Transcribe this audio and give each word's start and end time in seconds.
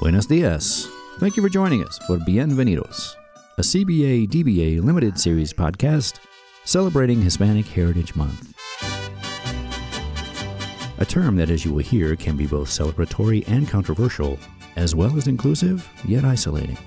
Buenos 0.00 0.24
dias. 0.24 0.88
Thank 1.18 1.36
you 1.36 1.42
for 1.42 1.50
joining 1.50 1.84
us 1.84 1.98
for 2.06 2.16
Bienvenidos, 2.16 3.16
a 3.58 3.60
CBA 3.60 4.30
DBA 4.30 4.82
limited 4.82 5.20
series 5.20 5.52
podcast 5.52 6.20
celebrating 6.64 7.20
Hispanic 7.20 7.66
Heritage 7.66 8.16
Month. 8.16 8.54
A 10.96 11.04
term 11.04 11.36
that, 11.36 11.50
as 11.50 11.66
you 11.66 11.74
will 11.74 11.82
hear, 11.82 12.16
can 12.16 12.34
be 12.34 12.46
both 12.46 12.70
celebratory 12.70 13.46
and 13.46 13.68
controversial, 13.68 14.38
as 14.76 14.94
well 14.94 15.14
as 15.18 15.26
inclusive 15.26 15.86
yet 16.06 16.24
isolating. 16.24 16.78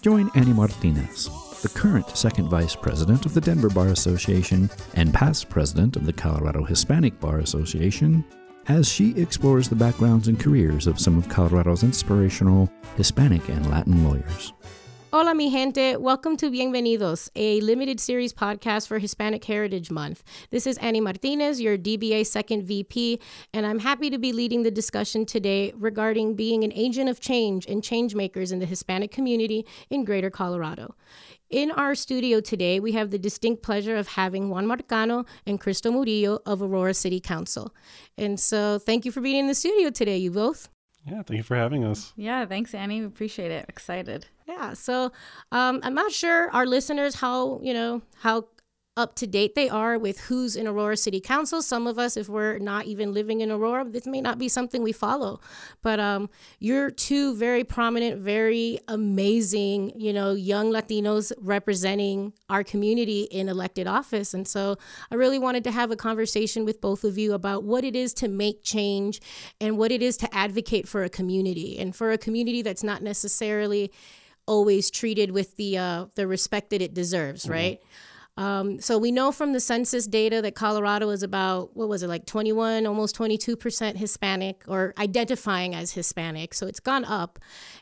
Join 0.00 0.30
Annie 0.34 0.54
Martinez, 0.54 1.28
the 1.60 1.68
current 1.68 2.08
second 2.16 2.48
vice 2.48 2.74
president 2.74 3.26
of 3.26 3.34
the 3.34 3.42
Denver 3.42 3.68
Bar 3.68 3.88
Association 3.88 4.70
and 4.94 5.12
past 5.12 5.50
president 5.50 5.96
of 5.96 6.06
the 6.06 6.14
Colorado 6.14 6.64
Hispanic 6.64 7.20
Bar 7.20 7.40
Association, 7.40 8.24
as 8.68 8.88
she 8.88 9.14
explores 9.20 9.68
the 9.68 9.76
backgrounds 9.76 10.28
and 10.28 10.38
careers 10.38 10.86
of 10.86 11.00
some 11.00 11.18
of 11.18 11.28
Colorado's 11.28 11.82
inspirational 11.82 12.70
Hispanic 12.96 13.48
and 13.48 13.70
Latin 13.70 14.04
lawyers. 14.04 14.52
Hola, 15.14 15.32
mi 15.32 15.48
gente. 15.48 15.96
Welcome 15.96 16.36
to 16.38 16.50
Bienvenidos, 16.50 17.30
a 17.36 17.60
limited 17.60 18.00
series 18.00 18.32
podcast 18.32 18.88
for 18.88 18.98
Hispanic 18.98 19.44
Heritage 19.44 19.88
Month. 19.88 20.24
This 20.50 20.66
is 20.66 20.76
Annie 20.78 21.00
Martinez, 21.00 21.60
your 21.60 21.78
DBA 21.78 22.26
second 22.26 22.64
VP, 22.64 23.20
and 23.52 23.64
I'm 23.64 23.78
happy 23.78 24.10
to 24.10 24.18
be 24.18 24.32
leading 24.32 24.64
the 24.64 24.72
discussion 24.72 25.24
today 25.24 25.72
regarding 25.76 26.34
being 26.34 26.64
an 26.64 26.72
agent 26.72 27.08
of 27.08 27.20
change 27.20 27.64
and 27.66 27.80
change 27.80 28.16
makers 28.16 28.50
in 28.50 28.58
the 28.58 28.66
Hispanic 28.66 29.12
community 29.12 29.64
in 29.88 30.04
Greater 30.04 30.30
Colorado. 30.30 30.96
In 31.54 31.70
our 31.70 31.94
studio 31.94 32.40
today, 32.40 32.80
we 32.80 32.90
have 32.98 33.12
the 33.12 33.18
distinct 33.18 33.62
pleasure 33.62 33.94
of 33.94 34.08
having 34.08 34.50
Juan 34.50 34.66
Marcano 34.66 35.24
and 35.46 35.60
Crystal 35.60 35.92
Murillo 35.92 36.40
of 36.44 36.60
Aurora 36.60 36.94
City 36.94 37.20
Council. 37.20 37.72
And 38.18 38.40
so, 38.40 38.80
thank 38.80 39.04
you 39.04 39.12
for 39.12 39.20
being 39.20 39.36
in 39.36 39.46
the 39.46 39.54
studio 39.54 39.90
today, 39.90 40.16
you 40.16 40.32
both. 40.32 40.68
Yeah, 41.06 41.22
thank 41.22 41.36
you 41.36 41.44
for 41.44 41.54
having 41.54 41.84
us. 41.84 42.12
Yeah, 42.16 42.44
thanks, 42.44 42.74
Annie. 42.74 43.02
We 43.02 43.06
appreciate 43.06 43.52
it. 43.52 43.66
Excited. 43.68 44.26
Yeah. 44.48 44.72
So 44.72 45.12
um, 45.52 45.78
I'm 45.84 45.94
not 45.94 46.10
sure 46.10 46.50
our 46.50 46.66
listeners 46.66 47.14
how 47.14 47.60
you 47.62 47.72
know 47.72 48.02
how 48.16 48.46
up 48.96 49.16
to 49.16 49.26
date 49.26 49.54
they 49.54 49.68
are 49.68 49.98
with 49.98 50.20
who's 50.20 50.54
in 50.54 50.68
Aurora 50.68 50.96
City 50.96 51.20
Council. 51.20 51.62
Some 51.62 51.86
of 51.86 51.98
us, 51.98 52.16
if 52.16 52.28
we're 52.28 52.58
not 52.58 52.86
even 52.86 53.12
living 53.12 53.40
in 53.40 53.50
Aurora, 53.50 53.84
this 53.84 54.06
may 54.06 54.20
not 54.20 54.38
be 54.38 54.48
something 54.48 54.82
we 54.82 54.92
follow. 54.92 55.40
But 55.82 55.98
um, 55.98 56.30
you're 56.60 56.90
two 56.90 57.34
very 57.34 57.64
prominent, 57.64 58.20
very 58.20 58.78
amazing, 58.86 59.92
you 59.96 60.12
know, 60.12 60.32
young 60.32 60.70
Latinos 60.70 61.32
representing 61.40 62.32
our 62.48 62.62
community 62.62 63.22
in 63.22 63.48
elected 63.48 63.88
office. 63.88 64.32
And 64.32 64.46
so 64.46 64.76
I 65.10 65.16
really 65.16 65.40
wanted 65.40 65.64
to 65.64 65.72
have 65.72 65.90
a 65.90 65.96
conversation 65.96 66.64
with 66.64 66.80
both 66.80 67.02
of 67.02 67.18
you 67.18 67.34
about 67.34 67.64
what 67.64 67.82
it 67.82 67.96
is 67.96 68.14
to 68.14 68.28
make 68.28 68.62
change 68.62 69.20
and 69.60 69.76
what 69.76 69.90
it 69.90 70.02
is 70.02 70.16
to 70.18 70.32
advocate 70.32 70.86
for 70.86 71.02
a 71.02 71.08
community 71.08 71.78
and 71.78 71.96
for 71.96 72.12
a 72.12 72.18
community 72.18 72.62
that's 72.62 72.84
not 72.84 73.02
necessarily 73.02 73.90
always 74.46 74.90
treated 74.90 75.30
with 75.30 75.56
the 75.56 75.78
uh, 75.78 76.06
the 76.14 76.26
respect 76.26 76.70
that 76.70 76.82
it 76.82 76.94
deserves, 76.94 77.48
right? 77.48 77.80
Um, 78.36 78.80
so 78.80 78.98
we 78.98 79.12
know 79.12 79.30
from 79.30 79.52
the 79.52 79.60
census 79.60 80.06
data 80.06 80.42
that 80.42 80.56
Colorado 80.56 81.10
is 81.10 81.22
about 81.22 81.76
what 81.76 81.88
was 81.88 82.02
it 82.02 82.08
like 82.08 82.26
21, 82.26 82.84
almost 82.86 83.14
22 83.14 83.56
percent 83.56 83.96
Hispanic 83.96 84.64
or 84.66 84.92
identifying 84.98 85.74
as 85.74 85.92
Hispanic. 85.92 86.52
So 86.54 86.66
it's 86.66 86.80
gone 86.80 87.04
up, 87.04 87.38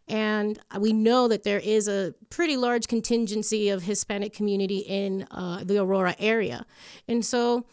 and 0.08 0.58
we 0.78 0.92
know 0.92 1.26
that 1.28 1.42
there 1.44 1.58
is 1.58 1.88
a 1.88 2.14
pretty 2.28 2.58
large 2.58 2.86
contingency 2.86 3.70
of 3.70 3.84
Hispanic 3.84 4.34
community 4.34 4.78
in 4.78 5.26
uh, 5.30 5.64
the 5.64 5.78
Aurora 5.78 6.14
area, 6.18 6.66
and 7.08 7.24
so. 7.24 7.64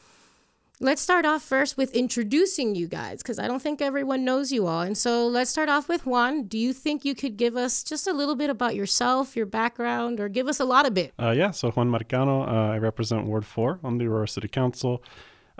Let's 0.81 1.01
start 1.01 1.25
off 1.25 1.41
first 1.41 1.75
with 1.75 1.93
introducing 1.93 2.73
you 2.73 2.87
guys 2.87 3.21
because 3.21 3.37
I 3.37 3.49
don't 3.49 3.61
think 3.61 3.81
everyone 3.81 4.23
knows 4.23 4.49
you 4.49 4.65
all. 4.65 4.79
And 4.79 4.97
so 4.97 5.27
let's 5.27 5.51
start 5.51 5.67
off 5.67 5.89
with 5.89 6.05
Juan. 6.05 6.43
Do 6.43 6.57
you 6.57 6.71
think 6.71 7.03
you 7.03 7.13
could 7.13 7.35
give 7.35 7.57
us 7.57 7.83
just 7.83 8.07
a 8.07 8.13
little 8.13 8.35
bit 8.37 8.49
about 8.49 8.75
yourself, 8.75 9.35
your 9.35 9.45
background, 9.45 10.21
or 10.21 10.29
give 10.29 10.47
us 10.47 10.61
a 10.61 10.63
lot 10.63 10.85
of 10.85 10.93
bit? 10.93 11.13
Uh, 11.19 11.31
yeah, 11.31 11.51
so 11.51 11.69
Juan 11.71 11.91
Marcano, 11.91 12.47
uh, 12.47 12.71
I 12.71 12.77
represent 12.77 13.25
Ward 13.25 13.45
4 13.45 13.81
on 13.83 13.97
the 13.97 14.07
Aurora 14.07 14.29
City 14.29 14.47
Council. 14.47 15.03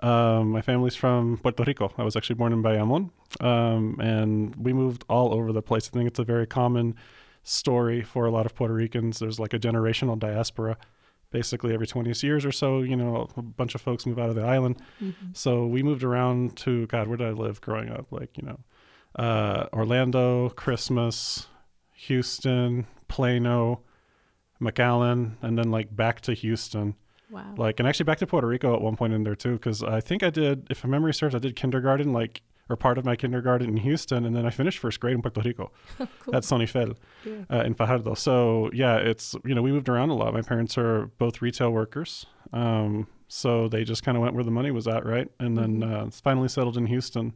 Um, 0.02 0.52
my 0.52 0.62
family's 0.62 0.96
from 0.96 1.38
Puerto 1.40 1.66
Rico. 1.66 1.92
I 1.98 2.04
was 2.04 2.16
actually 2.16 2.36
born 2.36 2.54
in 2.54 2.64
Bayamon, 2.64 3.10
um, 3.42 4.00
and 4.00 4.56
we 4.56 4.72
moved 4.72 5.04
all 5.10 5.34
over 5.34 5.52
the 5.52 5.62
place. 5.62 5.90
I 5.92 5.98
think 5.98 6.08
it's 6.08 6.20
a 6.20 6.24
very 6.24 6.48
common 6.48 6.96
story 7.44 8.04
for 8.04 8.26
a 8.26 8.32
lot 8.32 8.46
of 8.46 8.56
Puerto 8.56 8.74
Ricans. 8.74 9.20
There's 9.20 9.38
like 9.38 9.54
a 9.54 9.60
generational 9.60 10.18
diaspora. 10.18 10.78
Basically, 11.32 11.74
every 11.74 11.86
20 11.86 12.12
years 12.26 12.44
or 12.44 12.52
so, 12.52 12.82
you 12.82 12.96
know, 12.96 13.28
a 13.38 13.42
bunch 13.42 13.76
of 13.76 13.82
folks 13.82 14.06
move 14.06 14.18
out 14.18 14.30
of 14.30 14.36
the 14.36 14.44
island. 14.44 14.82
So 15.34 15.68
we 15.68 15.84
moved 15.84 16.04
around 16.04 16.58
to, 16.58 16.88
God, 16.88 17.08
where 17.08 17.18
did 17.18 17.28
I 17.28 17.32
live 17.32 17.62
growing 17.62 17.90
up? 17.90 18.12
Like, 18.12 18.36
you 18.38 18.48
know, 18.48 18.60
uh, 19.16 19.68
Orlando, 19.72 20.50
Christmas, 20.50 21.48
Houston, 21.94 22.88
Plano, 23.08 23.82
McAllen, 24.62 25.36
and 25.42 25.58
then 25.58 25.70
like 25.70 25.96
back 25.96 26.22
to 26.22 26.34
Houston. 26.34 26.96
Wow. 27.30 27.54
Like, 27.58 27.80
and 27.80 27.88
actually 27.88 28.06
back 28.06 28.18
to 28.20 28.28
Puerto 28.28 28.48
Rico 28.48 28.74
at 28.74 28.82
one 28.82 28.96
point 28.96 29.14
in 29.14 29.24
there 29.24 29.36
too, 29.36 29.54
because 29.54 29.84
I 29.84 30.02
think 30.02 30.24
I 30.24 30.32
did, 30.32 30.68
if 30.70 30.84
my 30.84 30.90
memory 30.90 31.14
serves, 31.14 31.36
I 31.36 31.40
did 31.40 31.56
kindergarten, 31.56 32.12
like, 32.12 32.42
or 32.70 32.76
part 32.76 32.98
of 32.98 33.06
my 33.06 33.16
kindergarten 33.16 33.68
in 33.68 33.78
Houston, 33.78 34.26
and 34.26 34.36
then 34.36 34.46
I 34.46 34.52
finished 34.52 34.78
first 34.78 35.00
grade 35.00 35.16
in 35.16 35.22
Puerto 35.22 35.42
Rico 35.42 35.72
at 36.00 36.44
Sony 36.44 36.70
Fel 36.70 36.94
uh, 37.52 37.64
in 37.64 37.74
Fajardo. 37.74 38.14
So 38.14 38.70
yeah, 38.74 38.98
it's 38.98 39.36
you 39.44 39.56
know 39.56 39.62
we 39.62 39.72
moved 39.72 39.90
around 39.90 40.10
a 40.10 40.16
lot. 40.16 40.34
My 40.34 40.42
parents 40.42 40.78
are 40.78 41.08
both 41.18 41.42
retail 41.42 41.72
workers, 41.72 42.26
um, 42.54 43.08
so 43.28 43.68
they 43.68 43.84
just 43.84 44.04
kind 44.04 44.16
of 44.18 44.22
went 44.22 44.36
where 44.36 44.44
the 44.44 44.52
money 44.52 44.72
was 44.72 44.88
at, 44.88 45.06
right? 45.06 45.30
And 45.40 45.58
then 45.58 45.84
uh, 45.84 46.10
finally 46.12 46.48
settled 46.48 46.78
in 46.78 46.86
Houston 46.86 47.34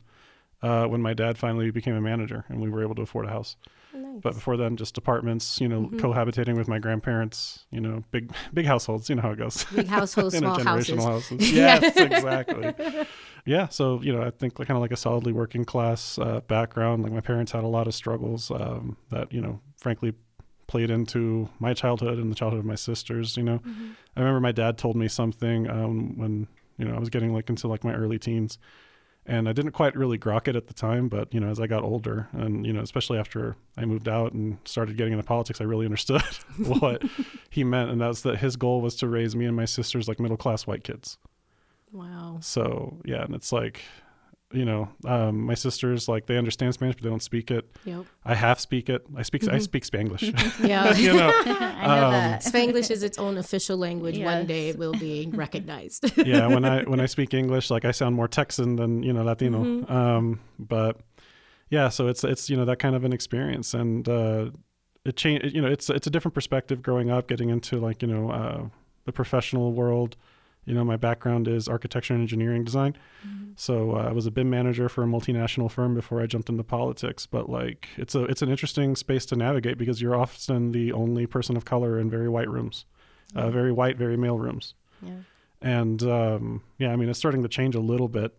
uh, 0.61 0.85
when 0.85 1.01
my 1.01 1.13
dad 1.13 1.38
finally 1.38 1.71
became 1.71 1.95
a 1.95 2.01
manager, 2.01 2.45
and 2.50 2.61
we 2.61 2.69
were 2.69 2.81
able 2.81 2.95
to 2.95 3.01
afford 3.01 3.25
a 3.25 3.29
house. 3.29 3.57
Nice. 3.93 4.21
But 4.21 4.33
before 4.33 4.57
then, 4.57 4.75
just 4.75 4.97
apartments, 4.97 5.61
you 5.61 5.67
know, 5.67 5.89
cohabitating 5.93 6.55
with 6.57 6.67
my 6.67 6.79
grandparents, 6.79 7.65
you 7.71 7.79
know, 7.79 8.03
big 8.11 8.33
big 8.53 8.65
households. 8.65 9.09
You 9.09 9.15
know 9.15 9.21
how 9.21 9.31
it 9.31 9.37
goes. 9.37 9.63
Big 9.65 9.87
households, 9.87 10.37
small 10.37 10.59
houses. 10.59 11.03
Houses. 11.03 11.51
Yes, 11.53 11.95
exactly. 11.97 12.73
Yeah, 13.45 13.67
so 13.67 14.01
you 14.01 14.15
know, 14.15 14.21
I 14.21 14.29
think 14.29 14.55
kind 14.55 14.71
of 14.71 14.79
like 14.79 14.93
a 14.93 14.97
solidly 14.97 15.33
working 15.33 15.65
class 15.65 16.17
uh, 16.17 16.39
background. 16.47 17.03
Like 17.03 17.11
my 17.11 17.19
parents 17.19 17.51
had 17.51 17.65
a 17.65 17.67
lot 17.67 17.87
of 17.87 17.93
struggles 17.93 18.49
um, 18.49 18.95
that 19.09 19.33
you 19.33 19.41
know, 19.41 19.59
frankly, 19.75 20.13
played 20.67 20.89
into 20.89 21.49
my 21.59 21.73
childhood 21.73 22.19
and 22.19 22.31
the 22.31 22.35
childhood 22.35 22.59
of 22.59 22.65
my 22.65 22.75
sisters. 22.75 23.35
You 23.35 23.43
know, 23.43 23.61
I 24.15 24.19
remember 24.21 24.39
my 24.39 24.53
dad 24.53 24.77
told 24.77 24.95
me 24.95 25.09
something 25.09 25.69
um, 25.69 26.17
when 26.17 26.47
you 26.77 26.85
know 26.85 26.95
I 26.95 26.99
was 26.99 27.09
getting 27.09 27.33
like 27.33 27.49
into 27.49 27.67
like 27.67 27.83
my 27.83 27.93
early 27.93 28.17
teens, 28.17 28.57
and 29.25 29.47
I 29.47 29.53
didn't 29.53 29.72
quite 29.72 29.95
really 29.95 30.17
grok 30.17 30.47
it 30.47 30.56
at 30.56 30.67
the 30.67 30.73
time. 30.73 31.07
But 31.07 31.34
you 31.34 31.39
know, 31.39 31.50
as 31.50 31.59
I 31.59 31.67
got 31.67 31.84
older, 31.84 32.28
and 32.34 32.66
you 32.66 32.73
know, 32.73 32.81
especially 32.81 33.17
after 33.17 33.56
I 33.78 33.85
moved 33.85 34.07
out 34.07 34.34
and 34.34 34.57
started 34.66 34.97
getting 34.97 35.13
into 35.13 35.23
politics, 35.23 35.61
I 35.61 35.63
really 35.66 35.85
understood 35.85 36.22
what 36.57 37.03
he 37.50 37.63
meant, 37.63 37.91
and 37.91 38.01
that's 38.01 38.22
that 38.22 38.38
his 38.38 38.56
goal 38.56 38.81
was 38.81 38.95
to 38.97 39.07
raise 39.07 39.35
me 39.35 39.45
and 39.45 39.56
my 39.56 39.66
sisters 39.66 40.07
like 40.07 40.19
middle 40.19 40.38
class 40.38 40.67
white 40.67 40.83
kids. 40.83 41.17
Wow. 41.91 42.39
So 42.41 42.97
yeah, 43.06 43.23
and 43.23 43.35
it's 43.35 43.51
like, 43.51 43.81
you 44.53 44.65
know, 44.65 44.87
um, 45.05 45.41
my 45.41 45.53
sisters 45.55 46.07
like 46.07 46.25
they 46.27 46.37
understand 46.37 46.73
Spanish, 46.73 46.95
but 46.95 47.03
they 47.03 47.09
don't 47.09 47.23
speak 47.23 47.49
it. 47.51 47.69
Yep. 47.85 48.05
I 48.23 48.35
half 48.35 48.59
speak 48.59 48.89
it. 48.89 49.05
I 49.15 49.23
speak 49.23 49.47
I 49.49 49.57
speak 49.59 49.83
Spanglish. 49.85 50.23
Yeah. 50.67 50.95
you 50.95 51.13
know, 51.13 51.31
I 51.45 51.87
know 51.99 52.05
Um, 52.05 52.11
that. 52.13 52.43
Spanglish 52.43 52.91
is 52.91 53.03
its 53.03 53.17
own 53.17 53.37
official 53.37 53.77
language. 53.77 54.17
One 54.19 54.45
day 54.45 54.69
it 54.69 54.77
will 54.77 54.93
be 54.93 55.29
recognized. 55.33 56.11
yeah. 56.25 56.47
When 56.47 56.63
I 56.65 56.83
when 56.83 56.99
I 56.99 57.07
speak 57.07 57.33
English, 57.33 57.69
like 57.69 57.85
I 57.85 57.91
sound 57.91 58.15
more 58.15 58.27
Texan 58.27 58.75
than 58.75 59.03
you 59.03 59.11
know 59.13 59.23
Latino. 59.23 59.63
Mm-hmm. 59.63 59.91
Um, 59.91 60.39
but 60.59 60.99
yeah, 61.69 61.89
so 61.89 62.07
it's 62.07 62.23
it's 62.23 62.49
you 62.49 62.55
know 62.57 62.65
that 62.65 62.77
kind 62.79 62.95
of 62.95 63.03
an 63.03 63.13
experience, 63.13 63.73
and 63.73 64.07
uh, 64.07 64.51
it 65.05 65.15
changed. 65.17 65.55
You 65.55 65.61
know, 65.61 65.67
it's 65.67 65.89
it's 65.89 66.05
a 66.07 66.09
different 66.11 66.35
perspective 66.35 66.81
growing 66.81 67.09
up, 67.09 67.27
getting 67.27 67.49
into 67.49 67.79
like 67.79 68.01
you 68.01 68.07
know 68.07 68.29
uh, 68.29 68.65
the 69.05 69.11
professional 69.11 69.73
world. 69.73 70.15
You 70.66 70.74
know, 70.74 70.84
my 70.84 70.96
background 70.97 71.47
is 71.47 71.68
architecture 71.68 72.13
and 72.13 72.22
engineering 72.22 72.63
design. 72.63 72.96
So 73.56 73.96
uh, 73.96 74.06
I 74.09 74.12
was 74.12 74.25
a 74.25 74.31
BIM 74.31 74.50
manager 74.50 74.88
for 74.90 75.03
a 75.03 75.07
multinational 75.07 75.69
firm 75.69 75.94
before 75.94 76.22
I 76.22 76.25
jumped 76.25 76.50
into 76.50 76.63
politics. 76.63 77.25
But 77.25 77.50
like, 77.50 77.90
it's 77.97 78.16
a 78.16 78.24
it's 78.25 78.42
an 78.42 78.50
interesting 78.50 78.95
space 78.95 79.25
to 79.27 79.36
navigate 79.36 79.77
because 79.77 80.01
you're 80.01 80.15
often 80.15 80.71
the 80.71 80.92
only 80.94 81.25
person 81.27 81.57
of 81.57 81.65
color 81.65 82.00
in 82.00 82.10
very 82.10 82.30
white 82.30 82.50
rooms, 82.50 82.86
uh, 83.36 83.50
very 83.50 83.71
white, 83.71 83.98
very 83.98 84.18
male 84.18 84.38
rooms. 84.38 84.74
yeah. 85.01 85.12
And 85.62 86.04
um, 86.04 86.62
yeah, 86.77 86.92
I 86.92 86.95
mean, 86.98 87.09
it's 87.09 87.19
starting 87.19 87.44
to 87.44 87.50
change 87.50 87.75
a 87.75 87.80
little 87.80 88.09
bit. 88.09 88.33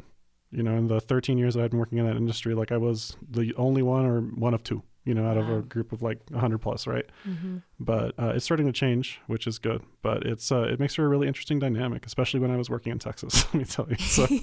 You 0.50 0.62
know, 0.62 0.77
in 0.77 0.87
the 0.87 1.00
13 1.00 1.37
years 1.37 1.55
that 1.55 1.65
I've 1.65 1.70
been 1.70 1.81
working 1.81 1.99
in 1.99 2.06
that 2.06 2.17
industry, 2.17 2.55
like 2.55 2.70
I 2.70 2.77
was 2.77 3.17
the 3.29 3.53
only 3.56 3.82
one 3.82 4.05
or 4.05 4.20
one 4.20 4.55
of 4.55 4.62
two. 4.62 4.82
You 5.05 5.15
know, 5.15 5.27
out 5.27 5.37
of 5.37 5.51
a 5.51 5.61
group 5.61 5.93
of 5.93 6.01
like 6.01 6.19
100 6.31 6.59
plus, 6.59 6.87
right? 6.87 7.05
Mm-hmm. 7.29 7.59
But 7.79 8.15
uh, 8.19 8.33
it's 8.35 8.45
starting 8.45 8.67
to 8.67 8.73
change, 8.73 9.21
which 9.27 9.47
is 9.47 9.59
good. 9.59 9.83
But 10.03 10.25
it's 10.25 10.51
uh, 10.51 10.62
it 10.62 10.81
makes 10.81 10.95
for 10.95 11.05
a 11.05 11.09
really 11.09 11.29
interesting 11.29 11.59
dynamic, 11.59 12.06
especially 12.06 12.41
when 12.41 12.51
I 12.51 12.56
was 12.56 12.71
working 12.71 12.93
in 12.93 12.99
Texas. 12.99 13.45
Let 13.53 13.55
me 13.55 13.65
tell 13.65 13.87
you. 13.89 13.97
So 13.97 14.27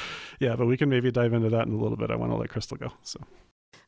yeah, 0.40 0.56
but 0.56 0.66
we 0.66 0.76
can 0.76 0.88
maybe 0.88 1.10
dive 1.10 1.32
into 1.32 1.50
that 1.50 1.66
in 1.66 1.74
a 1.74 1.78
little 1.78 1.96
bit. 1.96 2.10
I 2.10 2.16
want 2.16 2.32
to 2.32 2.36
let 2.36 2.48
Crystal 2.50 2.76
go. 2.76 2.92
So 3.02 3.20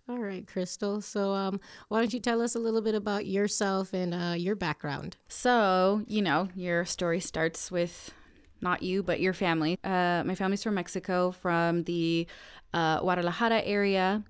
All 0.09 0.19
right, 0.19 0.47
Crystal. 0.47 1.00
So, 1.00 1.33
um, 1.33 1.61
why 1.89 2.00
don't 2.00 2.12
you 2.12 2.21
tell 2.21 2.41
us 2.41 2.55
a 2.55 2.59
little 2.59 2.81
bit 2.81 2.95
about 2.95 3.27
yourself 3.27 3.93
and 3.93 4.15
uh, 4.15 4.35
your 4.37 4.55
background? 4.56 5.17
So, 5.29 6.03
you 6.06 6.23
know, 6.23 6.49
your 6.55 6.85
story 6.85 7.21
starts 7.21 7.71
with 7.71 8.12
not 8.61 8.83
you, 8.83 9.03
but 9.03 9.21
your 9.21 9.33
family. 9.33 9.79
Uh, 9.85 10.23
my 10.25 10.35
family's 10.35 10.62
from 10.62 10.75
Mexico, 10.75 11.31
from 11.31 11.85
the 11.85 12.27
uh, 12.75 13.00
Guadalajara 13.00 13.62
area. 13.62 14.23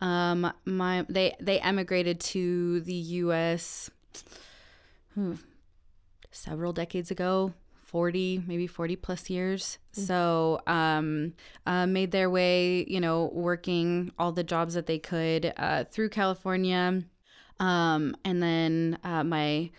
Um, 0.00 0.52
my 0.64 1.06
they 1.08 1.36
they 1.40 1.60
emigrated 1.60 2.20
to 2.20 2.80
the 2.80 2.94
U.S. 2.94 3.90
hmm, 5.14 5.34
several 6.30 6.72
decades 6.72 7.10
ago. 7.10 7.52
40 7.84 8.42
maybe 8.48 8.66
40 8.66 8.96
plus 8.96 9.30
years 9.30 9.78
so 9.92 10.60
um, 10.66 11.32
uh, 11.64 11.86
made 11.86 12.10
their 12.10 12.28
way 12.28 12.84
you 12.88 12.98
know 12.98 13.30
working 13.32 14.10
all 14.18 14.32
the 14.32 14.42
jobs 14.42 14.74
that 14.74 14.86
they 14.86 14.98
could 14.98 15.52
uh, 15.56 15.84
through 15.84 16.08
california 16.08 17.04
um, 17.60 18.16
and 18.24 18.42
then 18.42 18.98
uh, 19.04 19.22
my 19.22 19.70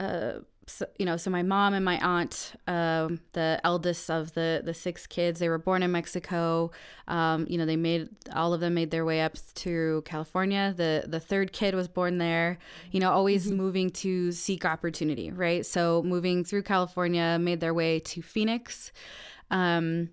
uh, 0.00 0.34
so, 0.68 0.86
you 0.98 1.06
know, 1.06 1.16
so 1.16 1.30
my 1.30 1.42
mom 1.42 1.74
and 1.74 1.84
my 1.84 1.98
aunt, 1.98 2.52
um, 2.66 3.20
the 3.32 3.60
eldest 3.64 4.10
of 4.10 4.34
the 4.34 4.62
the 4.64 4.74
six 4.74 5.06
kids, 5.06 5.40
they 5.40 5.48
were 5.48 5.58
born 5.58 5.82
in 5.82 5.90
Mexico. 5.90 6.70
Um, 7.06 7.46
you 7.48 7.58
know, 7.58 7.66
they 7.66 7.76
made 7.76 8.08
all 8.34 8.52
of 8.52 8.60
them 8.60 8.74
made 8.74 8.90
their 8.90 9.04
way 9.04 9.22
up 9.22 9.36
to 9.56 10.02
California. 10.04 10.74
The 10.76 11.04
the 11.06 11.20
third 11.20 11.52
kid 11.52 11.74
was 11.74 11.88
born 11.88 12.18
there. 12.18 12.58
You 12.90 13.00
know, 13.00 13.10
always 13.10 13.46
mm-hmm. 13.46 13.56
moving 13.56 13.90
to 13.90 14.30
seek 14.32 14.64
opportunity, 14.64 15.30
right? 15.30 15.64
So 15.64 16.02
moving 16.04 16.44
through 16.44 16.62
California, 16.62 17.38
made 17.40 17.60
their 17.60 17.74
way 17.74 18.00
to 18.00 18.22
Phoenix. 18.22 18.92
Um, 19.50 20.10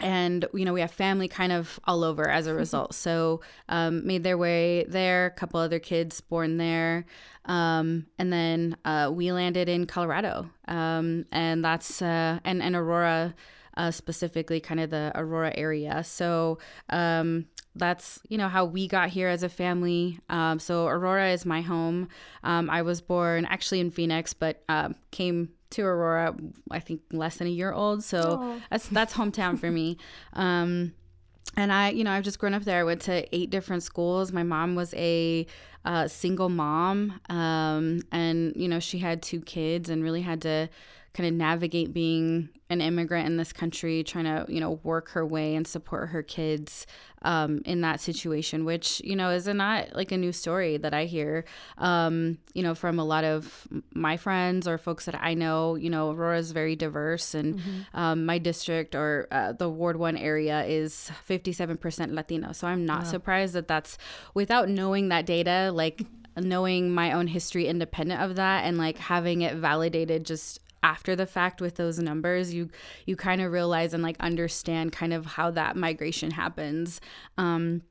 and 0.00 0.46
you 0.54 0.64
know 0.64 0.72
we 0.72 0.80
have 0.80 0.90
family 0.90 1.28
kind 1.28 1.52
of 1.52 1.78
all 1.84 2.04
over 2.04 2.28
as 2.28 2.46
a 2.46 2.54
result. 2.54 2.94
So 2.94 3.40
um, 3.68 4.06
made 4.06 4.24
their 4.24 4.38
way 4.38 4.84
there 4.88 5.26
a 5.26 5.30
couple 5.30 5.60
other 5.60 5.78
kids 5.78 6.20
born 6.20 6.56
there. 6.56 7.04
Um, 7.44 8.06
and 8.18 8.32
then 8.32 8.76
uh, 8.84 9.10
we 9.12 9.32
landed 9.32 9.68
in 9.68 9.86
colorado. 9.86 10.48
Um, 10.68 11.26
and 11.32 11.64
that's 11.64 12.02
uh, 12.02 12.38
and, 12.44 12.62
and 12.62 12.74
aurora 12.74 13.34
uh, 13.76 13.90
specifically 13.90 14.60
kind 14.60 14.80
of 14.80 14.90
the 14.90 15.12
aurora 15.14 15.52
area. 15.56 16.04
So 16.04 16.58
um, 16.90 17.46
that's 17.74 18.20
you 18.28 18.38
know 18.38 18.48
how 18.48 18.64
we 18.64 18.88
got 18.88 19.10
here 19.10 19.28
as 19.28 19.42
a 19.42 19.48
family. 19.48 20.18
Um, 20.28 20.58
so 20.58 20.86
aurora 20.86 21.30
is 21.30 21.46
my 21.46 21.60
home. 21.60 22.08
Um, 22.44 22.70
i 22.70 22.82
was 22.82 23.00
born 23.00 23.44
actually 23.44 23.80
in 23.80 23.90
phoenix 23.90 24.32
but 24.34 24.64
came 25.10 25.50
to 25.72 25.82
Aurora, 25.82 26.34
I 26.70 26.80
think 26.80 27.02
less 27.12 27.36
than 27.36 27.46
a 27.46 27.50
year 27.50 27.72
old. 27.72 28.04
So 28.04 28.20
Aww. 28.20 28.62
that's 28.70 28.88
that's 28.88 29.14
hometown 29.14 29.58
for 29.58 29.70
me. 29.70 29.98
Um, 30.34 30.94
and 31.56 31.70
I, 31.70 31.90
you 31.90 32.04
know, 32.04 32.10
I've 32.10 32.24
just 32.24 32.38
grown 32.38 32.54
up 32.54 32.62
there. 32.62 32.80
I 32.80 32.84
went 32.84 33.02
to 33.02 33.36
eight 33.36 33.50
different 33.50 33.82
schools. 33.82 34.32
My 34.32 34.42
mom 34.42 34.74
was 34.74 34.94
a 34.94 35.46
uh, 35.84 36.08
single 36.08 36.48
mom, 36.48 37.20
um, 37.28 38.00
and 38.10 38.54
you 38.56 38.68
know, 38.68 38.80
she 38.80 38.98
had 38.98 39.22
two 39.22 39.40
kids 39.42 39.90
and 39.90 40.02
really 40.02 40.22
had 40.22 40.40
to 40.42 40.70
kind 41.14 41.28
of 41.28 41.34
navigate 41.34 41.92
being 41.92 42.48
an 42.70 42.80
immigrant 42.80 43.26
in 43.26 43.36
this 43.36 43.52
country, 43.52 44.02
trying 44.02 44.24
to, 44.24 44.46
you 44.48 44.58
know, 44.58 44.80
work 44.82 45.10
her 45.10 45.26
way 45.26 45.54
and 45.54 45.66
support 45.66 46.08
her 46.08 46.22
kids 46.22 46.86
um, 47.20 47.60
in 47.66 47.82
that 47.82 48.00
situation, 48.00 48.64
which, 48.64 49.00
you 49.04 49.14
know, 49.14 49.28
is 49.28 49.46
not 49.46 49.94
like 49.94 50.10
a 50.10 50.16
new 50.16 50.32
story 50.32 50.78
that 50.78 50.94
I 50.94 51.04
hear, 51.04 51.44
um, 51.76 52.38
you 52.54 52.62
know, 52.62 52.74
from 52.74 52.98
a 52.98 53.04
lot 53.04 53.24
of 53.24 53.68
my 53.94 54.16
friends 54.16 54.66
or 54.66 54.78
folks 54.78 55.04
that 55.04 55.20
I 55.20 55.34
know. 55.34 55.74
You 55.74 55.90
know, 55.90 56.12
Aurora 56.12 56.38
is 56.38 56.52
very 56.52 56.74
diverse, 56.74 57.34
and 57.34 57.56
mm-hmm. 57.56 57.80
um, 57.92 58.24
my 58.24 58.38
district 58.38 58.94
or 58.94 59.28
uh, 59.30 59.52
the 59.52 59.68
Ward 59.68 59.98
1 59.98 60.16
area 60.16 60.64
is 60.64 61.10
57% 61.28 62.12
Latino. 62.12 62.52
So 62.52 62.66
I'm 62.66 62.86
not 62.86 63.02
wow. 63.02 63.10
surprised 63.10 63.52
that 63.52 63.68
that's 63.68 63.98
without 64.32 64.70
knowing 64.70 65.10
that 65.10 65.26
data, 65.26 65.70
like, 65.74 66.06
knowing 66.36 66.90
my 66.90 67.12
own 67.12 67.26
history 67.26 67.66
independent 67.66 68.22
of 68.22 68.36
that 68.36 68.64
and 68.64 68.78
like 68.78 68.96
having 68.96 69.42
it 69.42 69.54
validated 69.54 70.24
just 70.24 70.60
after 70.82 71.14
the 71.16 71.26
fact 71.26 71.60
with 71.60 71.76
those 71.76 71.98
numbers 71.98 72.52
you 72.52 72.68
you 73.06 73.16
kind 73.16 73.40
of 73.40 73.52
realize 73.52 73.94
and 73.94 74.02
like 74.02 74.16
understand 74.20 74.92
kind 74.92 75.12
of 75.12 75.26
how 75.26 75.50
that 75.50 75.76
migration 75.76 76.30
happens 76.30 77.00
um, 77.38 77.82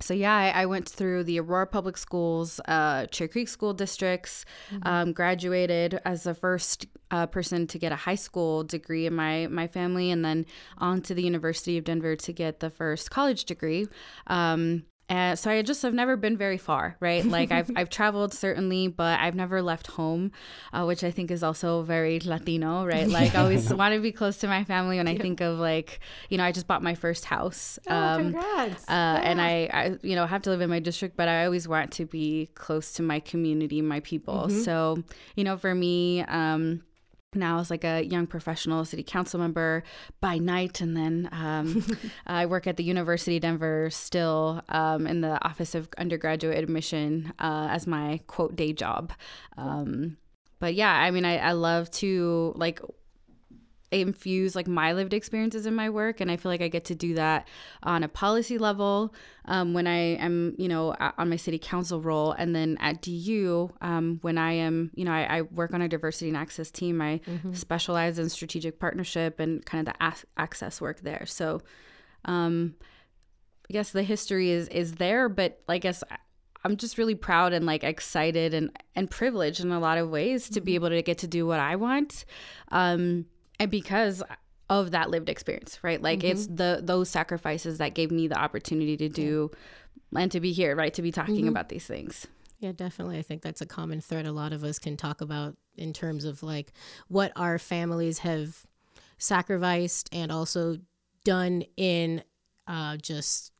so 0.00 0.14
yeah, 0.14 0.34
I, 0.34 0.62
I, 0.62 0.66
went 0.66 0.88
through 0.88 1.24
the 1.24 1.40
Aurora 1.40 1.66
Public 1.66 1.96
Schools, 1.98 2.58
uh, 2.66 3.06
Cherry 3.06 3.28
Creek 3.28 3.48
School 3.48 3.74
Districts, 3.74 4.44
mm-hmm. 4.72 4.86
um, 4.86 5.12
graduated 5.12 6.00
as 6.04 6.22
the 6.22 6.34
first 6.34 6.86
uh, 7.10 7.26
person 7.26 7.66
to 7.66 7.78
get 7.78 7.92
a 7.92 7.96
high 7.96 8.14
school 8.14 8.64
degree 8.64 9.06
in 9.06 9.14
my 9.14 9.46
my 9.48 9.66
family, 9.66 10.10
and 10.10 10.24
then 10.24 10.46
on 10.78 11.02
to 11.02 11.14
the 11.14 11.22
University 11.22 11.76
of 11.76 11.84
Denver 11.84 12.16
to 12.16 12.32
get 12.32 12.60
the 12.60 12.70
first 12.70 13.10
college 13.10 13.44
degree. 13.44 13.86
Um, 14.26 14.84
and 15.10 15.36
so 15.36 15.50
I 15.50 15.60
just 15.62 15.82
have 15.82 15.92
never 15.92 16.16
been 16.16 16.36
very 16.36 16.56
far, 16.56 16.96
right? 17.00 17.24
Like 17.24 17.50
I've 17.50 17.68
I've 17.76 17.90
traveled 17.90 18.32
certainly, 18.32 18.86
but 18.86 19.18
I've 19.18 19.34
never 19.34 19.60
left 19.60 19.88
home, 19.88 20.30
uh, 20.72 20.84
which 20.84 21.02
I 21.02 21.10
think 21.10 21.32
is 21.32 21.42
also 21.42 21.82
very 21.82 22.20
Latino, 22.20 22.86
right? 22.86 23.08
Like 23.20 23.34
I 23.34 23.40
always 23.40 23.74
want 23.74 23.92
to 23.94 24.00
be 24.00 24.12
close 24.12 24.36
to 24.38 24.46
my 24.46 24.62
family 24.62 24.98
when 24.98 25.08
I 25.08 25.16
think 25.18 25.40
of 25.40 25.58
like, 25.58 25.98
you 26.28 26.38
know, 26.38 26.44
I 26.44 26.52
just 26.52 26.68
bought 26.68 26.80
my 26.80 26.94
first 26.94 27.24
house. 27.24 27.76
Oh, 27.88 27.94
um, 27.94 28.32
congrats! 28.32 28.84
Uh, 28.84 28.92
yeah. 28.92 29.20
And 29.24 29.40
I, 29.40 29.68
I, 29.72 29.96
you 30.02 30.14
know, 30.14 30.26
have 30.26 30.42
to 30.42 30.50
live 30.50 30.60
in 30.60 30.70
my 30.70 30.78
district, 30.78 31.16
but 31.16 31.26
I 31.26 31.44
always 31.44 31.66
want 31.66 31.90
to 31.94 32.06
be 32.06 32.48
close 32.54 32.92
to 32.92 33.02
my 33.02 33.18
community, 33.18 33.82
my 33.82 33.98
people. 34.00 34.46
Mm-hmm. 34.46 34.60
So, 34.60 35.02
you 35.34 35.42
know, 35.42 35.56
for 35.56 35.74
me, 35.74 36.22
um, 36.22 36.82
now 37.34 37.60
as 37.60 37.70
like 37.70 37.84
a 37.84 38.02
young 38.02 38.26
professional 38.26 38.84
city 38.84 39.02
council 39.02 39.38
member 39.38 39.84
by 40.20 40.38
night 40.38 40.80
and 40.80 40.96
then 40.96 41.28
um, 41.32 41.84
i 42.26 42.44
work 42.44 42.66
at 42.66 42.76
the 42.76 42.82
university 42.82 43.36
of 43.36 43.42
denver 43.42 43.88
still 43.90 44.62
um, 44.68 45.06
in 45.06 45.20
the 45.20 45.42
office 45.46 45.74
of 45.74 45.88
undergraduate 45.98 46.58
admission 46.58 47.32
uh, 47.38 47.68
as 47.70 47.86
my 47.86 48.20
quote 48.26 48.56
day 48.56 48.72
job. 48.72 49.12
Um, 49.56 50.16
but 50.58 50.74
yeah 50.74 50.92
i 50.92 51.10
mean 51.10 51.24
I, 51.24 51.38
I 51.38 51.52
love 51.52 51.90
to 51.92 52.52
like 52.56 52.80
infuse 53.92 54.54
like 54.54 54.68
my 54.68 54.92
lived 54.92 55.12
experiences 55.12 55.66
in 55.66 55.74
my 55.74 55.90
work 55.90 56.20
and 56.20 56.30
i 56.30 56.36
feel 56.36 56.50
like 56.50 56.62
i 56.62 56.68
get 56.68 56.84
to 56.84 56.94
do 56.94 57.14
that 57.14 57.48
on 57.82 58.04
a 58.04 58.08
policy 58.08 58.56
level 58.56 59.12
um, 59.46 59.74
when 59.74 59.86
i 59.86 59.98
am 59.98 60.54
you 60.58 60.68
know 60.68 60.94
on 61.18 61.28
my 61.28 61.36
city 61.36 61.58
council 61.58 62.00
role 62.00 62.30
and 62.32 62.54
then 62.54 62.76
at 62.80 63.02
du 63.02 63.72
um, 63.80 64.18
when 64.22 64.38
i 64.38 64.52
am 64.52 64.90
you 64.94 65.04
know 65.04 65.12
I, 65.12 65.38
I, 65.38 65.42
work 65.42 65.74
on 65.74 65.82
a 65.82 65.88
diversity 65.88 66.28
and 66.28 66.36
access 66.36 66.70
team 66.70 67.00
i 67.00 67.20
mm-hmm. 67.26 67.52
specialize 67.52 68.18
in 68.18 68.28
strategic 68.28 68.78
partnership 68.78 69.40
and 69.40 69.64
kind 69.66 69.88
of 69.88 69.94
the 69.94 70.14
access 70.36 70.80
work 70.80 71.00
there 71.00 71.24
so 71.26 71.60
um, 72.26 72.74
i 73.68 73.72
guess 73.72 73.90
the 73.90 74.04
history 74.04 74.50
is 74.50 74.68
is 74.68 74.94
there 74.94 75.28
but 75.28 75.60
i 75.68 75.78
guess 75.78 76.04
I'm 76.62 76.76
just 76.76 76.98
really 76.98 77.14
proud 77.14 77.52
and 77.54 77.64
like 77.64 77.84
excited 77.84 78.52
and 78.52 78.70
and 78.94 79.10
privileged 79.10 79.60
in 79.60 79.72
a 79.72 79.80
lot 79.80 79.96
of 79.96 80.10
ways 80.10 80.48
to 80.50 80.60
be 80.60 80.72
mm-hmm. 80.72 80.74
able 80.74 80.88
to 80.90 81.02
get 81.02 81.18
to 81.18 81.26
do 81.26 81.46
what 81.46 81.58
I 81.58 81.76
want. 81.76 82.26
Um, 82.70 83.24
and 83.60 83.70
because 83.70 84.22
of 84.68 84.90
that 84.90 85.10
lived 85.10 85.28
experience 85.28 85.78
right 85.82 86.02
like 86.02 86.20
mm-hmm. 86.20 86.32
it's 86.32 86.46
the 86.46 86.80
those 86.82 87.08
sacrifices 87.08 87.78
that 87.78 87.94
gave 87.94 88.10
me 88.10 88.26
the 88.26 88.38
opportunity 88.38 88.96
to 88.96 89.08
do 89.08 89.50
yeah. 90.12 90.22
and 90.22 90.32
to 90.32 90.40
be 90.40 90.52
here 90.52 90.74
right 90.74 90.94
to 90.94 91.02
be 91.02 91.12
talking 91.12 91.36
mm-hmm. 91.36 91.48
about 91.48 91.68
these 91.68 91.86
things 91.86 92.26
yeah 92.58 92.72
definitely 92.72 93.18
i 93.18 93.22
think 93.22 93.42
that's 93.42 93.60
a 93.60 93.66
common 93.66 94.00
thread 94.00 94.26
a 94.26 94.32
lot 94.32 94.52
of 94.52 94.64
us 94.64 94.78
can 94.78 94.96
talk 94.96 95.20
about 95.20 95.56
in 95.76 95.92
terms 95.92 96.24
of 96.24 96.42
like 96.42 96.72
what 97.08 97.32
our 97.36 97.58
families 97.58 98.18
have 98.18 98.66
sacrificed 99.18 100.08
and 100.12 100.32
also 100.32 100.78
done 101.24 101.62
in 101.76 102.22
uh, 102.66 102.96
just 102.96 103.52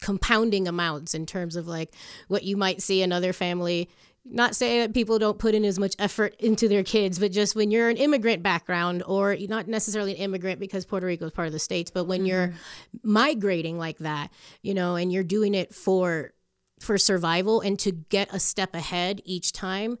compounding 0.00 0.68
amounts 0.68 1.14
in 1.14 1.26
terms 1.26 1.56
of 1.56 1.66
like 1.66 1.94
what 2.28 2.42
you 2.42 2.56
might 2.56 2.82
see 2.82 3.02
another 3.02 3.32
family 3.32 3.88
not 4.24 4.56
saying 4.56 4.80
that 4.80 4.94
people 4.94 5.18
don't 5.18 5.38
put 5.38 5.54
in 5.54 5.64
as 5.64 5.78
much 5.78 5.94
effort 5.98 6.34
into 6.38 6.68
their 6.68 6.82
kids, 6.82 7.18
but 7.18 7.30
just 7.30 7.54
when 7.54 7.70
you're 7.70 7.88
an 7.88 7.96
immigrant 7.96 8.42
background, 8.42 9.02
or 9.06 9.36
not 9.48 9.68
necessarily 9.68 10.12
an 10.12 10.18
immigrant 10.18 10.60
because 10.60 10.86
Puerto 10.86 11.06
Rico 11.06 11.26
is 11.26 11.32
part 11.32 11.46
of 11.46 11.52
the 11.52 11.58
states, 11.58 11.90
but 11.90 12.04
when 12.04 12.20
mm-hmm. 12.20 12.26
you're 12.26 12.54
migrating 13.02 13.78
like 13.78 13.98
that, 13.98 14.30
you 14.62 14.74
know, 14.74 14.96
and 14.96 15.12
you're 15.12 15.22
doing 15.22 15.54
it 15.54 15.74
for 15.74 16.32
for 16.80 16.98
survival 16.98 17.60
and 17.60 17.78
to 17.78 17.92
get 17.92 18.32
a 18.32 18.40
step 18.40 18.74
ahead 18.74 19.20
each 19.24 19.52
time, 19.52 19.98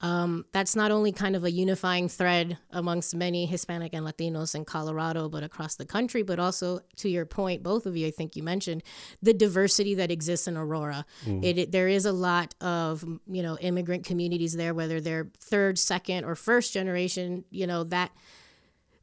um, 0.00 0.44
that's 0.52 0.76
not 0.76 0.92
only 0.92 1.10
kind 1.10 1.34
of 1.34 1.42
a 1.44 1.50
unifying 1.50 2.08
thread 2.08 2.58
amongst 2.70 3.16
many 3.16 3.46
Hispanic 3.46 3.92
and 3.94 4.06
Latinos 4.06 4.54
in 4.54 4.64
Colorado, 4.64 5.28
but 5.28 5.42
across 5.42 5.74
the 5.74 5.84
country, 5.84 6.22
but 6.22 6.38
also 6.38 6.80
to 6.96 7.08
your 7.08 7.26
point, 7.26 7.64
both 7.64 7.84
of 7.84 7.96
you, 7.96 8.06
I 8.06 8.12
think 8.12 8.36
you 8.36 8.44
mentioned 8.44 8.84
the 9.20 9.34
diversity 9.34 9.94
that 9.96 10.10
exists 10.10 10.46
in 10.46 10.56
Aurora. 10.56 11.04
Mm. 11.24 11.44
It, 11.44 11.58
it, 11.58 11.72
there 11.72 11.88
is 11.88 12.06
a 12.06 12.12
lot 12.12 12.54
of 12.60 13.04
you 13.26 13.42
know 13.42 13.58
immigrant 13.60 14.04
communities 14.04 14.54
there, 14.54 14.72
whether 14.72 15.00
they're 15.00 15.30
third, 15.40 15.78
second, 15.78 16.24
or 16.24 16.36
first 16.36 16.72
generation. 16.72 17.44
You 17.50 17.66
know 17.66 17.82
that 17.84 18.12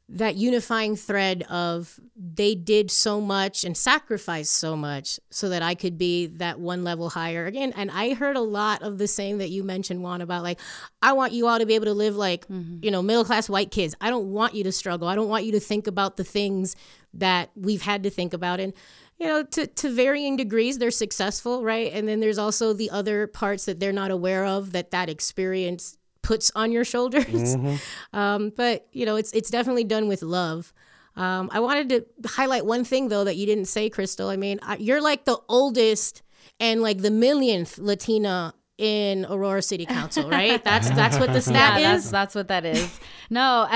that 0.08 0.36
unifying 0.36 0.94
thread 0.94 1.42
of 1.50 1.98
they 2.14 2.54
did 2.54 2.92
so 2.92 3.20
much 3.20 3.64
and 3.64 3.76
sacrificed 3.76 4.52
so 4.52 4.76
much 4.76 5.18
so 5.30 5.48
that 5.48 5.62
I 5.62 5.74
could 5.74 5.98
be 5.98 6.26
that 6.26 6.60
one 6.60 6.84
level 6.84 7.10
higher 7.10 7.46
again. 7.46 7.72
And 7.74 7.90
I 7.90 8.14
heard 8.14 8.36
a 8.36 8.40
lot 8.40 8.82
of 8.82 8.98
the 8.98 9.08
same 9.08 9.38
that 9.38 9.50
you 9.50 9.64
mentioned, 9.64 10.02
Juan, 10.02 10.20
about 10.20 10.44
like, 10.44 10.60
I 11.02 11.12
want 11.12 11.32
you 11.32 11.48
all 11.48 11.58
to 11.58 11.66
be 11.66 11.74
able 11.74 11.86
to 11.86 11.92
live 11.92 12.14
like, 12.14 12.46
mm-hmm. 12.46 12.78
you 12.82 12.92
know, 12.92 13.02
middle 13.02 13.24
class 13.24 13.48
white 13.48 13.72
kids. 13.72 13.96
I 14.00 14.10
don't 14.10 14.30
want 14.30 14.54
you 14.54 14.62
to 14.64 14.72
struggle. 14.72 15.08
I 15.08 15.16
don't 15.16 15.28
want 15.28 15.44
you 15.44 15.52
to 15.52 15.60
think 15.60 15.88
about 15.88 16.16
the 16.16 16.24
things 16.24 16.76
that 17.14 17.50
we've 17.56 17.82
had 17.82 18.04
to 18.04 18.10
think 18.10 18.32
about. 18.32 18.60
And, 18.60 18.74
you 19.18 19.26
know, 19.26 19.42
to, 19.42 19.66
to 19.66 19.90
varying 19.92 20.36
degrees, 20.36 20.78
they're 20.78 20.92
successful, 20.92 21.64
right? 21.64 21.92
And 21.92 22.06
then 22.06 22.20
there's 22.20 22.38
also 22.38 22.72
the 22.72 22.90
other 22.90 23.26
parts 23.26 23.64
that 23.64 23.80
they're 23.80 23.92
not 23.92 24.12
aware 24.12 24.44
of 24.44 24.70
that 24.70 24.92
that 24.92 25.08
experience 25.08 25.98
puts 26.26 26.50
on 26.56 26.72
your 26.72 26.84
shoulders. 26.84 27.24
Mm-hmm. 27.56 27.76
Um, 28.12 28.50
but 28.56 28.86
you 28.92 29.04
know, 29.04 29.16
it's 29.16 29.30
it's 29.32 29.50
definitely 29.50 29.84
done 29.84 30.08
with 30.08 30.22
love. 30.22 30.72
Um, 31.16 31.50
I 31.52 31.60
wanted 31.60 31.88
to 31.90 32.28
highlight 32.28 32.64
one 32.64 32.82
thing 32.82 33.08
though 33.08 33.24
that 33.24 33.36
you 33.36 33.44
didn't 33.44 33.66
say, 33.66 33.90
Crystal. 33.90 34.30
I 34.30 34.36
mean, 34.36 34.58
you're 34.78 35.02
like 35.02 35.26
the 35.26 35.38
oldest 35.48 36.22
and 36.58 36.80
like 36.80 36.98
the 36.98 37.10
millionth 37.10 37.76
Latina 37.76 38.54
in 38.78 39.26
Aurora 39.26 39.60
City 39.60 39.84
Council, 39.84 40.30
right? 40.38 40.62
That's 40.64 40.88
that's 40.90 41.18
what 41.18 41.32
the 41.32 41.40
stat 41.50 41.80
yeah, 41.80 41.94
is. 41.94 42.04
That's, 42.04 42.32
that's 42.32 42.34
what 42.34 42.48
that 42.48 42.64
is. 42.64 43.00
No, 43.28 43.68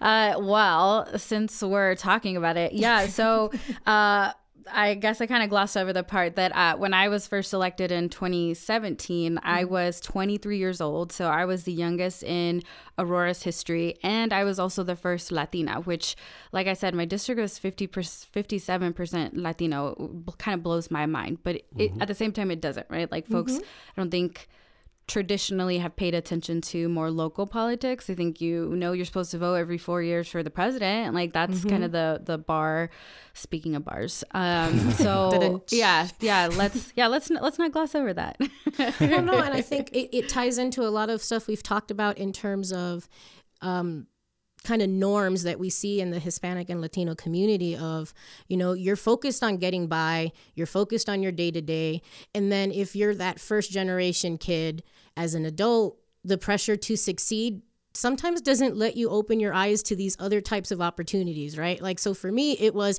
uh, 0.00 0.34
well, 0.38 1.18
since 1.18 1.62
we're 1.62 1.94
talking 1.96 2.36
about 2.36 2.56
it, 2.56 2.72
yeah. 2.72 3.06
So, 3.08 3.50
uh, 3.84 4.32
I 4.70 4.94
guess 4.94 5.20
I 5.20 5.26
kind 5.26 5.42
of 5.42 5.50
glossed 5.50 5.76
over 5.76 5.92
the 5.92 6.02
part 6.02 6.36
that 6.36 6.54
uh, 6.54 6.76
when 6.76 6.92
I 6.94 7.08
was 7.08 7.26
first 7.26 7.52
elected 7.52 7.90
in 7.90 8.08
2017, 8.08 9.38
I 9.42 9.62
Mm-hmm. 9.64 9.72
was 9.72 10.00
23 10.00 10.58
years 10.58 10.80
old. 10.80 11.12
So 11.12 11.26
I 11.28 11.44
was 11.44 11.64
the 11.64 11.72
youngest 11.72 12.22
in 12.22 12.62
Aurora's 12.98 13.42
history. 13.42 13.96
And 14.02 14.32
I 14.32 14.44
was 14.44 14.58
also 14.58 14.82
the 14.82 14.96
first 14.96 15.32
Latina, 15.32 15.80
which, 15.80 16.16
like 16.52 16.66
I 16.66 16.74
said, 16.74 16.94
my 16.94 17.04
district 17.04 17.40
was 17.40 17.58
50 17.58 17.88
57% 17.88 19.30
Latino. 19.34 20.24
Kind 20.38 20.54
of 20.54 20.62
blows 20.62 20.90
my 20.90 21.06
mind. 21.06 21.38
But 21.42 21.62
it, 21.76 21.92
at 22.00 22.08
the 22.08 22.14
same 22.14 22.32
time, 22.32 22.50
it 22.50 22.60
doesn't, 22.60 22.86
right? 22.90 23.10
Like, 23.10 23.26
folks, 23.26 23.52
Mm-hmm. 23.52 23.62
I 23.96 24.00
don't 24.00 24.10
think 24.10 24.48
traditionally 25.12 25.76
have 25.76 25.94
paid 25.94 26.14
attention 26.14 26.62
to 26.62 26.88
more 26.88 27.10
local 27.10 27.46
politics. 27.46 28.08
I 28.08 28.14
think 28.14 28.40
you 28.40 28.74
know 28.74 28.92
you're 28.92 29.04
supposed 29.04 29.30
to 29.32 29.38
vote 29.38 29.56
every 29.56 29.76
four 29.76 30.02
years 30.02 30.26
for 30.26 30.42
the 30.42 30.50
president, 30.50 31.06
and 31.06 31.14
like 31.14 31.34
that's 31.34 31.64
kind 31.66 31.84
of 31.84 31.92
the 31.92 32.22
the 32.24 32.38
bar. 32.38 32.88
Speaking 33.34 33.76
of 33.76 33.84
bars, 33.84 34.24
um, 34.32 34.90
so 34.92 35.62
yeah, 35.70 36.08
yeah, 36.20 36.48
let's 36.50 36.92
yeah 36.96 37.08
let's 37.08 37.30
n- 37.30 37.38
let's 37.42 37.58
not 37.58 37.72
gloss 37.72 37.94
over 37.94 38.14
that. 38.14 38.38
well, 38.78 39.22
no, 39.22 39.38
and 39.38 39.54
I 39.54 39.60
think 39.70 39.90
it, 39.92 40.16
it 40.16 40.28
ties 40.30 40.56
into 40.56 40.82
a 40.82 40.88
lot 40.88 41.10
of 41.10 41.22
stuff 41.22 41.46
we've 41.46 41.62
talked 41.62 41.90
about 41.90 42.16
in 42.16 42.32
terms 42.32 42.72
of 42.72 43.06
um, 43.60 44.06
kind 44.64 44.80
of 44.80 44.88
norms 44.88 45.42
that 45.42 45.58
we 45.58 45.68
see 45.68 46.00
in 46.00 46.10
the 46.10 46.18
Hispanic 46.18 46.70
and 46.70 46.80
Latino 46.80 47.14
community 47.14 47.76
of, 47.76 48.14
you 48.48 48.56
know, 48.56 48.72
you're 48.72 48.96
focused 48.96 49.42
on 49.42 49.56
getting 49.56 49.88
by, 49.88 50.32
you're 50.54 50.66
focused 50.66 51.08
on 51.08 51.22
your 51.22 51.32
day 51.32 51.50
to 51.50 51.60
day. 51.60 52.00
And 52.34 52.52
then 52.52 52.70
if 52.70 52.94
you're 52.94 53.14
that 53.16 53.40
first 53.40 53.70
generation 53.70 54.38
kid 54.38 54.82
as 55.16 55.34
an 55.34 55.44
adult, 55.44 55.98
the 56.24 56.38
pressure 56.38 56.76
to 56.76 56.96
succeed 56.96 57.62
sometimes 57.94 58.40
doesn't 58.40 58.76
let 58.76 58.96
you 58.96 59.10
open 59.10 59.40
your 59.40 59.52
eyes 59.52 59.82
to 59.82 59.96
these 59.96 60.16
other 60.18 60.40
types 60.40 60.70
of 60.70 60.80
opportunities, 60.80 61.58
right? 61.58 61.80
Like, 61.82 61.98
so 61.98 62.14
for 62.14 62.32
me, 62.32 62.52
it 62.52 62.74
was, 62.74 62.98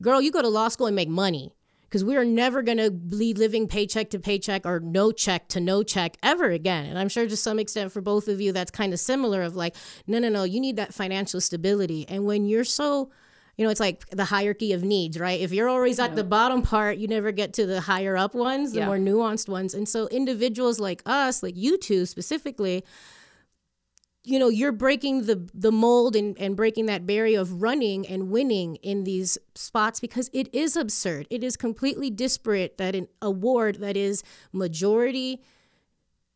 girl, 0.00 0.20
you 0.20 0.30
go 0.30 0.42
to 0.42 0.48
law 0.48 0.68
school 0.68 0.86
and 0.86 0.96
make 0.96 1.08
money 1.08 1.52
because 1.82 2.04
we 2.04 2.16
are 2.16 2.24
never 2.24 2.62
going 2.62 2.78
to 2.78 2.90
be 2.90 3.32
living 3.34 3.66
paycheck 3.66 4.10
to 4.10 4.18
paycheck 4.18 4.66
or 4.66 4.78
no 4.78 5.10
check 5.10 5.48
to 5.48 5.60
no 5.60 5.82
check 5.82 6.16
ever 6.22 6.50
again. 6.50 6.84
And 6.86 6.98
I'm 6.98 7.08
sure 7.08 7.26
to 7.26 7.36
some 7.36 7.58
extent 7.58 7.92
for 7.92 8.00
both 8.00 8.28
of 8.28 8.40
you, 8.40 8.52
that's 8.52 8.70
kind 8.70 8.92
of 8.92 9.00
similar 9.00 9.42
of 9.42 9.56
like, 9.56 9.74
no, 10.06 10.18
no, 10.18 10.28
no, 10.28 10.44
you 10.44 10.60
need 10.60 10.76
that 10.76 10.92
financial 10.92 11.40
stability. 11.40 12.06
And 12.08 12.24
when 12.24 12.44
you're 12.44 12.64
so, 12.64 13.10
you 13.58 13.64
know, 13.64 13.70
it's 13.70 13.80
like 13.80 14.08
the 14.10 14.24
hierarchy 14.24 14.72
of 14.72 14.84
needs, 14.84 15.18
right? 15.18 15.40
If 15.40 15.52
you're 15.52 15.68
always 15.68 15.98
at 15.98 16.14
the 16.14 16.22
bottom 16.22 16.62
part, 16.62 16.96
you 16.98 17.08
never 17.08 17.32
get 17.32 17.52
to 17.54 17.66
the 17.66 17.80
higher 17.80 18.16
up 18.16 18.32
ones, 18.34 18.70
the 18.72 18.78
Yeah. 18.78 18.86
more 18.86 18.98
nuanced 18.98 19.48
ones. 19.48 19.74
And 19.74 19.88
so 19.88 20.06
individuals 20.08 20.78
like 20.78 21.02
us, 21.04 21.42
like 21.42 21.56
you 21.56 21.76
two 21.76 22.06
specifically, 22.06 22.84
you 24.24 24.38
know 24.38 24.48
you're 24.48 24.72
breaking 24.72 25.22
the 25.26 25.48
the 25.54 25.72
mold 25.72 26.14
and, 26.14 26.38
and 26.38 26.54
breaking 26.54 26.86
that 26.86 27.06
barrier 27.06 27.40
of 27.40 27.62
running 27.62 28.06
and 28.06 28.30
winning 28.30 28.76
in 28.76 29.04
these 29.04 29.38
spots 29.54 30.00
because 30.00 30.28
it 30.34 30.52
is 30.52 30.76
absurd 30.76 31.26
it 31.30 31.42
is 31.42 31.56
completely 31.56 32.10
disparate 32.10 32.76
that 32.78 32.94
an 32.94 33.08
award 33.22 33.76
that 33.76 33.96
is 33.96 34.22
majority 34.52 35.40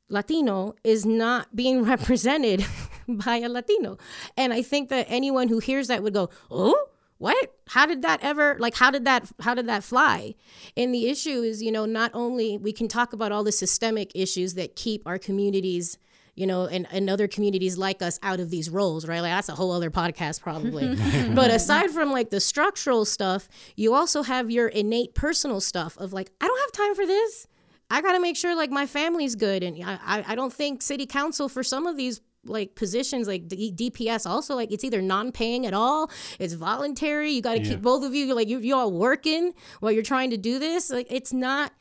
latino 0.08 0.74
is 0.84 1.04
not 1.04 1.54
being 1.54 1.82
represented 1.92 2.64
by 3.08 3.36
a 3.38 3.48
latino 3.48 3.98
and 4.38 4.52
i 4.54 4.62
think 4.62 4.88
that 4.88 5.04
anyone 5.10 5.48
who 5.48 5.58
hears 5.58 5.88
that 5.88 6.02
would 6.02 6.14
go 6.14 6.30
oh 6.50 6.88
what 7.22 7.54
how 7.68 7.86
did 7.86 8.02
that 8.02 8.18
ever 8.20 8.56
like 8.58 8.74
how 8.74 8.90
did 8.90 9.04
that 9.04 9.30
how 9.40 9.54
did 9.54 9.68
that 9.68 9.84
fly 9.84 10.34
and 10.76 10.92
the 10.92 11.06
issue 11.08 11.40
is 11.42 11.62
you 11.62 11.70
know 11.70 11.86
not 11.86 12.10
only 12.14 12.58
we 12.58 12.72
can 12.72 12.88
talk 12.88 13.12
about 13.12 13.30
all 13.30 13.44
the 13.44 13.52
systemic 13.52 14.10
issues 14.12 14.54
that 14.54 14.74
keep 14.74 15.02
our 15.06 15.18
communities 15.18 15.98
you 16.34 16.46
know, 16.46 16.64
and, 16.64 16.86
and 16.90 17.10
other 17.10 17.28
communities 17.28 17.76
like 17.76 18.00
us 18.00 18.18
out 18.22 18.40
of 18.40 18.48
these 18.48 18.70
roles, 18.70 19.06
right? 19.06 19.20
Like 19.20 19.32
that's 19.32 19.50
a 19.50 19.54
whole 19.54 19.70
other 19.70 19.90
podcast 19.90 20.40
probably. 20.40 20.96
but 21.34 21.50
aside 21.50 21.90
from 21.90 22.10
like 22.10 22.30
the 22.30 22.40
structural 22.40 23.04
stuff, 23.04 23.50
you 23.76 23.92
also 23.92 24.22
have 24.22 24.50
your 24.50 24.68
innate 24.68 25.14
personal 25.14 25.60
stuff 25.60 25.94
of 25.98 26.14
like, 26.14 26.30
I 26.40 26.46
don't 26.46 26.58
have 26.58 26.72
time 26.72 26.94
for 26.94 27.04
this. 27.04 27.46
I 27.90 28.00
got 28.00 28.12
to 28.12 28.20
make 28.20 28.38
sure 28.38 28.56
like 28.56 28.70
my 28.70 28.86
family's 28.86 29.34
good. 29.34 29.62
And 29.62 29.84
I, 29.84 29.98
I, 30.02 30.24
I 30.28 30.34
don't 30.34 30.52
think 30.52 30.80
city 30.80 31.04
council 31.04 31.50
for 31.50 31.62
some 31.62 31.86
of 31.86 31.98
these 31.98 32.22
like 32.44 32.74
positions 32.74 33.28
like 33.28 33.48
D- 33.48 33.72
DPS 33.74 34.26
also 34.28 34.54
like 34.54 34.72
it's 34.72 34.84
either 34.84 35.00
non-paying 35.00 35.66
at 35.66 35.74
all 35.74 36.10
it's 36.38 36.54
voluntary 36.54 37.30
you 37.30 37.40
got 37.42 37.54
to 37.54 37.60
keep 37.62 37.80
both 37.82 38.04
of 38.04 38.14
you 38.14 38.34
like 38.34 38.48
you 38.48 38.58
you 38.58 38.74
all 38.74 38.90
working 38.90 39.52
while 39.80 39.92
you're 39.92 40.02
trying 40.02 40.30
to 40.30 40.36
do 40.36 40.58
this 40.58 40.90
like 40.90 41.06
it's 41.10 41.32
not 41.32 41.72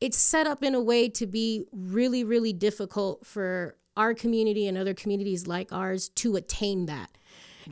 it's 0.00 0.18
set 0.18 0.46
up 0.46 0.62
in 0.64 0.74
a 0.74 0.80
way 0.80 1.08
to 1.08 1.26
be 1.26 1.64
really 1.72 2.24
really 2.24 2.52
difficult 2.52 3.24
for 3.24 3.76
our 3.96 4.14
community 4.14 4.66
and 4.66 4.76
other 4.76 4.94
communities 4.94 5.46
like 5.46 5.72
ours 5.72 6.08
to 6.08 6.36
attain 6.36 6.86
that 6.86 7.10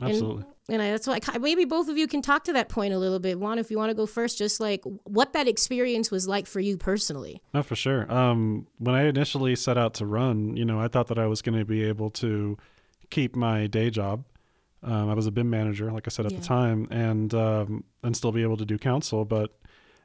Absolutely. 0.01 0.43
and 0.69 0.81
I, 0.81 0.91
that's 0.91 1.07
why 1.07 1.19
maybe 1.39 1.65
both 1.65 1.89
of 1.89 1.97
you 1.97 2.07
can 2.07 2.21
talk 2.21 2.43
to 2.45 2.53
that 2.53 2.69
point 2.69 2.93
a 2.93 2.97
little 2.99 3.19
bit. 3.19 3.39
Juan, 3.39 3.59
if 3.59 3.69
you 3.71 3.77
want 3.77 3.89
to 3.89 3.93
go 3.95 4.05
first, 4.05 4.37
just 4.37 4.59
like 4.59 4.81
what 5.03 5.33
that 5.33 5.47
experience 5.47 6.11
was 6.11 6.27
like 6.27 6.47
for 6.47 6.59
you 6.59 6.77
personally. 6.77 7.41
No, 7.53 7.63
for 7.63 7.75
sure. 7.75 8.11
Um, 8.11 8.67
when 8.77 8.95
I 8.95 9.03
initially 9.05 9.55
set 9.55 9.77
out 9.77 9.93
to 9.95 10.05
run, 10.05 10.55
you 10.55 10.65
know, 10.65 10.79
I 10.79 10.87
thought 10.87 11.07
that 11.07 11.19
I 11.19 11.25
was 11.27 11.41
going 11.41 11.57
to 11.57 11.65
be 11.65 11.83
able 11.83 12.09
to 12.11 12.57
keep 13.09 13.35
my 13.35 13.67
day 13.67 13.89
job. 13.89 14.23
Um, 14.83 15.09
I 15.09 15.13
was 15.13 15.27
a 15.27 15.31
BIM 15.31 15.49
manager, 15.49 15.91
like 15.91 16.07
I 16.07 16.09
said 16.09 16.25
at 16.25 16.31
Yeah. 16.31 16.39
the 16.39 16.45
time, 16.45 16.87
and 16.89 17.33
um, 17.33 17.83
and 18.03 18.15
still 18.15 18.31
be 18.31 18.43
able 18.43 18.57
to 18.57 18.65
do 18.65 18.77
council. 18.77 19.25
But 19.25 19.51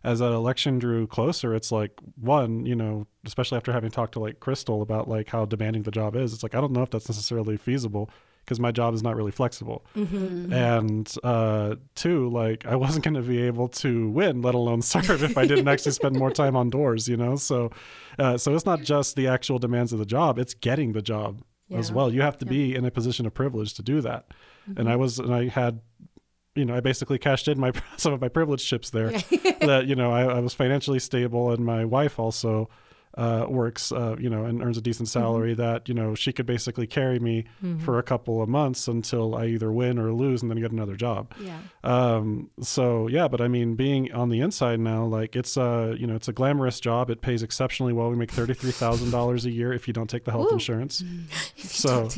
as 0.03 0.19
that 0.19 0.33
election 0.33 0.79
drew 0.81 1.07
closer, 1.07 1.55
it's 1.55 1.71
like 1.71 1.93
one, 2.21 2.67
you 2.67 2.75
know, 2.75 3.07
especially 3.25 3.57
after 3.57 3.73
having 3.73 3.91
talked 3.93 4.15
to 4.15 4.21
like 4.21 4.41
Crystal 4.41 4.83
about 4.83 5.09
like 5.09 5.29
how 5.29 5.45
demanding 5.45 5.85
the 5.85 5.91
job 5.93 6.17
is, 6.17 6.33
it's 6.35 6.43
like 6.43 6.55
I 6.57 6.61
don't 6.61 6.73
know 6.73 6.83
if 6.83 6.91
that's 6.91 7.09
necessarily 7.09 7.57
feasible 7.57 8.11
because 8.45 8.61
my 8.61 8.71
job 8.71 8.95
is 8.95 9.03
not 9.03 9.17
really 9.17 9.31
flexible. 9.31 9.85
And 10.53 11.13
uh, 11.25 11.77
two, 11.95 12.29
like 12.31 12.67
I 12.67 12.77
wasn't 12.77 13.05
going 13.05 13.15
to 13.15 13.23
be 13.23 13.43
able 13.43 13.69
to 13.69 14.11
win, 14.11 14.43
let 14.43 14.55
alone 14.55 14.83
serve, 14.83 15.23
if 15.23 15.39
I 15.39 15.47
didn't 15.47 15.69
actually 15.69 15.93
spend 15.93 16.17
more 16.17 16.31
time 16.31 16.57
on 16.57 16.71
doors. 16.71 17.09
You 17.09 17.17
know, 17.17 17.37
so 17.37 17.71
uh, 18.19 18.37
so 18.37 18.55
it's 18.55 18.67
not 18.67 18.83
just 18.83 19.17
the 19.17 19.29
actual 19.29 19.59
demands 19.59 19.93
of 19.93 19.99
the 19.99 20.07
job; 20.07 20.39
it's 20.39 20.55
getting 20.55 20.93
the 20.93 21.03
job 21.03 21.43
as 21.73 21.91
well. 21.91 22.13
You 22.13 22.23
have 22.23 22.37
to 22.39 22.47
be 22.47 22.75
in 22.75 22.85
a 22.85 22.91
position 22.91 23.27
of 23.27 23.35
privilege 23.35 23.75
to 23.75 23.83
do 23.83 24.01
that. 24.03 24.27
And 24.77 24.89
I 24.89 24.97
was, 24.97 25.19
and 25.19 25.35
I 25.35 25.49
had. 25.49 25.81
You 26.57 26.65
know, 26.65 26.77
I 26.77 26.79
basically 26.79 27.19
cashed 27.19 27.49
in 27.49 27.59
my 27.59 27.73
some 27.97 28.13
of 28.13 28.21
my 28.21 28.29
privilege 28.29 28.65
chips 28.65 28.91
there. 28.91 29.11
that 29.61 29.87
you 29.89 29.97
know, 29.97 30.13
I, 30.13 30.37
I 30.37 30.39
was 30.39 30.55
financially 30.55 31.01
stable, 31.01 31.51
and 31.51 31.65
my 31.65 31.85
wife 31.85 32.21
also 32.21 32.69
uh, 33.17 33.47
works, 33.49 33.93
uh, 33.93 34.17
you 34.19 34.29
know, 34.29 34.45
and 34.45 34.63
earns 34.63 34.77
a 34.77 34.81
decent 34.81 35.09
salary. 35.09 35.55
That 35.55 35.89
you 35.89 35.95
know, 35.95 36.15
she 36.15 36.33
could 36.33 36.47
basically 36.47 36.87
carry 36.87 37.19
me 37.19 37.45
for 37.85 37.99
a 37.99 38.03
couple 38.03 38.43
of 38.43 38.49
months 38.49 38.89
until 38.89 39.35
I 39.35 39.47
either 39.47 39.71
win 39.73 39.99
or 39.99 40.13
lose, 40.13 40.43
and 40.43 40.51
then 40.51 40.61
get 40.61 40.73
another 40.73 40.97
job. 40.97 41.33
Yeah. 41.41 41.59
Um, 41.83 42.51
so 42.61 43.09
yeah, 43.09 43.29
but 43.29 43.41
I 43.41 43.49
mean, 43.49 43.75
being 43.75 44.13
on 44.13 44.29
the 44.29 44.41
inside 44.41 44.81
now, 44.81 45.05
like 45.05 45.37
it's 45.37 45.57
a 45.57 45.95
you 45.99 46.07
know 46.07 46.15
it's 46.15 46.29
a 46.29 46.33
glamorous 46.33 46.81
job. 46.81 47.11
It 47.11 47.21
pays 47.21 47.43
exceptionally 47.43 47.93
well. 47.93 48.11
We 48.11 48.17
make 48.17 48.31
thirty 48.31 48.55
three 48.55 48.73
thousand 48.73 49.11
dollars 49.11 49.47
a 49.47 49.51
year 49.51 49.73
if 49.73 49.87
you 49.87 49.95
don't 49.95 50.09
take 50.09 50.25
the 50.25 50.31
health 50.31 50.51
Ooh. 50.51 50.55
insurance. 50.55 51.03
So 51.57 52.09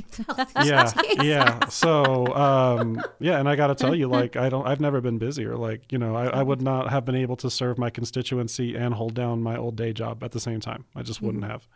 yeah, 0.65 0.91
yeah. 1.23 1.67
So 1.69 2.27
um, 2.35 3.03
yeah, 3.21 3.39
and 3.39 3.49
I 3.49 3.57
got 3.57 3.69
to 3.69 3.75
tell 3.75 3.95
you, 3.95 4.09
like 4.09 4.37
I 4.37 4.49
don't, 4.49 4.67
I've 4.67 4.81
never 4.81 5.01
been 5.01 5.19
busier. 5.19 5.57
Like 5.57 5.91
you 5.93 5.99
know, 5.99 6.15
I, 6.15 6.27
I 6.27 6.43
would 6.43 6.61
not 6.61 6.91
have 6.91 7.05
been 7.05 7.15
able 7.15 7.37
to 7.37 7.51
serve 7.51 7.79
my 7.79 7.91
constituency 7.91 8.75
and 8.77 8.95
hold 8.95 9.15
down 9.15 9.43
my 9.43 9.57
old 9.57 9.77
day 9.77 9.93
job 9.93 10.23
at 10.23 10.33
the 10.33 10.41
same 10.41 10.61
time. 10.61 10.85
I 10.95 11.03
just 11.03 11.21
wouldn't 11.23 11.45
have. 11.45 11.67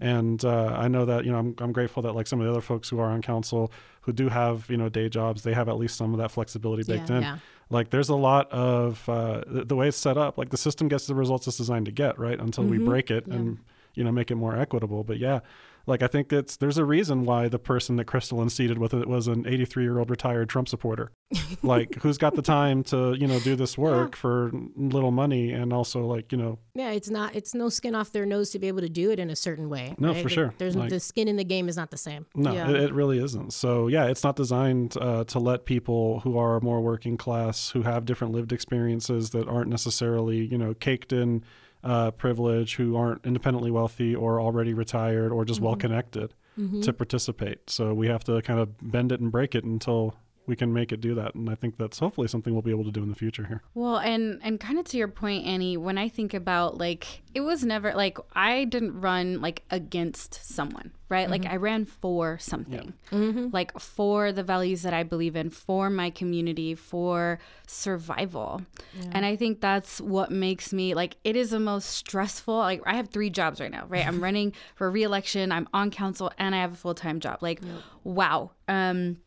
And 0.00 0.44
uh, 0.44 0.66
I 0.76 0.86
know 0.86 1.04
that 1.04 1.24
you 1.24 1.32
know 1.32 1.38
I'm 1.38 1.54
I'm 1.58 1.72
grateful 1.72 2.00
that 2.04 2.12
like 2.14 2.28
some 2.28 2.40
of 2.40 2.44
the 2.46 2.50
other 2.52 2.60
folks 2.60 2.88
who 2.88 3.00
are 3.00 3.10
on 3.10 3.22
council 3.22 3.72
who 4.02 4.12
do 4.12 4.28
have 4.28 4.70
you 4.70 4.76
know 4.76 4.88
day 4.88 5.08
jobs, 5.08 5.42
they 5.42 5.52
have 5.52 5.68
at 5.68 5.76
least 5.78 5.96
some 5.96 6.12
of 6.14 6.18
that 6.18 6.30
flexibility 6.30 6.84
baked 6.84 7.10
Yeah, 7.10 7.16
in. 7.16 7.22
yeah. 7.22 7.38
Like 7.70 7.90
there's 7.90 8.08
a 8.08 8.14
lot 8.14 8.50
of 8.52 9.08
uh, 9.08 9.42
the, 9.48 9.64
the 9.64 9.74
way 9.74 9.88
it's 9.88 9.96
set 9.96 10.16
up. 10.16 10.38
Like 10.38 10.50
the 10.50 10.56
system 10.56 10.86
gets 10.86 11.06
the 11.08 11.14
results 11.16 11.48
it's 11.48 11.56
designed 11.56 11.86
to 11.86 11.92
get, 11.92 12.18
right? 12.20 12.38
Until 12.38 12.64
we 12.64 12.78
break 12.78 13.10
it 13.10 13.26
and 13.26 13.58
you 13.94 14.04
know 14.04 14.12
make 14.12 14.30
it 14.30 14.36
more 14.36 14.56
equitable. 14.56 15.02
But 15.02 15.18
yeah, 15.18 15.40
like 15.86 16.02
I 16.02 16.06
think 16.06 16.32
it's 16.32 16.56
there's 16.56 16.78
a 16.78 16.84
reason 16.84 17.24
why 17.24 17.48
the 17.48 17.58
person 17.58 17.96
that 17.96 18.06
Crystal 18.06 18.40
unseated 18.40 18.78
with 18.78 18.94
it 18.94 19.08
was 19.08 19.28
an 19.28 19.46
83 19.46 19.82
year 19.84 19.98
old 19.98 20.10
retired 20.10 20.48
Trump 20.48 20.68
supporter. 20.68 21.10
like 21.62 21.96
who's 22.02 22.18
got 22.18 22.34
the 22.34 22.42
time 22.42 22.82
to 22.84 23.14
you 23.18 23.26
know 23.26 23.38
do 23.40 23.56
this 23.56 23.76
work 23.76 24.14
for 24.16 24.50
little 24.76 25.10
money 25.10 25.52
and 25.52 25.72
also 25.72 26.04
like 26.06 26.30
you 26.32 26.38
know 26.38 26.58
Yeah, 26.74 26.90
it's 26.92 27.10
not. 27.10 27.34
It's 27.34 27.54
no 27.54 27.68
skin 27.68 27.94
off 27.94 28.12
their 28.12 28.26
nose 28.26 28.50
to 28.50 28.58
be 28.58 28.68
able 28.68 28.80
to 28.82 28.88
do 28.88 29.10
it 29.10 29.18
in 29.18 29.30
a 29.30 29.36
certain 29.36 29.68
way. 29.68 29.94
No, 29.98 30.12
right? 30.12 30.22
for 30.22 30.28
sure. 30.28 30.54
There's 30.58 30.76
Like- 30.76 30.90
the 30.90 31.00
skin 31.00 31.28
in 31.28 31.36
the 31.36 31.44
game 31.44 31.68
is 31.68 31.76
not 31.76 31.90
the 31.90 31.96
same. 31.98 32.26
No, 32.34 32.52
Yeah. 32.52 32.70
it, 32.70 32.76
it 32.76 32.94
really 32.94 33.18
isn't. 33.22 33.52
So 33.52 33.88
yeah, 33.88 34.06
it's 34.06 34.22
not 34.24 34.36
designed 34.36 34.96
uh, 35.00 35.24
to 35.24 35.38
let 35.38 35.64
people 35.64 36.20
who 36.20 36.38
are 36.38 36.60
more 36.60 36.80
working 36.80 37.16
class, 37.16 37.70
who 37.70 37.82
have 37.82 38.04
different 38.04 38.32
lived 38.32 38.52
experiences 38.52 39.30
that 39.30 39.48
aren't 39.48 39.70
necessarily 39.70 40.44
you 40.46 40.58
know 40.58 40.74
caked 40.74 41.12
in 41.12 41.42
uh, 41.84 42.10
privilege, 42.12 42.74
who 42.76 42.96
aren't 42.96 43.24
independently 43.24 43.70
wealthy 43.70 44.14
or 44.14 44.40
already 44.40 44.74
retired 44.74 45.30
or 45.30 45.44
just 45.44 45.60
well 45.60 45.76
connected, 45.76 46.34
to 46.82 46.92
participate. 46.92 47.68
So 47.68 47.92
we 47.92 48.06
have 48.08 48.24
to 48.24 48.40
kind 48.42 48.60
of 48.60 48.68
bend 48.80 49.12
it 49.12 49.20
and 49.20 49.30
break 49.30 49.54
it 49.54 49.64
until 49.64 50.14
we 50.46 50.56
can 50.56 50.72
make 50.72 50.92
it 50.92 51.00
do 51.00 51.14
that. 51.14 51.34
And 51.34 51.48
I 51.48 51.54
think 51.54 51.78
that's 51.78 51.98
hopefully 51.98 52.28
something 52.28 52.52
we'll 52.52 52.62
be 52.62 52.70
able 52.70 52.84
to 52.84 52.90
do 52.90 53.02
in 53.02 53.08
the 53.08 53.14
future 53.14 53.46
here. 53.46 53.62
Well, 53.74 53.96
and 53.96 54.40
and 54.42 54.60
kind 54.60 54.78
of 54.78 54.84
to 54.86 54.98
your 54.98 55.08
point, 55.08 55.46
Annie, 55.46 55.76
when 55.76 55.96
I 55.96 56.08
think 56.08 56.34
about 56.34 56.78
like 56.78 57.22
it 57.34 57.40
was 57.40 57.64
never 57.64 57.94
like 57.94 58.18
I 58.34 58.64
didn't 58.64 59.00
run 59.00 59.40
like 59.40 59.62
against 59.70 60.34
someone, 60.34 60.92
right? 61.08 61.22
Mm-hmm. 61.22 61.30
Like 61.32 61.46
I 61.46 61.56
ran 61.56 61.86
for 61.86 62.38
something, 62.38 62.92
yeah. 63.10 63.18
mm-hmm. 63.18 63.48
like 63.52 63.78
for 63.78 64.32
the 64.32 64.42
values 64.42 64.82
that 64.82 64.92
I 64.92 65.02
believe 65.02 65.34
in, 65.34 65.48
for 65.48 65.88
my 65.88 66.10
community, 66.10 66.74
for 66.74 67.38
survival. 67.66 68.62
Yeah. 69.00 69.10
And 69.12 69.24
I 69.24 69.36
think 69.36 69.60
that's 69.60 70.00
what 70.00 70.30
makes 70.30 70.72
me 70.72 70.94
like 70.94 71.16
it 71.24 71.36
is 71.36 71.50
the 71.50 71.60
most 71.60 71.86
stressful. 71.86 72.56
Like 72.56 72.82
I 72.84 72.94
have 72.94 73.08
three 73.08 73.30
jobs 73.30 73.60
right 73.60 73.70
now, 73.70 73.86
right? 73.88 74.06
I'm 74.06 74.22
running 74.22 74.52
for 74.74 74.90
reelection, 74.90 75.52
I'm 75.52 75.68
on 75.72 75.90
council, 75.90 76.30
and 76.38 76.54
I 76.54 76.60
have 76.60 76.74
a 76.74 76.76
full 76.76 76.94
time 76.94 77.20
job. 77.20 77.38
Like, 77.40 77.62
yep. 77.62 77.82
wow. 78.04 78.50
Um, 78.68 79.18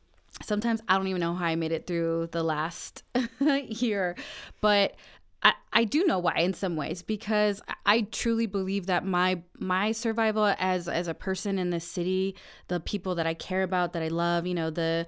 sometimes 0.43 0.81
I 0.87 0.97
don't 0.97 1.07
even 1.07 1.21
know 1.21 1.33
how 1.33 1.45
I 1.45 1.55
made 1.55 1.71
it 1.71 1.87
through 1.87 2.29
the 2.31 2.43
last 2.43 3.03
year, 3.41 4.15
but 4.61 4.95
I, 5.43 5.53
I 5.71 5.83
do 5.83 6.03
know 6.05 6.19
why 6.19 6.37
in 6.39 6.53
some 6.53 6.75
ways 6.75 7.01
because 7.01 7.61
I 7.85 8.01
truly 8.11 8.47
believe 8.47 8.87
that 8.87 9.05
my 9.05 9.41
my 9.59 9.91
survival 9.91 10.55
as 10.57 10.87
as 10.87 11.07
a 11.07 11.13
person 11.13 11.59
in 11.59 11.69
this 11.69 11.85
city, 11.85 12.35
the 12.67 12.79
people 12.79 13.15
that 13.15 13.27
I 13.27 13.33
care 13.33 13.63
about, 13.63 13.93
that 13.93 14.01
I 14.03 14.07
love, 14.07 14.47
you 14.47 14.53
know, 14.53 14.69
the 14.69 15.05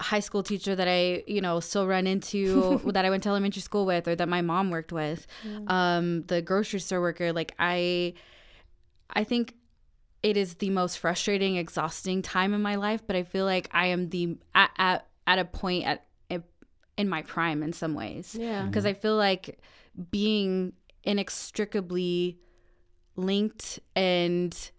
high 0.00 0.20
school 0.20 0.42
teacher 0.42 0.76
that 0.76 0.86
I, 0.88 1.24
you 1.26 1.40
know, 1.40 1.60
still 1.60 1.86
run 1.86 2.06
into 2.06 2.80
that 2.92 3.04
I 3.04 3.10
went 3.10 3.22
to 3.24 3.28
elementary 3.28 3.62
school 3.62 3.86
with 3.86 4.06
or 4.06 4.14
that 4.16 4.28
my 4.28 4.42
mom 4.42 4.70
worked 4.70 4.92
with, 4.92 5.26
um, 5.66 6.22
the 6.24 6.40
grocery 6.42 6.80
store 6.80 7.00
worker, 7.00 7.32
like 7.32 7.54
I 7.58 8.14
I 9.10 9.24
think 9.24 9.54
it 10.22 10.36
is 10.36 10.54
the 10.54 10.70
most 10.70 10.98
frustrating, 10.98 11.56
exhausting 11.56 12.22
time 12.22 12.54
in 12.54 12.62
my 12.62 12.74
life, 12.74 13.02
but 13.06 13.16
I 13.16 13.22
feel 13.22 13.44
like 13.44 13.68
I 13.72 13.86
am 13.86 14.08
the 14.08 14.36
at 14.54 14.70
at, 14.76 15.06
at 15.26 15.38
a 15.38 15.44
point 15.44 15.84
at 15.84 16.04
in 16.98 17.08
my 17.08 17.22
prime 17.22 17.62
in 17.62 17.72
some 17.72 17.94
ways. 17.94 18.36
Yeah. 18.38 18.64
Because 18.64 18.84
I 18.84 18.92
feel 18.92 19.16
like 19.16 19.60
being 20.10 20.72
inextricably 21.04 22.38
linked 23.16 23.78
and 23.96 24.70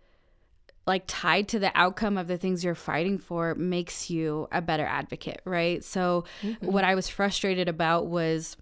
like 0.85 1.03
tied 1.07 1.47
to 1.47 1.59
the 1.59 1.71
outcome 1.75 2.17
of 2.17 2.27
the 2.27 2.37
things 2.37 2.63
you're 2.63 2.75
fighting 2.75 3.17
for 3.17 3.55
makes 3.55 4.09
you 4.09 4.47
a 4.51 4.61
better 4.61 4.85
advocate, 4.85 5.41
right? 5.45 5.83
So 5.83 6.25
mm-hmm. 6.41 6.65
what 6.65 6.83
I 6.83 6.95
was 6.95 7.07
frustrated 7.07 7.69
about 7.69 8.07
was 8.07 8.57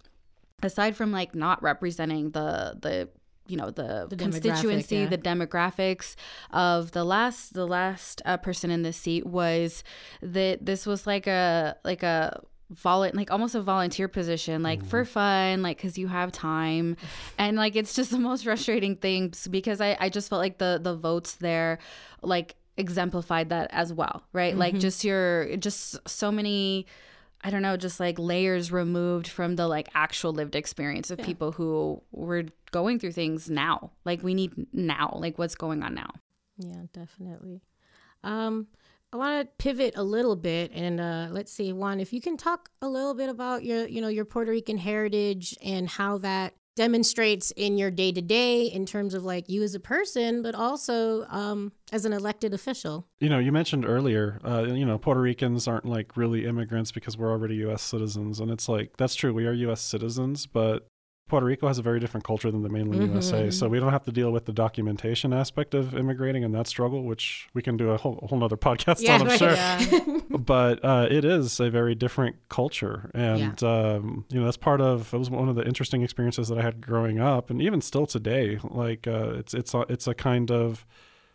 aside 0.61 0.95
from 0.95 1.11
like 1.11 1.33
not 1.33 1.61
representing 1.63 2.31
the 2.31 2.77
the 2.79 3.09
you 3.47 3.57
know 3.57 3.71
the, 3.71 4.07
the 4.09 4.15
constituency, 4.15 4.97
yeah. 4.97 5.05
the 5.07 5.17
demographics 5.17 6.15
of 6.51 6.91
the 6.91 7.03
last 7.03 7.53
the 7.53 7.65
last 7.65 8.21
uh, 8.25 8.37
person 8.37 8.71
in 8.71 8.83
the 8.83 8.93
seat 8.93 9.25
was 9.25 9.83
that 10.21 10.65
this 10.65 10.85
was 10.85 11.07
like 11.07 11.27
a 11.27 11.75
like 11.83 12.03
a 12.03 12.41
vol 12.69 13.09
like 13.13 13.31
almost 13.31 13.55
a 13.55 13.61
volunteer 13.61 14.09
position 14.09 14.61
like 14.61 14.79
mm-hmm. 14.79 14.89
for 14.89 15.05
fun 15.05 15.61
like 15.61 15.77
because 15.77 15.97
you 15.97 16.07
have 16.07 16.31
time 16.33 16.97
and 17.37 17.55
like 17.55 17.75
it's 17.75 17.93
just 17.93 18.11
the 18.11 18.19
most 18.19 18.43
frustrating 18.43 18.95
thing 18.95 19.33
because 19.49 19.79
I, 19.79 19.95
I 19.99 20.09
just 20.09 20.29
felt 20.29 20.41
like 20.41 20.57
the 20.57 20.79
the 20.81 20.95
votes 20.95 21.35
there 21.35 21.79
like 22.21 22.55
exemplified 22.75 23.49
that 23.49 23.69
as 23.71 23.93
well 23.93 24.23
right 24.33 24.51
mm-hmm. 24.51 24.59
like 24.59 24.79
just 24.79 25.03
your 25.03 25.55
just 25.57 25.97
so 26.07 26.31
many 26.31 26.85
I 27.41 27.49
don't 27.49 27.61
know, 27.61 27.77
just 27.77 27.99
like 27.99 28.17
layers 28.17 28.71
removed 28.71 29.27
from 29.27 29.55
the 29.55 29.67
like 29.67 29.89
actual 29.93 30.33
lived 30.33 30.55
experience 30.55 31.11
of 31.11 31.19
yeah. 31.19 31.25
people 31.25 31.51
who 31.51 32.01
were 32.11 32.45
going 32.71 32.99
through 32.99 33.11
things 33.11 33.49
now. 33.49 33.91
Like 34.05 34.23
we 34.23 34.33
need 34.33 34.53
now, 34.73 35.17
like 35.19 35.37
what's 35.37 35.55
going 35.55 35.83
on 35.83 35.93
now. 35.93 36.09
Yeah, 36.57 36.83
definitely. 36.93 37.61
Um, 38.23 38.67
I 39.13 39.17
want 39.17 39.47
to 39.47 39.63
pivot 39.63 39.93
a 39.95 40.03
little 40.03 40.35
bit 40.35 40.71
and 40.73 40.99
uh, 40.99 41.27
let's 41.31 41.53
see, 41.53 41.71
Juan, 41.71 41.99
if 41.99 42.11
you 42.11 42.19
can 42.19 42.35
talk 42.35 42.69
a 42.81 42.89
little 42.89 43.13
bit 43.13 43.29
about 43.29 43.63
your, 43.63 43.87
you 43.87 44.01
know, 44.01 44.09
your 44.09 44.25
Puerto 44.25 44.51
Rican 44.51 44.77
heritage 44.77 45.55
and 45.63 45.87
how 45.87 46.17
that 46.19 46.55
demonstrates 46.77 47.51
in 47.57 47.77
your 47.77 47.91
day 47.91 48.13
to 48.13 48.21
day 48.21 48.61
in 48.65 48.85
terms 48.85 49.13
of 49.13 49.25
like 49.25 49.49
you 49.49 49.63
as 49.63 49.75
a 49.75 49.79
person, 49.79 50.41
but 50.41 50.55
also 50.55 51.25
um, 51.25 51.73
as 51.91 52.05
an 52.05 52.13
elected 52.13 52.53
official. 52.53 53.05
You 53.19 53.27
know, 53.29 53.39
you 53.39 53.51
mentioned 53.51 53.83
earlier, 53.83 54.39
uh, 54.45 54.63
you 54.69 54.85
know, 54.85 54.97
Puerto 54.97 55.19
Ricans 55.19 55.67
aren't 55.67 55.85
like 55.85 56.15
really 56.15 56.45
immigrants 56.45 56.93
because 56.93 57.17
we're 57.17 57.31
already 57.31 57.55
U.S. 57.55 57.81
citizens, 57.81 58.39
and 58.39 58.49
it's 58.51 58.69
like 58.69 58.95
that's 58.97 59.15
true. 59.15 59.33
We 59.33 59.47
are 59.47 59.53
U.S. 59.53 59.81
citizens, 59.81 60.45
but 60.45 60.87
Puerto 61.27 61.45
Rico 61.45 61.67
has 61.67 61.77
a 61.77 61.81
very 61.81 61.99
different 61.99 62.23
culture 62.23 62.49
than 62.49 62.63
the 62.63 62.69
mainland 62.69 63.01
mm-hmm. 63.01 63.13
USA, 63.13 63.51
so 63.51 63.67
we 63.67 63.79
don't 63.79 63.91
have 63.91 64.03
to 64.05 64.11
deal 64.11 64.31
with 64.31 64.45
the 64.45 64.53
documentation 64.53 65.33
aspect 65.33 65.73
of 65.73 65.93
immigrating 65.93 66.43
and 66.43 66.53
that 66.55 66.67
struggle, 66.67 67.03
which 67.03 67.49
we 67.53 67.61
can 67.61 67.75
do 67.75 67.89
a 67.89 67.97
whole, 67.97 68.25
whole 68.29 68.43
other 68.43 68.55
podcast 68.55 69.01
yeah, 69.01 69.15
on, 69.15 69.21
I'm 69.21 69.27
right, 69.27 69.39
sure. 69.39 69.51
Yeah. 69.51 70.19
but 70.29 70.83
uh, 70.83 71.07
it 71.09 71.25
is 71.25 71.59
a 71.59 71.69
very 71.69 71.95
different 71.95 72.37
culture, 72.49 73.11
and 73.13 73.61
yeah. 73.61 73.69
um, 73.69 74.25
you 74.29 74.39
know 74.39 74.45
that's 74.45 74.57
part 74.57 74.79
of 74.79 75.13
it 75.13 75.17
was 75.17 75.29
one 75.29 75.49
of 75.49 75.55
the 75.55 75.65
interesting 75.65 76.01
experiences 76.01 76.47
that 76.47 76.57
I 76.57 76.61
had 76.61 76.79
growing 76.79 77.19
up, 77.19 77.49
and 77.49 77.61
even 77.61 77.81
still 77.81 78.05
today. 78.05 78.59
Like 78.63 79.07
uh, 79.07 79.33
it's 79.35 79.53
it's 79.53 79.73
a, 79.73 79.81
it's 79.89 80.07
a 80.07 80.13
kind 80.13 80.49
of 80.49 80.85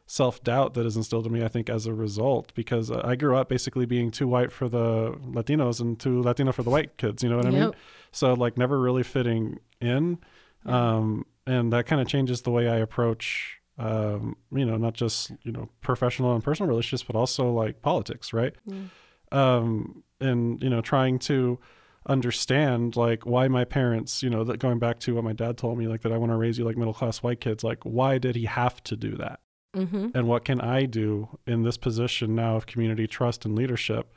self 0.06 0.42
doubt 0.44 0.74
that 0.74 0.84
is 0.84 0.96
instilled 0.96 1.26
in 1.26 1.32
me, 1.32 1.42
I 1.42 1.48
think, 1.48 1.70
as 1.70 1.86
a 1.86 1.94
result, 1.94 2.52
because 2.54 2.90
I 2.90 3.16
grew 3.16 3.36
up 3.36 3.48
basically 3.48 3.86
being 3.86 4.10
too 4.10 4.28
white 4.28 4.52
for 4.52 4.68
the 4.68 5.12
Latinos 5.26 5.80
and 5.80 5.98
too 5.98 6.22
Latino 6.22 6.52
for 6.52 6.62
the 6.62 6.70
white 6.70 6.96
kids. 6.96 7.22
You 7.22 7.30
know 7.30 7.36
what 7.36 7.46
yep. 7.46 7.54
I 7.54 7.58
mean? 7.58 7.72
So 8.12 8.34
like 8.34 8.56
never 8.56 8.78
really 8.78 9.02
fitting 9.02 9.58
in, 9.80 10.18
um, 10.66 11.26
and 11.46 11.72
that 11.72 11.86
kind 11.86 12.00
of 12.00 12.06
changes 12.06 12.42
the 12.42 12.50
way 12.50 12.68
I 12.68 12.76
approach. 12.76 13.58
Um, 13.78 14.36
you 14.52 14.66
know, 14.66 14.76
not 14.76 14.94
just 14.94 15.32
you 15.42 15.50
know 15.50 15.68
professional 15.80 16.34
and 16.34 16.44
personal 16.44 16.68
relationships, 16.68 17.06
but 17.06 17.16
also 17.16 17.50
like 17.50 17.82
politics, 17.82 18.32
right? 18.32 18.54
Mm. 18.68 18.90
Um, 19.36 20.04
and 20.20 20.62
you 20.62 20.68
know, 20.68 20.80
trying 20.82 21.18
to 21.20 21.58
understand 22.06 22.96
like 22.96 23.24
why 23.24 23.48
my 23.48 23.64
parents, 23.64 24.22
you 24.22 24.30
know, 24.30 24.44
that 24.44 24.58
going 24.58 24.78
back 24.78 24.98
to 25.00 25.14
what 25.14 25.24
my 25.24 25.32
dad 25.32 25.56
told 25.56 25.78
me, 25.78 25.86
like 25.86 26.02
that 26.02 26.12
I 26.12 26.18
want 26.18 26.32
to 26.32 26.36
raise 26.36 26.58
you 26.58 26.64
like 26.64 26.76
middle 26.76 26.94
class 26.94 27.22
white 27.22 27.40
kids, 27.40 27.62
like 27.64 27.78
why 27.84 28.18
did 28.18 28.36
he 28.36 28.44
have 28.44 28.82
to 28.84 28.96
do 28.96 29.16
that? 29.16 29.40
Mm-hmm. 29.76 30.08
And 30.14 30.28
what 30.28 30.44
can 30.44 30.60
I 30.60 30.84
do 30.84 31.38
in 31.46 31.62
this 31.62 31.76
position 31.76 32.34
now 32.34 32.56
of 32.56 32.66
community 32.66 33.06
trust 33.06 33.44
and 33.44 33.54
leadership 33.54 34.12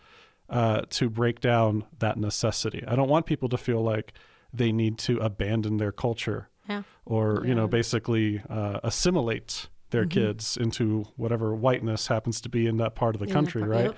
uh, 0.50 0.82
to 0.90 1.10
break 1.10 1.40
down 1.40 1.86
that 2.00 2.18
necessity? 2.18 2.84
I 2.88 2.96
don't 2.96 3.10
want 3.10 3.26
people 3.26 3.50
to 3.50 3.58
feel 3.58 3.82
like 3.82 4.14
they 4.54 4.72
need 4.72 4.98
to 5.00 5.18
abandon 5.18 5.78
their 5.78 5.92
culture 5.92 6.50
yeah. 6.70 6.84
or, 7.06 7.42
yeah. 7.42 7.50
you 7.50 7.56
know, 7.56 7.68
basically 7.68 8.42
uh, 8.50 8.80
assimilate 8.84 9.68
their 9.90 10.04
mm-hmm. 10.04 10.20
kids 10.20 10.58
into 10.58 11.06
whatever 11.16 11.56
whiteness 11.56 12.08
happens 12.08 12.42
to 12.42 12.50
be 12.50 12.68
in 12.68 12.78
that 12.78 12.96
part 12.96 13.16
of 13.16 13.20
the 13.20 13.28
country, 13.28 13.64
right? 13.64 13.86
Yep. 13.86 13.98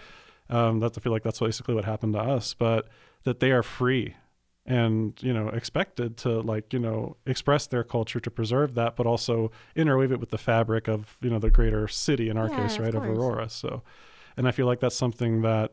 Um, 0.49 0.79
that 0.79 0.97
I 0.97 1.01
feel 1.01 1.11
like 1.11 1.23
that's 1.23 1.39
basically 1.39 1.75
what 1.75 1.83
happened 1.83 2.13
to 2.13 2.19
us, 2.19 2.53
but 2.53 2.87
that 3.23 3.39
they 3.41 3.51
are 3.51 3.63
free 3.63 4.15
and 4.67 5.13
you 5.21 5.33
know 5.33 5.47
expected 5.47 6.17
to 6.17 6.41
like 6.41 6.73
you 6.73 6.79
know 6.79 7.15
express 7.25 7.67
their 7.67 7.83
culture 7.83 8.19
to 8.19 8.29
preserve 8.29 8.75
that 8.75 8.97
but 8.97 9.07
also 9.07 9.49
interweave 9.75 10.11
it 10.11 10.19
with 10.19 10.29
the 10.29 10.37
fabric 10.37 10.89
of 10.89 11.15
you 11.21 11.29
know 11.29 11.39
the 11.39 11.49
greater 11.49 11.87
city 11.87 12.29
in 12.29 12.37
our 12.37 12.49
yeah, 12.49 12.67
case 12.67 12.77
right 12.77 12.93
of, 12.93 13.03
of 13.03 13.09
aurora 13.09 13.49
so 13.49 13.81
and 14.35 14.45
i 14.47 14.51
feel 14.51 14.65
like 14.65 14.81
that's 14.81 14.95
something 14.95 15.41
that 15.41 15.71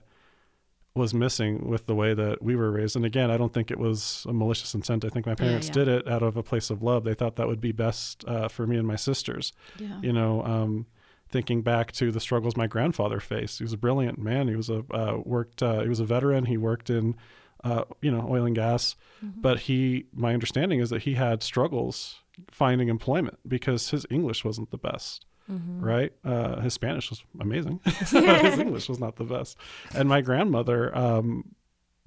was 0.97 1.13
missing 1.13 1.69
with 1.69 1.87
the 1.87 1.95
way 1.95 2.15
that 2.15 2.41
we 2.41 2.55
were 2.55 2.71
raised 2.71 2.95
and 2.95 3.05
again 3.05 3.29
i 3.29 3.37
don't 3.37 3.53
think 3.53 3.71
it 3.73 3.79
was 3.79 4.25
a 4.29 4.33
malicious 4.33 4.75
intent 4.75 5.05
i 5.05 5.09
think 5.09 5.27
my 5.27 5.35
parents 5.35 5.67
yeah, 5.67 5.71
yeah. 5.77 5.85
did 5.85 5.89
it 5.89 6.09
out 6.09 6.23
of 6.23 6.37
a 6.37 6.43
place 6.43 6.71
of 6.71 6.83
love 6.85 7.03
they 7.03 7.15
thought 7.15 7.35
that 7.35 7.49
would 7.49 7.61
be 7.61 7.73
best 7.73 8.25
uh, 8.29 8.47
for 8.47 8.65
me 8.65 8.77
and 8.77 8.87
my 8.87 8.95
sisters 8.95 9.53
Yeah. 9.79 9.99
you 10.03 10.13
know 10.13 10.45
um, 10.45 10.87
thinking 11.29 11.63
back 11.63 11.91
to 11.93 12.13
the 12.13 12.21
struggles 12.21 12.57
my 12.57 12.69
grandfather 12.69 13.19
faced 13.19 13.59
he 13.59 13.65
was 13.65 13.73
a 13.73 13.77
brilliant 13.77 14.19
man 14.21 14.47
he 14.47 14.55
was 14.55 14.71
a 14.71 14.85
uh, 14.93 15.19
worked 15.25 15.65
uh, 15.65 15.81
he 15.81 15.89
was 15.89 15.99
a 15.99 16.05
veteran 16.05 16.45
he 16.45 16.57
worked 16.57 16.91
in 16.91 17.17
uh, 17.65 17.85
you 18.03 18.11
know, 18.11 18.27
oil 18.29 18.45
and 18.45 18.55
gas. 18.55 18.95
Mm-hmm. 19.25 19.41
But 19.41 19.61
he, 19.61 20.05
my 20.13 20.35
understanding 20.35 20.81
is 20.81 20.91
that 20.91 21.03
he 21.03 21.15
had 21.15 21.43
struggles 21.43 22.21
finding 22.51 22.89
employment 22.89 23.39
because 23.49 23.89
his 23.89 24.05
English 24.11 24.45
wasn't 24.45 24.71
the 24.71 24.77
best. 24.77 25.25
Mm-hmm. 25.51 25.85
Right, 25.85 26.13
uh, 26.25 26.61
his 26.61 26.73
Spanish 26.73 27.11
was 27.11 27.23
amazing, 27.39 27.81
his 27.85 28.15
English 28.59 28.89
was 28.89 28.99
not 28.99 29.17
the 29.17 29.25
best. 29.25 29.59
And 29.95 30.09
my 30.09 30.23
grandmother, 30.23 30.97
um, 30.97 31.55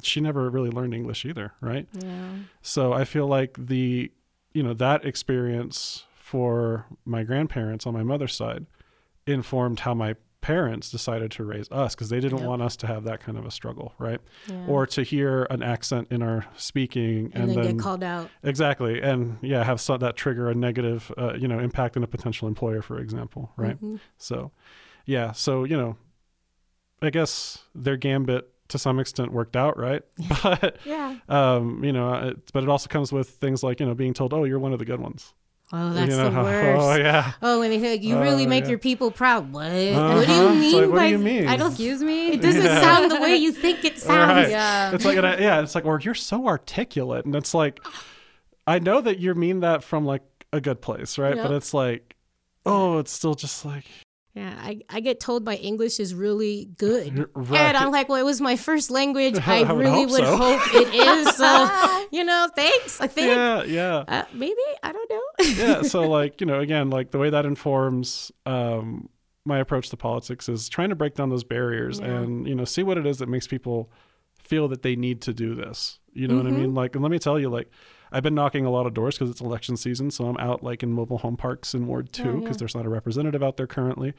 she 0.02 0.22
never 0.22 0.50
really 0.50 0.72
learned 0.72 0.94
English 0.94 1.24
either. 1.26 1.54
Right, 1.62 1.88
yeah. 1.94 2.30
So 2.62 2.94
I 2.94 3.06
feel 3.06 3.28
like 3.28 3.56
the, 3.58 4.12
you 4.54 4.64
know, 4.64 4.74
that 4.74 5.06
experience 5.06 6.06
for 6.16 6.86
my 7.06 7.24
grandparents 7.24 7.86
on 7.86 7.94
my 7.94 8.04
mother's 8.04 8.36
side 8.36 8.66
informed 9.28 9.82
how 9.82 9.94
my 9.94 10.16
parents 10.42 10.90
decided 10.90 11.32
to 11.32 11.44
raise 11.44 11.70
us 11.72 11.96
because 11.96 12.10
they 12.10 12.20
didn't 12.20 12.40
yep. 12.40 12.48
want 12.48 12.62
us 12.62 12.76
to 12.78 12.88
have 12.88 13.04
that 13.04 13.20
kind 13.20 13.38
of 13.38 13.46
a 13.46 13.52
struggle, 13.52 13.94
right? 13.98 14.20
Yeah. 14.48 14.66
Or 14.68 14.86
to 14.88 15.04
hear 15.04 15.48
an 15.50 15.64
accent 15.64 16.08
in 16.12 16.22
our 16.22 16.46
speaking 16.56 17.32
and, 17.34 17.44
and 17.44 17.50
then, 17.50 17.56
then, 17.56 17.78
get 17.78 17.84
called 17.84 18.04
out. 18.04 18.30
Exactly, 18.44 19.02
and 19.02 19.38
yeah, 19.42 19.64
have 19.64 19.82
some, 19.82 20.00
that 20.00 20.16
trigger 20.16 20.50
a 20.50 20.56
negative, 20.56 21.12
uh, 21.18 21.34
you 21.34 21.48
know, 21.48 21.60
impact 21.60 21.98
on 21.98 22.04
a 22.04 22.08
potential 22.08 22.48
employer, 22.48 22.82
for 22.82 23.00
example, 23.00 23.52
right? 23.58 23.76
Mm-hmm. 23.78 23.98
So, 24.18 24.52
yeah, 25.06 25.32
so 25.32 25.64
you 25.64 25.78
know, 25.78 25.98
I 27.02 27.10
guess 27.10 27.64
their 27.76 27.98
gambit 27.98 28.50
to 28.70 28.78
some 28.78 29.00
extent 29.00 29.32
worked 29.32 29.56
out, 29.56 29.78
right? 29.78 30.04
but 30.44 30.78
yeah, 30.86 31.18
um, 31.30 31.84
you 31.84 31.94
know, 31.94 32.14
it, 32.14 32.52
but 32.54 32.64
it 32.64 32.70
also 32.70 32.88
comes 32.88 33.12
with 33.12 33.30
things 33.30 33.64
like 33.64 33.80
you 33.80 33.86
know 33.86 33.96
being 33.96 34.14
told, 34.14 34.34
"Oh, 34.34 34.44
you're 34.44 34.60
one 34.60 34.74
of 34.74 34.80
the 34.80 34.86
good 34.86 35.00
ones." 35.00 35.34
Oh, 35.74 35.92
that's 35.94 36.12
You 36.12 36.18
know, 36.18 36.30
the 36.30 36.42
worst. 36.44 36.82
Oh 36.82 36.96
yeah. 36.96 37.34
Oh, 37.42 37.60
when 37.60 37.72
they 37.72 37.80
say 37.82 37.92
like, 37.92 38.04
you 38.04 38.20
really 38.20 38.46
Oh, 38.46 38.50
make 38.50 38.64
yeah. 38.64 38.70
your 38.72 38.80
people 38.80 39.12
proud. 39.12 39.52
What? 39.52 39.64
What 39.64 39.72
do 39.72 39.96
Uh-huh. 39.96 40.34
you 40.54 40.60
mean? 40.60 40.74
like, 40.74 40.82
what 40.84 40.90
do 40.92 40.96
by, 40.96 41.06
you 41.08 41.18
mean? 41.18 41.48
I 41.48 41.58
don't. 41.58 41.70
Excuse 41.72 42.02
me. 42.02 42.32
It 42.32 42.42
doesn't 42.42 42.64
Yeah. 42.64 42.82
sound 42.82 43.12
the 43.12 43.20
way 43.20 43.36
you 43.36 43.52
think 43.52 43.84
it 43.84 43.98
sounds. 44.00 44.32
Right. 44.44 44.50
Yeah. 44.50 44.92
It's 44.94 45.04
like, 45.04 45.18
I- 45.18 45.38
yeah, 45.40 45.62
it's 45.62 45.76
like, 45.76 45.86
or 45.86 46.00
you're 46.00 46.14
so 46.14 46.48
articulate, 46.48 47.26
and 47.26 47.36
it's 47.36 47.54
like, 47.54 47.80
I 48.66 48.80
know 48.80 49.02
that 49.02 49.20
you 49.20 49.36
mean 49.36 49.60
that 49.60 49.84
from 49.84 50.06
like 50.06 50.24
a 50.54 50.62
good 50.62 50.82
place, 50.82 51.18
right? 51.18 51.36
But 51.36 51.52
it's 51.52 51.74
like, 51.74 52.16
oh, 52.66 53.00
it's 53.00 53.12
still 53.12 53.36
just 53.36 53.66
like, 53.66 53.84
Yeah, 54.38 54.54
I, 54.62 54.82
I 54.90 55.00
get 55.00 55.20
told 55.20 55.44
my 55.46 55.56
English 55.56 56.00
is 56.00 56.14
really 56.14 56.70
good. 56.78 57.28
Right. 57.34 57.60
And 57.60 57.78
I'm 57.78 57.92
like, 57.92 58.08
well, 58.10 58.20
it 58.20 58.26
was 58.26 58.40
my 58.40 58.56
first 58.56 58.92
language. 58.92 59.38
I 59.48 59.60
I, 59.64 59.72
would 59.72 59.80
really 59.80 59.92
hope 60.04 60.10
would 60.12 60.26
so. 60.26 60.38
hope 60.38 60.62
it 60.74 60.94
is. 60.94 61.36
So, 61.36 62.06
you 62.12 62.24
know, 62.24 62.48
thanks. 62.56 63.02
I 63.02 63.08
think. 63.08 63.28
yeah, 63.28 63.64
yeah. 63.64 63.96
Uh, 64.08 64.24
maybe. 64.34 64.62
I 64.84 64.92
don't 64.92 65.10
know. 65.10 65.46
yeah 65.66 65.82
so 65.94 66.02
like 66.10 66.40
you 66.42 66.48
know 66.48 66.60
again 66.60 66.90
like 66.90 67.12
the 67.12 67.18
way 67.18 67.30
that 67.30 67.46
informs 67.46 68.32
um 68.46 69.10
my 69.46 69.60
approach 69.60 69.90
to 69.90 69.98
politics 69.98 70.50
is 70.50 70.68
trying 70.70 70.90
to 70.90 70.96
break 70.96 71.16
down 71.16 71.30
those 71.30 71.44
barriers 71.44 72.00
Yeah. 72.00 72.08
and 72.08 72.48
you 72.48 72.54
know 72.56 72.66
see 72.66 72.84
what 72.84 72.98
it 72.98 73.06
is 73.06 73.18
that 73.20 73.30
makes 73.30 73.48
people 73.48 73.90
feel 74.42 74.68
that 74.70 74.82
they 74.82 74.96
need 74.96 75.22
to 75.22 75.34
do 75.34 75.56
this 75.56 76.00
you 76.14 76.28
know 76.28 76.36
what 76.38 76.46
i 76.46 76.50
Mm-hmm. 76.50 76.62
mean 76.62 76.74
like 76.74 76.96
and 76.96 77.04
let 77.04 77.12
me 77.12 77.20
tell 77.20 77.40
you 77.40 77.50
like 77.50 77.70
i've 78.12 78.24
been 78.24 78.36
knocking 78.36 78.66
a 78.66 78.70
lot 78.70 78.86
of 78.86 78.94
doors 78.94 79.16
because 79.16 79.30
it's 79.30 79.42
election 79.42 79.78
season 79.78 80.12
so 80.12 80.26
i'm 80.26 80.38
out 80.38 80.64
like 80.64 80.84
in 80.84 80.92
mobile 80.94 81.20
home 81.20 81.38
parks 81.38 81.74
in 81.74 81.88
ward 81.88 82.12
Two 82.12 82.40
because 82.40 82.56
yeah. 82.56 82.60
there's 82.60 82.76
not 82.76 82.86
a 82.86 82.90
representative 82.90 83.44
out 83.44 83.58
there 83.58 83.68
currently. 83.68 84.14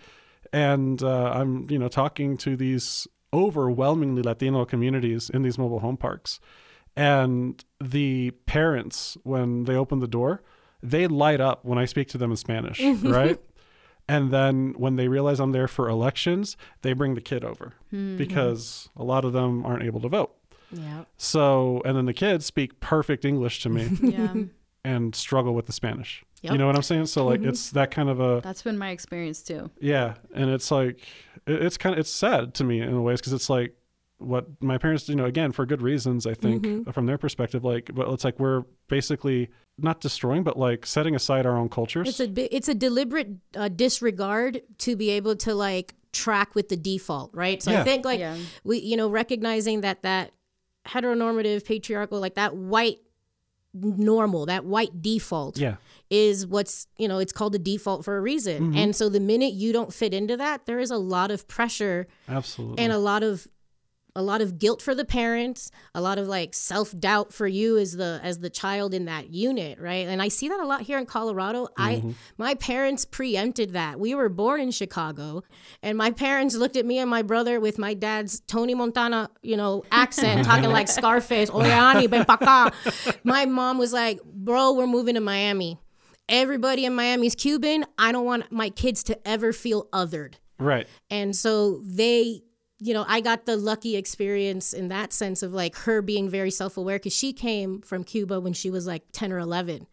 And 0.52 1.02
uh, 1.02 1.32
i'm 1.34 1.68
you 1.70 1.78
know 1.78 1.88
talking 1.88 2.36
to 2.38 2.56
these 2.56 3.06
overwhelmingly 3.32 4.22
latino 4.22 4.64
communities 4.64 5.28
in 5.30 5.42
these 5.42 5.58
mobile 5.58 5.80
home 5.80 5.96
parks. 5.96 6.40
And 6.96 7.62
the 7.80 8.32
parents 8.46 9.16
when 9.22 9.64
they 9.64 9.74
open 9.74 10.00
the 10.00 10.08
door 10.08 10.42
they 10.82 11.06
light 11.06 11.40
up 11.40 11.64
when 11.64 11.78
i 11.78 11.84
speak 11.84 12.08
to 12.08 12.18
them 12.18 12.30
in 12.30 12.36
spanish 12.36 12.80
right? 13.02 13.40
And 14.10 14.30
then 14.30 14.74
when 14.78 14.96
they 14.96 15.08
realize 15.08 15.38
i'm 15.40 15.52
there 15.52 15.68
for 15.68 15.88
elections 15.88 16.56
they 16.82 16.92
bring 16.94 17.14
the 17.14 17.20
kid 17.20 17.44
over 17.44 17.74
because 18.16 18.88
a 18.96 19.04
lot 19.04 19.24
of 19.24 19.32
them 19.32 19.66
aren't 19.66 19.82
able 19.82 20.00
to 20.00 20.08
vote 20.08 20.34
Yeah. 20.70 21.04
so 21.16 21.80
and 21.84 21.96
then 21.96 22.04
the 22.06 22.12
kids 22.12 22.44
speak 22.44 22.78
perfect 22.80 23.24
english 23.24 23.60
to 23.62 23.68
me 23.68 23.88
yeah. 24.02 24.34
and 24.84 25.14
struggle 25.14 25.54
with 25.54 25.66
the 25.66 25.72
spanish 25.72 26.22
you 26.42 26.56
know 26.58 26.66
what 26.66 26.76
i'm 26.76 26.82
saying 26.82 27.06
so 27.06 27.24
like 27.24 27.42
it's 27.42 27.70
that 27.70 27.90
kind 27.90 28.08
of 28.08 28.20
a 28.20 28.40
That's 28.42 28.62
been 28.62 28.78
my 28.78 28.90
experience 28.90 29.42
too. 29.42 29.70
yeah, 29.80 30.14
and 30.34 30.50
it's 30.50 30.70
like 30.70 31.00
it, 31.46 31.62
it's 31.62 31.76
kind 31.76 31.94
of 31.94 31.98
it's 31.98 32.10
sad 32.10 32.54
to 32.54 32.64
me 32.64 32.80
in 32.80 32.92
a 32.92 33.00
ways 33.02 33.20
because 33.20 33.32
it's 33.32 33.50
like 33.50 33.74
what 34.18 34.46
my 34.60 34.78
parents, 34.78 35.08
you 35.08 35.14
know, 35.14 35.26
again 35.26 35.52
for 35.52 35.64
good 35.64 35.80
reasons, 35.80 36.26
I 36.26 36.34
think 36.34 36.64
Mm-hmm. 36.64 36.90
from 36.90 37.06
their 37.06 37.18
perspective, 37.18 37.64
like, 37.64 37.90
but 37.94 38.08
it's 38.12 38.24
like 38.24 38.38
we're 38.40 38.64
basically 38.88 39.48
not 39.78 40.00
destroying, 40.00 40.42
but 40.42 40.58
like 40.58 40.86
setting 40.86 41.14
aside 41.14 41.46
our 41.46 41.56
own 41.56 41.68
cultures. 41.68 42.08
It's 42.08 42.20
a 42.20 42.56
it's 42.56 42.68
a 42.68 42.74
deliberate 42.74 43.28
uh, 43.56 43.68
disregard 43.68 44.62
to 44.78 44.96
be 44.96 45.10
able 45.10 45.36
to 45.36 45.54
like 45.54 45.94
track 46.12 46.54
with 46.54 46.68
the 46.68 46.76
default, 46.76 47.32
right? 47.34 47.62
So 47.62 47.70
Yeah. 47.70 47.80
I 47.80 47.84
think 47.84 48.04
like 48.04 48.20
Yeah. 48.20 48.36
we 48.64 48.78
you 48.78 48.96
know 48.96 49.08
recognizing 49.08 49.82
that 49.82 50.02
that 50.02 50.32
heteronormative 50.86 51.64
patriarchal 51.64 52.20
like 52.20 52.34
that 52.34 52.56
white 52.56 52.98
normal 53.74 54.46
that 54.46 54.64
white 54.64 55.02
default 55.02 55.58
yeah, 55.58 55.76
is 56.10 56.46
what's 56.46 56.86
you 56.96 57.06
know 57.06 57.18
it's 57.18 57.32
called 57.32 57.52
the 57.52 57.58
default 57.58 58.04
for 58.04 58.16
a 58.16 58.20
reason. 58.20 58.70
Mm-hmm. 58.70 58.78
And 58.78 58.96
so 58.96 59.08
the 59.08 59.20
minute 59.20 59.52
you 59.52 59.72
don't 59.72 59.92
fit 59.92 60.14
into 60.14 60.36
that 60.36 60.66
there 60.66 60.78
is 60.78 60.90
a 60.90 60.96
lot 60.96 61.30
of 61.30 61.46
pressure 61.48 62.06
absolutely. 62.28 62.82
and 62.82 62.92
a 62.92 62.98
lot 62.98 63.22
of 63.22 63.46
a 64.18 64.22
lot 64.22 64.40
of 64.40 64.58
guilt 64.58 64.82
for 64.82 64.94
the 64.94 65.04
parents 65.04 65.70
a 65.94 66.00
lot 66.00 66.18
of 66.18 66.26
like 66.26 66.54
self-doubt 66.54 67.32
for 67.32 67.46
you 67.46 67.78
as 67.78 67.96
the 67.96 68.20
as 68.22 68.40
the 68.40 68.50
child 68.50 68.92
in 68.92 69.04
that 69.06 69.30
unit 69.30 69.78
right? 69.78 70.06
And 70.06 70.20
i 70.20 70.28
see 70.28 70.48
that 70.48 70.60
a 70.60 70.66
lot 70.66 70.82
here 70.82 70.98
in 70.98 71.06
colorado. 71.06 71.68
I 71.76 71.96
mm-hmm. 71.96 72.10
my 72.36 72.54
parents 72.54 73.04
preempted 73.04 73.72
that. 73.72 74.00
We 74.00 74.14
were 74.14 74.28
born 74.28 74.60
in 74.60 74.70
chicago 74.70 75.42
and 75.82 75.96
my 75.96 76.10
parents 76.10 76.54
looked 76.54 76.76
at 76.76 76.84
me 76.84 76.98
and 76.98 77.08
my 77.08 77.22
brother 77.22 77.60
with 77.60 77.78
my 77.78 77.94
dad's 77.94 78.40
tony 78.40 78.74
montana 78.74 79.30
you 79.42 79.56
know 79.56 79.84
accent 79.90 80.44
talking 80.44 80.70
like 80.70 80.88
scarface 80.98 81.50
Oye, 81.50 81.70
Ani, 81.70 82.06
ven 82.06 82.24
pa' 82.24 82.70
my 83.24 83.46
mom 83.46 83.78
was 83.78 83.92
like 83.92 84.22
bro 84.24 84.72
we're 84.72 84.86
moving 84.86 85.14
to 85.14 85.20
miami. 85.20 85.78
Everybody 86.28 86.84
in 86.84 86.94
miami's 86.94 87.34
cuban. 87.34 87.84
I 87.96 88.12
don't 88.12 88.24
want 88.24 88.50
my 88.52 88.70
kids 88.70 89.02
to 89.04 89.28
ever 89.28 89.52
feel 89.52 89.86
othered. 89.92 90.34
Right. 90.60 90.88
and 91.08 91.36
so 91.36 91.80
they, 91.84 92.42
you 92.80 92.94
know, 92.94 93.04
I 93.08 93.20
got 93.20 93.46
the 93.46 93.56
lucky 93.56 93.96
experience 93.96 94.72
in 94.72 94.88
that 94.88 95.12
sense 95.12 95.42
of 95.42 95.52
like 95.52 95.74
her 95.76 96.00
being 96.00 96.28
very 96.28 96.50
self 96.50 96.76
aware 96.76 96.98
because 96.98 97.12
she 97.12 97.32
came 97.32 97.80
from 97.80 98.04
Cuba 98.04 98.40
when 98.40 98.52
she 98.52 98.70
was 98.70 98.86
like 98.86 99.02
10 99.12 99.32
or 99.32 99.38
11. 99.38 99.86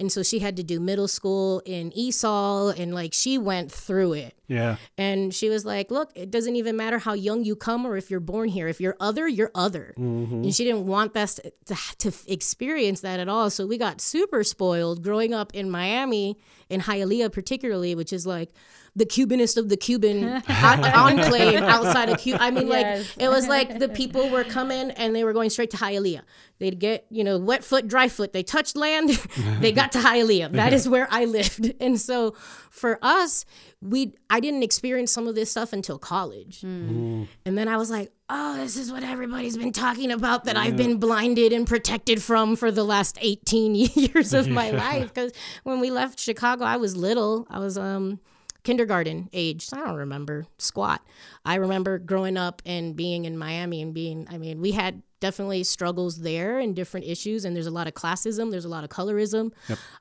And 0.00 0.10
so 0.10 0.22
she 0.22 0.40
had 0.40 0.56
to 0.56 0.62
do 0.62 0.80
middle 0.80 1.06
school 1.06 1.62
in 1.64 1.90
ESOL 1.92 2.76
and 2.76 2.94
like 2.94 3.12
she 3.12 3.38
went 3.38 3.70
through 3.70 4.14
it. 4.14 4.34
Yeah, 4.48 4.76
And 4.98 5.32
she 5.32 5.48
was 5.48 5.64
like, 5.64 5.90
look, 5.90 6.10
it 6.14 6.30
doesn't 6.30 6.56
even 6.56 6.76
matter 6.76 6.98
how 6.98 7.14
young 7.14 7.42
you 7.44 7.56
come 7.56 7.86
or 7.86 7.96
if 7.96 8.10
you're 8.10 8.20
born 8.20 8.48
here. 8.48 8.68
If 8.68 8.82
you're 8.82 8.96
other, 9.00 9.26
you're 9.26 9.50
other. 9.54 9.94
Mm-hmm. 9.96 10.42
And 10.42 10.54
she 10.54 10.64
didn't 10.64 10.86
want 10.86 11.16
us 11.16 11.34
to, 11.36 11.52
to, 11.66 11.76
to 11.98 12.12
experience 12.26 13.00
that 13.00 13.18
at 13.18 13.28
all. 13.28 13.48
So 13.48 13.66
we 13.66 13.78
got 13.78 14.00
super 14.00 14.44
spoiled 14.44 15.02
growing 15.02 15.32
up 15.32 15.54
in 15.54 15.70
Miami, 15.70 16.36
in 16.68 16.82
Hialeah 16.82 17.32
particularly, 17.32 17.94
which 17.94 18.12
is 18.12 18.26
like 18.26 18.50
the 18.94 19.06
Cubanist 19.06 19.56
of 19.56 19.68
the 19.70 19.76
Cuban 19.76 20.24
on- 20.48 20.84
enclave 20.84 21.60
outside 21.62 22.10
of 22.10 22.18
Cuba. 22.18 22.42
I 22.42 22.50
mean, 22.50 22.66
Yes. 22.68 23.16
like, 23.16 23.24
it 23.24 23.28
was 23.30 23.48
like 23.48 23.78
the 23.78 23.88
people 24.00 24.28
were 24.28 24.44
coming 24.44 24.90
and 24.90 25.16
they 25.16 25.24
were 25.24 25.32
going 25.32 25.48
straight 25.50 25.70
to 25.70 25.76
Hialeah. 25.78 26.20
They'd 26.58 26.78
get, 26.78 27.06
you 27.10 27.24
know, 27.24 27.38
wet 27.38 27.64
foot, 27.64 27.88
dry 27.88 28.08
foot. 28.08 28.32
They 28.32 28.42
touched 28.42 28.76
land, 28.76 29.08
they 29.60 29.72
got 29.72 29.92
to 29.92 29.98
Hialeah. 29.98 30.52
That 30.52 30.72
is 30.72 30.88
where 30.88 31.08
I 31.10 31.24
lived. 31.24 31.72
And 31.80 31.98
so 32.00 32.32
for 32.70 32.98
us, 33.02 33.44
we 33.80 34.12
I 34.30 34.40
didn't 34.40 34.62
experience 34.62 35.10
some 35.10 35.26
of 35.26 35.34
this 35.34 35.50
stuff 35.50 35.72
until 35.72 35.98
college. 35.98 36.62
And 36.62 37.26
then 37.44 37.66
I 37.68 37.76
was 37.78 37.90
like, 37.90 38.12
oh, 38.28 38.56
this 38.58 38.76
is 38.76 38.92
what 38.92 39.02
everybody's 39.02 39.56
been 39.56 39.72
talking 39.72 40.10
about 40.12 40.44
that 40.44 40.56
I've 40.56 40.76
been 40.76 40.98
blinded 40.98 41.52
and 41.52 41.66
protected 41.66 42.22
from 42.22 42.56
for 42.56 42.70
the 42.70 42.84
last 42.84 43.18
18 43.20 43.74
years 43.74 44.32
of 44.34 44.48
my 44.48 44.70
life. 44.70 45.12
Because 45.12 45.32
when 45.64 45.80
we 45.80 45.90
left 45.90 46.20
Chicago, 46.20 46.64
I 46.64 46.76
was 46.76 46.96
little. 46.96 47.46
I 47.50 47.58
was 47.58 47.76
um 47.78 48.20
kindergarten 48.64 49.28
age. 49.32 49.68
I 49.72 49.78
don't 49.78 49.96
remember 49.96 50.46
squat. 50.58 51.02
I 51.44 51.56
remember 51.56 51.98
growing 51.98 52.36
up 52.36 52.62
and 52.64 52.94
being 52.94 53.24
in 53.24 53.36
Miami 53.36 53.82
and 53.82 53.92
being, 53.92 54.26
I 54.30 54.38
mean, 54.38 54.60
we 54.60 54.72
had 54.72 55.02
definitely 55.22 55.62
struggles 55.62 56.18
there 56.18 56.58
and 56.58 56.74
different 56.74 57.06
issues. 57.06 57.44
And 57.44 57.54
there's 57.54 57.68
a 57.68 57.70
lot 57.70 57.86
of 57.86 57.94
classism, 57.94 58.50
there's 58.50 58.64
a 58.64 58.68
lot 58.68 58.82
of 58.82 58.90
colorism. 58.90 59.52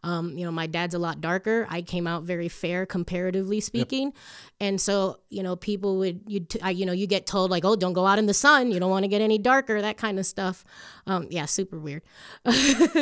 Um, 0.04 0.36
you 0.36 0.44
know, 0.44 0.52
my 0.52 0.66
dad's 0.66 0.96
a 0.96 1.00
lot 1.00 1.22
darker. 1.22 1.68
I 1.70 1.84
came 1.84 2.08
out 2.08 2.24
very 2.24 2.50
fair, 2.50 2.88
comparatively 2.88 3.62
speaking. 3.62 4.14
And 4.60 4.82
so, 4.82 5.20
you 5.30 5.44
know, 5.44 5.56
people 5.56 5.98
would, 6.00 6.22
you, 6.28 6.40
t- 6.42 6.60
I, 6.62 6.72
you 6.72 6.88
know, 6.88 6.92
you 6.92 7.06
get 7.06 7.28
told 7.28 7.52
like, 7.52 7.64
oh, 7.64 7.76
don't 7.76 7.94
go 7.94 8.08
out 8.08 8.18
in 8.18 8.26
the 8.26 8.34
sun. 8.34 8.72
You 8.72 8.80
don't 8.80 8.90
want 8.90 9.04
to 9.04 9.08
get 9.10 9.22
any 9.22 9.38
darker, 9.38 9.80
that 9.80 9.98
kind 9.98 10.18
of 10.18 10.26
stuff. 10.26 10.66
Um, 11.06 11.28
yeah, 11.30 11.46
super 11.46 11.80
weird, 11.80 12.02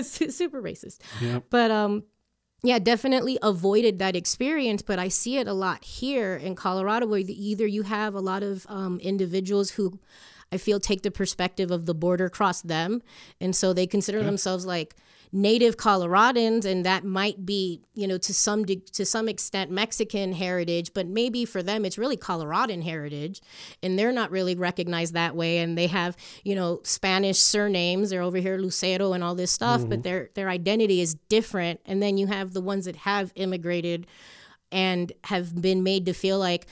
super 0.03 0.61
racist. 0.61 0.99
Yep. 1.21 1.45
But 1.49 1.71
um, 1.71 2.03
yeah, 2.61 2.79
definitely 2.79 3.37
avoided 3.41 3.99
that 3.99 4.15
experience. 4.15 4.81
But 4.81 4.99
I 4.99 5.07
see 5.07 5.37
it 5.37 5.47
a 5.47 5.53
lot 5.53 5.83
here 5.83 6.35
in 6.35 6.55
Colorado, 6.55 7.07
where 7.07 7.19
either 7.19 7.65
you 7.65 7.83
have 7.83 8.13
a 8.13 8.19
lot 8.19 8.43
of 8.43 8.65
um, 8.69 8.99
individuals 8.99 9.71
who 9.71 9.99
I 10.51 10.57
feel 10.57 10.79
take 10.79 11.03
the 11.03 11.11
perspective 11.11 11.71
of 11.71 11.85
the 11.85 11.93
border 11.93 12.25
across 12.25 12.61
them, 12.61 13.01
and 13.39 13.55
so 13.55 13.71
they 13.71 13.87
consider 13.87 14.23
themselves 14.23 14.65
like 14.65 14.95
native 15.31 15.77
Coloradans, 15.77 16.65
and 16.65 16.85
that 16.85 17.03
might 17.03 17.45
be, 17.45 17.81
you 17.93 18.07
know, 18.07 18.17
to 18.17 18.33
some 18.33 18.65
de- 18.65 18.77
to 18.93 19.05
some 19.05 19.29
extent 19.29 19.69
Mexican 19.69 20.33
heritage, 20.33 20.91
but 20.93 21.07
maybe 21.07 21.45
for 21.45 21.61
them 21.61 21.85
it's 21.85 21.97
really 21.97 22.17
Coloradan 22.17 22.81
heritage, 22.81 23.41
and 23.83 23.97
they're 23.97 24.11
not 24.11 24.31
really 24.31 24.55
recognized 24.55 25.13
that 25.13 25.35
way, 25.35 25.59
and 25.59 25.77
they 25.77 25.87
have, 25.87 26.17
you 26.43 26.55
know, 26.55 26.79
Spanish 26.83 27.39
surnames. 27.39 28.09
They're 28.09 28.21
over 28.21 28.37
here 28.37 28.57
Lucero 28.57 29.13
and 29.13 29.23
all 29.23 29.35
this 29.35 29.51
stuff, 29.51 29.81
but 29.81 29.89
mm-hmm. 29.89 30.01
their 30.01 30.29
their 30.33 30.49
identity 30.49 31.01
is 31.01 31.15
different. 31.29 31.79
And 31.85 32.01
then 32.01 32.17
you 32.17 32.27
have 32.27 32.53
the 32.53 32.61
ones 32.61 32.85
that 32.85 32.95
have 32.97 33.31
immigrated 33.35 34.07
and 34.71 35.11
have 35.25 35.61
been 35.61 35.83
made 35.83 36.05
to 36.05 36.13
feel 36.13 36.39
like 36.39 36.67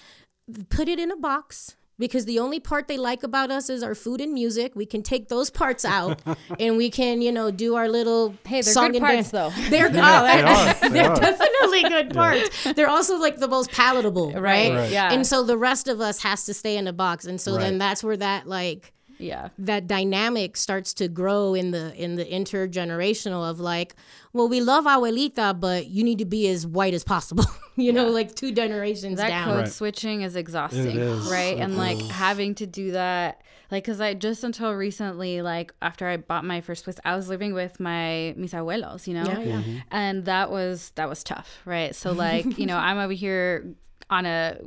put 0.69 0.87
it 0.87 0.99
in 0.99 1.11
a 1.11 1.17
box 1.17 1.75
because 1.99 2.25
the 2.25 2.39
only 2.39 2.59
part 2.59 2.87
they 2.87 2.97
like 2.97 3.23
about 3.23 3.49
us 3.51 3.69
is 3.69 3.81
our 3.83 3.95
food 3.95 4.21
and 4.21 4.33
music. 4.33 4.75
We 4.75 4.85
can 4.85 5.01
take 5.01 5.29
those 5.29 5.49
parts 5.49 5.83
out 5.85 6.21
and 6.59 6.77
we 6.77 6.89
can, 6.89 7.21
you 7.21 7.31
know, 7.31 7.51
do 7.51 7.75
our 7.75 7.87
little 7.89 8.35
Hey, 8.45 8.61
they're 8.61 8.63
song 8.73 8.91
good 8.91 8.97
and 8.97 9.05
parts, 9.05 9.31
dance. 9.31 9.31
though. 9.31 9.49
They're, 9.69 9.87
oh, 9.87 9.91
they 9.91 9.99
are. 9.99 10.73
They 10.81 10.89
they're 10.89 11.11
are. 11.11 11.19
definitely 11.19 11.83
good 11.83 12.13
parts. 12.13 12.63
They're 12.75 12.89
also 12.89 13.17
like 13.17 13.37
the 13.37 13.47
most 13.47 13.71
palatable, 13.71 14.31
right? 14.33 14.71
Right. 14.73 14.91
Yeah. 14.91 15.11
And 15.11 15.25
so 15.25 15.43
the 15.43 15.57
rest 15.57 15.87
of 15.87 15.99
us 16.01 16.21
has 16.23 16.45
to 16.45 16.53
stay 16.53 16.77
in 16.77 16.87
a 16.87 16.93
box. 16.93 17.25
And 17.25 17.39
so 17.41 17.57
then 17.57 17.77
that's 17.77 18.03
where 18.03 18.17
that 18.17 18.47
like 18.47 18.93
Yeah. 19.19 19.49
that 19.59 19.87
dynamic 19.87 20.57
starts 20.57 20.93
to 20.95 21.07
grow 21.07 21.53
in 21.53 21.71
the 21.71 21.93
in 21.95 22.15
the 22.15 22.25
intergenerational 22.25 23.49
of 23.49 23.59
like, 23.59 23.95
well, 24.33 24.47
we 24.47 24.61
love 24.61 24.85
abuelita, 24.85 25.59
but 25.59 25.87
you 25.87 26.03
need 26.03 26.19
to 26.19 26.25
be 26.25 26.47
as 26.47 26.65
white 26.67 26.93
as 26.93 27.03
possible. 27.03 27.45
you 27.75 27.91
know, 27.93 28.07
like 28.09 28.35
two 28.35 28.51
generations 28.51 29.17
that 29.17 29.29
down. 29.29 29.45
code 29.45 29.57
Right. 29.57 29.67
switching 29.71 30.21
is 30.21 30.35
exhausting 30.35 30.87
It 30.87 30.97
is. 30.97 31.29
right 31.31 31.57
It 31.57 31.61
and 31.61 31.77
like 31.77 31.99
having 32.01 32.55
to 32.55 32.65
do 32.67 32.91
that 32.91 33.41
like 33.69 33.83
because 33.83 33.99
i 33.99 34.13
just 34.13 34.43
until 34.43 34.71
recently 34.73 35.41
like 35.41 35.73
after 35.81 36.07
i 36.07 36.15
bought 36.17 36.45
my 36.45 36.61
first 36.61 36.85
place 36.85 36.95
i 37.03 37.15
was 37.15 37.27
living 37.27 37.53
with 37.53 37.79
my 37.81 38.33
mis 38.37 38.53
abuelos 38.53 39.07
you 39.07 39.13
know 39.13 39.23
Yeah, 39.25 39.39
yeah. 39.39 39.61
Mm-hmm. 39.61 39.77
and 39.91 40.25
that 40.25 40.49
was 40.51 40.91
that 40.95 41.09
was 41.09 41.23
tough 41.23 41.59
right 41.65 41.93
so 41.93 42.11
like 42.25 42.57
you 42.57 42.65
know 42.65 42.77
i'm 42.77 42.97
over 42.97 43.13
here 43.13 43.73
on 44.09 44.25
a 44.25 44.57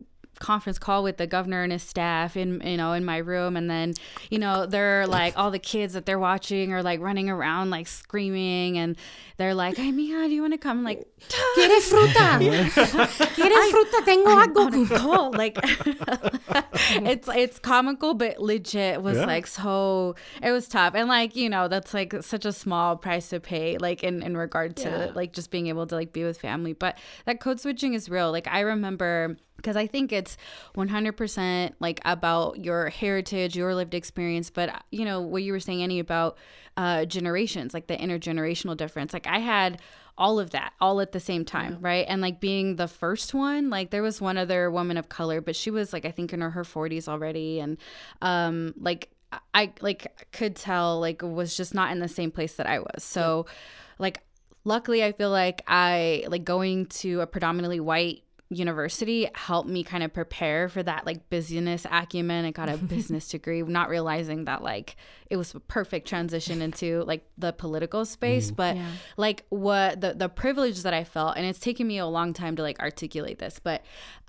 conference 0.41 0.79
call 0.79 1.03
with 1.05 1.17
the 1.19 1.27
governor 1.27 1.63
and 1.63 1.71
his 1.73 1.83
staff 1.83 2.37
in 2.37 2.61
you 2.65 2.77
know 2.77 2.93
in 2.95 3.05
my 3.05 3.19
room 3.19 3.57
and 3.57 3.71
then 3.71 3.95
you 4.31 4.39
know 4.39 4.67
they're 4.67 5.07
like 5.07 5.39
all 5.39 5.51
the 5.53 5.59
kids 5.59 5.93
that 5.95 6.05
they're 6.07 6.19
watching 6.19 6.73
are 6.73 6.83
like 6.83 6.99
running 7.01 7.31
around 7.31 7.71
like 7.71 7.87
screaming 7.87 8.77
and 8.77 8.97
they're 9.37 9.55
like 9.55 9.77
hey 9.77 9.93
mija 9.93 10.27
do 10.27 10.35
you 10.35 10.41
want 10.41 10.53
to 10.53 10.59
come 10.59 10.79
I'm 10.81 10.85
like 10.85 11.07
¿Quieres 11.57 11.89
fruta? 11.91 12.39
¿Quieres 13.37 13.71
fruta? 13.71 14.05
Tengo 14.07 14.31
algo. 14.31 14.99
cool. 15.01 15.31
Like 15.33 15.59
it's 17.07 17.29
it's 17.29 17.59
comical, 17.59 18.15
but 18.15 18.41
legit 18.41 19.03
was 19.03 19.17
Yeah. 19.19 19.27
like 19.27 19.47
so. 19.47 20.15
It 20.43 20.51
was 20.53 20.69
tough, 20.69 20.95
and 20.95 21.09
like 21.09 21.37
you 21.37 21.49
know 21.51 21.69
that's 21.69 21.93
like 21.93 22.15
such 22.23 22.45
a 22.47 22.53
small 22.53 22.97
price 22.97 23.29
to 23.31 23.41
pay, 23.41 23.77
like 23.79 24.03
in 24.03 24.23
in 24.23 24.37
regard 24.37 24.77
to 24.77 24.89
Yeah. 24.89 25.11
like 25.15 25.33
just 25.33 25.51
being 25.51 25.67
able 25.67 25.87
to 25.89 25.95
like 25.95 26.13
be 26.13 26.25
with 26.25 26.39
family. 26.41 26.73
But 26.73 26.99
that 27.27 27.41
code 27.41 27.61
switching 27.61 27.95
is 27.95 28.09
real. 28.09 28.31
Like 28.33 28.49
I 28.49 28.61
remember 28.61 29.37
because 29.61 29.77
I 29.77 29.87
think 29.87 30.13
it's 30.13 30.37
100% 30.77 31.73
like 31.81 32.01
about 32.05 32.65
your 32.65 32.89
heritage, 32.89 33.57
your 33.57 33.75
lived 33.75 33.95
experience. 33.95 34.51
But 34.51 34.83
you 34.91 35.05
know 35.05 35.21
what 35.21 35.43
you 35.43 35.53
were 35.53 35.61
saying, 35.61 35.83
Annie, 35.83 36.01
about 36.01 36.39
uh, 36.77 37.05
generations, 37.05 37.75
like 37.75 37.87
the 37.87 37.97
intergenerational 37.97 38.77
difference. 38.77 39.13
Like 39.13 39.27
I 39.27 39.39
had 39.39 39.81
all 40.21 40.39
of 40.39 40.51
that 40.51 40.75
all 40.81 41.01
at 41.01 41.13
the 41.13 41.19
same 41.19 41.47
time 41.47 41.79
right 41.81 42.05
and 42.07 42.21
like 42.21 42.41
being 42.41 42.77
the 42.77 42.87
first 42.87 43.33
one 43.33 43.71
like 43.71 43.89
there 43.89 44.03
was 44.03 44.21
one 44.21 44.37
other 44.37 44.71
woman 44.71 44.99
of 44.99 45.09
color 45.09 45.41
but 45.41 45.57
she 45.57 45.71
was 45.71 45.95
like 45.95 46.05
i 46.05 46.11
think 46.11 46.35
in 46.35 46.43
her, 46.43 46.51
her 46.51 46.63
40s 46.63 47.09
already 47.09 47.59
and 47.59 47.79
um 48.21 48.75
like 48.79 49.09
i 49.55 49.73
like 49.81 50.29
could 50.33 50.55
tell 50.55 51.01
like 51.01 51.23
was 51.23 51.57
just 51.57 51.75
not 51.75 51.91
in 51.91 52.01
the 52.01 52.09
same 52.09 52.31
place 52.31 52.55
that 52.57 52.67
i 52.67 52.81
was 52.81 53.03
so 53.03 53.47
like 53.99 54.23
luckily 54.65 55.03
i 55.03 55.11
feel 55.13 55.31
like 55.31 55.63
i 55.67 56.23
like 56.29 56.45
going 56.45 56.85
to 56.87 57.23
a 57.23 57.27
predominantly 57.27 57.81
white 57.81 58.23
university 58.51 59.29
helped 59.35 59.69
me 59.69 59.85
kind 59.85 60.03
of 60.03 60.13
prepare 60.13 60.69
for 60.69 60.83
that 60.83 61.07
like 61.07 61.31
business 61.31 61.87
acumen. 61.91 62.45
I 62.45 62.51
got 62.51 62.69
a 62.69 62.77
business 62.95 63.29
degree 63.29 63.63
not 63.63 63.89
realizing 63.89 64.45
that 64.45 64.63
like 64.63 64.97
it 65.31 65.37
was 65.37 65.55
a 65.55 65.61
perfect 65.61 66.09
transition 66.09 66.61
into 66.61 67.05
like 67.05 67.25
the 67.39 67.53
political 67.53 68.05
space 68.05 68.51
but 68.51 68.77
Yeah. 68.77 68.91
like 69.17 69.45
what 69.49 70.01
the 70.01 70.13
the 70.15 70.29
privilege 70.29 70.83
that 70.83 70.93
I 70.93 71.05
felt, 71.05 71.37
and 71.37 71.47
it's 71.47 71.61
taken 71.61 71.87
me 71.87 71.99
a 71.99 72.07
long 72.07 72.33
time 72.33 72.57
to 72.57 72.63
like 72.63 72.81
articulate 72.81 73.39
this, 73.39 73.61
but 73.63 73.83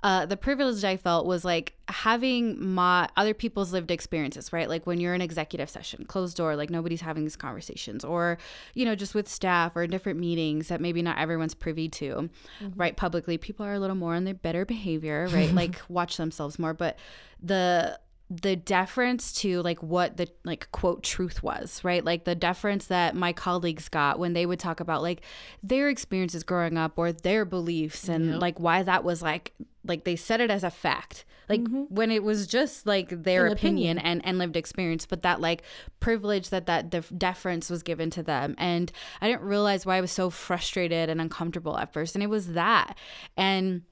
uh, 0.04 0.26
the 0.26 0.36
privilege 0.36 0.82
I 0.84 0.96
felt 0.96 1.26
was 1.26 1.44
like 1.44 1.74
having 1.88 2.64
my 2.74 3.08
other 3.16 3.34
people's 3.34 3.72
lived 3.72 3.90
experiences, 3.90 4.52
right? 4.52 4.68
Like 4.68 4.86
when 4.86 4.98
you're 5.00 5.14
in 5.14 5.20
executive 5.20 5.68
session, 5.70 6.04
closed 6.06 6.36
door, 6.36 6.56
like 6.56 6.70
nobody's 6.70 7.00
having 7.00 7.22
these 7.24 7.36
conversations, 7.36 8.04
or 8.04 8.38
you 8.74 8.84
know, 8.84 8.94
just 8.94 9.14
with 9.14 9.28
staff 9.28 9.76
or 9.76 9.86
different 9.86 10.18
meetings 10.18 10.68
that 10.68 10.80
maybe 10.80 11.02
not 11.02 11.18
everyone's 11.18 11.54
privy 11.54 11.88
to, 11.88 12.30
right? 12.76 12.96
Publicly, 12.96 13.38
people 13.38 13.66
are 13.66 13.74
a 13.74 13.78
little 13.80 13.96
more 13.96 14.14
on 14.14 14.24
their 14.24 14.34
better 14.34 14.64
behavior, 14.64 15.28
right? 15.32 15.52
like 15.62 15.80
watch 15.88 16.16
themselves 16.16 16.58
more, 16.58 16.74
but 16.74 16.96
the 17.42 17.98
the 18.40 18.56
deference 18.56 19.32
to 19.32 19.60
like 19.62 19.82
what 19.82 20.16
the 20.16 20.28
like 20.44 20.70
quote 20.72 21.02
truth 21.02 21.42
was 21.42 21.82
right? 21.84 22.04
Like 22.04 22.24
the 22.24 22.34
deference 22.34 22.86
that 22.86 23.14
my 23.14 23.32
colleagues 23.32 23.88
got 23.88 24.18
when 24.18 24.32
they 24.32 24.46
would 24.46 24.58
talk 24.58 24.80
about 24.80 25.02
like 25.02 25.22
their 25.62 25.88
experiences 25.88 26.42
growing 26.42 26.78
up 26.78 26.92
or 26.96 27.12
their 27.12 27.44
beliefs 27.44 28.08
and 28.08 28.38
like 28.38 28.58
why 28.58 28.82
that 28.82 29.04
was 29.04 29.22
like 29.22 29.52
like 29.84 30.04
they 30.04 30.16
said 30.16 30.40
it 30.40 30.50
as 30.50 30.64
a 30.64 30.70
fact. 30.70 31.24
Like 31.48 31.60
mm-hmm. 31.60 31.94
when 31.94 32.10
it 32.10 32.22
was 32.22 32.46
just 32.46 32.86
like 32.86 33.10
their 33.10 33.48
opinion, 33.48 33.98
opinion. 33.98 33.98
and 33.98 34.24
and 34.24 34.38
lived 34.38 34.56
experience 34.56 35.04
but 35.04 35.22
that 35.22 35.40
like 35.40 35.62
privilege 36.00 36.48
that 36.50 36.66
that 36.66 36.88
def- 36.88 37.12
deference 37.16 37.68
was 37.68 37.82
given 37.82 38.08
to 38.10 38.22
them. 38.22 38.54
And 38.56 38.90
i 39.20 39.28
didn't 39.28 39.42
realize 39.42 39.84
why 39.84 39.96
i 39.98 40.00
was 40.00 40.12
so 40.12 40.30
frustrated 40.30 41.10
and 41.10 41.20
uncomfortable 41.20 41.76
at 41.76 41.92
first. 41.92 42.14
And 42.14 42.22
it 42.22 42.30
was 42.30 42.52
that. 42.52 42.96
And 43.36 43.82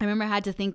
I 0.00 0.04
remember 0.04 0.24
I 0.24 0.28
had 0.28 0.44
to 0.44 0.52
think 0.52 0.74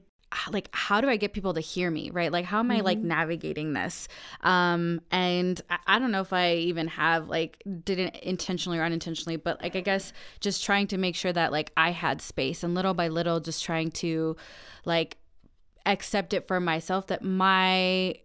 like 0.52 0.70
how 0.74 1.02
do 1.02 1.10
I 1.10 1.18
get 1.18 1.34
people 1.34 1.54
to 1.56 1.60
hear 1.60 1.90
me, 1.90 2.10
right? 2.12 2.32
Like 2.32 2.46
how 2.46 2.60
am 2.60 2.70
I 2.72 2.82
like 2.82 3.00
navigating 3.00 3.74
this? 3.74 4.08
Um 4.42 5.02
and 5.12 5.60
I, 5.70 5.78
I 5.88 6.00
don't 6.00 6.12
know 6.12 6.22
if 6.22 6.32
I 6.34 6.54
even 6.54 6.88
have 6.88 7.28
like 7.30 7.64
did 7.84 8.00
it 8.00 8.16
intentionally 8.18 8.78
or 8.80 8.84
unintentionally, 8.84 9.38
but 9.38 9.62
like 9.62 9.76
I 9.76 9.82
guess 9.82 10.14
just 10.40 10.64
trying 10.64 10.88
to 10.88 10.98
make 10.98 11.16
sure 11.16 11.34
that 11.34 11.52
like 11.52 11.72
I 11.76 11.92
had 11.92 12.22
space 12.22 12.64
and 12.64 12.76
little 12.76 12.94
by 12.94 13.08
little 13.08 13.40
just 13.40 13.64
trying 13.64 13.92
to 13.92 14.36
like 14.86 15.18
accept 15.86 16.34
it 16.34 16.48
for 16.48 16.60
myself 16.60 17.08
that 17.08 17.24
my 17.24 18.16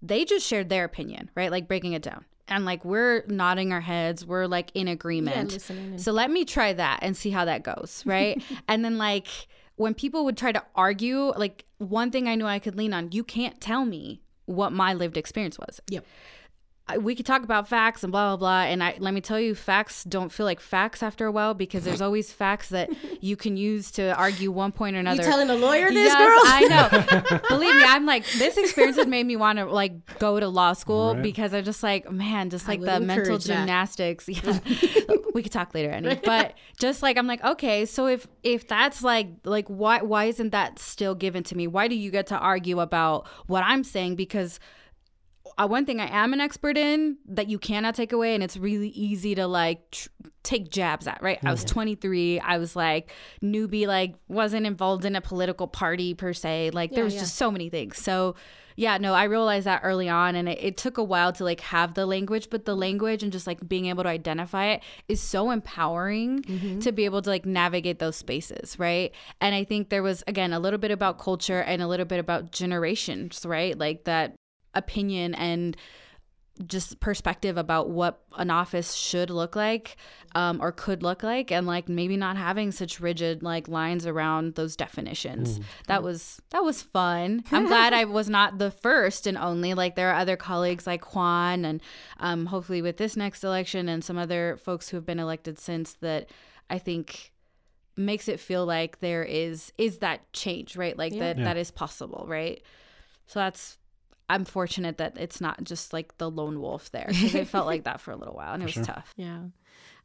they 0.00 0.24
just 0.24 0.46
shared 0.46 0.68
their 0.68 0.84
opinion, 0.84 1.30
right? 1.34 1.50
Like 1.50 1.68
breaking 1.68 1.92
it 1.92 2.02
down. 2.02 2.24
And 2.48 2.64
like 2.64 2.84
we're 2.84 3.24
nodding 3.28 3.72
our 3.72 3.80
heads, 3.80 4.26
we're 4.26 4.46
like 4.46 4.70
in 4.74 4.88
agreement. 4.88 5.36
and- 5.52 6.00
so 6.00 6.12
let 6.12 6.30
me 6.30 6.44
try 6.44 6.72
that 6.72 6.98
and 7.02 7.16
see 7.16 7.30
how 7.30 7.44
that 7.44 7.62
goes, 7.62 8.02
right? 8.04 8.42
and 8.68 8.84
then 8.84 8.98
like 8.98 9.28
when 9.76 9.94
people 9.94 10.24
would 10.24 10.36
try 10.36 10.52
to 10.52 10.62
argue, 10.74 11.32
like 11.36 11.64
one 11.78 12.10
thing 12.10 12.28
I 12.28 12.34
knew 12.34 12.46
I 12.46 12.58
could 12.58 12.76
lean 12.76 12.92
on, 12.92 13.12
you 13.12 13.24
can't 13.24 13.60
tell 13.60 13.84
me 13.84 14.22
what 14.46 14.72
my 14.72 14.92
lived 14.94 15.16
experience 15.16 15.58
was. 15.58 15.80
Yep. 15.88 16.04
I- 16.88 16.98
we 16.98 17.14
could 17.14 17.24
talk 17.26 17.44
about 17.44 17.68
facts 17.68 18.02
and 18.02 18.10
blah 18.10 18.30
blah 18.30 18.36
blah 18.36 18.62
and 18.70 18.82
i 18.82 18.96
let 18.98 19.14
me 19.14 19.20
tell 19.20 19.38
you 19.38 19.54
facts 19.54 20.02
don't 20.02 20.30
feel 20.32 20.44
like 20.44 20.58
facts 20.60 21.00
after 21.02 21.26
a 21.26 21.30
while 21.32 21.54
because 21.54 21.84
there's 21.84 22.00
always 22.00 22.32
facts 22.32 22.70
that 22.70 22.90
you 23.22 23.36
can 23.36 23.56
use 23.56 23.92
to 23.92 24.12
argue 24.16 24.50
one 24.50 24.72
point 24.72 24.96
or 24.96 24.98
another 24.98 25.22
You 25.22 25.28
another 25.28 25.46
telling 25.46 25.50
a 25.62 25.64
lawyer 25.64 25.88
this, 25.90 26.12
Yes, 26.12 26.18
girl? 26.18 26.40
I 26.44 27.30
know. 27.38 27.38
Believe 27.48 27.74
me, 27.76 27.84
I'm 27.86 28.04
like 28.04 28.26
this 28.32 28.56
experience 28.58 28.96
has 28.96 29.06
made 29.06 29.24
me 29.26 29.36
want 29.36 29.58
to 29.60 29.66
like 29.66 30.18
go 30.18 30.40
to 30.40 30.48
law 30.48 30.72
school 30.72 31.14
Right. 31.14 31.22
because 31.22 31.54
I'm 31.54 31.62
just 31.64 31.82
like 31.84 32.10
man, 32.10 32.50
just 32.50 32.66
like 32.66 32.80
the 32.80 32.98
mental 33.00 33.18
encourage 33.36 33.44
that. 33.44 33.58
gymnastics. 33.58 34.28
Yeah, 34.28 34.58
we 35.34 35.42
could 35.42 35.52
talk 35.52 35.72
later, 35.74 35.90
Annie. 35.90 36.20
But 36.24 36.54
just 36.78 37.00
like 37.02 37.16
I'm 37.16 37.26
like 37.28 37.42
okay, 37.44 37.86
so 37.86 38.06
if 38.06 38.26
if 38.42 38.66
that's 38.66 39.02
like 39.04 39.28
like 39.44 39.68
why 39.68 40.02
why 40.02 40.24
isn't 40.24 40.50
that 40.50 40.78
still 40.80 41.14
given 41.14 41.42
to 41.44 41.56
me? 41.56 41.66
Why 41.68 41.86
do 41.88 41.94
you 41.94 42.10
get 42.10 42.26
to 42.28 42.36
argue 42.38 42.80
about 42.80 43.26
what 43.46 43.62
I'm 43.64 43.84
saying? 43.84 44.16
Because 44.16 44.58
uh, 45.58 45.66
one 45.66 45.84
thing 45.84 46.00
I 46.00 46.08
am 46.10 46.32
an 46.32 46.40
expert 46.40 46.76
in 46.76 47.18
that 47.26 47.48
you 47.48 47.58
cannot 47.58 47.94
take 47.94 48.12
away, 48.12 48.34
and 48.34 48.42
it's 48.42 48.56
really 48.56 48.88
easy 48.88 49.34
to 49.34 49.46
like 49.46 49.90
tr- 49.90 50.08
take 50.42 50.70
jabs 50.70 51.06
at, 51.06 51.22
right? 51.22 51.38
I 51.44 51.50
was 51.50 51.64
23. 51.64 52.40
I 52.40 52.58
was 52.58 52.74
like 52.74 53.12
newbie, 53.42 53.86
like 53.86 54.14
wasn't 54.28 54.66
involved 54.66 55.04
in 55.04 55.16
a 55.16 55.20
political 55.20 55.66
party 55.66 56.14
per 56.14 56.32
se. 56.32 56.70
Like 56.72 56.92
there 56.92 57.04
was 57.04 57.14
yeah. 57.14 57.20
just 57.20 57.36
so 57.36 57.50
many 57.50 57.68
things. 57.68 57.98
So 57.98 58.34
yeah, 58.76 58.98
no, 58.98 59.14
I 59.14 59.24
realized 59.24 59.66
that 59.66 59.82
early 59.84 60.08
on, 60.08 60.34
and 60.34 60.48
it, 60.48 60.58
it 60.60 60.76
took 60.76 60.98
a 60.98 61.04
while 61.04 61.32
to 61.34 61.44
like 61.44 61.60
have 61.60 61.94
the 61.94 62.06
language, 62.06 62.48
but 62.50 62.64
the 62.64 62.74
language 62.74 63.22
and 63.22 63.30
just 63.30 63.46
like 63.46 63.66
being 63.68 63.86
able 63.86 64.02
to 64.02 64.08
identify 64.08 64.66
it 64.66 64.82
is 65.08 65.20
so 65.20 65.50
empowering 65.50 66.42
to 66.80 66.92
be 66.92 67.04
able 67.04 67.22
to 67.22 67.30
like 67.30 67.44
navigate 67.46 67.98
those 67.98 68.16
spaces, 68.16 68.78
right? 68.78 69.12
And 69.40 69.54
I 69.54 69.64
think 69.64 69.90
there 69.90 70.02
was 70.02 70.24
again 70.26 70.52
a 70.52 70.58
little 70.58 70.78
bit 70.78 70.90
about 70.90 71.18
culture 71.18 71.60
and 71.60 71.82
a 71.82 71.86
little 71.86 72.06
bit 72.06 72.18
about 72.18 72.52
generations, 72.52 73.44
right? 73.44 73.78
Like 73.78 74.04
that 74.04 74.34
opinion 74.74 75.34
and 75.34 75.76
just 76.66 77.00
perspective 77.00 77.56
about 77.56 77.88
what 77.88 78.22
an 78.36 78.50
office 78.50 78.92
should 78.92 79.30
look 79.30 79.56
like 79.56 79.96
um, 80.34 80.60
or 80.60 80.70
could 80.70 81.02
look 81.02 81.22
like 81.22 81.50
and 81.50 81.66
like 81.66 81.88
maybe 81.88 82.14
not 82.14 82.36
having 82.36 82.70
such 82.70 83.00
rigid 83.00 83.42
like 83.42 83.68
lines 83.68 84.06
around 84.06 84.54
those 84.54 84.76
definitions. 84.76 85.60
That 85.86 86.02
was 86.02 86.42
that 86.50 86.62
was 86.62 86.82
fun. 86.82 87.42
I'm 87.50 87.66
glad 87.68 87.94
i 87.94 88.04
was 88.04 88.28
not 88.28 88.58
the 88.58 88.70
first 88.70 89.26
and 89.26 89.38
only. 89.38 89.72
Like 89.72 89.96
there 89.96 90.10
are 90.10 90.20
other 90.20 90.36
colleagues 90.36 90.86
like 90.86 91.14
juan 91.14 91.64
and 91.64 91.80
um, 92.20 92.46
hopefully 92.46 92.82
with 92.82 92.98
this 92.98 93.16
next 93.16 93.42
election 93.44 93.88
and 93.88 94.04
some 94.04 94.18
other 94.18 94.58
folks 94.62 94.90
who 94.90 94.98
have 94.98 95.06
been 95.06 95.18
elected 95.18 95.58
since 95.58 95.94
that 95.94 96.28
i 96.68 96.78
think 96.78 97.32
makes 97.96 98.28
it 98.28 98.38
feel 98.38 98.64
like 98.66 99.00
there 99.00 99.24
is 99.24 99.72
is 99.78 99.98
that 99.98 100.30
change 100.34 100.76
right? 100.76 100.96
Like 100.98 101.16
that 101.18 101.38
Yeah. 101.38 101.44
that 101.44 101.56
is 101.56 101.70
possible 101.70 102.26
right? 102.28 102.62
So 103.26 103.38
that's 103.38 103.78
i'm 104.32 104.44
fortunate 104.44 104.98
that 104.98 105.16
it's 105.18 105.40
not 105.40 105.62
just 105.64 105.92
like 105.92 106.16
the 106.18 106.30
lone 106.30 106.60
wolf 106.60 106.90
there 106.90 107.06
because 107.08 107.34
it 107.34 107.48
felt 107.48 107.66
like 107.66 107.84
that 107.84 108.00
for 108.00 108.10
a 108.10 108.16
little 108.16 108.34
while 108.34 108.54
and 108.54 108.62
it 108.62 108.66
was 108.66 108.74
sure. 108.74 108.84
tough 108.84 109.12
Yeah. 109.16 109.42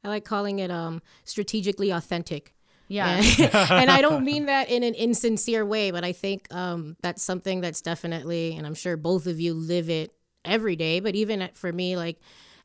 I 0.04 0.10
like 0.10 0.26
calling 0.26 0.60
it 0.60 0.70
um 0.72 1.02
strategically 1.24 1.90
authentic. 1.92 2.54
yeah 2.88 3.18
And, 3.18 3.56
and 3.82 3.92
I 3.92 4.02
don't 4.02 4.24
mean 4.24 4.46
that 4.46 4.70
in 4.70 4.84
an 4.84 4.94
insincere 4.94 5.66
way, 5.66 5.92
but 5.92 6.04
I 6.04 6.14
think 6.14 6.48
um 6.54 6.96
that's 7.02 7.24
something 7.24 7.62
that's 7.62 7.82
definitely 7.82 8.56
and 8.56 8.66
I'm 8.68 8.76
sure 8.76 8.96
both 8.96 9.26
of 9.28 9.40
you 9.40 9.54
live 9.54 9.90
it 9.90 10.14
every 10.46 10.76
day, 10.76 11.00
but 11.00 11.16
even 11.16 11.50
for 11.56 11.72
me 11.74 11.98
like 11.98 12.20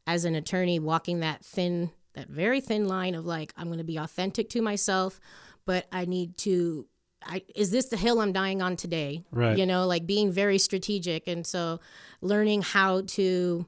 as 0.06 0.24
an 0.24 0.34
attorney 0.34 0.78
walking 0.78 1.20
that 1.20 1.44
thin 1.44 1.90
that 2.14 2.28
very 2.28 2.60
thin 2.60 2.86
line 2.86 3.14
of 3.14 3.24
like 3.24 3.52
I'm 3.56 3.68
going 3.68 3.78
to 3.78 3.84
be 3.84 3.96
authentic 3.96 4.50
to 4.50 4.60
myself, 4.62 5.18
but 5.64 5.86
I 5.90 6.04
need 6.04 6.36
to 6.38 6.86
I, 7.26 7.42
is 7.54 7.70
this 7.70 7.86
the 7.86 7.96
hill 7.96 8.20
I'm 8.20 8.32
dying 8.32 8.62
on 8.62 8.76
today? 8.76 9.24
Right. 9.30 9.56
You 9.56 9.66
know, 9.66 9.86
like 9.86 10.06
being 10.06 10.32
very 10.32 10.58
strategic. 10.58 11.28
And 11.28 11.46
so 11.46 11.80
learning 12.20 12.62
how 12.62 13.02
to 13.02 13.66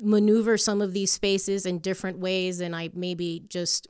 maneuver 0.00 0.56
some 0.56 0.80
of 0.80 0.92
these 0.92 1.10
spaces 1.10 1.66
in 1.66 1.78
different 1.78 2.18
ways 2.18 2.58
than 2.58 2.74
I 2.74 2.90
maybe 2.94 3.44
just 3.48 3.88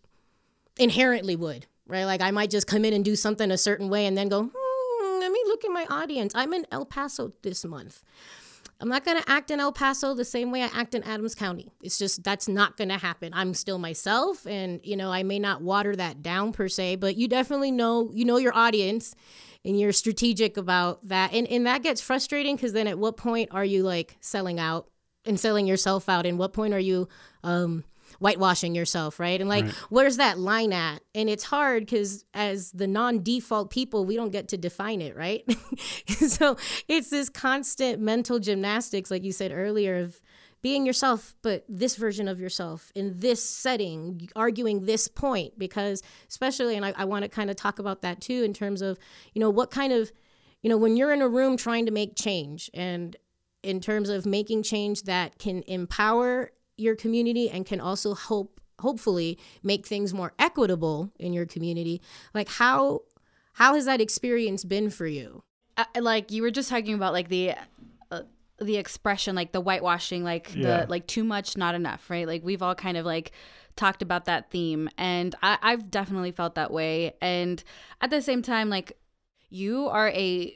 inherently 0.78 1.36
would, 1.36 1.66
right? 1.86 2.04
Like 2.04 2.20
I 2.20 2.30
might 2.30 2.50
just 2.50 2.66
come 2.66 2.84
in 2.84 2.92
and 2.92 3.04
do 3.04 3.16
something 3.16 3.50
a 3.50 3.58
certain 3.58 3.88
way 3.88 4.06
and 4.06 4.16
then 4.16 4.28
go, 4.28 4.50
hmm, 4.52 5.20
let 5.20 5.30
me 5.30 5.42
look 5.46 5.64
at 5.64 5.70
my 5.70 5.86
audience. 5.88 6.32
I'm 6.34 6.52
in 6.52 6.66
El 6.72 6.84
Paso 6.86 7.32
this 7.42 7.64
month. 7.64 8.02
I'm 8.80 8.88
not 8.88 9.04
going 9.04 9.20
to 9.20 9.30
act 9.30 9.50
in 9.50 9.60
El 9.60 9.72
Paso 9.72 10.14
the 10.14 10.24
same 10.24 10.50
way 10.50 10.62
I 10.62 10.70
act 10.72 10.94
in 10.94 11.02
Adams 11.02 11.34
County. 11.34 11.70
It's 11.82 11.98
just 11.98 12.24
that's 12.24 12.48
not 12.48 12.76
going 12.76 12.88
to 12.88 12.96
happen. 12.96 13.32
I'm 13.34 13.52
still 13.52 13.78
myself 13.78 14.46
and 14.46 14.80
you 14.82 14.96
know, 14.96 15.12
I 15.12 15.22
may 15.22 15.38
not 15.38 15.60
water 15.60 15.94
that 15.96 16.22
down 16.22 16.52
per 16.52 16.68
se, 16.68 16.96
but 16.96 17.16
you 17.16 17.28
definitely 17.28 17.70
know 17.70 18.10
you 18.12 18.24
know 18.24 18.38
your 18.38 18.56
audience 18.56 19.14
and 19.64 19.78
you're 19.78 19.92
strategic 19.92 20.56
about 20.56 21.06
that. 21.08 21.32
And 21.34 21.46
and 21.48 21.66
that 21.66 21.82
gets 21.82 22.00
frustrating 22.00 22.56
cuz 22.56 22.72
then 22.72 22.86
at 22.86 22.98
what 22.98 23.16
point 23.16 23.50
are 23.52 23.64
you 23.64 23.82
like 23.82 24.16
selling 24.20 24.58
out 24.58 24.88
and 25.26 25.38
selling 25.38 25.66
yourself 25.66 26.08
out 26.08 26.24
and 26.24 26.38
what 26.38 26.54
point 26.54 26.72
are 26.72 26.80
you 26.80 27.06
um 27.44 27.84
whitewashing 28.20 28.74
yourself, 28.74 29.18
right? 29.18 29.40
And 29.40 29.48
like, 29.48 29.64
right. 29.64 29.74
where's 29.88 30.18
that 30.18 30.38
line 30.38 30.72
at? 30.72 31.02
And 31.14 31.28
it's 31.28 31.42
hard 31.42 31.84
because 31.84 32.24
as 32.32 32.70
the 32.70 32.86
non 32.86 33.22
default 33.22 33.70
people, 33.70 34.04
we 34.04 34.14
don't 34.14 34.30
get 34.30 34.48
to 34.48 34.56
define 34.56 35.00
it, 35.00 35.16
right? 35.16 35.42
so 36.06 36.56
it's 36.86 37.10
this 37.10 37.28
constant 37.28 38.00
mental 38.00 38.38
gymnastics, 38.38 39.10
like 39.10 39.24
you 39.24 39.32
said 39.32 39.50
earlier, 39.52 39.96
of 39.96 40.20
being 40.62 40.84
yourself, 40.84 41.34
but 41.40 41.64
this 41.68 41.96
version 41.96 42.28
of 42.28 42.38
yourself 42.38 42.92
in 42.94 43.18
this 43.18 43.42
setting, 43.42 44.28
arguing 44.36 44.84
this 44.84 45.08
point, 45.08 45.58
because 45.58 46.02
especially, 46.28 46.76
and 46.76 46.84
I, 46.84 46.92
I 46.96 47.04
want 47.06 47.22
to 47.22 47.28
kind 47.30 47.48
of 47.48 47.56
talk 47.56 47.78
about 47.78 48.02
that 48.02 48.20
too 48.20 48.42
in 48.42 48.52
terms 48.52 48.82
of, 48.82 48.98
you 49.32 49.40
know, 49.40 49.48
what 49.48 49.70
kind 49.70 49.92
of, 49.92 50.12
you 50.62 50.68
know, 50.68 50.76
when 50.76 50.96
you're 50.96 51.12
in 51.12 51.22
a 51.22 51.28
room 51.28 51.56
trying 51.56 51.86
to 51.86 51.92
make 51.92 52.14
change 52.14 52.70
and 52.74 53.16
in 53.62 53.80
terms 53.80 54.10
of 54.10 54.26
making 54.26 54.62
change 54.62 55.02
that 55.04 55.38
can 55.38 55.62
empower 55.66 56.50
your 56.80 56.96
community 56.96 57.50
and 57.50 57.66
can 57.66 57.80
also 57.80 58.14
hope 58.14 58.60
hopefully 58.80 59.38
make 59.62 59.86
things 59.86 60.14
more 60.14 60.32
equitable 60.38 61.12
in 61.18 61.32
your 61.32 61.46
community 61.46 62.00
like 62.34 62.48
how 62.48 63.00
how 63.54 63.74
has 63.74 63.84
that 63.84 64.00
experience 64.00 64.64
been 64.64 64.90
for 64.90 65.06
you 65.06 65.42
uh, 65.76 65.84
like 66.00 66.30
you 66.30 66.42
were 66.42 66.50
just 66.50 66.68
talking 66.68 66.94
about 66.94 67.12
like 67.12 67.28
the 67.28 67.52
uh, 68.10 68.22
the 68.58 68.76
expression 68.76 69.34
like 69.34 69.52
the 69.52 69.60
whitewashing 69.60 70.24
like 70.24 70.50
yeah. 70.54 70.84
the 70.84 70.90
like 70.90 71.06
too 71.06 71.24
much 71.24 71.56
not 71.56 71.74
enough 71.74 72.08
right 72.08 72.26
like 72.26 72.42
we've 72.42 72.62
all 72.62 72.74
kind 72.74 72.96
of 72.96 73.04
like 73.04 73.32
talked 73.76 74.02
about 74.02 74.24
that 74.24 74.50
theme 74.50 74.88
and 74.98 75.34
I, 75.42 75.58
i've 75.62 75.90
definitely 75.90 76.32
felt 76.32 76.54
that 76.56 76.70
way 76.70 77.14
and 77.20 77.62
at 78.00 78.10
the 78.10 78.20
same 78.20 78.42
time 78.42 78.68
like 78.68 78.98
you 79.48 79.88
are 79.88 80.08
a 80.08 80.54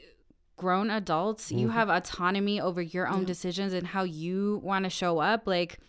grown 0.57 0.89
adults 0.89 1.47
mm-hmm. 1.47 1.59
you 1.59 1.69
have 1.69 1.89
autonomy 1.89 2.61
over 2.61 2.81
your 2.81 3.07
own 3.07 3.21
yeah. 3.21 3.27
decisions 3.27 3.73
and 3.73 3.87
how 3.87 4.03
you 4.03 4.61
want 4.63 4.83
to 4.83 4.89
show 4.89 5.19
up 5.19 5.47
like 5.47 5.79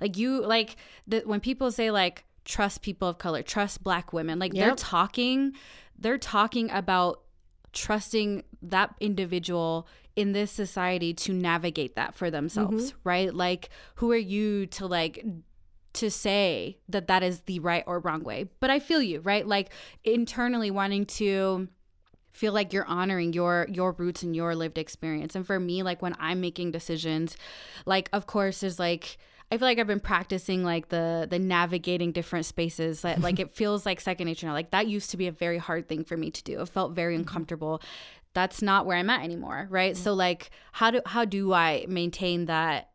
like 0.00 0.16
you 0.16 0.44
like 0.44 0.76
the, 1.06 1.20
when 1.20 1.40
people 1.40 1.70
say 1.70 1.90
like 1.90 2.24
trust 2.44 2.82
people 2.82 3.08
of 3.08 3.18
color, 3.18 3.42
trust 3.42 3.82
black 3.82 4.12
women, 4.12 4.38
like 4.38 4.54
yep. 4.54 4.66
they're 4.66 4.76
talking 4.76 5.52
they're 5.98 6.18
talking 6.18 6.70
about 6.70 7.22
trusting 7.72 8.42
that 8.62 8.94
individual 9.00 9.86
in 10.16 10.32
this 10.32 10.50
society 10.50 11.14
to 11.14 11.32
navigate 11.32 11.96
that 11.96 12.14
for 12.14 12.30
themselves, 12.30 12.92
mm-hmm. 12.92 13.08
right? 13.08 13.34
Like 13.34 13.70
who 13.96 14.10
are 14.12 14.16
you 14.16 14.66
to 14.66 14.86
like 14.86 15.24
to 15.92 16.10
say 16.10 16.78
that 16.88 17.08
that 17.08 17.22
is 17.22 17.40
the 17.40 17.58
right 17.58 17.84
or 17.86 17.98
wrong 17.98 18.22
way. 18.22 18.48
But 18.60 18.70
I 18.70 18.78
feel 18.78 19.02
you, 19.02 19.20
right? 19.20 19.46
Like 19.46 19.70
internally 20.04 20.70
wanting 20.70 21.06
to 21.06 21.68
feel 22.30 22.52
like 22.52 22.72
you're 22.72 22.86
honoring 22.86 23.32
your 23.32 23.66
your 23.70 23.92
roots 23.92 24.22
and 24.22 24.34
your 24.36 24.54
lived 24.54 24.78
experience. 24.78 25.34
And 25.34 25.46
for 25.46 25.58
me, 25.58 25.82
like 25.82 26.00
when 26.00 26.14
I'm 26.18 26.40
making 26.40 26.70
decisions, 26.70 27.36
like 27.86 28.08
of 28.12 28.26
course 28.26 28.60
there's 28.60 28.78
like 28.78 29.18
I 29.52 29.58
feel 29.58 29.66
like 29.66 29.78
I've 29.78 29.86
been 29.86 30.00
practicing 30.00 30.62
like 30.62 30.88
the 30.88 31.26
the 31.28 31.38
navigating 31.38 32.12
different 32.12 32.46
spaces. 32.46 33.02
That 33.02 33.20
like 33.20 33.40
it 33.40 33.50
feels 33.54 33.84
like 33.84 34.00
second 34.00 34.26
nature 34.26 34.46
now. 34.46 34.52
Like 34.52 34.70
that 34.70 34.86
used 34.86 35.10
to 35.10 35.16
be 35.16 35.26
a 35.26 35.32
very 35.32 35.58
hard 35.58 35.88
thing 35.88 36.04
for 36.04 36.16
me 36.16 36.30
to 36.30 36.42
do. 36.44 36.60
It 36.60 36.68
felt 36.68 36.92
very 36.92 37.14
mm-hmm. 37.14 37.22
uncomfortable. 37.22 37.82
That's 38.32 38.62
not 38.62 38.86
where 38.86 38.96
I'm 38.96 39.10
at 39.10 39.24
anymore, 39.24 39.66
right? 39.70 39.94
Mm-hmm. 39.94 40.02
So 40.02 40.14
like 40.14 40.50
how 40.72 40.90
do 40.92 41.00
how 41.04 41.24
do 41.24 41.52
I 41.52 41.84
maintain 41.88 42.46
that 42.46 42.90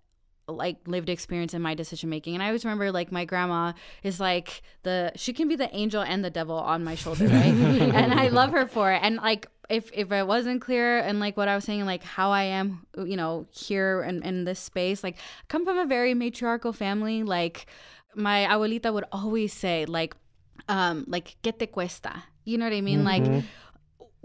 like 0.47 0.77
lived 0.87 1.09
experience 1.09 1.53
in 1.53 1.61
my 1.61 1.73
decision 1.73 2.09
making 2.09 2.35
and 2.35 2.43
i 2.43 2.47
always 2.47 2.63
remember 2.63 2.91
like 2.91 3.11
my 3.11 3.25
grandma 3.25 3.73
is 4.03 4.19
like 4.19 4.61
the 4.83 5.11
she 5.15 5.33
can 5.33 5.47
be 5.47 5.55
the 5.55 5.73
angel 5.75 6.03
and 6.03 6.23
the 6.23 6.29
devil 6.29 6.55
on 6.55 6.83
my 6.83 6.93
shoulder 6.93 7.25
right 7.27 7.33
and 7.45 8.13
i 8.13 8.27
love 8.27 8.51
her 8.51 8.67
for 8.67 8.91
it 8.91 8.99
and 9.01 9.15
like 9.17 9.47
if 9.69 9.91
if 9.93 10.11
it 10.11 10.27
wasn't 10.27 10.61
clear 10.61 10.99
and 10.99 11.19
like 11.19 11.37
what 11.37 11.47
I 11.47 11.55
was 11.55 11.63
saying, 11.63 11.85
like 11.85 12.03
how 12.03 12.31
I 12.31 12.43
am, 12.43 12.85
you 12.97 13.15
know, 13.15 13.45
here 13.51 14.01
and 14.01 14.23
in, 14.23 14.39
in 14.39 14.43
this 14.45 14.59
space, 14.59 15.03
like 15.03 15.15
I 15.15 15.45
come 15.47 15.65
from 15.65 15.77
a 15.77 15.85
very 15.85 16.13
matriarchal 16.13 16.73
family. 16.73 17.23
Like 17.23 17.67
my 18.15 18.45
abuelita 18.45 18.93
would 18.93 19.05
always 19.11 19.53
say, 19.53 19.85
like, 19.85 20.15
um, 20.69 21.05
like 21.07 21.37
¿qué 21.43 21.57
te 21.57 21.67
cuesta? 21.67 22.23
You 22.43 22.57
know 22.57 22.65
what 22.65 22.73
I 22.73 22.81
mean? 22.81 23.03
Mm-hmm. 23.03 23.33
Like 23.33 23.43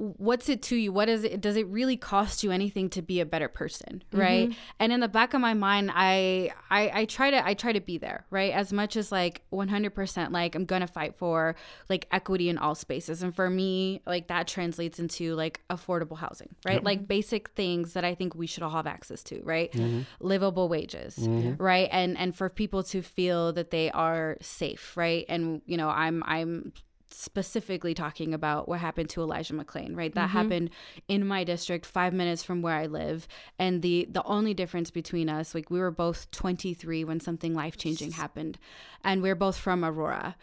what's 0.00 0.48
it 0.48 0.62
to 0.62 0.76
you 0.76 0.90
what 0.90 1.10
is 1.10 1.24
it 1.24 1.42
does 1.42 1.56
it 1.56 1.66
really 1.66 1.96
cost 1.96 2.42
you 2.42 2.50
anything 2.50 2.88
to 2.88 3.02
be 3.02 3.20
a 3.20 3.26
better 3.26 3.48
person 3.48 4.02
right 4.14 4.48
mm-hmm. 4.48 4.58
and 4.78 4.94
in 4.94 5.00
the 5.00 5.08
back 5.08 5.34
of 5.34 5.42
my 5.42 5.52
mind 5.52 5.90
I, 5.94 6.52
I 6.70 6.90
i 6.94 7.04
try 7.04 7.30
to 7.30 7.46
i 7.46 7.52
try 7.52 7.74
to 7.74 7.80
be 7.80 7.98
there 7.98 8.24
right 8.30 8.50
as 8.54 8.72
much 8.72 8.96
as 8.96 9.12
like 9.12 9.42
100% 9.52 10.32
like 10.32 10.54
i'm 10.54 10.64
gonna 10.64 10.86
fight 10.86 11.16
for 11.16 11.54
like 11.90 12.08
equity 12.12 12.48
in 12.48 12.56
all 12.56 12.74
spaces 12.74 13.22
and 13.22 13.36
for 13.36 13.50
me 13.50 14.00
like 14.06 14.28
that 14.28 14.48
translates 14.48 14.98
into 14.98 15.34
like 15.34 15.60
affordable 15.68 16.16
housing 16.16 16.48
right 16.64 16.78
mm-hmm. 16.78 16.86
like 16.86 17.06
basic 17.06 17.50
things 17.50 17.92
that 17.92 18.04
i 18.04 18.14
think 18.14 18.34
we 18.34 18.46
should 18.46 18.62
all 18.62 18.70
have 18.70 18.86
access 18.86 19.22
to 19.22 19.42
right 19.42 19.72
mm-hmm. 19.72 20.00
livable 20.18 20.70
wages 20.70 21.18
mm-hmm. 21.18 21.62
right 21.62 21.90
and 21.92 22.16
and 22.16 22.34
for 22.34 22.48
people 22.48 22.82
to 22.82 23.02
feel 23.02 23.52
that 23.52 23.70
they 23.70 23.90
are 23.90 24.38
safe 24.40 24.96
right 24.96 25.26
and 25.28 25.60
you 25.66 25.76
know 25.76 25.90
i'm 25.90 26.22
i'm 26.24 26.72
specifically 27.12 27.94
talking 27.94 28.34
about 28.34 28.68
what 28.68 28.80
happened 28.80 29.08
to 29.10 29.20
Elijah 29.20 29.54
McClain, 29.54 29.96
right? 29.96 30.14
That 30.14 30.28
mm-hmm. 30.28 30.38
happened 30.38 30.70
in 31.08 31.26
my 31.26 31.44
district, 31.44 31.86
five 31.86 32.12
minutes 32.12 32.42
from 32.42 32.62
where 32.62 32.74
I 32.74 32.86
live. 32.86 33.26
And 33.58 33.82
the 33.82 34.06
the 34.10 34.22
only 34.24 34.54
difference 34.54 34.90
between 34.90 35.28
us, 35.28 35.54
like 35.54 35.70
we 35.70 35.80
were 35.80 35.90
both 35.90 36.30
23 36.30 37.04
when 37.04 37.20
something 37.20 37.54
life 37.54 37.76
changing 37.76 38.12
happened, 38.12 38.58
and 39.04 39.22
we're 39.22 39.34
both 39.34 39.56
from 39.56 39.84
Aurora. 39.84 40.36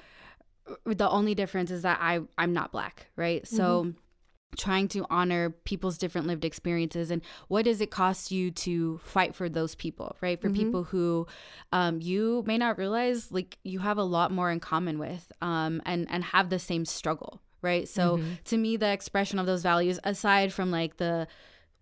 The 0.86 1.10
only 1.10 1.34
difference 1.34 1.72
is 1.72 1.84
that 1.84 2.00
I 2.02 2.22
I'm 2.38 2.54
not 2.54 2.72
black, 2.72 3.08
right? 3.16 3.48
So. 3.48 3.84
Mm-hmm 3.84 4.00
trying 4.56 4.88
to 4.88 5.06
honor 5.10 5.50
people's 5.50 5.98
different 5.98 6.26
lived 6.26 6.46
experiences 6.46 7.12
and 7.12 7.22
what 7.48 7.66
does 7.66 7.82
it 7.82 7.92
cost 7.92 8.32
you 8.32 8.50
to 8.50 8.98
fight 9.04 9.36
for 9.36 9.50
those 9.50 9.76
people 9.76 10.16
right 10.22 10.40
for 10.40 10.48
mm-hmm. 10.48 10.64
people 10.64 10.84
who 10.84 11.28
um, 11.74 12.00
you 12.00 12.44
may 12.48 12.58
not 12.58 12.78
realize 12.78 13.32
like 13.32 13.58
you 13.64 13.80
have 13.80 13.98
a 13.98 14.04
lot 14.04 14.32
more 14.32 14.50
in 14.50 14.60
common 14.60 15.00
with 15.00 15.32
um, 15.42 15.82
and 15.86 16.08
and 16.10 16.24
have 16.24 16.50
the 16.50 16.60
same 16.60 16.86
struggle 16.86 17.42
right 17.62 17.88
so 17.90 18.18
mm-hmm. 18.18 18.34
to 18.46 18.58
me 18.58 18.78
the 18.78 18.90
expression 18.90 19.38
of 19.38 19.46
those 19.46 19.64
values 19.64 20.00
aside 20.04 20.54
from 20.54 20.72
like 20.72 20.98
the 20.98 21.28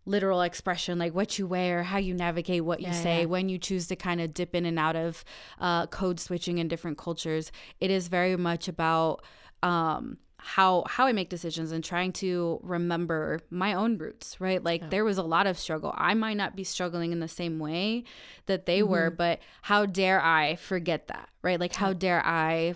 literal 0.08 0.42
expression 0.42 1.00
like 1.00 1.14
what 1.14 1.38
you 1.40 1.48
wear 1.48 1.84
how 1.84 1.98
you 1.98 2.14
navigate 2.14 2.64
what 2.64 2.80
you 2.80 2.88
yeah, 2.88 2.94
say 2.94 3.20
yeah. 3.22 3.26
when 3.26 3.50
you 3.50 3.58
choose 3.58 3.88
to 3.88 3.96
kind 3.96 4.22
of 4.22 4.34
dip 4.34 4.54
in 4.54 4.66
and 4.66 4.78
out 4.78 4.96
of 4.96 5.24
uh, 5.60 5.88
code 5.88 6.20
switching 6.20 6.58
in 6.58 6.68
different 6.68 6.98
cultures 6.98 7.52
it 7.80 7.90
is 7.90 8.08
very 8.08 8.36
much 8.36 8.68
about 8.68 9.24
um, 9.64 10.18
how 10.46 10.84
how 10.88 11.08
I 11.08 11.12
make 11.12 11.30
decisions 11.30 11.72
and 11.72 11.84
trying 11.84 12.12
to 12.14 12.60
remember 12.62 13.40
my 13.50 13.74
own 13.74 13.98
roots, 13.98 14.40
right? 14.40 14.64
Like 14.64 14.92
there 14.92 15.04
was 15.04 15.18
a 15.18 15.24
lot 15.24 15.48
of 15.48 15.58
struggle. 15.58 15.92
I 15.98 16.14
might 16.14 16.38
not 16.38 16.56
be 16.56 16.64
struggling 16.64 17.12
in 17.12 17.20
the 17.20 17.28
same 17.28 17.58
way 17.58 18.04
that 18.46 18.68
they 18.68 18.82
mm-hmm. 18.82 18.92
were, 18.92 19.10
but 19.10 19.40
how 19.64 19.88
dare 19.88 20.22
I 20.22 20.56
forget 20.58 21.08
that, 21.08 21.30
right? 21.42 21.60
Like 21.60 21.74
how 21.74 21.94
dare 21.94 22.24
I 22.24 22.76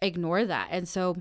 ignore 0.00 0.44
that? 0.44 0.68
And 0.70 0.88
so 0.88 1.16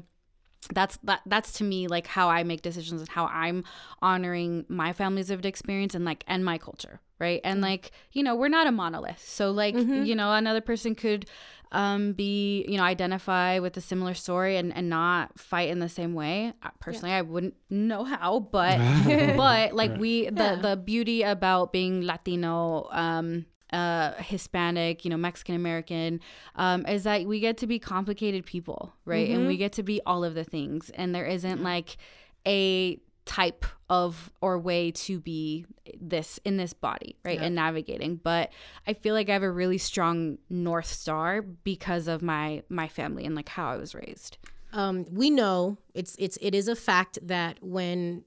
that's 0.73 0.97
that 1.03 1.21
that's 1.25 1.53
to 1.53 1.63
me 1.63 1.87
like 1.87 2.05
how 2.05 2.29
I 2.29 2.43
make 2.43 2.61
decisions 2.61 3.01
and 3.01 3.09
how 3.09 3.25
I'm 3.25 3.63
honoring 3.99 4.63
my 4.67 4.93
family's 4.93 5.31
lived 5.31 5.47
experience 5.47 5.95
and 5.95 6.05
like 6.05 6.23
and 6.27 6.45
my 6.45 6.59
culture, 6.59 6.99
right? 7.19 7.41
And 7.43 7.61
like, 7.61 7.91
you 8.11 8.23
know, 8.23 8.35
we're 8.35 8.47
not 8.47 8.67
a 8.67 8.71
monolith. 8.71 9.23
So 9.23 9.51
like, 9.51 9.75
mm-hmm. 9.75 10.03
you 10.03 10.15
know, 10.15 10.33
another 10.33 10.61
person 10.61 10.95
could 10.95 11.25
um, 11.71 12.13
be, 12.13 12.65
you 12.67 12.77
know, 12.77 12.83
identify 12.83 13.59
with 13.59 13.75
a 13.77 13.81
similar 13.81 14.13
story 14.13 14.57
and, 14.57 14.75
and 14.75 14.89
not 14.89 15.37
fight 15.37 15.69
in 15.69 15.79
the 15.79 15.89
same 15.89 16.13
way. 16.13 16.53
Personally, 16.79 17.11
yeah. 17.11 17.17
I 17.17 17.21
wouldn't 17.23 17.55
know 17.69 18.03
how, 18.03 18.39
but 18.39 18.77
but 19.37 19.73
like 19.73 19.97
we 19.97 20.29
the 20.29 20.43
yeah. 20.43 20.55
the 20.55 20.77
beauty 20.77 21.23
about 21.23 21.73
being 21.73 22.03
Latino 22.03 22.87
um 22.91 23.45
uh 23.73 24.13
Hispanic, 24.13 25.03
you 25.03 25.09
know, 25.09 25.17
Mexican 25.17 25.55
American, 25.55 26.21
um, 26.55 26.85
is 26.85 27.03
that 27.03 27.25
we 27.25 27.39
get 27.39 27.57
to 27.57 27.67
be 27.67 27.79
complicated 27.79 28.45
people, 28.45 28.93
right? 29.03 29.27
Mm-hmm. 29.27 29.37
And 29.37 29.47
we 29.47 29.53
mm-hmm. 29.53 29.59
get 29.59 29.73
to 29.73 29.83
be 29.83 29.99
all 30.05 30.23
of 30.23 30.35
the 30.35 30.45
things. 30.45 30.89
And 30.91 31.13
there 31.13 31.25
isn't 31.25 31.61
like 31.61 31.97
a 32.45 32.97
type 33.27 33.65
of 33.89 34.31
or 34.41 34.57
way 34.57 34.91
to 34.91 35.19
be 35.19 35.65
this 36.01 36.39
in 36.43 36.57
this 36.57 36.73
body, 36.73 37.15
right? 37.23 37.39
Yeah. 37.39 37.45
And 37.45 37.55
navigating. 37.55 38.15
But 38.15 38.51
I 38.87 38.93
feel 38.93 39.13
like 39.13 39.29
I 39.29 39.33
have 39.33 39.43
a 39.43 39.51
really 39.51 39.77
strong 39.77 40.39
north 40.49 40.87
star 40.87 41.41
because 41.41 42.07
of 42.07 42.21
my 42.21 42.63
my 42.69 42.87
family 42.87 43.25
and 43.25 43.35
like 43.35 43.49
how 43.49 43.69
I 43.69 43.77
was 43.77 43.93
raised. 43.93 44.37
um, 44.73 45.05
we 45.11 45.29
know 45.29 45.77
it's 45.93 46.15
it's 46.19 46.37
it 46.41 46.53
is 46.55 46.67
a 46.67 46.75
fact 46.75 47.19
that 47.21 47.57
when 47.61 48.23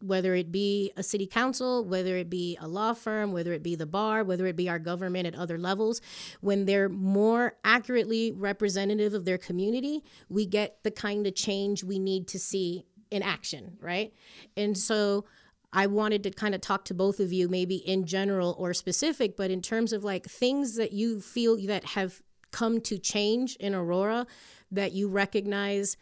whether 0.00 0.34
it 0.34 0.50
be 0.50 0.90
a 0.96 1.02
city 1.02 1.28
council, 1.28 1.84
whether 1.84 2.16
it 2.16 2.28
be 2.28 2.58
a 2.60 2.66
law 2.66 2.92
firm, 2.92 3.30
whether 3.30 3.52
it 3.52 3.62
be 3.62 3.76
the 3.76 3.86
bar, 3.86 4.24
whether 4.24 4.46
it 4.46 4.56
be 4.56 4.68
our 4.68 4.80
government 4.80 5.28
at 5.28 5.34
other 5.36 5.56
levels, 5.58 6.00
when 6.40 6.64
they're 6.64 6.88
more 6.88 7.54
accurately 7.62 8.32
representative 8.32 9.14
of 9.14 9.24
their 9.24 9.38
community, 9.38 10.02
we 10.28 10.44
get 10.44 10.82
the 10.82 10.90
kind 10.90 11.24
of 11.24 11.36
change 11.36 11.84
we 11.84 12.00
need 12.00 12.26
to 12.26 12.38
see 12.38 12.84
in 13.12 13.22
action, 13.22 13.76
right? 13.80 14.12
And 14.56 14.76
so 14.76 15.26
I 15.72 15.86
wanted 15.86 16.22
to 16.24 16.30
kind 16.30 16.54
of 16.54 16.60
talk 16.60 16.84
to 16.86 16.94
both 16.94 17.20
of 17.20 17.32
you, 17.32 17.48
maybe 17.48 17.76
in 17.76 18.04
general 18.04 18.56
or 18.58 18.74
specific, 18.74 19.36
but 19.36 19.50
in 19.50 19.62
terms 19.62 19.92
of 19.92 20.02
like 20.02 20.24
things 20.26 20.76
that 20.76 20.92
you 20.92 21.20
feel 21.20 21.56
that 21.66 21.84
have 21.84 22.22
come 22.50 22.80
to 22.82 22.98
change 22.98 23.56
in 23.56 23.74
Aurora 23.74 24.26
that 24.70 24.92
you 24.92 25.08
recognize 25.08 25.96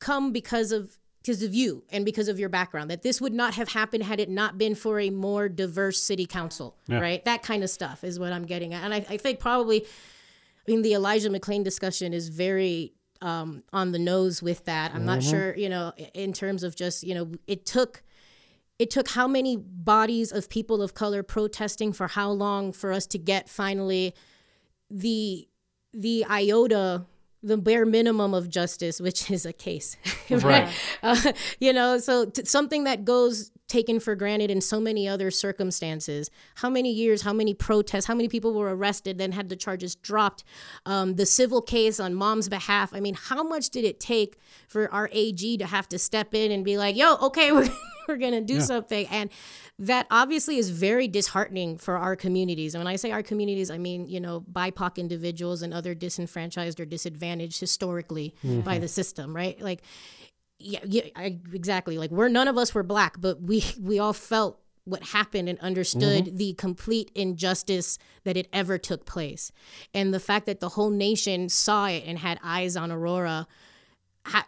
come 0.00 0.32
because 0.32 0.72
of 0.72 0.98
because 1.22 1.42
of 1.42 1.54
you 1.54 1.84
and 1.90 2.04
because 2.04 2.28
of 2.28 2.38
your 2.38 2.48
background 2.48 2.90
that 2.90 3.02
this 3.02 3.20
would 3.20 3.32
not 3.32 3.54
have 3.54 3.70
happened 3.70 4.02
had 4.02 4.20
it 4.20 4.28
not 4.28 4.58
been 4.58 4.74
for 4.74 5.00
a 5.00 5.08
more 5.08 5.48
diverse 5.48 6.02
city 6.02 6.26
council 6.26 6.76
yeah. 6.86 7.00
right 7.00 7.24
that 7.24 7.42
kind 7.42 7.62
of 7.62 7.70
stuff 7.70 8.04
is 8.04 8.18
what 8.18 8.32
i'm 8.32 8.44
getting 8.44 8.74
at 8.74 8.84
and 8.84 8.92
I, 8.92 8.98
I, 9.08 9.16
think 9.16 9.40
probably 9.40 9.82
i 9.82 10.70
mean 10.70 10.82
the 10.82 10.92
elijah 10.92 11.30
mcclain 11.30 11.64
discussion 11.64 12.12
is 12.12 12.28
very 12.28 12.92
um, 13.24 13.62
on 13.72 13.92
the 13.92 13.98
nose 13.98 14.42
with 14.42 14.64
that 14.66 14.90
i'm 14.92 14.98
mm-hmm. 14.98 15.06
not 15.06 15.22
sure 15.22 15.56
you 15.56 15.68
know 15.68 15.92
in 16.12 16.32
terms 16.32 16.62
of 16.62 16.76
just 16.76 17.02
you 17.02 17.14
know 17.14 17.32
it 17.46 17.64
took 17.64 18.02
it 18.78 18.90
took 18.90 19.08
how 19.10 19.26
many 19.26 19.56
bodies 19.56 20.32
of 20.32 20.48
people 20.48 20.82
of 20.82 20.94
color 20.94 21.22
protesting 21.22 21.92
for 21.92 22.08
how 22.08 22.30
long 22.30 22.72
for 22.72 22.92
us 22.92 23.06
to 23.06 23.18
get 23.18 23.48
finally 23.48 24.14
the 24.90 25.48
the 25.92 26.24
iota 26.28 27.06
the 27.44 27.58
bare 27.58 27.84
minimum 27.84 28.34
of 28.34 28.48
justice, 28.48 29.00
which 29.00 29.30
is 29.30 29.46
a 29.46 29.52
case, 29.52 29.96
right? 30.30 30.68
Uh, 31.02 31.32
you 31.60 31.72
know, 31.72 31.98
so 31.98 32.24
t- 32.24 32.44
something 32.46 32.84
that 32.84 33.04
goes 33.04 33.52
taken 33.74 33.98
for 33.98 34.14
granted 34.14 34.52
in 34.52 34.60
so 34.60 34.78
many 34.78 35.08
other 35.08 35.32
circumstances. 35.32 36.30
How 36.54 36.70
many 36.70 36.92
years, 36.92 37.22
how 37.22 37.32
many 37.32 37.54
protests, 37.54 38.04
how 38.04 38.14
many 38.14 38.28
people 38.28 38.54
were 38.54 38.72
arrested, 38.72 39.18
then 39.18 39.32
had 39.32 39.48
the 39.48 39.56
charges 39.56 39.96
dropped? 39.96 40.44
Um, 40.86 41.16
the 41.16 41.26
civil 41.26 41.60
case 41.60 41.98
on 41.98 42.14
mom's 42.14 42.48
behalf. 42.48 42.94
I 42.94 43.00
mean, 43.00 43.14
how 43.14 43.42
much 43.42 43.70
did 43.70 43.84
it 43.84 43.98
take 43.98 44.38
for 44.68 44.88
our 44.92 45.08
AG 45.10 45.56
to 45.56 45.66
have 45.66 45.88
to 45.88 45.98
step 45.98 46.34
in 46.34 46.52
and 46.52 46.64
be 46.64 46.78
like, 46.78 46.94
yo, 46.94 47.16
okay, 47.16 47.50
we're, 47.56 47.68
we're 48.06 48.16
going 48.16 48.34
to 48.34 48.40
do 48.40 48.54
yeah. 48.54 48.60
something? 48.60 49.08
And 49.08 49.28
that 49.80 50.06
obviously 50.08 50.58
is 50.58 50.70
very 50.70 51.08
disheartening 51.08 51.76
for 51.78 51.96
our 51.96 52.14
communities. 52.14 52.76
And 52.76 52.84
when 52.84 52.92
I 52.92 52.94
say 52.94 53.10
our 53.10 53.24
communities, 53.24 53.72
I 53.72 53.78
mean, 53.78 54.06
you 54.06 54.20
know, 54.20 54.44
BIPOC 54.52 54.98
individuals 54.98 55.62
and 55.62 55.74
other 55.74 55.96
disenfranchised 55.96 56.78
or 56.78 56.84
disadvantaged 56.84 57.58
historically 57.58 58.36
mm-hmm. 58.44 58.60
by 58.60 58.78
the 58.78 58.86
system, 58.86 59.34
right? 59.34 59.60
Like, 59.60 59.82
yeah, 60.64 60.80
yeah, 60.84 61.02
I, 61.14 61.38
exactly. 61.52 61.98
Like 61.98 62.10
we're 62.10 62.28
none 62.28 62.48
of 62.48 62.56
us 62.56 62.74
were 62.74 62.82
black, 62.82 63.20
but 63.20 63.42
we 63.42 63.64
we 63.80 63.98
all 63.98 64.12
felt 64.12 64.60
what 64.86 65.02
happened 65.02 65.48
and 65.48 65.58
understood 65.60 66.26
mm-hmm. 66.26 66.36
the 66.36 66.52
complete 66.54 67.10
injustice 67.14 67.98
that 68.24 68.36
it 68.36 68.48
ever 68.52 68.76
took 68.78 69.06
place, 69.06 69.52
and 69.92 70.12
the 70.12 70.20
fact 70.20 70.46
that 70.46 70.60
the 70.60 70.70
whole 70.70 70.90
nation 70.90 71.48
saw 71.48 71.86
it 71.86 72.04
and 72.06 72.18
had 72.18 72.38
eyes 72.42 72.76
on 72.76 72.90
Aurora. 72.90 73.46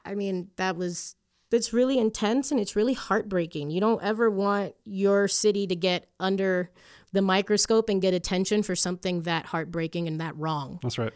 I 0.06 0.14
mean, 0.14 0.48
that 0.56 0.76
was 0.76 1.16
it's 1.52 1.72
really 1.72 1.98
intense 1.98 2.50
and 2.50 2.58
it's 2.58 2.74
really 2.74 2.94
heartbreaking. 2.94 3.70
You 3.70 3.80
don't 3.80 4.02
ever 4.02 4.30
want 4.30 4.74
your 4.84 5.28
city 5.28 5.66
to 5.66 5.76
get 5.76 6.08
under 6.18 6.70
the 7.12 7.22
microscope 7.22 7.88
and 7.88 8.02
get 8.02 8.14
attention 8.14 8.62
for 8.62 8.74
something 8.74 9.22
that 9.22 9.46
heartbreaking 9.46 10.08
and 10.08 10.20
that 10.20 10.36
wrong. 10.36 10.78
That's 10.82 10.98
right. 10.98 11.12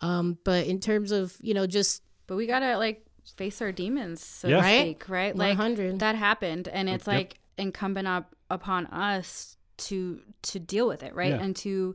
Um, 0.00 0.38
but 0.44 0.66
in 0.66 0.80
terms 0.80 1.12
of, 1.12 1.36
you 1.40 1.54
know, 1.54 1.66
just 1.66 2.02
But 2.26 2.36
we 2.36 2.46
gotta 2.46 2.76
like 2.78 3.04
face 3.36 3.62
our 3.62 3.72
demons, 3.72 4.24
so 4.24 4.48
yeah. 4.48 4.60
to 4.60 4.80
speak, 4.80 5.08
right? 5.08 5.34
Like 5.34 5.58
100. 5.58 6.00
that 6.00 6.14
happened 6.14 6.68
and 6.68 6.88
it's 6.88 7.06
yep. 7.06 7.16
like 7.16 7.38
incumbent 7.58 8.08
up 8.08 8.34
upon 8.50 8.86
us 8.86 9.56
to 9.78 10.20
to 10.42 10.58
deal 10.58 10.86
with 10.86 11.02
it, 11.02 11.14
right? 11.14 11.30
Yeah. 11.30 11.42
And 11.42 11.56
to 11.56 11.94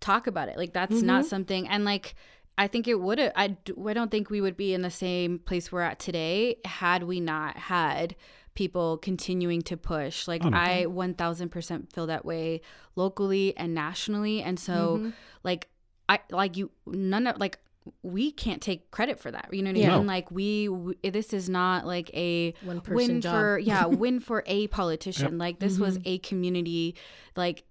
talk 0.00 0.26
about 0.26 0.48
it. 0.48 0.56
Like 0.56 0.72
that's 0.72 0.96
mm-hmm. 0.96 1.06
not 1.06 1.26
something 1.26 1.68
and 1.68 1.84
like 1.84 2.14
I 2.58 2.66
think 2.68 2.86
it 2.86 3.00
would 3.00 3.18
have. 3.18 3.32
I, 3.34 3.56
I 3.86 3.92
don't 3.94 4.10
think 4.10 4.28
we 4.28 4.40
would 4.40 4.56
be 4.56 4.74
in 4.74 4.82
the 4.82 4.90
same 4.90 5.38
place 5.38 5.72
we're 5.72 5.80
at 5.80 5.98
today 5.98 6.56
had 6.64 7.02
we 7.02 7.18
not 7.18 7.56
had 7.56 8.14
people 8.54 8.98
continuing 8.98 9.62
to 9.62 9.76
push. 9.76 10.28
Like, 10.28 10.44
oh, 10.44 10.50
I 10.52 10.84
1000% 10.88 11.92
feel 11.92 12.06
that 12.06 12.24
way 12.24 12.60
locally 12.94 13.56
and 13.56 13.74
nationally. 13.74 14.42
And 14.42 14.60
so, 14.60 14.98
mm-hmm. 14.98 15.10
like, 15.42 15.68
I, 16.08 16.20
like, 16.30 16.56
you, 16.56 16.70
none 16.86 17.26
of, 17.26 17.38
like, 17.38 17.58
we 18.02 18.30
can't 18.30 18.62
take 18.62 18.90
credit 18.90 19.18
for 19.18 19.30
that. 19.30 19.48
You 19.52 19.62
know 19.62 19.70
what 19.70 19.76
yeah. 19.76 19.94
I 19.94 19.98
mean? 19.98 20.06
Like 20.06 20.30
we, 20.30 20.68
we, 20.68 20.94
this 21.10 21.32
is 21.32 21.48
not 21.48 21.86
like 21.86 22.10
a 22.14 22.54
win 22.88 23.20
job. 23.20 23.32
for 23.32 23.58
yeah, 23.62 23.86
win 23.86 24.20
for 24.20 24.44
a 24.46 24.68
politician. 24.68 25.32
Yep. 25.32 25.40
Like 25.40 25.58
this 25.58 25.74
mm-hmm. 25.74 25.82
was 25.82 25.98
a 26.04 26.18
community 26.18 26.94
like 27.36 27.64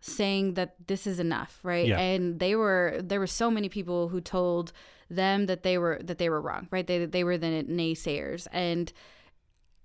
saying 0.00 0.54
that 0.54 0.74
this 0.86 1.06
is 1.06 1.20
enough, 1.20 1.60
right? 1.62 1.86
Yeah. 1.86 1.98
And 1.98 2.38
they 2.38 2.56
were 2.56 2.98
there 3.02 3.20
were 3.20 3.26
so 3.26 3.50
many 3.50 3.68
people 3.68 4.08
who 4.08 4.20
told 4.20 4.72
them 5.08 5.46
that 5.46 5.62
they 5.62 5.78
were 5.78 6.00
that 6.02 6.18
they 6.18 6.28
were 6.28 6.40
wrong, 6.40 6.68
right? 6.70 6.86
They 6.86 7.06
they 7.06 7.24
were 7.24 7.38
the 7.38 7.64
naysayers, 7.68 8.46
and 8.52 8.92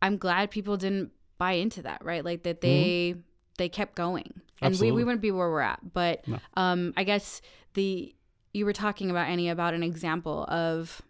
I'm 0.01 0.17
glad 0.17 0.51
people 0.51 0.77
didn't 0.77 1.11
buy 1.37 1.53
into 1.53 1.83
that, 1.83 2.03
right? 2.03 2.25
Like 2.25 2.43
that 2.43 2.61
they 2.61 3.11
mm-hmm. 3.11 3.19
they 3.57 3.69
kept 3.69 3.95
going, 3.95 4.41
and 4.61 4.77
we, 4.79 4.91
we 4.91 5.03
wouldn't 5.03 5.21
be 5.21 5.31
where 5.31 5.49
we're 5.49 5.61
at. 5.61 5.93
But 5.93 6.27
no. 6.27 6.39
um, 6.55 6.93
I 6.97 7.03
guess 7.03 7.41
the 7.75 8.15
you 8.53 8.65
were 8.65 8.73
talking 8.73 9.09
about 9.09 9.27
Annie 9.27 9.49
about 9.49 9.73
an 9.73 9.83
example 9.83 10.45
of 10.45 11.01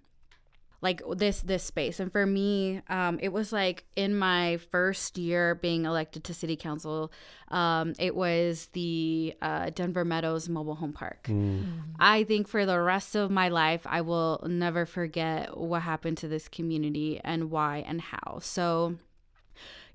like 0.81 1.01
this 1.15 1.41
this 1.41 1.63
space. 1.63 1.99
And 1.99 2.11
for 2.11 2.25
me 2.25 2.81
um, 2.87 3.19
it 3.21 3.29
was 3.29 3.51
like 3.51 3.85
in 3.95 4.15
my 4.17 4.57
first 4.71 5.17
year 5.17 5.55
being 5.55 5.85
elected 5.85 6.23
to 6.25 6.33
city 6.33 6.55
council 6.55 7.11
um, 7.49 7.93
it 7.97 8.15
was 8.15 8.67
the 8.73 9.33
uh, 9.41 9.69
denver 9.71 10.05
meadows 10.05 10.47
mobile 10.49 10.75
home 10.75 10.93
park. 10.93 11.23
Mm. 11.27 11.65
i 11.99 12.23
think 12.23 12.47
for 12.47 12.65
the 12.65 12.79
rest 12.79 13.15
of 13.15 13.31
my 13.31 13.49
life 13.49 13.81
i 13.85 14.01
will 14.01 14.43
never 14.47 14.85
forget 14.85 15.57
what 15.57 15.81
happened 15.81 16.17
to 16.17 16.27
this 16.27 16.47
community 16.47 17.19
and 17.23 17.49
why 17.49 17.83
and 17.87 18.01
how. 18.01 18.39
So 18.41 18.97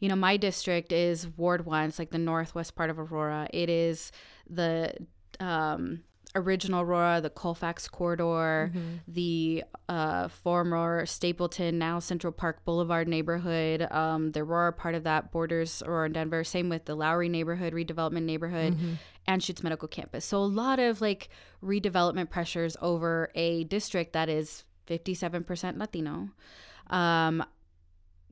you 0.00 0.08
know 0.08 0.16
my 0.16 0.36
district 0.36 0.90
is 0.90 1.28
ward 1.36 1.64
one. 1.64 1.88
It's 1.88 1.98
like 1.98 2.10
the 2.10 2.18
northwest 2.18 2.74
part 2.74 2.90
of 2.90 2.98
aurora. 2.98 3.48
It 3.52 3.70
is 3.70 4.10
the 4.50 4.94
um, 5.38 6.02
original 6.34 6.80
Aurora, 6.80 7.20
the 7.20 7.30
Colfax 7.30 7.88
corridor, 7.88 8.72
mm-hmm. 8.74 8.96
the 9.08 9.64
uh, 9.88 10.28
former 10.28 11.04
Stapleton, 11.06 11.78
now 11.78 11.98
Central 11.98 12.32
Park 12.32 12.64
Boulevard 12.64 13.08
neighborhood. 13.08 13.82
Um, 13.90 14.32
the 14.32 14.40
Aurora 14.40 14.72
part 14.72 14.94
of 14.94 15.04
that 15.04 15.30
borders 15.30 15.82
Aurora 15.82 16.06
and 16.06 16.14
Denver. 16.14 16.44
Same 16.44 16.68
with 16.68 16.84
the 16.86 16.94
Lowry 16.94 17.28
neighborhood, 17.28 17.72
redevelopment 17.72 18.24
neighborhood, 18.24 18.74
mm-hmm. 18.74 18.92
Anschutz 19.28 19.62
Medical 19.62 19.88
Campus. 19.88 20.24
So 20.24 20.38
a 20.38 20.44
lot 20.44 20.78
of 20.78 21.00
like 21.00 21.28
redevelopment 21.62 22.30
pressures 22.30 22.76
over 22.80 23.30
a 23.34 23.64
district 23.64 24.14
that 24.14 24.28
is 24.28 24.64
57% 24.86 25.78
Latino. 25.78 26.30
Um, 26.88 27.44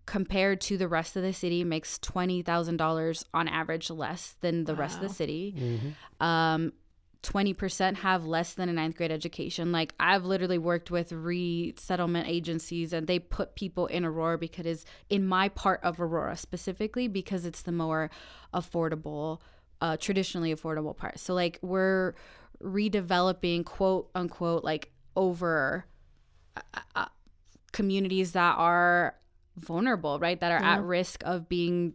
compared 0.07 0.61
to 0.61 0.77
the 0.77 0.89
rest 0.89 1.15
of 1.15 1.23
the 1.23 1.33
city 1.33 1.63
makes 1.63 1.99
$20,000 1.99 3.25
on 3.33 3.47
average 3.47 3.91
less 3.91 4.35
than 4.41 4.65
the 4.65 4.75
wow. 4.75 4.81
rest 4.81 4.97
of 4.97 5.03
the 5.09 5.15
city. 5.15 5.55
Mm-hmm. 5.57 6.27
Um, 6.27 6.73
20% 7.23 7.97
have 7.97 8.25
less 8.25 8.55
than 8.55 8.69
a 8.69 8.73
ninth 8.73 8.97
grade 8.97 9.13
education. 9.13 9.73
Like 9.73 9.95
I've 10.01 10.25
literally 10.25 10.59
worked 10.59 10.91
with 10.91 11.13
resettlement 11.13 12.29
agencies 12.29 12.93
and 12.93 13.07
they 13.07 13.19
put 13.19 13.55
people 13.55 13.87
in 13.87 14.05
Aurora 14.05 14.39
because 14.39 14.65
it's 14.67 14.85
in 15.11 15.27
my 15.27 15.51
part 15.51 15.81
of 15.83 16.01
Aurora 16.01 16.37
specifically 16.37 17.09
because 17.09 17.45
it's 17.45 17.63
the 17.63 17.73
more 17.73 18.11
affordable, 18.55 19.41
uh, 19.83 19.99
traditionally 19.99 20.55
affordable 20.55 20.97
part. 20.97 21.19
So 21.19 21.35
like 21.35 21.59
we're 21.61 22.15
redeveloping 22.63 23.65
quote 23.65 24.11
unquote 24.15 24.65
like 24.65 24.91
over 25.15 25.85
uh, 26.57 26.81
uh, 26.95 27.07
communities 27.73 28.33
that 28.33 28.57
are 28.57 29.15
vulnerable, 29.57 30.19
right? 30.19 30.41
That 30.41 30.53
are 30.53 30.61
yeah. 30.61 30.77
at 30.77 30.83
risk 30.85 31.23
of 31.27 31.51
being 31.51 31.95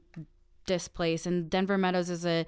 displaced. 0.67 1.25
And 1.25 1.49
Denver 1.49 1.77
Meadows 1.77 2.09
is 2.09 2.25
a 2.25 2.45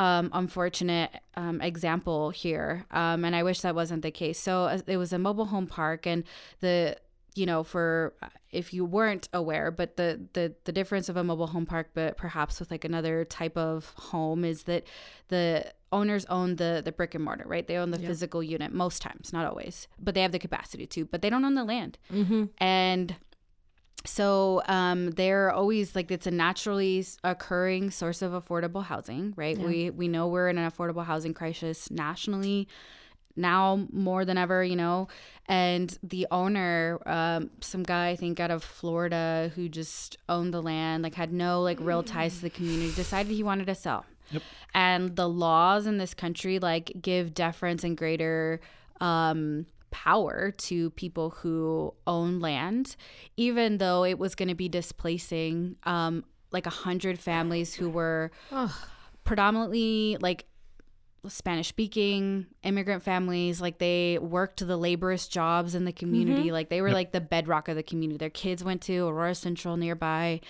um, 0.00 0.30
unfortunate 0.32 1.10
um, 1.36 1.60
example 1.60 2.30
here, 2.30 2.86
um, 2.90 3.22
and 3.22 3.36
I 3.36 3.42
wish 3.42 3.60
that 3.60 3.74
wasn't 3.74 4.00
the 4.00 4.10
case. 4.10 4.40
So 4.40 4.64
uh, 4.64 4.78
it 4.86 4.96
was 4.96 5.12
a 5.12 5.18
mobile 5.18 5.44
home 5.44 5.66
park, 5.66 6.06
and 6.06 6.24
the 6.60 6.96
you 7.34 7.44
know 7.44 7.62
for 7.62 8.14
uh, 8.22 8.28
if 8.50 8.72
you 8.72 8.86
weren't 8.86 9.28
aware, 9.34 9.70
but 9.70 9.98
the 9.98 10.18
the 10.32 10.54
the 10.64 10.72
difference 10.72 11.10
of 11.10 11.18
a 11.18 11.22
mobile 11.22 11.48
home 11.48 11.66
park, 11.66 11.90
but 11.92 12.16
perhaps 12.16 12.60
with 12.60 12.70
like 12.70 12.86
another 12.86 13.26
type 13.26 13.58
of 13.58 13.92
home, 13.96 14.42
is 14.42 14.62
that 14.62 14.84
the 15.28 15.70
owners 15.92 16.24
own 16.30 16.56
the 16.56 16.80
the 16.82 16.92
brick 16.92 17.14
and 17.14 17.22
mortar, 17.22 17.44
right? 17.46 17.66
They 17.66 17.76
own 17.76 17.90
the 17.90 17.98
physical 17.98 18.42
unit 18.42 18.72
most 18.72 19.02
times, 19.02 19.34
not 19.34 19.44
always, 19.44 19.86
but 19.98 20.14
they 20.14 20.22
have 20.22 20.32
the 20.32 20.38
capacity 20.38 20.86
to, 20.86 21.04
but 21.04 21.20
they 21.20 21.28
don't 21.28 21.44
own 21.44 21.56
the 21.56 21.64
land, 21.64 21.98
mm-hmm. 22.10 22.44
and 22.56 23.16
so 24.04 24.62
um, 24.66 25.10
they're 25.10 25.52
always 25.52 25.94
like 25.94 26.10
it's 26.10 26.26
a 26.26 26.30
naturally 26.30 27.04
occurring 27.22 27.90
source 27.90 28.22
of 28.22 28.32
affordable 28.32 28.84
housing, 28.84 29.34
right? 29.36 29.58
Yeah. 29.58 29.66
We 29.66 29.90
we 29.90 30.08
know 30.08 30.28
we're 30.28 30.48
in 30.48 30.58
an 30.58 30.70
affordable 30.70 31.04
housing 31.04 31.34
crisis 31.34 31.90
nationally, 31.90 32.66
now 33.36 33.86
more 33.92 34.24
than 34.24 34.38
ever, 34.38 34.64
you 34.64 34.76
know. 34.76 35.08
And 35.46 35.96
the 36.02 36.26
owner, 36.30 36.98
um, 37.06 37.50
some 37.60 37.82
guy 37.82 38.10
I 38.10 38.16
think 38.16 38.40
out 38.40 38.50
of 38.50 38.62
Florida 38.62 39.50
who 39.54 39.68
just 39.68 40.16
owned 40.28 40.54
the 40.54 40.62
land, 40.62 41.02
like 41.02 41.14
had 41.14 41.32
no 41.32 41.60
like 41.62 41.78
real 41.80 42.02
ties 42.02 42.36
to 42.36 42.42
the 42.42 42.50
community, 42.50 42.92
decided 42.94 43.32
he 43.32 43.42
wanted 43.42 43.66
to 43.66 43.74
sell. 43.74 44.06
Yep. 44.30 44.42
And 44.74 45.16
the 45.16 45.28
laws 45.28 45.86
in 45.86 45.98
this 45.98 46.14
country 46.14 46.58
like 46.58 46.92
give 47.02 47.34
deference 47.34 47.84
and 47.84 47.96
greater 47.96 48.60
um, 49.00 49.66
power 49.90 50.50
to 50.52 50.90
people 50.90 51.30
who 51.30 51.94
own 52.06 52.40
land, 52.40 52.96
even 53.36 53.78
though 53.78 54.04
it 54.04 54.18
was 54.18 54.34
going 54.34 54.48
to 54.48 54.54
be 54.54 54.68
displacing 54.68 55.76
um, 55.84 56.24
like 56.52 56.66
a 56.66 56.70
hundred 56.70 57.18
families 57.18 57.74
who 57.74 57.88
were 57.90 58.30
predominantly 59.24 60.16
like 60.20 60.46
Spanish 61.28 61.68
speaking 61.68 62.46
immigrant 62.62 63.02
families. 63.02 63.60
Like 63.60 63.78
they 63.78 64.18
worked 64.18 64.66
the 64.66 64.76
laborious 64.76 65.28
jobs 65.28 65.74
in 65.74 65.84
the 65.84 65.92
community. 65.92 66.44
Like 66.52 66.70
they 66.70 66.80
were 66.80 66.92
like 66.92 67.12
the 67.12 67.20
bedrock 67.20 67.68
of 67.68 67.76
the 67.76 67.82
community. 67.82 68.16
Their 68.16 68.30
kids 68.30 68.64
went 68.64 68.80
to 68.82 69.06
Aurora 69.06 69.34
Central 69.34 69.76
nearby. 69.76 70.40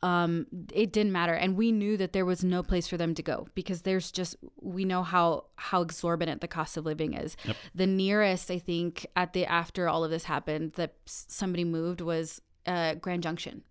Um, 0.00 0.46
it 0.72 0.92
didn't 0.92 1.10
matter, 1.10 1.34
and 1.34 1.56
we 1.56 1.72
knew 1.72 1.96
that 1.96 2.12
there 2.12 2.24
was 2.24 2.44
no 2.44 2.62
place 2.62 2.86
for 2.86 2.96
them 2.96 3.14
to 3.14 3.22
go 3.22 3.48
because 3.54 3.82
there's 3.82 4.12
just 4.12 4.36
we 4.60 4.84
know 4.84 5.02
how 5.02 5.46
how 5.56 5.82
exorbitant 5.82 6.40
the 6.40 6.46
cost 6.48 6.76
of 6.76 6.84
living 6.84 7.14
is. 7.14 7.36
The 7.74 7.86
nearest 7.86 8.48
I 8.50 8.58
think 8.60 9.06
at 9.16 9.32
the 9.32 9.44
after 9.46 9.88
all 9.88 10.04
of 10.04 10.10
this 10.10 10.24
happened 10.24 10.74
that 10.74 10.94
somebody 11.04 11.64
moved 11.64 12.00
was 12.00 12.40
uh, 12.66 12.94
Grand 12.94 13.24
Junction. 13.24 13.62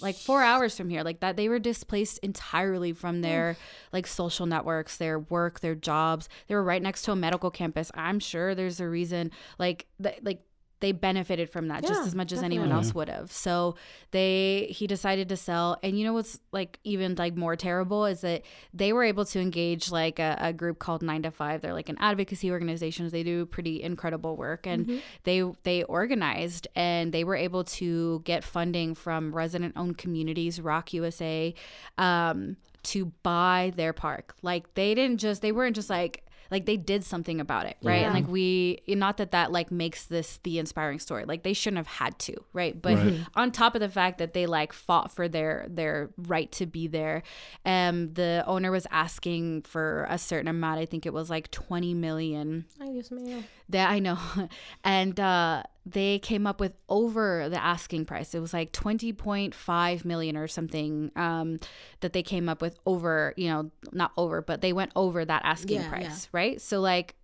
Like 0.00 0.14
four 0.16 0.42
hours 0.42 0.76
from 0.76 0.90
here 0.90 1.02
like 1.02 1.20
that 1.20 1.36
they 1.36 1.48
were 1.48 1.58
displaced 1.58 2.18
entirely 2.18 2.92
from 2.92 3.22
their 3.22 3.56
like 3.92 4.06
social 4.06 4.44
networks 4.44 4.98
their 4.98 5.18
work 5.18 5.60
their 5.60 5.74
jobs. 5.74 6.28
They 6.48 6.54
were 6.54 6.62
right 6.62 6.82
next 6.82 7.02
to 7.02 7.12
a 7.12 7.16
medical 7.16 7.50
campus. 7.50 7.90
I'm 7.94 8.18
sure 8.20 8.54
there's 8.54 8.78
a 8.78 8.88
reason 8.88 9.30
like 9.58 9.86
th- 10.02 10.20
like 10.22 10.42
they 10.80 10.92
benefited 10.92 11.48
from 11.48 11.68
that 11.68 11.82
just 11.82 12.06
as 12.06 12.14
much 12.14 12.32
as 12.32 12.42
anyone 12.42 12.70
else 12.70 12.94
would 12.94 13.08
have. 13.08 13.32
So 13.32 13.76
they 14.10 14.66
he 14.70 14.86
decided 14.86 15.28
to 15.30 15.36
sell 15.36 15.78
and 15.82 15.98
you 15.98 16.04
know 16.04 16.12
what's 16.12 16.38
like 16.52 16.78
even 16.84 17.14
like 17.14 17.34
more 17.34 17.56
terrible 17.56 18.04
is 18.04 18.20
that 18.20 18.42
they 18.74 18.92
were 18.92 19.04
able 19.04 19.24
to 19.24 19.40
engage 19.40 19.90
like 19.90 20.18
a, 20.18 20.36
a 20.38 20.52
group 20.52 20.78
called 20.78 21.02
nine 21.02 21.22
to 21.22 21.30
five. 21.30 21.62
They're 21.62 21.72
like 21.72 21.88
an 21.88 21.96
advocacy 21.98 22.50
organizations 22.50 23.12
they 23.12 23.22
do 23.22 23.46
pretty 23.46 23.82
incredible 23.82 24.36
work 24.36 24.66
and 24.66 24.86
they 25.24 25.42
they 25.62 25.82
organized 25.84 26.68
and 26.76 27.12
they 27.12 27.24
were 27.24 27.36
able 27.36 27.64
to 27.64 28.20
get 28.24 28.44
funding 28.44 28.94
from 28.94 29.34
resident 29.34 29.74
owned 29.76 29.96
communities 29.96 30.60
ROC 30.60 30.92
USA 30.92 31.54
um, 31.96 32.56
to 32.82 33.06
buy 33.22 33.72
their 33.76 33.92
park. 33.92 34.34
Like 34.42 34.74
they 34.74 34.94
didn't 34.94 35.18
just 35.18 35.40
they 35.40 35.52
weren't 35.52 35.74
just 35.74 35.90
like 35.90 36.25
like 36.50 36.66
they 36.66 36.76
did 36.76 37.02
something 37.04 37.40
about 37.40 37.66
it 37.66 37.76
right 37.82 38.04
and 38.04 38.14
like 38.14 38.26
we 38.28 38.80
not 38.88 39.16
that 39.16 39.30
that 39.32 39.50
like 39.52 39.70
makes 39.70 40.04
this 40.06 40.38
the 40.44 40.58
inspiring 40.58 40.98
story 40.98 41.24
like 41.24 41.42
they 41.42 41.52
shouldn't 41.52 41.78
have 41.78 41.86
had 41.86 42.18
to 42.18 42.34
right 42.52 42.80
but 42.80 42.96
Right. 42.96 43.20
on 43.34 43.50
top 43.52 43.74
of 43.74 43.80
the 43.80 43.88
fact 43.88 44.18
that 44.18 44.32
they 44.34 44.46
like 44.46 44.72
fought 44.72 45.10
for 45.12 45.28
their 45.28 45.66
their 45.68 46.10
right 46.16 46.50
to 46.52 46.66
be 46.66 46.86
there 46.86 47.22
um 47.64 48.12
the 48.14 48.42
owner 48.46 48.70
was 48.70 48.86
asking 48.90 49.62
for 49.62 50.06
a 50.08 50.18
certain 50.18 50.48
amount 50.48 50.80
i 50.80 50.86
think 50.86 51.06
it 51.06 51.12
was 51.12 51.28
like 51.30 51.50
20 51.50 51.94
million 51.94 52.64
Ay, 52.80 52.92
Dios 52.92 53.08
mío. 53.10 53.42
that 53.68 53.90
I 53.90 53.98
know. 53.98 54.18
And 54.84 55.18
uh, 55.18 55.64
they 55.88 56.18
came 56.18 56.48
up 56.48 56.58
with 56.58 56.72
over 56.88 57.48
the 57.48 57.62
asking 57.62 58.04
price. 58.06 58.34
It 58.34 58.40
was 58.40 58.52
like 58.52 58.72
20.5 58.72 60.04
million 60.04 60.36
or 60.36 60.48
something 60.48 61.12
um, 61.14 61.60
that 62.00 62.12
they 62.12 62.24
came 62.24 62.48
up 62.48 62.60
with 62.60 62.76
over, 62.86 63.32
you 63.36 63.48
know, 63.48 63.70
not 63.92 64.10
over, 64.16 64.42
but 64.42 64.60
they 64.62 64.72
went 64.72 64.90
over 64.96 65.24
that 65.24 65.42
asking 65.44 65.82
Yeah, 65.82 65.88
price, 65.88 66.28
right? 66.32 66.60
So, 66.60 66.80
like, 66.80 67.14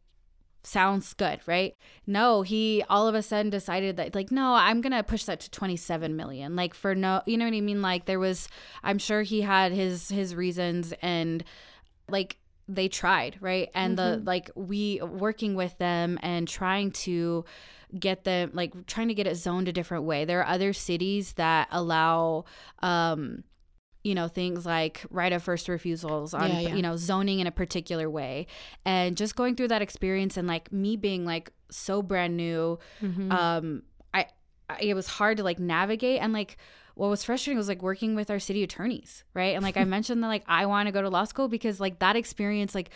sounds 0.62 1.12
good, 1.14 1.40
right? 1.46 1.76
No, 2.06 2.42
he 2.42 2.84
all 2.88 3.08
of 3.08 3.16
a 3.16 3.22
sudden 3.22 3.50
decided 3.50 3.96
that 3.96 4.14
like 4.14 4.30
no, 4.30 4.54
I'm 4.54 4.80
going 4.80 4.92
to 4.92 5.02
push 5.02 5.24
that 5.24 5.40
to 5.40 5.50
27 5.50 6.14
million. 6.14 6.54
Like 6.54 6.74
for 6.74 6.94
no, 6.94 7.20
you 7.26 7.36
know 7.36 7.46
what 7.46 7.54
I 7.54 7.60
mean? 7.60 7.82
Like 7.82 8.04
there 8.04 8.20
was 8.20 8.48
I'm 8.84 8.98
sure 8.98 9.22
he 9.22 9.40
had 9.40 9.72
his 9.72 10.08
his 10.08 10.36
reasons 10.36 10.94
and 11.02 11.42
like 12.08 12.36
they 12.68 12.86
tried, 12.86 13.38
right? 13.40 13.70
And 13.74 13.98
the 13.98 14.22
like 14.24 14.50
we 14.54 15.00
working 15.02 15.56
with 15.56 15.76
them 15.78 16.18
and 16.22 16.46
trying 16.46 16.92
to 16.92 17.44
get 17.98 18.24
them 18.24 18.50
like 18.54 18.86
trying 18.86 19.08
to 19.08 19.14
get 19.14 19.26
it 19.26 19.36
zoned 19.36 19.68
a 19.68 19.72
different 19.72 20.04
way. 20.04 20.24
There 20.24 20.40
are 20.40 20.46
other 20.46 20.72
cities 20.72 21.34
that 21.34 21.68
allow 21.70 22.44
um 22.80 23.44
you 24.04 24.14
know 24.14 24.26
things 24.26 24.66
like 24.66 25.04
right 25.10 25.32
of 25.32 25.42
first 25.42 25.68
refusals 25.68 26.34
on 26.34 26.50
Yeah, 26.50 26.60
yeah. 26.60 26.74
you 26.74 26.82
know 26.82 26.96
zoning 26.96 27.38
in 27.38 27.46
a 27.46 27.52
particular 27.52 28.10
way 28.10 28.48
and 28.84 29.16
just 29.16 29.36
going 29.36 29.54
through 29.54 29.68
that 29.68 29.80
experience 29.80 30.36
and 30.36 30.48
like 30.48 30.72
me 30.72 30.96
being 30.96 31.24
like 31.24 31.52
so 31.70 32.02
brand 32.02 32.36
new 32.36 32.78
um 33.30 33.82
I, 34.12 34.26
I 34.68 34.78
it 34.80 34.94
was 34.94 35.06
hard 35.06 35.36
to 35.36 35.44
like 35.44 35.60
navigate 35.60 36.20
and 36.20 36.32
like 36.32 36.56
what 36.94 37.08
was 37.08 37.22
frustrating 37.22 37.56
was 37.56 37.68
like 37.68 37.80
working 37.80 38.16
with 38.16 38.28
our 38.28 38.40
city 38.40 38.64
attorneys 38.64 39.22
right 39.34 39.54
and 39.54 39.62
like 39.62 39.76
i 39.76 39.84
mentioned 39.96 40.22
that 40.24 40.28
like 40.28 40.42
i 40.48 40.66
want 40.66 40.88
to 40.88 40.92
go 40.92 41.00
to 41.00 41.08
law 41.08 41.24
school 41.24 41.46
because 41.46 41.78
like 41.78 42.00
that 42.00 42.16
experience 42.16 42.74
like 42.74 42.90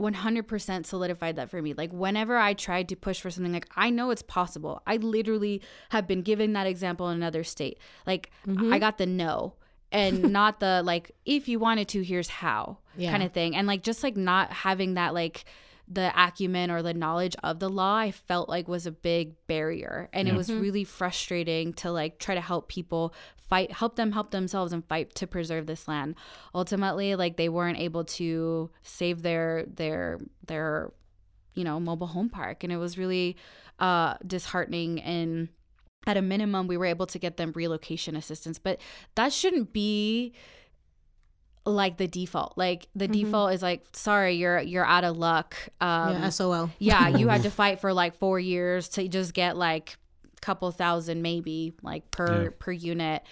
100% 0.00 0.86
solidified 0.86 1.36
that 1.36 1.50
for 1.50 1.60
me. 1.60 1.74
Like 1.74 1.92
whenever 1.92 2.36
I 2.36 2.54
tried 2.54 2.88
to 2.88 2.96
push 2.96 3.20
for 3.20 3.30
something 3.30 3.52
like 3.52 3.68
I 3.76 3.90
know 3.90 4.10
it's 4.10 4.22
possible. 4.22 4.82
I 4.86 4.96
literally 4.96 5.62
have 5.90 6.06
been 6.06 6.22
given 6.22 6.54
that 6.54 6.66
example 6.66 7.10
in 7.10 7.16
another 7.16 7.44
state. 7.44 7.78
Like 8.06 8.30
I 8.46 8.50
mm-hmm. 8.50 8.78
got 8.78 8.98
the 8.98 9.06
no 9.06 9.54
and 9.92 10.32
not 10.32 10.60
the 10.60 10.82
like 10.84 11.12
if 11.24 11.48
you 11.48 11.58
wanted 11.58 11.88
to 11.88 12.02
here's 12.02 12.28
how 12.28 12.78
Yeah. 12.96 13.10
kind 13.10 13.22
of 13.22 13.32
thing. 13.32 13.54
And 13.54 13.66
like 13.66 13.82
just 13.82 14.02
like 14.02 14.16
not 14.16 14.50
having 14.50 14.94
that 14.94 15.12
like 15.14 15.44
the 15.86 16.12
acumen 16.16 16.70
or 16.70 16.82
the 16.82 16.94
knowledge 16.94 17.34
of 17.42 17.58
the 17.58 17.68
law 17.68 17.96
I 17.96 18.12
felt 18.12 18.48
like 18.48 18.68
was 18.68 18.86
a 18.86 18.92
big 18.92 19.34
barrier 19.48 20.08
and 20.12 20.28
it 20.28 20.34
was 20.34 20.48
mm-hmm. 20.48 20.60
really 20.60 20.84
frustrating 20.84 21.72
to 21.74 21.90
like 21.90 22.20
try 22.20 22.36
to 22.36 22.40
help 22.40 22.68
people 22.68 23.12
fight 23.50 23.72
help 23.72 23.96
them 23.96 24.12
help 24.12 24.30
themselves 24.30 24.72
and 24.72 24.84
fight 24.86 25.14
to 25.16 25.26
preserve 25.26 25.66
this 25.66 25.86
land. 25.88 26.14
Ultimately 26.54 27.16
like 27.16 27.36
they 27.36 27.48
weren't 27.48 27.78
able 27.78 28.04
to 28.04 28.70
save 28.82 29.22
their 29.22 29.66
their 29.66 30.20
their 30.46 30.92
you 31.54 31.64
know 31.64 31.78
mobile 31.80 32.06
home 32.06 32.30
park. 32.30 32.64
And 32.64 32.72
it 32.72 32.78
was 32.78 32.96
really 32.96 33.36
uh 33.78 34.14
disheartening. 34.26 35.00
And 35.00 35.48
at 36.06 36.16
a 36.16 36.22
minimum 36.22 36.68
we 36.68 36.76
were 36.76 36.86
able 36.86 37.06
to 37.06 37.18
get 37.18 37.36
them 37.36 37.52
relocation 37.54 38.16
assistance. 38.16 38.58
But 38.58 38.80
that 39.16 39.32
shouldn't 39.32 39.72
be 39.72 40.32
like 41.66 41.98
the 41.98 42.06
default. 42.06 42.56
Like 42.56 42.88
the 42.94 43.08
default 43.08 43.52
is 43.52 43.62
like 43.62 43.84
sorry 43.92 44.36
you're 44.36 44.60
you're 44.60 44.86
out 44.86 45.04
of 45.04 45.16
luck. 45.16 45.56
Um 45.80 46.14
yeah, 46.14 46.28
SOL. 46.30 46.70
yeah, 46.78 47.08
you 47.08 47.28
had 47.28 47.42
to 47.48 47.50
fight 47.50 47.80
for 47.80 47.92
like 47.92 48.14
four 48.14 48.38
years 48.38 48.88
to 48.90 49.08
just 49.08 49.34
get 49.34 49.56
like 49.56 49.96
a 49.96 49.99
couple 50.40 50.70
thousand 50.70 51.22
maybe 51.22 51.74
like 51.82 52.10
per 52.10 52.44
Yeah. 52.44 52.48
per 52.58 52.72
unit. 52.72 53.22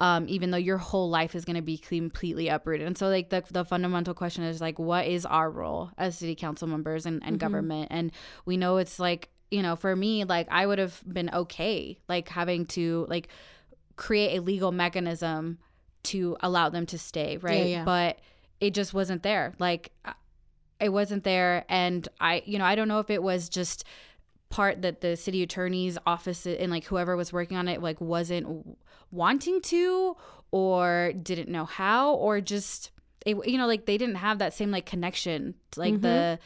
Um, 0.00 0.26
even 0.28 0.52
though 0.52 0.58
your 0.58 0.78
whole 0.78 1.10
life 1.10 1.34
is 1.34 1.44
going 1.44 1.56
to 1.56 1.62
be 1.62 1.76
completely 1.76 2.46
uprooted. 2.46 2.86
And 2.86 2.96
so 2.96 3.08
like 3.08 3.30
the, 3.30 3.42
the 3.50 3.64
fundamental 3.64 4.14
question 4.14 4.44
is 4.44 4.60
like, 4.60 4.78
what 4.78 5.06
is 5.08 5.26
our 5.26 5.50
role 5.50 5.90
as 5.98 6.16
city 6.16 6.36
council 6.36 6.68
members 6.68 7.04
and, 7.04 7.20
and 7.24 7.40
government? 7.40 7.88
And 7.90 8.12
we 8.44 8.56
know 8.56 8.76
it's 8.76 9.00
like, 9.00 9.28
you 9.50 9.60
know, 9.60 9.74
for 9.74 9.96
me, 9.96 10.22
like 10.24 10.46
I 10.52 10.66
would 10.66 10.78
have 10.78 11.02
been 11.04 11.28
okay, 11.34 11.98
like 12.08 12.28
having 12.28 12.66
to 12.66 13.06
like 13.08 13.26
create 13.96 14.36
a 14.38 14.40
legal 14.40 14.70
mechanism 14.70 15.58
to 16.04 16.36
allow 16.40 16.68
them 16.68 16.86
to 16.86 16.98
stay. 16.98 17.36
Right. 17.38 17.66
yeah. 17.66 17.84
But 17.84 18.20
it 18.60 18.74
just 18.74 18.94
wasn't 18.94 19.24
there. 19.24 19.54
Like 19.58 19.90
it 20.80 20.90
wasn't 20.90 21.24
there 21.24 21.64
and 21.68 22.06
i 22.20 22.40
you 22.46 22.56
know 22.56 22.64
i 22.64 22.76
don't 22.76 22.86
know 22.86 23.00
if 23.00 23.10
it 23.10 23.20
was 23.20 23.48
just 23.48 23.82
part 24.50 24.82
that 24.82 25.00
the 25.00 25.16
city 25.16 25.42
attorney's 25.42 25.98
office 26.06 26.46
and 26.46 26.70
like 26.70 26.84
whoever 26.84 27.16
was 27.16 27.32
working 27.32 27.56
on 27.56 27.68
it 27.68 27.82
like 27.82 28.00
wasn't 28.00 28.78
wanting 29.10 29.60
to 29.60 30.16
or 30.50 31.12
didn't 31.22 31.48
know 31.48 31.64
how 31.64 32.14
or 32.14 32.40
just 32.40 32.90
it, 33.26 33.36
you 33.46 33.58
know 33.58 33.66
like 33.66 33.84
they 33.84 33.98
didn't 33.98 34.14
have 34.14 34.38
that 34.38 34.54
same 34.54 34.70
like 34.70 34.86
connection 34.86 35.54
like 35.76 36.00
the 36.00 36.38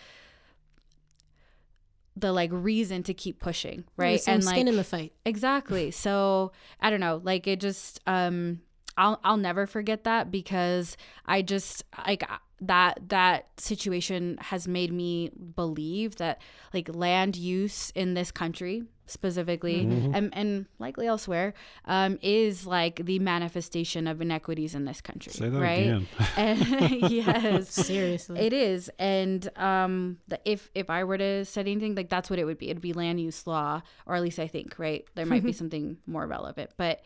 the 2.16 2.32
like 2.32 2.50
reason 2.52 3.02
to 3.02 3.14
keep 3.14 3.40
pushing 3.40 3.84
right 3.96 4.22
and 4.26 4.44
skin 4.44 4.58
like 4.58 4.66
in 4.66 4.76
the 4.76 4.84
fight. 4.84 5.12
Exactly. 5.24 5.90
So 5.90 6.52
I 6.80 6.90
don't 6.90 7.00
know. 7.00 7.20
Like 7.22 7.46
it 7.46 7.60
just 7.60 8.00
um 8.06 8.60
I'll 8.96 9.20
I'll 9.24 9.36
never 9.36 9.66
forget 9.66 10.04
that 10.04 10.30
because 10.30 10.96
I 11.26 11.42
just 11.42 11.84
like 12.06 12.24
that 12.60 13.00
that 13.08 13.48
situation 13.58 14.38
has 14.40 14.68
made 14.68 14.92
me 14.92 15.30
believe 15.56 16.16
that 16.16 16.40
like 16.72 16.94
land 16.94 17.36
use 17.36 17.90
in 17.94 18.14
this 18.14 18.30
country 18.30 18.84
specifically 19.06 19.80
and, 19.80 20.30
and 20.32 20.66
likely 20.78 21.06
elsewhere 21.06 21.52
um, 21.86 22.18
is 22.22 22.66
like 22.66 23.04
the 23.04 23.18
manifestation 23.18 24.06
of 24.06 24.22
inequities 24.22 24.74
in 24.74 24.84
this 24.84 25.00
country 25.00 25.32
Say 25.32 25.48
that 25.48 25.60
right 25.60 25.80
again. 25.80 26.08
and 26.36 27.10
yes 27.10 27.68
Seriously. 27.86 28.40
it 28.40 28.52
is, 28.52 28.90
and 28.98 29.50
um, 29.58 30.18
the, 30.28 30.40
if 30.44 30.70
if 30.74 30.88
I 30.88 31.04
were 31.04 31.18
to 31.18 31.44
set 31.44 31.66
anything, 31.66 31.94
like 31.94 32.08
that's 32.08 32.30
what 32.30 32.38
it 32.38 32.44
would 32.44 32.58
be. 32.58 32.70
It'd 32.70 32.80
be 32.80 32.92
land 32.92 33.20
use 33.20 33.46
law, 33.46 33.82
or 34.06 34.14
at 34.14 34.22
least 34.22 34.38
I 34.38 34.46
think, 34.46 34.78
right? 34.78 35.04
There 35.14 35.26
might 35.26 35.42
be 35.42 35.52
something 35.52 35.98
more 36.06 36.26
relevant, 36.26 36.70
but 36.76 37.02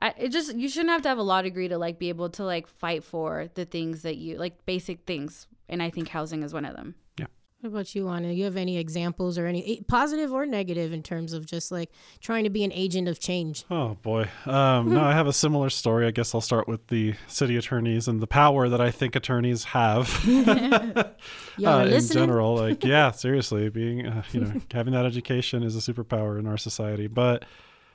I, 0.00 0.14
it 0.18 0.28
just 0.28 0.54
you 0.54 0.68
shouldn't 0.68 0.90
have 0.90 1.02
to 1.02 1.08
have 1.08 1.18
a 1.18 1.22
law 1.22 1.42
degree 1.42 1.68
to 1.68 1.78
like 1.78 1.98
be 1.98 2.08
able 2.08 2.30
to 2.30 2.44
like 2.44 2.66
fight 2.66 3.04
for 3.04 3.48
the 3.54 3.64
things 3.64 4.02
that 4.02 4.16
you 4.16 4.36
like 4.36 4.66
basic 4.66 5.06
things, 5.06 5.46
and 5.68 5.82
I 5.82 5.90
think 5.90 6.08
housing 6.08 6.42
is 6.42 6.52
one 6.52 6.64
of 6.64 6.76
them. 6.76 6.94
Yeah 7.18 7.26
what 7.64 7.70
about 7.70 7.94
you, 7.94 8.08
Anna? 8.10 8.30
You 8.30 8.44
have 8.44 8.58
any 8.58 8.76
examples 8.76 9.38
or 9.38 9.46
any 9.46 9.78
eh, 9.78 9.82
positive 9.88 10.34
or 10.34 10.44
negative 10.44 10.92
in 10.92 11.02
terms 11.02 11.32
of 11.32 11.46
just 11.46 11.72
like 11.72 11.90
trying 12.20 12.44
to 12.44 12.50
be 12.50 12.62
an 12.62 12.70
agent 12.72 13.08
of 13.08 13.18
change? 13.18 13.64
Oh 13.70 13.96
boy. 14.02 14.28
Um, 14.44 14.92
no, 14.92 15.02
I 15.02 15.14
have 15.14 15.26
a 15.26 15.32
similar 15.32 15.70
story. 15.70 16.06
I 16.06 16.10
guess 16.10 16.34
I'll 16.34 16.42
start 16.42 16.68
with 16.68 16.88
the 16.88 17.14
city 17.26 17.56
attorneys 17.56 18.06
and 18.06 18.20
the 18.20 18.26
power 18.26 18.68
that 18.68 18.82
I 18.82 18.90
think 18.90 19.16
attorneys 19.16 19.64
have 19.64 20.22
Y'all 20.26 20.44
uh, 21.64 21.84
are 21.84 21.86
in 21.86 22.06
general. 22.06 22.54
Like, 22.54 22.84
yeah, 22.84 23.10
seriously, 23.12 23.70
being 23.70 24.06
uh, 24.06 24.24
you 24.32 24.40
know 24.40 24.60
having 24.70 24.92
that 24.92 25.06
education 25.06 25.62
is 25.62 25.74
a 25.74 25.92
superpower 25.92 26.38
in 26.38 26.46
our 26.46 26.58
society. 26.58 27.06
But 27.06 27.46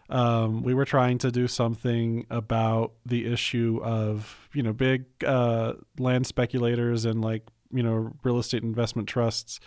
um, 0.10 0.64
we 0.64 0.74
were 0.74 0.86
trying 0.86 1.18
to 1.20 1.32
do 1.32 1.48
something 1.48 2.26
about 2.30 2.94
the 3.06 3.26
issue 3.32 3.80
of 3.84 4.50
you 4.54 4.64
know 4.64 4.74
big 4.74 5.06
uh, 5.26 5.74
land 5.98 6.26
speculators 6.28 7.06
and 7.06 7.22
like 7.22 7.44
you 7.72 7.84
know 7.84 8.14
real 8.24 8.40
estate 8.40 8.64
investment 8.64 9.08
trusts 9.08 9.60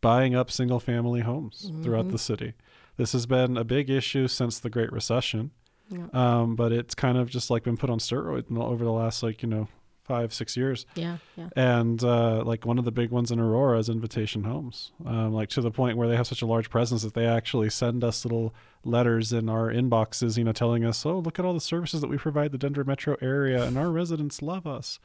buying 0.00 0.34
up 0.34 0.50
single 0.50 0.80
family 0.80 1.20
homes 1.20 1.70
throughout 1.82 2.10
the 2.10 2.18
city. 2.18 2.52
This 2.96 3.12
has 3.12 3.26
been 3.26 3.56
a 3.56 3.64
big 3.64 3.88
issue 3.90 4.26
since 4.28 4.58
the 4.58 4.70
Great 4.70 4.92
Recession, 4.92 5.50
Yeah. 5.90 6.06
um, 6.12 6.56
but 6.56 6.72
it's 6.72 6.94
kind 6.94 7.18
of 7.18 7.28
just 7.30 7.50
like 7.50 7.62
been 7.64 7.76
put 7.76 7.90
on 7.90 7.98
steroids 7.98 8.54
over 8.56 8.84
the 8.84 8.92
last 8.92 9.22
like 9.22 9.42
you 9.42 9.48
know 9.48 9.68
five 10.06 10.32
six 10.32 10.56
years. 10.56 10.86
Yeah, 10.94 11.18
yeah. 11.36 11.48
And 11.56 12.02
uh, 12.02 12.42
like 12.44 12.64
one 12.64 12.78
of 12.78 12.84
the 12.84 12.92
big 12.92 13.10
ones 13.10 13.30
in 13.30 13.40
Aurora 13.40 13.78
is 13.78 13.88
Invitation 13.88 14.44
Homes, 14.44 14.92
um, 15.04 15.32
like 15.32 15.48
to 15.50 15.60
the 15.60 15.70
point 15.70 15.96
where 15.96 16.08
they 16.08 16.16
have 16.16 16.26
such 16.26 16.42
a 16.42 16.46
large 16.46 16.70
presence 16.70 17.02
that 17.02 17.14
they 17.14 17.26
actually 17.26 17.70
send 17.70 18.04
us 18.04 18.24
little 18.24 18.54
letters 18.84 19.32
in 19.32 19.48
our 19.48 19.70
inboxes, 19.70 20.38
you 20.38 20.44
know, 20.44 20.52
telling 20.52 20.84
us, 20.84 21.04
"Oh, 21.04 21.18
look 21.18 21.38
at 21.38 21.44
all 21.44 21.54
the 21.54 21.60
services 21.60 22.00
that 22.00 22.08
we 22.08 22.16
provide 22.16 22.52
the 22.52 22.58
Denver 22.58 22.84
metro 22.84 23.16
area, 23.20 23.64
and 23.64 23.76
our 23.76 23.90
residents 23.90 24.40
love 24.40 24.66
us." 24.66 24.98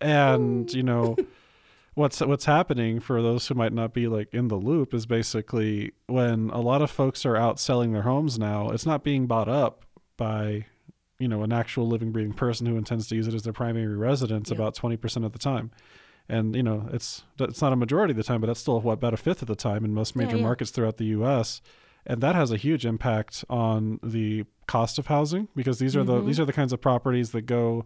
And 0.00 0.72
you 0.72 0.82
know, 0.82 1.16
what's 1.94 2.20
what's 2.20 2.44
happening 2.44 3.00
for 3.00 3.22
those 3.22 3.46
who 3.48 3.54
might 3.54 3.72
not 3.72 3.94
be 3.94 4.06
like 4.06 4.32
in 4.32 4.48
the 4.48 4.56
loop 4.56 4.92
is 4.92 5.06
basically 5.06 5.92
when 6.06 6.50
a 6.50 6.60
lot 6.60 6.82
of 6.82 6.90
folks 6.90 7.24
are 7.24 7.36
out 7.36 7.58
selling 7.58 7.92
their 7.92 8.02
homes 8.02 8.38
now, 8.38 8.70
it's 8.70 8.86
not 8.86 9.02
being 9.02 9.26
bought 9.26 9.48
up 9.48 9.84
by 10.16 10.66
you 11.18 11.28
know 11.28 11.42
an 11.42 11.52
actual 11.52 11.86
living 11.86 12.12
breathing 12.12 12.32
person 12.32 12.66
who 12.66 12.76
intends 12.76 13.06
to 13.08 13.14
use 13.16 13.26
it 13.26 13.34
as 13.34 13.42
their 13.42 13.52
primary 13.52 13.96
residence 13.96 14.50
Yeah. 14.50 14.56
about 14.56 14.74
20% 14.76 15.24
of 15.24 15.32
the 15.32 15.38
time 15.38 15.70
and 16.28 16.54
you 16.56 16.62
know 16.62 16.88
it's 16.92 17.22
it's 17.38 17.62
not 17.62 17.72
a 17.72 17.76
majority 17.76 18.10
of 18.12 18.16
the 18.16 18.22
time 18.24 18.40
but 18.40 18.48
that's 18.48 18.60
still 18.60 18.80
what 18.80 18.94
about 18.94 19.14
a 19.14 19.16
fifth 19.16 19.42
of 19.42 19.48
the 19.48 19.54
time 19.56 19.84
in 19.84 19.94
most 19.94 20.16
major 20.16 20.36
yeah. 20.36 20.42
markets 20.42 20.70
throughout 20.70 20.96
the 20.96 21.06
US 21.06 21.62
and 22.06 22.20
that 22.20 22.34
has 22.34 22.50
a 22.52 22.56
huge 22.56 22.84
impact 22.86 23.44
on 23.48 23.98
the 24.02 24.44
cost 24.66 24.98
of 24.98 25.06
housing 25.06 25.48
because 25.56 25.78
these 25.78 25.94
are 25.96 26.04
the 26.04 26.14
Mm-hmm. 26.18 26.26
these 26.26 26.40
are 26.40 26.44
the 26.44 26.52
kinds 26.52 26.72
of 26.72 26.80
properties 26.80 27.30
that 27.30 27.42
go 27.42 27.84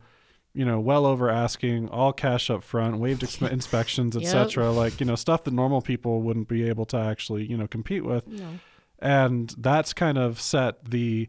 you 0.55 0.65
know 0.65 0.81
well 0.81 1.07
over 1.07 1.31
asking 1.31 1.89
all 1.91 2.13
cash 2.13 2.51
up 2.51 2.63
front 2.65 2.99
waived 2.99 3.23
exp- 3.23 3.49
inspections 3.59 4.17
Yep. 4.17 4.25
etc 4.25 4.71
like 4.73 4.99
you 4.99 5.07
know 5.07 5.15
stuff 5.15 5.45
that 5.45 5.53
normal 5.55 5.83
people 5.83 6.23
wouldn't 6.23 6.49
be 6.49 6.67
able 6.69 6.87
to 6.87 6.97
actually 6.97 7.45
you 7.45 7.57
know 7.57 7.67
compete 7.69 8.05
with 8.05 8.27
No. 8.27 8.59
and 8.99 9.55
that's 9.59 9.93
kind 9.93 10.19
of 10.19 10.41
set 10.41 10.85
the 10.91 11.29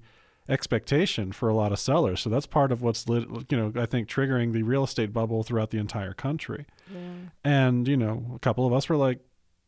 expectation 0.52 1.32
for 1.32 1.50
a 1.50 1.54
lot 1.56 1.72
of 1.72 1.80
sellers. 1.80 2.20
So 2.22 2.30
that's 2.30 2.46
part 2.46 2.72
of 2.72 2.82
what's 2.82 3.08
lit, 3.10 3.26
you 3.50 3.58
know 3.58 3.72
i 3.82 3.86
think 3.86 4.08
triggering 4.10 4.52
the 4.54 4.64
real 4.64 4.84
estate 4.84 5.14
bubble 5.14 5.44
throughout 5.44 5.72
the 5.72 5.78
entire 5.80 6.14
country. 6.14 6.66
Yeah. 6.94 7.00
and 7.46 7.88
you 7.88 7.96
know 7.98 8.34
a 8.36 8.40
couple 8.40 8.68
of 8.68 8.74
us 8.74 8.90
were 8.90 8.98
like 8.98 9.20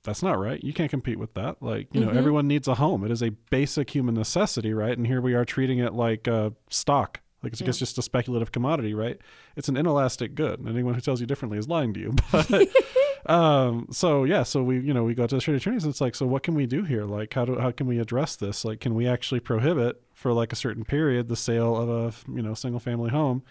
that's 0.04 0.22
not 0.22 0.38
right. 0.38 0.62
You 0.62 0.74
can't 0.74 0.90
compete 0.92 1.18
with 1.18 1.34
that. 1.36 1.64
Like 1.64 1.88
you 1.94 2.02
know 2.02 2.12
Mhm. 2.12 2.18
everyone 2.18 2.48
needs 2.48 2.68
a 2.68 2.76
home. 2.76 3.06
It 3.06 3.12
is 3.12 3.24
a 3.24 3.30
basic 3.50 3.90
human 3.96 4.14
necessity 4.16 4.74
right? 4.74 4.96
And 4.98 5.08
here 5.08 5.22
we 5.22 5.34
are 5.34 5.46
treating 5.46 5.80
it 5.80 5.94
like 5.94 6.28
a 6.28 6.52
stock 6.70 7.22
like 7.44 7.52
it's 7.54 7.62
Yeah. 7.62 7.70
it's 7.70 7.78
just 7.80 7.98
a 7.98 8.02
speculative 8.02 8.52
commodity 8.52 8.94
right? 8.94 9.20
It's 9.56 9.70
an 9.70 9.78
inelastic 9.78 10.34
good 10.36 10.60
and 10.60 10.68
anyone 10.70 10.94
who 10.96 11.02
tells 11.02 11.20
you 11.22 11.28
differently 11.28 11.58
is 11.58 11.68
lying 11.68 11.94
to 11.94 12.00
you 12.00 12.14
but 12.32 12.50
um 13.26 13.88
so 13.92 14.24
yeah 14.26 14.44
so 14.44 14.62
we 14.64 14.80
you 14.80 14.94
know 14.94 15.04
we 15.04 15.14
go 15.14 15.26
to 15.26 15.36
the 15.36 15.42
state 15.42 15.56
attorneys 15.56 15.84
and 15.86 15.92
it's 15.92 16.02
like 16.02 16.16
so 16.16 16.26
what 16.26 16.44
can 16.44 16.56
we 16.56 16.66
do 16.66 16.84
here? 16.84 17.06
Like 17.06 17.34
how 17.34 17.46
do 17.46 17.58
how 17.60 17.72
can 17.72 17.88
we 17.88 18.00
address 18.00 18.36
this? 18.36 18.66
Like 18.66 18.80
can 18.80 18.96
we 18.96 19.08
actually 19.08 19.40
prohibit 19.40 20.02
for 20.14 20.34
like 20.34 20.52
a 20.52 20.56
certain 20.56 20.84
period 20.84 21.28
the 21.28 21.36
sale 21.36 21.76
of 21.76 21.90
a 21.90 22.32
you 22.32 22.42
know 22.42 22.54
single 22.54 22.80
family 22.80 23.10
home 23.12 23.44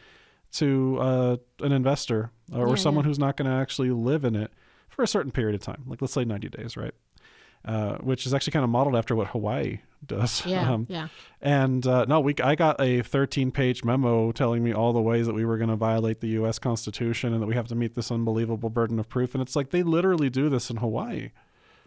to 0.53 0.99
uh, 1.01 1.36
an 1.61 1.72
investor 1.72 2.30
or, 2.53 2.68
Yeah, 2.68 2.74
someone 2.74 3.05
yeah. 3.05 3.09
who's 3.09 3.18
not 3.18 3.36
going 3.38 3.51
to 3.51 3.57
actually 3.57 3.90
live 3.90 4.22
in 4.24 4.36
it 4.36 4.53
for 4.90 5.03
a 5.03 5.07
certain 5.07 5.32
period 5.32 5.55
of 5.55 5.62
time? 5.62 5.82
Like 5.86 6.03
let's 6.03 6.12
say 6.12 6.24
90 6.26 6.51
days 6.51 6.76
right 6.76 6.93
uh, 7.64 7.96
which 7.98 8.26
is 8.26 8.34
actually 8.34 8.52
kind 8.52 8.64
of 8.64 8.70
modeled 8.70 8.96
after 8.96 9.14
what 9.14 9.28
Hawaii 9.28 9.78
does. 10.06 10.44
Yeah. 10.44 10.68
Um, 10.72 10.86
yeah. 10.88 11.08
and 11.40 11.86
uh, 11.86 12.04
no, 12.06 12.20
we 12.20 12.34
I 12.42 12.54
got 12.56 12.80
a 12.80 13.02
13 13.02 13.50
page 13.52 13.84
memo 13.84 14.32
telling 14.32 14.64
me 14.64 14.72
all 14.72 14.92
the 14.92 15.00
ways 15.00 15.26
that 15.26 15.34
we 15.34 15.44
were 15.44 15.58
going 15.58 15.70
to 15.70 15.76
violate 15.76 16.20
the 16.20 16.28
U.S. 16.28 16.58
Constitution 16.58 17.32
and 17.32 17.40
that 17.42 17.46
we 17.46 17.54
have 17.54 17.68
to 17.68 17.74
meet 17.74 17.94
this 17.94 18.10
unbelievable 18.10 18.68
burden 18.70 18.98
of 18.98 19.08
proof. 19.08 19.34
And 19.34 19.42
it's 19.42 19.54
like 19.54 19.70
they 19.70 19.82
literally 19.82 20.28
do 20.30 20.48
this 20.48 20.70
in 20.70 20.78
Hawaii, 20.78 21.30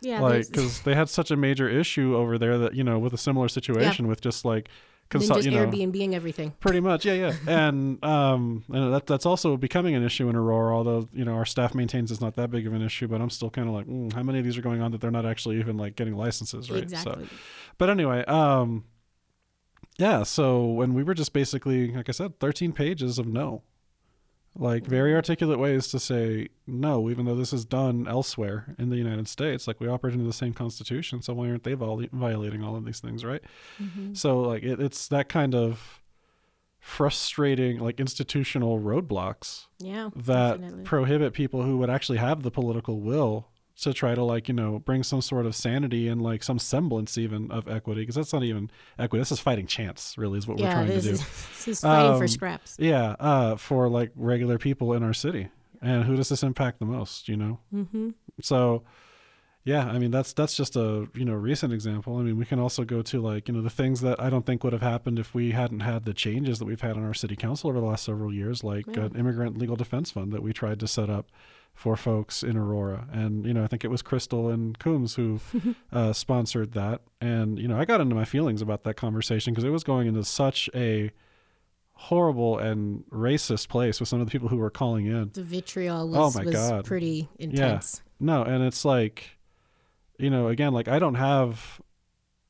Yeah. 0.02 0.22
like 0.22 0.48
because 0.50 0.82
they 0.82 0.96
had 0.96 1.10
such 1.10 1.30
a 1.32 1.36
major 1.36 1.68
issue 1.68 2.16
over 2.16 2.38
there 2.38 2.58
that 2.58 2.74
you 2.74 2.84
know 2.84 2.98
with 3.00 3.14
a 3.14 3.18
similar 3.18 3.48
situation 3.50 4.08
with 4.08 4.22
just 4.22 4.46
like 4.46 4.70
consult, 5.10 5.44
just 5.44 5.50
you 5.50 5.58
know, 5.58 5.68
Airbnb 5.68 6.14
everything. 6.14 6.52
Pretty 6.60 6.80
much, 6.80 7.06
yeah, 7.06 7.14
yeah, 7.14 7.34
and 7.48 8.04
um, 8.04 8.64
and 8.72 8.94
that 8.94 9.06
that's 9.06 9.26
also 9.26 9.58
becoming 9.58 9.96
an 9.96 10.04
issue 10.04 10.30
in 10.30 10.36
Aurora. 10.36 10.76
Although 10.76 11.10
you 11.14 11.26
know 11.26 11.34
our 11.34 11.46
staff 11.46 11.74
maintains 11.76 12.12
it's 12.12 12.22
not 12.22 12.36
that 12.36 12.52
big 12.52 12.66
of 12.68 12.74
an 12.74 12.82
issue, 12.82 13.08
but 13.08 13.22
I'm 13.22 13.30
still 13.30 13.50
kind 13.50 13.68
of 13.68 13.74
like, 13.74 13.86
mm, 13.88 14.12
how 14.14 14.24
many 14.24 14.40
of 14.40 14.46
these 14.46 14.58
are 14.58 14.62
going 14.62 14.82
on 14.82 14.92
that 14.92 15.02
they're 15.02 15.12
not 15.12 15.26
actually 15.26 15.60
even 15.60 15.78
like 15.78 15.96
getting 15.96 16.16
licenses, 16.16 16.70
right? 16.70 16.90
So, 16.90 16.96
Exactly. 16.96 17.28
but 17.78 17.90
anyway, 17.90 18.24
um, 18.26 18.86
yeah. 19.98 20.24
So 20.24 20.66
when 20.66 20.94
we 20.94 21.04
were 21.04 21.14
just 21.14 21.34
basically, 21.34 21.92
like 21.92 22.10
I 22.10 22.12
said, 22.12 22.40
13 22.40 22.74
pages 22.74 23.20
of 23.20 23.28
no, 23.28 23.62
like 24.58 24.86
very 24.86 25.14
articulate 25.14 25.60
ways 25.60 25.88
to 25.90 26.00
say 26.00 26.48
no, 26.66 27.10
even 27.10 27.26
though 27.26 27.36
this 27.36 27.52
is 27.52 27.66
done 27.66 28.08
elsewhere 28.08 28.74
in 28.80 28.90
the 28.90 28.96
United 28.96 29.28
States. 29.28 29.68
Like 29.68 29.80
we 29.82 29.88
operate 29.88 30.14
under 30.14 30.26
the 30.26 30.32
same 30.34 30.54
constitution, 30.54 31.22
so 31.22 31.34
why 31.34 31.50
aren't 31.50 31.64
they 31.64 31.74
viol- 31.74 32.06
violating 32.14 32.64
all 32.64 32.76
of 32.76 32.86
these 32.86 33.00
things, 33.02 33.26
right? 33.26 33.42
Mm-hmm. 33.82 34.14
So 34.14 34.40
like 34.42 34.64
it, 34.64 34.80
it's 34.80 35.08
that 35.10 35.28
kind 35.30 35.54
of 35.56 36.02
frustrating, 36.80 37.80
like 37.80 38.00
institutional 38.00 38.80
roadblocks 38.80 39.66
Yeah. 39.80 40.10
that 40.16 40.62
definitely. 40.62 40.84
prohibit 40.84 41.34
people 41.34 41.64
who 41.64 41.78
would 41.80 41.90
actually 41.90 42.20
have 42.20 42.44
the 42.44 42.52
political 42.52 43.00
will 43.02 43.48
to 43.82 43.94
try 43.94 44.16
to 44.16 44.24
like 44.24 44.48
you 44.48 44.54
know 44.54 44.80
bring 44.80 45.04
some 45.04 45.22
sort 45.22 45.46
of 45.46 45.56
sanity 45.56 46.08
and 46.08 46.22
like 46.22 46.42
some 46.44 46.58
semblance 46.60 47.18
even 47.18 47.52
of 47.52 47.68
equity 47.68 48.02
because 48.02 48.16
that's 48.16 48.32
not 48.34 48.44
even 48.44 48.70
equity 48.98 49.20
this 49.22 49.32
is 49.32 49.40
fighting 49.40 49.68
chance 49.68 50.18
really 50.18 50.38
is 50.38 50.48
what 50.48 50.58
we're 50.58 50.72
trying 50.72 50.88
to 50.88 51.02
do 51.02 51.10
is, 51.12 51.20
this 51.58 51.68
is 51.68 51.82
fighting 51.82 52.18
for 52.18 52.24
Um, 52.24 52.28
scraps. 52.30 52.78
yeah 52.80 53.16
uh 53.20 53.56
for 53.58 53.90
like 53.90 54.12
regular 54.16 54.58
people 54.58 54.94
in 54.94 55.04
our 55.04 55.14
city 55.14 55.50
and 55.82 56.06
who 56.06 56.16
does 56.16 56.30
this 56.30 56.42
impact 56.42 56.80
the 56.80 56.86
most 56.86 57.28
you 57.28 57.36
know 57.36 57.60
Mm-hmm. 57.74 58.12
so 58.42 58.84
yeah 59.66 59.86
i 59.88 59.98
mean 60.00 60.12
that's 60.12 60.32
that's 60.34 60.56
just 60.56 60.76
a 60.78 61.08
you 61.14 61.26
know 61.26 61.34
recent 61.34 61.74
example 61.74 62.18
i 62.18 62.22
mean 62.22 62.38
we 62.38 62.46
can 62.46 62.60
also 62.60 62.84
go 62.86 63.02
to 63.02 63.20
like 63.20 63.48
you 63.48 63.54
know 63.54 63.62
the 63.62 63.70
things 63.70 64.00
that 64.02 64.18
i 64.22 64.30
don't 64.30 64.46
think 64.46 64.64
would 64.64 64.72
have 64.74 64.82
happened 64.82 65.20
if 65.20 65.34
we 65.34 65.52
hadn't 65.52 65.82
had 65.82 66.06
the 66.06 66.14
changes 66.14 66.60
that 66.60 66.66
we've 66.66 66.82
had 66.82 66.96
on 66.96 67.04
our 67.04 67.14
city 67.14 67.36
council 67.36 67.70
over 67.70 67.80
the 67.80 67.86
last 67.86 68.04
several 68.06 68.34
years 68.34 68.64
like 68.64 68.86
Yeah. 68.88 69.06
an 69.06 69.16
immigrant 69.16 69.58
legal 69.58 69.76
defense 69.76 70.12
fund 70.12 70.32
that 70.32 70.42
we 70.44 70.54
tried 70.54 70.80
to 70.80 70.88
set 70.88 71.10
up 71.10 71.32
for 71.74 71.98
folks 71.98 72.42
in 72.44 72.56
aurora 72.56 73.08
and 73.12 73.46
you 73.46 73.54
know 73.54 73.64
i 73.64 73.68
think 73.68 73.84
it 73.84 73.90
was 73.90 74.02
crystal 74.02 74.50
and 74.50 74.80
coombs 74.80 75.16
who 75.16 75.40
uh, 75.92 76.14
sponsored 76.14 76.72
that 76.74 77.02
and 77.20 77.60
you 77.60 77.68
know 77.68 77.78
i 77.78 77.84
got 77.86 78.00
into 78.00 78.16
my 78.16 78.24
feelings 78.24 78.62
about 78.62 78.84
that 78.84 78.94
conversation 78.96 79.52
because 79.52 79.66
it 79.66 79.72
was 79.72 79.84
going 79.84 80.08
into 80.08 80.24
such 80.24 80.70
a 80.74 81.12
horrible 81.98 82.58
and 82.60 83.04
racist 83.10 83.70
place 83.70 84.00
with 84.00 84.10
some 84.10 84.20
of 84.20 84.28
the 84.28 84.32
people 84.32 84.48
who 84.50 84.58
were 84.58 84.70
calling 84.70 85.06
in 85.06 85.32
The 85.34 85.44
vitriol 85.44 86.08
was, 86.10 86.18
Oh 86.18 86.26
was, 86.26 86.36
my 86.36 86.44
was 86.44 86.54
God. 86.54 86.86
pretty 86.86 87.30
intense. 87.40 88.02
Yeah. 88.20 88.26
no, 88.26 88.44
and 88.44 88.64
it's 88.64 88.84
like, 88.84 89.38
you 90.18 90.30
know, 90.30 90.48
again, 90.48 90.74
like 90.74 90.88
I 90.88 91.00
don't 91.00 91.16
have 91.16 91.82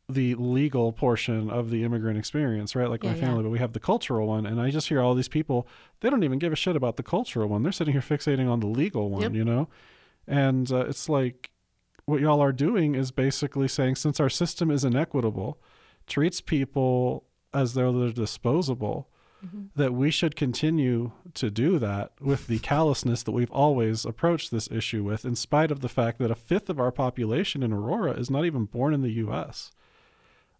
the 0.08 0.36
legal 0.36 0.92
portion 0.92 1.50
of 1.50 1.72
the 1.72 1.84
immigrant 1.84 2.18
experience, 2.20 2.76
right? 2.76 2.90
Like 2.90 3.04
my 3.04 3.10
Yeah, 3.12 3.16
yeah. 3.16 3.22
family, 3.26 3.44
but 3.44 3.50
we 3.50 3.58
have 3.60 3.74
the 3.74 3.80
cultural 3.80 4.28
one. 4.28 4.46
And 4.46 4.62
I 4.62 4.70
just 4.70 4.88
hear 4.88 5.02
all 5.02 5.16
these 5.16 5.28
people, 5.28 5.68
they 6.02 6.12
don't 6.12 6.24
even 6.24 6.38
give 6.38 6.54
a 6.54 6.56
shit 6.56 6.76
about 6.76 6.96
the 6.98 7.02
cultural 7.04 7.48
one. 7.50 7.64
They're 7.64 7.72
sitting 7.72 7.92
here 7.94 8.02
fixating 8.02 8.48
on 8.48 8.60
the 8.60 8.68
legal 8.68 9.10
one, 9.10 9.22
Yep. 9.24 9.34
you 9.34 9.44
know? 9.44 9.68
And 10.28 10.72
uh, 10.72 10.86
it's 10.88 11.10
like, 11.10 11.50
what 12.06 12.22
y'all 12.22 12.40
are 12.42 12.52
doing 12.52 12.94
is 12.94 13.10
basically 13.12 13.68
saying, 13.68 13.96
since 13.96 14.20
our 14.20 14.30
system 14.30 14.70
is 14.70 14.84
inequitable, 14.86 15.60
treats 16.06 16.40
people 16.40 17.24
as 17.52 17.74
though 17.74 17.92
they're 17.92 18.12
disposable, 18.12 19.10
that 19.76 19.94
we 19.94 20.10
should 20.12 20.36
continue 20.36 21.12
to 21.36 21.50
do 21.52 21.78
that 21.80 22.12
with 22.22 22.48
the 22.48 22.60
callousness 22.60 23.24
that 23.24 23.32
we've 23.32 23.52
always 23.52 24.06
approached 24.06 24.52
this 24.52 24.70
issue 24.72 25.04
with, 25.04 25.26
in 25.26 25.36
spite 25.36 25.72
of 25.72 25.82
the 25.82 25.90
fact 25.90 26.20
that 26.20 26.32
a 26.32 26.36
fifth 26.36 26.70
of 26.70 26.80
our 26.80 26.92
population 26.92 27.62
in 27.64 27.72
Aurora 27.74 28.12
is 28.14 28.30
not 28.30 28.46
even 28.46 28.66
born 28.66 28.94
in 28.94 29.02
the 29.02 29.12
U.S. 29.14 29.72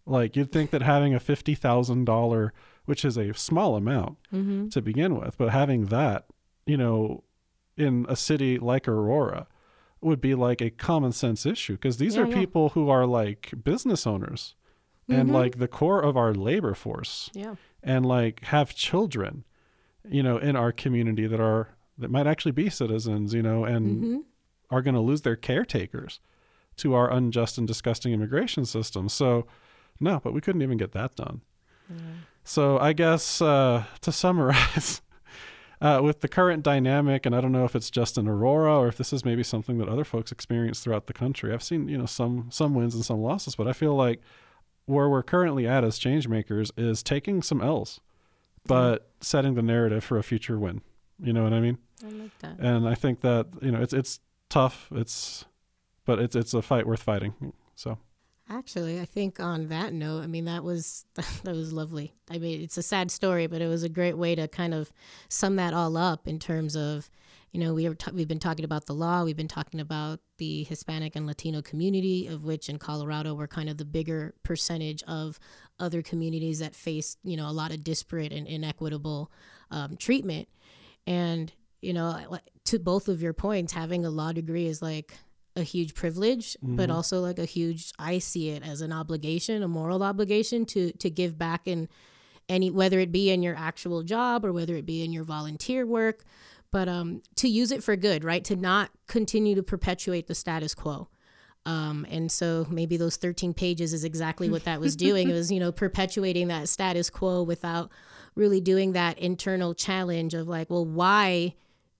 Like, 0.04 0.36
you'd 0.36 0.52
think 0.52 0.70
that 0.70 0.82
having 0.82 1.14
a 1.14 1.20
$50,000, 1.20 2.50
which 2.84 3.04
is 3.04 3.16
a 3.16 3.34
small 3.34 3.76
amount 3.76 4.18
Mm-hmm. 4.32 4.68
to 4.68 4.82
begin 4.82 5.18
with, 5.18 5.36
but 5.38 5.50
having 5.50 5.86
that, 5.86 6.26
you 6.66 6.76
know, 6.76 7.24
in 7.76 8.06
a 8.08 8.16
city 8.16 8.58
like 8.58 8.86
Aurora 8.88 9.46
would 10.00 10.20
be 10.20 10.34
like 10.34 10.60
a 10.60 10.70
common 10.70 11.12
sense 11.12 11.44
issue 11.46 11.72
because 11.74 11.96
these 11.96 12.16
Yeah, 12.16 12.22
are 12.22 12.26
yeah. 12.26 12.34
people 12.36 12.68
who 12.70 12.88
are 12.90 13.06
like 13.06 13.52
business 13.64 14.06
owners 14.06 14.54
and 15.08 15.30
Mhm. 15.30 15.32
like 15.32 15.58
the 15.58 15.68
core 15.68 16.00
of 16.02 16.16
our 16.16 16.34
labor 16.34 16.74
force 16.74 17.30
Yeah. 17.34 17.54
and 17.82 18.04
like 18.06 18.44
have 18.46 18.74
children 18.74 19.44
you 20.08 20.22
know 20.22 20.36
in 20.38 20.56
our 20.56 20.72
community 20.72 21.26
that 21.26 21.40
are 21.40 21.68
that 21.98 22.10
might 22.10 22.26
actually 22.26 22.52
be 22.52 22.68
citizens 22.70 23.32
you 23.34 23.42
know 23.42 23.64
and 23.64 24.02
Mm-hmm. 24.02 24.18
are 24.70 24.82
going 24.82 24.94
to 24.94 25.00
lose 25.00 25.22
their 25.22 25.36
caretakers 25.36 26.20
to 26.76 26.94
our 26.94 27.10
unjust 27.10 27.56
and 27.56 27.66
disgusting 27.66 28.12
immigration 28.12 28.64
system. 28.66 29.08
So, 29.08 29.46
no, 29.98 30.20
but 30.22 30.34
we 30.34 30.40
couldn't 30.42 30.60
even 30.60 30.76
get 30.76 30.92
that 30.92 31.14
done. 31.16 31.40
So, 32.44 32.78
I 32.78 32.92
guess 32.92 33.40
uh, 33.40 33.84
to 34.02 34.12
summarize, 34.12 35.00
uh, 35.80 36.00
with 36.02 36.20
the 36.20 36.28
current 36.28 36.62
dynamic, 36.62 37.26
and 37.26 37.34
I 37.34 37.40
don't 37.40 37.52
know 37.52 37.64
if 37.64 37.74
it's 37.74 37.90
just 37.90 38.18
in 38.18 38.28
Aurora 38.28 38.76
or 38.78 38.88
if 38.88 38.96
this 38.98 39.12
is 39.12 39.24
maybe 39.24 39.42
something 39.42 39.78
that 39.78 39.88
other 39.88 40.04
folks 40.04 40.30
experience 40.32 40.80
throughout 40.80 41.06
the 41.06 41.12
country. 41.12 41.52
I've 41.52 41.62
seen 41.62 41.88
you 41.88 41.96
know 41.98 42.06
some 42.06 42.48
some 42.50 42.74
wins 42.74 42.94
and 42.94 43.04
some 43.04 43.20
losses, 43.20 43.56
but 43.56 43.66
I 43.68 43.72
feel 43.72 43.94
like 43.94 44.20
where 44.86 45.08
we're 45.08 45.22
currently 45.22 45.66
at 45.66 45.84
as 45.84 45.98
change 45.98 46.26
makers 46.28 46.72
is 46.76 47.02
taking 47.02 47.42
some 47.42 47.60
L's, 47.60 48.00
but 48.66 49.10
setting 49.20 49.54
the 49.54 49.62
narrative 49.62 50.02
for 50.02 50.18
a 50.18 50.22
future 50.22 50.58
win. 50.58 50.80
You 51.20 51.32
know 51.32 51.42
what 51.44 51.52
I 51.52 51.60
mean? 51.60 51.78
I 52.04 52.10
like 52.10 52.38
that. 52.38 52.58
And 52.58 52.88
I 52.88 52.94
think 52.94 53.20
that 53.20 53.46
you 53.62 53.70
know 53.70 53.80
it's 53.80 53.92
it's 53.92 54.20
tough. 54.48 54.88
It's 54.92 55.44
but 56.04 56.18
it's 56.18 56.36
it's 56.36 56.54
a 56.54 56.62
fight 56.62 56.86
worth 56.86 57.02
fighting. 57.02 57.52
So 57.74 57.98
Actually, 58.48 59.00
I 59.00 59.04
think 59.04 59.40
on 59.40 59.68
that 59.68 59.92
note, 59.92 60.22
I 60.22 60.28
mean 60.28 60.44
that 60.44 60.62
was 60.62 61.04
that 61.14 61.54
was 61.54 61.72
lovely. 61.72 62.14
I 62.30 62.38
mean, 62.38 62.60
it's 62.60 62.78
a 62.78 62.82
sad 62.82 63.10
story, 63.10 63.46
but 63.46 63.60
it 63.60 63.66
was 63.66 63.82
a 63.82 63.88
great 63.88 64.16
way 64.16 64.34
to 64.36 64.46
kind 64.46 64.72
of 64.72 64.92
sum 65.28 65.56
that 65.56 65.74
all 65.74 65.96
up 65.96 66.28
in 66.28 66.38
terms 66.38 66.76
of, 66.76 67.10
you 67.52 67.60
know, 67.60 67.74
we 67.74 67.88
were 67.88 67.94
t- 67.94 68.10
we've 68.12 68.28
been 68.28 68.38
talking 68.38 68.64
about 68.64 68.86
the 68.86 68.94
law, 68.94 69.24
we've 69.24 69.36
been 69.36 69.48
talking 69.48 69.80
about 69.80 70.20
the 70.38 70.64
Hispanic 70.64 71.16
and 71.16 71.26
Latino 71.26 71.62
community, 71.62 72.26
of 72.26 72.44
which 72.44 72.68
in 72.68 72.78
Colorado 72.78 73.34
we're 73.34 73.46
kind 73.46 73.68
of 73.68 73.78
the 73.78 73.84
bigger 73.84 74.34
percentage 74.42 75.02
of 75.04 75.38
other 75.78 76.02
communities 76.02 76.58
that 76.58 76.74
face, 76.74 77.16
you 77.22 77.36
know, 77.36 77.48
a 77.48 77.52
lot 77.52 77.72
of 77.72 77.84
disparate 77.84 78.32
and 78.32 78.46
inequitable 78.46 79.30
um, 79.70 79.96
treatment. 79.96 80.48
And 81.06 81.52
you 81.80 81.92
know, 81.92 82.38
to 82.64 82.78
both 82.78 83.08
of 83.08 83.22
your 83.22 83.32
points, 83.32 83.72
having 83.72 84.04
a 84.04 84.10
law 84.10 84.32
degree 84.32 84.66
is 84.66 84.82
like 84.82 85.16
a 85.54 85.62
huge 85.62 85.94
privilege, 85.94 86.56
but 86.62 86.90
also 86.90 87.20
like 87.20 87.38
a 87.38 87.44
huge 87.44 87.92
I 87.98 88.18
see 88.18 88.50
it 88.50 88.62
as 88.66 88.80
an 88.80 88.92
obligation, 88.92 89.62
a 89.62 89.68
moral 89.68 90.02
obligation 90.02 90.66
to 90.66 90.92
to 90.92 91.08
give 91.08 91.38
back 91.38 91.66
in 91.66 91.88
any 92.48 92.70
whether 92.70 92.98
it 93.00 93.10
be 93.10 93.30
in 93.30 93.42
your 93.42 93.56
actual 93.56 94.02
job 94.02 94.44
or 94.44 94.52
whether 94.52 94.74
it 94.74 94.86
be 94.86 95.02
in 95.04 95.12
your 95.12 95.24
volunteer 95.24 95.86
work, 95.86 96.24
but 96.76 96.90
um 96.90 97.22
to 97.36 97.48
use 97.48 97.72
it 97.72 97.82
for 97.82 97.96
good, 97.96 98.22
right? 98.22 98.44
To 98.44 98.54
not 98.54 98.90
continue 99.06 99.54
to 99.54 99.62
perpetuate 99.62 100.26
the 100.26 100.34
status 100.34 100.74
quo. 100.74 101.08
Um, 101.64 102.06
and 102.10 102.30
so 102.30 102.66
maybe 102.68 102.98
those 102.98 103.16
13 103.16 103.54
pages 103.54 103.94
is 103.94 104.04
exactly 104.04 104.50
what 104.50 104.64
that 104.64 104.78
was 104.78 104.94
doing. 104.94 105.30
it 105.30 105.32
was, 105.32 105.50
you 105.50 105.58
know, 105.58 105.72
perpetuating 105.72 106.48
that 106.48 106.68
status 106.68 107.08
quo 107.08 107.42
without 107.42 107.90
really 108.34 108.60
doing 108.60 108.92
that 108.92 109.18
internal 109.18 109.72
challenge 109.72 110.34
of 110.34 110.48
like, 110.48 110.68
well, 110.68 110.84
why 110.84 111.54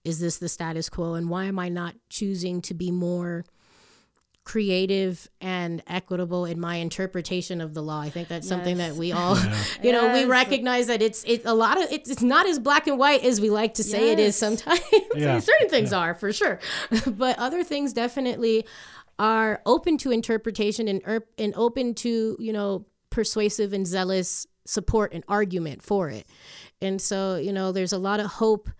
is 0.05 0.21
this 0.21 0.37
the 0.37 0.49
status 0.49 0.91
quo 0.91 1.15
and 1.15 1.31
why 1.31 1.47
am 1.47 1.59
I 1.59 1.71
not 1.71 1.95
choosing 2.11 2.61
to 2.61 2.75
be 2.75 2.91
more 2.91 3.47
creative 4.47 5.29
and 5.41 5.83
equitable 5.89 6.45
in 6.45 6.59
my 6.61 6.77
interpretation 6.77 7.61
of 7.61 7.75
the 7.75 7.83
law? 7.83 8.01
I 8.01 8.11
think 8.11 8.29
that's 8.29 8.49
something 8.49 8.77
that 8.79 8.95
we 8.95 9.11
all, 9.11 9.37
you 9.83 9.91
know, 9.91 10.13
we 10.13 10.25
recognize 10.25 10.87
that 10.87 11.03
it's 11.03 11.25
it's 11.25 11.45
a 11.45 11.53
lot 11.53 11.83
of 11.83 11.91
it's, 11.91 12.09
it's 12.09 12.23
not 12.23 12.47
as 12.47 12.59
black 12.61 12.87
and 12.87 12.97
white 12.97 13.25
as 13.25 13.41
we 13.41 13.51
like 13.51 13.75
to 13.75 13.83
say 13.83 14.13
it 14.13 14.21
is 14.21 14.37
sometimes. 14.37 14.81
Yeah. 15.15 15.39
Certain 15.41 15.69
things 15.69 15.93
are 15.93 16.15
for 16.15 16.33
sure, 16.33 16.61
but 17.07 17.39
other 17.39 17.65
things 17.65 17.93
definitely 17.93 18.65
are 19.19 19.61
open 19.67 19.99
to 19.99 20.13
interpretation 20.13 20.87
and 20.87 21.03
er- 21.07 21.27
and 21.37 21.53
open 21.57 21.95
to 21.95 22.37
you 22.39 22.53
know 22.53 22.87
persuasive 23.11 23.73
and 23.73 23.85
zealous 23.85 24.47
support 24.65 25.13
and 25.13 25.25
argument 25.29 25.83
for 25.83 26.09
it. 26.09 26.27
And 26.81 27.03
so 27.03 27.35
you 27.35 27.53
know, 27.53 27.73
there's 27.73 27.93
a 27.93 27.99
lot 27.99 28.21
of 28.21 28.27
hope 28.27 28.71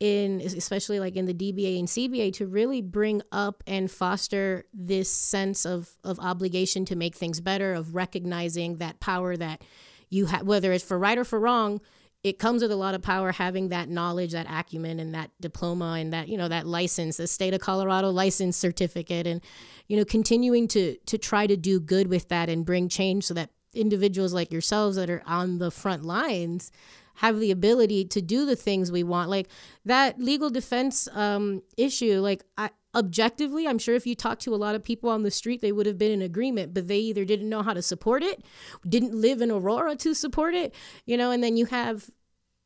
in 0.00 0.40
especially 0.40 1.00
like 1.00 1.16
in 1.16 1.26
the 1.26 1.34
DBA 1.34 1.78
and 1.78 1.88
CBA 1.88 2.32
to 2.34 2.46
really 2.46 2.80
bring 2.80 3.20
up 3.32 3.64
and 3.66 3.90
foster 3.90 4.64
this 4.72 5.10
sense 5.10 5.66
of 5.66 5.90
of 6.04 6.20
obligation 6.20 6.84
to 6.86 6.96
make 6.96 7.16
things 7.16 7.40
better, 7.40 7.74
of 7.74 7.94
recognizing 7.94 8.76
that 8.76 9.00
power 9.00 9.36
that 9.36 9.62
you 10.08 10.26
have, 10.26 10.42
whether 10.42 10.72
it's 10.72 10.84
for 10.84 10.98
right 10.98 11.18
or 11.18 11.24
for 11.24 11.40
wrong. 11.40 11.80
It 12.24 12.40
comes 12.40 12.62
with 12.62 12.72
a 12.72 12.76
lot 12.76 12.96
of 12.96 13.02
power 13.02 13.30
having 13.30 13.68
that 13.68 13.88
knowledge, 13.88 14.32
that 14.32 14.46
acumen, 14.50 14.98
and 14.98 15.14
that 15.14 15.30
diploma, 15.40 15.96
and 15.98 16.12
that 16.12 16.28
you 16.28 16.36
know 16.36 16.48
that 16.48 16.66
license, 16.66 17.16
the 17.16 17.26
state 17.26 17.54
of 17.54 17.60
Colorado 17.60 18.10
license 18.10 18.56
certificate, 18.56 19.26
and 19.26 19.40
you 19.88 19.96
know 19.96 20.04
continuing 20.04 20.68
to 20.68 20.96
to 21.06 21.18
try 21.18 21.46
to 21.46 21.56
do 21.56 21.80
good 21.80 22.06
with 22.06 22.28
that 22.28 22.48
and 22.48 22.64
bring 22.64 22.88
change 22.88 23.24
so 23.24 23.34
that 23.34 23.50
individuals 23.74 24.32
like 24.32 24.52
yourselves 24.52 24.96
that 24.96 25.10
are 25.10 25.22
on 25.26 25.58
the 25.58 25.70
front 25.70 26.04
lines 26.04 26.72
have 27.18 27.38
the 27.38 27.50
ability 27.50 28.04
to 28.06 28.20
do 28.20 28.46
the 28.46 28.56
things 28.56 28.90
we 28.90 29.02
want. 29.02 29.30
Like 29.30 29.48
that 29.84 30.20
legal 30.20 30.50
defense 30.50 31.08
um, 31.12 31.62
issue 31.76 32.20
like 32.20 32.44
I, 32.56 32.70
objectively 32.94 33.68
i'm 33.68 33.78
sure 33.78 33.94
if 33.94 34.06
you 34.06 34.14
talk 34.14 34.38
to 34.40 34.54
a 34.54 34.56
lot 34.56 34.74
of 34.74 34.82
people 34.82 35.10
on 35.10 35.22
the 35.22 35.30
street 35.30 35.60
they 35.60 35.72
would 35.72 35.84
have 35.84 35.98
been 35.98 36.10
in 36.10 36.22
agreement 36.22 36.72
but 36.72 36.88
they 36.88 36.98
either 36.98 37.24
didn't 37.26 37.48
know 37.48 37.62
how 37.62 37.74
to 37.74 37.82
support 37.82 38.22
it 38.22 38.42
didn't 38.88 39.14
live 39.14 39.42
in 39.42 39.50
aurora 39.50 39.94
to 39.94 40.14
support 40.14 40.54
it 40.54 40.74
you 41.04 41.14
know 41.14 41.30
and 41.30 41.44
then 41.44 41.58
you 41.58 41.66
have 41.66 42.10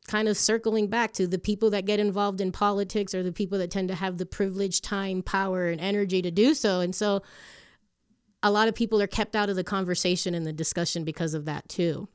kind 0.07 0.27
of 0.27 0.37
circling 0.37 0.87
back 0.87 1.13
to 1.13 1.27
the 1.27 1.39
people 1.39 1.69
that 1.69 1.85
get 1.85 1.99
involved 1.99 2.41
in 2.41 2.51
politics 2.51 3.13
or 3.13 3.23
the 3.23 3.31
people 3.31 3.57
that 3.57 3.71
tend 3.71 3.87
to 3.87 3.95
have 3.95 4.17
the 4.17 4.25
privilege 4.25 4.81
time 4.81 5.21
power 5.21 5.67
and 5.67 5.79
energy 5.79 6.21
to 6.21 6.31
do 6.31 6.53
so. 6.53 6.81
And 6.81 6.93
so 6.93 7.21
a 8.41 8.51
lot 8.51 8.67
of 8.67 8.75
people 8.75 9.01
are 9.01 9.07
kept 9.07 9.35
out 9.35 9.49
of 9.49 9.55
the 9.55 9.63
conversation 9.63 10.35
and 10.35 10.45
the 10.45 10.53
discussion 10.53 11.03
because 11.03 11.33
of 11.33 11.45
that 11.45 11.67
too 11.69 12.09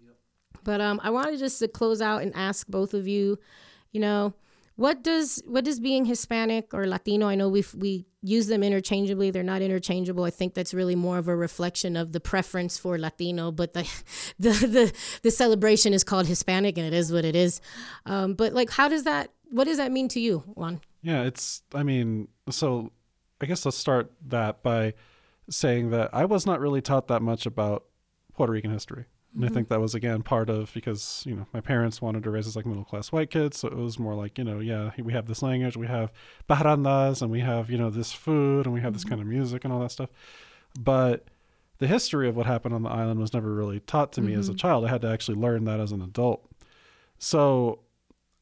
but 0.68 0.82
um, 0.82 1.00
I 1.02 1.08
wanted 1.08 1.38
just 1.38 1.60
to 1.60 1.66
close 1.66 2.02
out 2.02 2.20
and 2.20 2.30
ask 2.36 2.66
both 2.66 2.92
of 2.92 3.08
you, 3.08 3.38
you 3.90 4.00
know, 4.00 4.34
what 4.76 5.02
does 5.02 5.42
what 5.46 5.64
does 5.64 5.80
being 5.80 6.04
Hispanic 6.04 6.74
or 6.74 6.86
Latino? 6.86 7.26
I 7.26 7.36
know 7.36 7.48
we 7.48 7.64
we 7.74 8.04
use 8.20 8.48
them 8.48 8.62
interchangeably; 8.62 9.30
they're 9.30 9.42
not 9.42 9.62
interchangeable. 9.62 10.24
I 10.24 10.30
think 10.30 10.52
that's 10.52 10.74
really 10.74 10.94
more 10.94 11.16
of 11.16 11.26
a 11.26 11.34
reflection 11.34 11.96
of 11.96 12.12
the 12.12 12.20
preference 12.20 12.76
for 12.76 12.98
Latino, 12.98 13.50
but 13.50 13.72
the 13.72 13.90
the 14.38 14.50
the, 14.50 14.92
the 15.22 15.30
celebration 15.30 15.94
is 15.94 16.04
called 16.04 16.26
Hispanic, 16.26 16.76
and 16.76 16.86
it 16.86 16.92
is 16.92 17.10
what 17.10 17.24
it 17.24 17.34
is. 17.34 17.62
Um, 18.04 18.34
but 18.34 18.52
like, 18.52 18.68
how 18.68 18.90
does 18.90 19.04
that? 19.04 19.32
What 19.50 19.64
does 19.64 19.78
that 19.78 19.90
mean 19.90 20.08
to 20.08 20.20
you, 20.20 20.40
Juan? 20.54 20.82
Yeah, 21.00 21.22
it's, 21.22 21.62
I 21.74 21.82
mean, 21.82 22.28
so 22.50 22.92
I 23.40 23.46
guess 23.46 23.64
let's 23.64 23.78
start 23.78 24.12
that 24.26 24.62
by 24.62 24.92
saying 25.48 25.88
that 25.92 26.10
I 26.12 26.26
was 26.26 26.44
not 26.44 26.60
really 26.60 26.82
taught 26.82 27.08
that 27.08 27.22
much 27.22 27.46
about 27.46 27.84
Puerto 28.34 28.52
Rican 28.52 28.70
history. 28.70 29.06
And 29.34 29.44
I 29.44 29.46
mm-hmm. 29.46 29.54
think 29.54 29.68
that 29.68 29.80
was, 29.80 29.94
again, 29.94 30.22
part 30.22 30.48
of 30.48 30.72
because, 30.72 31.22
you 31.26 31.36
know, 31.36 31.46
my 31.52 31.60
parents 31.60 32.00
wanted 32.00 32.22
to 32.22 32.30
raise 32.30 32.48
us 32.48 32.56
like 32.56 32.66
middle 32.66 32.84
class 32.84 33.12
white 33.12 33.30
kids. 33.30 33.58
So 33.58 33.68
it 33.68 33.76
was 33.76 33.98
more 33.98 34.14
like, 34.14 34.38
you 34.38 34.44
know, 34.44 34.58
yeah, 34.58 34.90
we 34.98 35.12
have 35.12 35.26
this 35.26 35.42
language, 35.42 35.76
we 35.76 35.86
have 35.86 36.10
parrandas, 36.48 37.20
and 37.20 37.30
we 37.30 37.40
have, 37.40 37.70
you 37.70 37.78
know, 37.78 37.90
this 37.90 38.12
food, 38.12 38.64
and 38.64 38.74
we 38.74 38.80
have 38.80 38.94
this 38.94 39.02
mm-hmm. 39.02 39.10
kind 39.10 39.20
of 39.20 39.26
music 39.28 39.64
and 39.64 39.72
all 39.72 39.80
that 39.80 39.92
stuff. 39.92 40.10
But 40.80 41.26
the 41.78 41.86
history 41.86 42.28
of 42.28 42.36
what 42.36 42.46
happened 42.46 42.74
on 42.74 42.82
the 42.82 42.90
island 42.90 43.20
was 43.20 43.32
never 43.32 43.54
really 43.54 43.80
taught 43.80 44.12
to 44.12 44.20
me 44.20 44.34
as 44.34 44.48
a 44.48 44.52
mm-hmm. 44.52 44.58
child. 44.58 44.84
I 44.84 44.88
had 44.88 45.02
to 45.02 45.08
actually 45.08 45.38
learn 45.38 45.64
that 45.64 45.78
as 45.78 45.92
an 45.92 46.02
adult. 46.02 46.44
So 47.18 47.80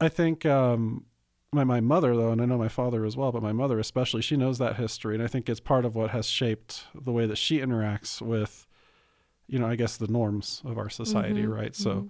I 0.01 0.09
think 0.09 0.47
um, 0.47 1.05
my, 1.53 1.65
my 1.65 1.81
mother, 1.81 2.15
though, 2.15 2.31
and 2.31 2.41
I 2.41 2.47
know 2.47 2.59
my 2.59 2.69
father 2.69 3.05
as 3.05 3.17
well, 3.17 3.33
but 3.33 3.43
my 3.43 3.53
mother 3.53 3.79
especially, 3.79 4.23
she 4.23 4.37
knows 4.37 4.59
that 4.59 4.77
history. 4.77 5.15
And 5.15 5.23
I 5.25 5.27
think 5.27 5.49
it's 5.49 5.61
part 5.61 5.85
of 5.85 5.95
what 5.95 6.11
has 6.11 6.27
shaped 6.27 6.85
the 6.95 7.13
way 7.13 7.27
that 7.27 7.37
she 7.37 7.59
interacts 7.59 8.23
with, 8.23 8.66
you 9.49 9.59
know, 9.59 9.67
I 9.67 9.77
guess 9.77 9.97
the 9.97 10.09
norms 10.09 10.63
of 10.65 10.79
our 10.79 10.91
society, 10.91 11.47
right? 11.47 11.75
So 11.75 12.09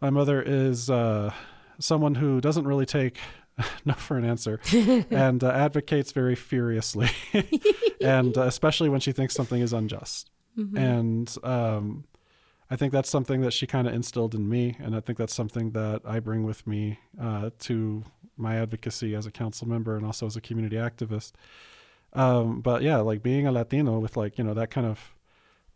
my 0.00 0.10
mother 0.10 0.42
is 0.42 0.90
uh, 0.90 1.32
someone 1.78 2.14
who 2.16 2.40
doesn't 2.40 2.66
really 2.66 2.86
take 2.86 3.18
no 3.84 3.94
for 3.94 4.18
an 4.18 4.24
answer 4.24 4.60
and 5.10 5.42
uh, 5.42 5.50
advocates 5.50 6.12
very 6.12 6.34
furiously, 6.34 7.08
and 8.00 8.36
uh, 8.36 8.42
especially 8.42 8.88
when 8.88 9.00
she 9.00 9.12
thinks 9.12 9.34
something 9.34 9.60
is 9.62 9.72
unjust. 9.72 10.30
And 10.78 11.36
um, 11.42 12.04
I 12.70 12.76
think 12.76 12.92
that's 12.92 13.10
something 13.10 13.42
that 13.42 13.52
she 13.52 13.66
kind 13.66 13.86
of 13.86 13.94
instilled 13.94 14.34
in 14.34 14.48
me, 14.48 14.76
and 14.78 14.96
I 14.96 15.00
think 15.00 15.18
that's 15.18 15.34
something 15.34 15.70
that 15.72 16.02
I 16.04 16.20
bring 16.20 16.44
with 16.44 16.66
me 16.66 16.98
uh, 17.20 17.50
to 17.60 18.04
my 18.36 18.56
advocacy 18.56 19.14
as 19.14 19.26
a 19.26 19.30
council 19.30 19.66
member 19.68 19.96
and 19.96 20.04
also 20.04 20.26
as 20.26 20.36
a 20.36 20.40
community 20.40 20.76
activist. 20.76 21.32
Um, 22.12 22.60
but 22.60 22.82
yeah, 22.82 22.98
like 22.98 23.22
being 23.22 23.46
a 23.46 23.52
Latino 23.52 23.98
with 23.98 24.16
like 24.16 24.38
you 24.38 24.44
know 24.44 24.54
that 24.54 24.70
kind 24.70 24.86
of 24.86 25.14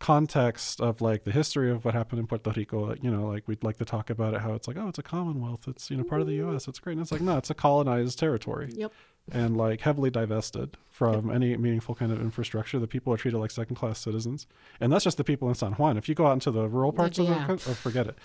context 0.01 0.81
of 0.81 0.99
like 0.99 1.23
the 1.23 1.31
history 1.31 1.71
of 1.71 1.85
what 1.85 1.93
happened 1.93 2.19
in 2.19 2.27
Puerto 2.27 2.51
Rico, 2.51 2.87
like, 2.89 3.03
you 3.03 3.11
know, 3.11 3.27
like 3.27 3.47
we'd 3.47 3.63
like 3.63 3.77
to 3.77 3.85
talk 3.85 4.09
about 4.09 4.33
it, 4.33 4.41
how 4.41 4.53
it's 4.53 4.67
like, 4.67 4.75
oh, 4.77 4.87
it's 4.89 4.99
a 4.99 5.03
Commonwealth, 5.03 5.67
it's 5.67 5.89
you 5.89 5.95
know 5.95 6.03
part 6.03 6.21
of 6.21 6.27
the 6.27 6.33
U.S., 6.35 6.67
it's 6.67 6.79
great. 6.79 6.93
And 6.93 7.01
it's 7.01 7.11
like, 7.11 7.21
no, 7.21 7.37
it's 7.37 7.49
a 7.49 7.53
colonized 7.53 8.17
territory 8.19 8.69
Yep. 8.75 8.91
and 9.31 9.55
like 9.55 9.81
heavily 9.81 10.09
divested 10.09 10.75
from 10.89 11.29
any 11.31 11.55
meaningful 11.55 11.95
kind 11.95 12.11
of 12.11 12.19
infrastructure. 12.19 12.79
The 12.79 12.87
people 12.87 13.13
are 13.13 13.17
treated 13.17 13.37
like 13.37 13.51
second 13.51 13.75
class 13.75 13.99
citizens, 13.99 14.47
and 14.79 14.91
that's 14.91 15.03
just 15.03 15.17
the 15.17 15.23
people 15.23 15.47
in 15.47 15.55
San 15.55 15.73
Juan. 15.73 15.97
If 15.97 16.09
you 16.09 16.15
go 16.15 16.25
out 16.27 16.33
into 16.33 16.51
the 16.51 16.67
rural 16.67 16.91
parts 16.91 17.19
of 17.19 17.27
the 17.27 17.33
yeah. 17.33 17.45
country, 17.45 17.71
oh, 17.71 17.75
forget 17.75 18.07
it. 18.07 18.17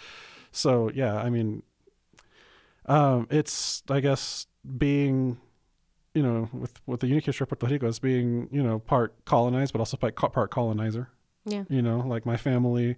So 0.52 0.90
yeah, 0.94 1.14
I 1.16 1.28
mean, 1.30 1.62
um, 2.86 3.26
it's 3.30 3.82
I 3.90 4.00
guess 4.00 4.46
being, 4.78 5.38
you 6.14 6.22
know, 6.22 6.48
with 6.52 6.80
with 6.86 7.00
the 7.00 7.06
unique 7.08 7.26
history 7.26 7.44
of 7.44 7.50
Puerto 7.50 7.66
Rico 7.66 7.86
as 7.86 7.98
being 7.98 8.48
you 8.50 8.62
know 8.62 8.78
part 8.78 9.14
colonized 9.26 9.72
but 9.72 9.80
also 9.80 9.96
part 9.98 10.16
part 10.16 10.50
colonizer. 10.50 11.10
Yeah. 11.46 11.64
You 11.68 11.80
know, 11.82 11.98
like 12.00 12.26
my 12.26 12.36
family, 12.36 12.96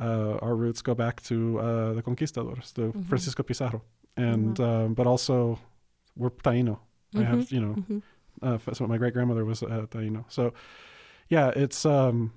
uh, 0.00 0.38
our 0.42 0.56
roots 0.56 0.82
go 0.82 0.94
back 0.94 1.22
to 1.24 1.58
uh, 1.60 1.92
the 1.92 2.02
conquistadors, 2.02 2.72
the 2.72 2.82
Mm-hmm. 2.82 3.02
Francisco 3.02 3.42
Pizarro, 3.42 3.82
and 4.16 4.58
um, 4.60 4.94
but 4.94 5.06
also 5.06 5.58
we're 6.16 6.30
Taino. 6.30 6.78
I 7.16 7.22
have 7.22 7.52
you 7.52 7.60
know 7.60 8.02
Uh, 8.42 8.58
so 8.72 8.86
my 8.86 8.98
great 8.98 9.12
grandmother 9.14 9.44
was 9.44 9.62
uh, 9.62 9.86
Taino. 9.90 10.24
So 10.28 10.52
yeah, 11.28 11.52
it's 11.54 11.84
um, 11.86 12.32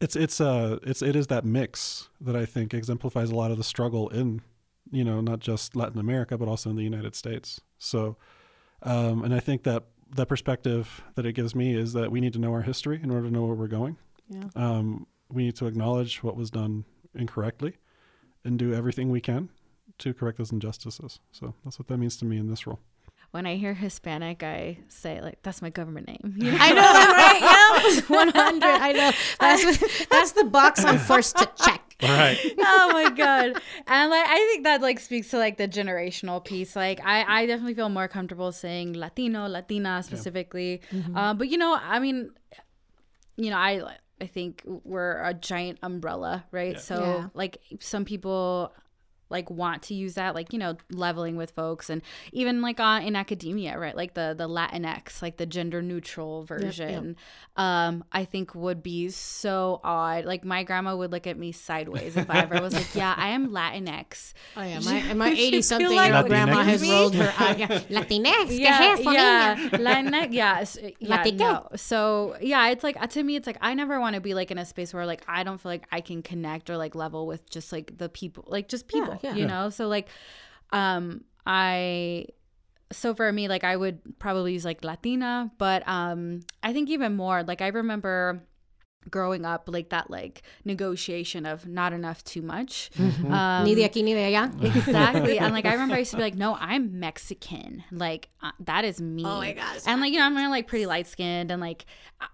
it's 0.00 0.16
it's 0.16 0.40
uh 0.40 0.78
it's 0.82 1.02
it 1.02 1.16
is 1.16 1.26
that 1.28 1.44
mix 1.44 2.08
that 2.20 2.36
I 2.36 2.44
think 2.44 2.74
exemplifies 2.74 3.30
a 3.30 3.34
lot 3.34 3.50
of 3.50 3.56
the 3.56 3.64
struggle 3.64 4.08
in 4.10 4.42
you 4.90 5.04
know 5.04 5.20
not 5.20 5.40
just 5.40 5.74
Latin 5.74 5.98
America 5.98 6.36
but 6.36 6.48
also 6.48 6.68
in 6.70 6.76
the 6.76 6.82
United 6.84 7.14
States. 7.14 7.60
So 7.78 8.16
um, 8.82 9.24
and 9.24 9.34
I 9.34 9.40
think 9.40 9.62
that 9.62 9.84
the 10.14 10.26
perspective 10.26 11.02
that 11.14 11.24
it 11.26 11.32
gives 11.32 11.54
me 11.54 11.74
is 11.74 11.92
that 11.94 12.12
we 12.12 12.20
need 12.20 12.32
to 12.34 12.38
know 12.38 12.52
our 12.52 12.62
history 12.62 13.00
in 13.02 13.10
order 13.10 13.26
to 13.28 13.32
know 13.32 13.44
where 13.46 13.56
we're 13.56 13.66
going. 13.68 13.96
Yeah. 14.28 14.44
Um, 14.54 15.06
we 15.28 15.44
need 15.44 15.56
to 15.56 15.66
acknowledge 15.66 16.22
what 16.22 16.36
was 16.36 16.50
done 16.50 16.84
incorrectly 17.14 17.76
and 18.44 18.58
do 18.58 18.74
everything 18.74 19.10
we 19.10 19.20
can 19.20 19.48
to 19.98 20.14
correct 20.14 20.38
those 20.38 20.52
injustices. 20.52 21.20
So 21.32 21.54
that's 21.64 21.78
what 21.78 21.88
that 21.88 21.96
means 21.98 22.16
to 22.18 22.24
me 22.24 22.38
in 22.38 22.48
this 22.48 22.66
role. 22.66 22.78
When 23.32 23.44
I 23.44 23.56
hear 23.56 23.74
Hispanic, 23.74 24.42
I 24.42 24.78
say 24.88 25.20
like 25.20 25.42
that's 25.42 25.60
my 25.60 25.70
government 25.70 26.06
name. 26.06 26.36
You 26.38 26.52
know? 26.52 26.58
I 26.60 26.70
know, 26.72 26.82
right? 26.82 27.40
Yeah, 27.40 28.00
one 28.16 28.28
hundred. 28.28 28.68
I 28.68 28.92
know. 28.92 29.10
That's 29.40 30.06
that's 30.06 30.32
the 30.32 30.44
box 30.44 30.84
I'm 30.84 30.98
forced 31.10 31.36
to 31.38 31.50
check. 31.62 31.82
All 32.02 32.10
right. 32.10 32.38
oh 32.58 32.90
my 32.92 33.08
god 33.08 33.58
and 33.86 34.10
like 34.10 34.26
i 34.28 34.36
think 34.52 34.64
that 34.64 34.82
like 34.82 35.00
speaks 35.00 35.30
to 35.30 35.38
like 35.38 35.56
the 35.56 35.66
generational 35.66 36.44
piece 36.44 36.76
like 36.76 37.00
i 37.02 37.24
i 37.26 37.46
definitely 37.46 37.72
feel 37.72 37.88
more 37.88 38.06
comfortable 38.06 38.52
saying 38.52 38.92
latino 38.92 39.48
latina 39.48 40.02
specifically 40.02 40.82
uh, 41.14 41.32
but 41.32 41.48
you 41.48 41.56
know 41.56 41.74
i 41.82 41.98
mean 41.98 42.30
you 43.38 43.48
know 43.48 43.56
i 43.56 43.80
i 44.20 44.26
think 44.26 44.62
we're 44.84 45.20
a 45.22 45.34
giant 45.34 45.78
umbrella 45.82 46.44
right 46.50 46.74
Yeah. 46.74 46.78
so 46.80 47.00
Yeah. 47.00 47.28
like 47.34 47.58
some 47.80 48.04
people 48.04 48.72
like 49.28 49.50
want 49.50 49.82
to 49.82 49.94
use 49.94 50.14
that 50.14 50.34
like 50.34 50.52
you 50.52 50.58
know 50.58 50.76
leveling 50.90 51.36
with 51.36 51.50
folks 51.50 51.90
and 51.90 52.02
even 52.32 52.62
like 52.62 52.78
on 52.80 53.02
in 53.02 53.16
academia 53.16 53.78
right 53.78 53.96
like 53.96 54.14
the 54.14 54.34
the 54.36 54.48
latinx 54.48 55.20
like 55.22 55.36
the 55.36 55.46
gender 55.46 55.82
neutral 55.82 56.44
version 56.44 57.16
um 57.56 58.04
i 58.12 58.24
think 58.24 58.54
would 58.54 58.82
be 58.82 59.08
so 59.08 59.80
odd 59.82 60.24
like 60.24 60.44
my 60.44 60.62
grandma 60.62 60.94
would 60.94 61.10
look 61.10 61.26
at 61.26 61.36
me 61.38 61.50
sideways 61.52 62.16
if 62.16 62.30
i 62.30 62.38
ever 62.40 62.60
was 62.60 62.72
like 62.74 62.94
yeah 62.94 63.14
i 63.16 63.28
am 63.28 63.50
latinx 63.50 64.32
Oh 64.56 64.62
yeah, 64.62 64.80
my 64.80 65.12
my 65.14 65.30
eighty 65.30 65.62
something 65.62 65.94
like 65.94 66.08
year 66.08 66.16
old 66.16 66.26
Latinx? 66.26 66.28
grandma 66.28 66.62
has 66.62 66.82
rolled 66.88 67.14
her 67.14 67.32
eye. 67.38 67.54
Yeah. 67.56 67.66
Latinx, 67.68 68.58
yeah, 68.58 68.96
yeah? 68.96 69.56
Latinx, 69.70 70.32
yeah, 70.32 70.64
yeah, 70.98 71.30
no. 71.32 71.68
So 71.76 72.36
yeah, 72.40 72.68
it's 72.68 72.84
like 72.84 73.00
uh, 73.00 73.06
to 73.08 73.22
me, 73.22 73.36
it's 73.36 73.46
like 73.46 73.58
I 73.60 73.74
never 73.74 73.98
want 74.00 74.14
to 74.14 74.20
be 74.20 74.34
like 74.34 74.50
in 74.50 74.58
a 74.58 74.64
space 74.64 74.92
where 74.92 75.06
like 75.06 75.22
I 75.28 75.42
don't 75.42 75.60
feel 75.60 75.70
like 75.72 75.86
I 75.90 76.00
can 76.00 76.22
connect 76.22 76.70
or 76.70 76.76
like 76.76 76.94
level 76.94 77.26
with 77.26 77.48
just 77.50 77.72
like 77.72 77.96
the 77.98 78.08
people, 78.08 78.44
like 78.48 78.68
just 78.68 78.86
Yeah, 78.92 79.15
people, 79.16 79.30
yeah. 79.30 79.34
you 79.36 79.42
Yeah. 79.42 79.46
know. 79.64 79.70
So 79.70 79.88
like, 79.88 80.08
um, 80.72 81.24
I. 81.46 82.26
So 82.92 83.14
for 83.14 83.32
me, 83.32 83.48
like 83.48 83.64
I 83.64 83.76
would 83.76 83.98
probably 84.20 84.52
use 84.52 84.64
like 84.64 84.84
Latina, 84.84 85.50
but 85.58 85.82
um, 85.88 86.40
I 86.62 86.72
think 86.72 86.88
even 86.88 87.16
more 87.16 87.42
like 87.42 87.60
I 87.60 87.68
remember 87.68 88.42
growing 89.10 89.44
up 89.44 89.68
like 89.68 89.90
that 89.90 90.10
like 90.10 90.42
negotiation 90.64 91.46
of 91.46 91.64
not 91.66 91.92
enough 91.92 92.24
too 92.24 92.42
much 92.42 92.90
um, 92.98 93.62
Ni 93.64 93.76
de 93.76 93.88
aquí 93.88 94.02
ni 94.02 94.14
de 94.14 94.32
allá. 94.32 94.50
exactly 94.64 95.38
and 95.38 95.52
like 95.52 95.64
i 95.64 95.72
remember 95.78 95.94
i 95.94 95.98
used 96.00 96.10
to 96.10 96.16
be 96.16 96.24
like 96.24 96.34
no 96.34 96.56
i'm 96.58 96.98
mexican 96.98 97.84
like 97.92 98.28
uh, 98.42 98.50
that 98.58 98.84
is 98.84 99.00
me 99.00 99.22
Oh 99.24 99.38
my 99.38 99.52
gosh. 99.52 99.82
and 99.86 100.00
like 100.00 100.12
you 100.12 100.18
know 100.18 100.24
i'm 100.24 100.34
really, 100.36 100.48
like 100.50 100.66
pretty 100.66 100.86
light 100.86 101.06
skinned 101.06 101.52
and 101.52 101.60
like 101.60 101.86
it- 102.20 102.26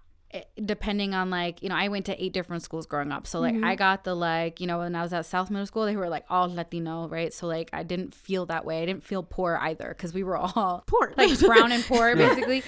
depending 0.64 1.14
on 1.14 1.28
like 1.30 1.62
you 1.62 1.68
know 1.68 1.74
i 1.74 1.88
went 1.88 2.06
to 2.06 2.22
eight 2.24 2.32
different 2.32 2.62
schools 2.62 2.86
growing 2.86 3.12
up. 3.12 3.26
So 3.26 3.40
like 3.40 3.54
Mm-hmm. 3.54 3.64
i 3.64 3.74
got 3.76 4.04
the 4.04 4.14
like 4.14 4.60
you 4.60 4.66
know 4.66 4.78
when 4.78 4.94
i 4.94 5.02
was 5.02 5.12
at 5.12 5.26
south 5.26 5.50
middle 5.50 5.66
school 5.66 5.84
they 5.84 5.96
were 5.96 6.08
like 6.08 6.24
all 6.30 6.48
latino 6.52 7.06
right? 7.08 7.32
So 7.32 7.46
like 7.46 7.68
i 7.72 7.82
didn't 7.82 8.14
feel 8.14 8.46
that 8.46 8.64
way. 8.64 8.82
I 8.82 8.86
didn't 8.86 9.04
feel 9.04 9.22
poor 9.22 9.58
either 9.60 9.88
because 9.88 10.14
we 10.14 10.22
were 10.22 10.36
all 10.36 10.84
Poor. 10.86 11.12
like 11.16 11.38
brown 11.40 11.70
and 11.72 11.84
poor 11.84 12.16
basically. 12.24 12.62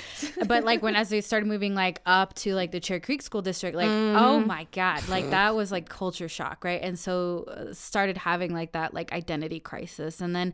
But 0.47 0.65
like 0.65 0.83
when 0.83 0.95
as 0.97 1.09
they 1.09 1.21
started 1.21 1.47
moving 1.47 1.75
like 1.75 2.01
up 2.07 2.35
to 2.43 2.55
like 2.55 2.71
the 2.73 2.81
cherry 2.81 3.01
creek 3.01 3.23
school 3.23 3.43
district 3.43 3.77
like 3.77 3.89
oh 3.89 4.39
Mm-hmm. 4.39 4.47
my 4.47 4.67
god 4.73 5.09
like 5.09 5.31
that 5.31 5.55
was 5.55 5.73
like 5.73 5.89
culture 5.89 6.29
shock 6.29 6.65
right? 6.65 6.81
And 6.83 6.99
so 6.99 7.45
uh, 7.49 7.73
started 7.73 8.17
having 8.19 8.53
like 8.53 8.73
that 8.73 8.93
like 8.95 9.13
identity 9.13 9.61
crisis. 9.61 10.21
And 10.21 10.35
then 10.37 10.53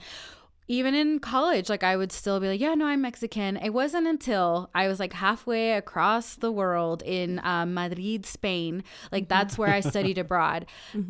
even 0.71 0.95
in 0.95 1.19
college, 1.19 1.69
like 1.69 1.83
I 1.83 1.97
would 1.97 2.13
still 2.13 2.39
be 2.39 2.47
like, 2.47 2.61
yeah, 2.61 2.75
no, 2.75 2.87
I'm 2.87 3.01
Mexican. 3.03 3.57
It 3.57 3.71
wasn't 3.71 4.07
until 4.07 4.71
I 4.73 4.87
was 4.87 5.01
like 5.01 5.13
halfway 5.13 5.73
across 5.73 6.37
the 6.37 6.53
world 6.53 7.03
in 7.05 7.41
um, 7.43 7.75
Madrid, 7.75 8.25
Spain, 8.25 8.85
like 9.11 9.29
that's 9.29 9.59
where 9.59 9.69
I 9.71 9.81
studied 9.81 10.17
abroad. 10.25 10.67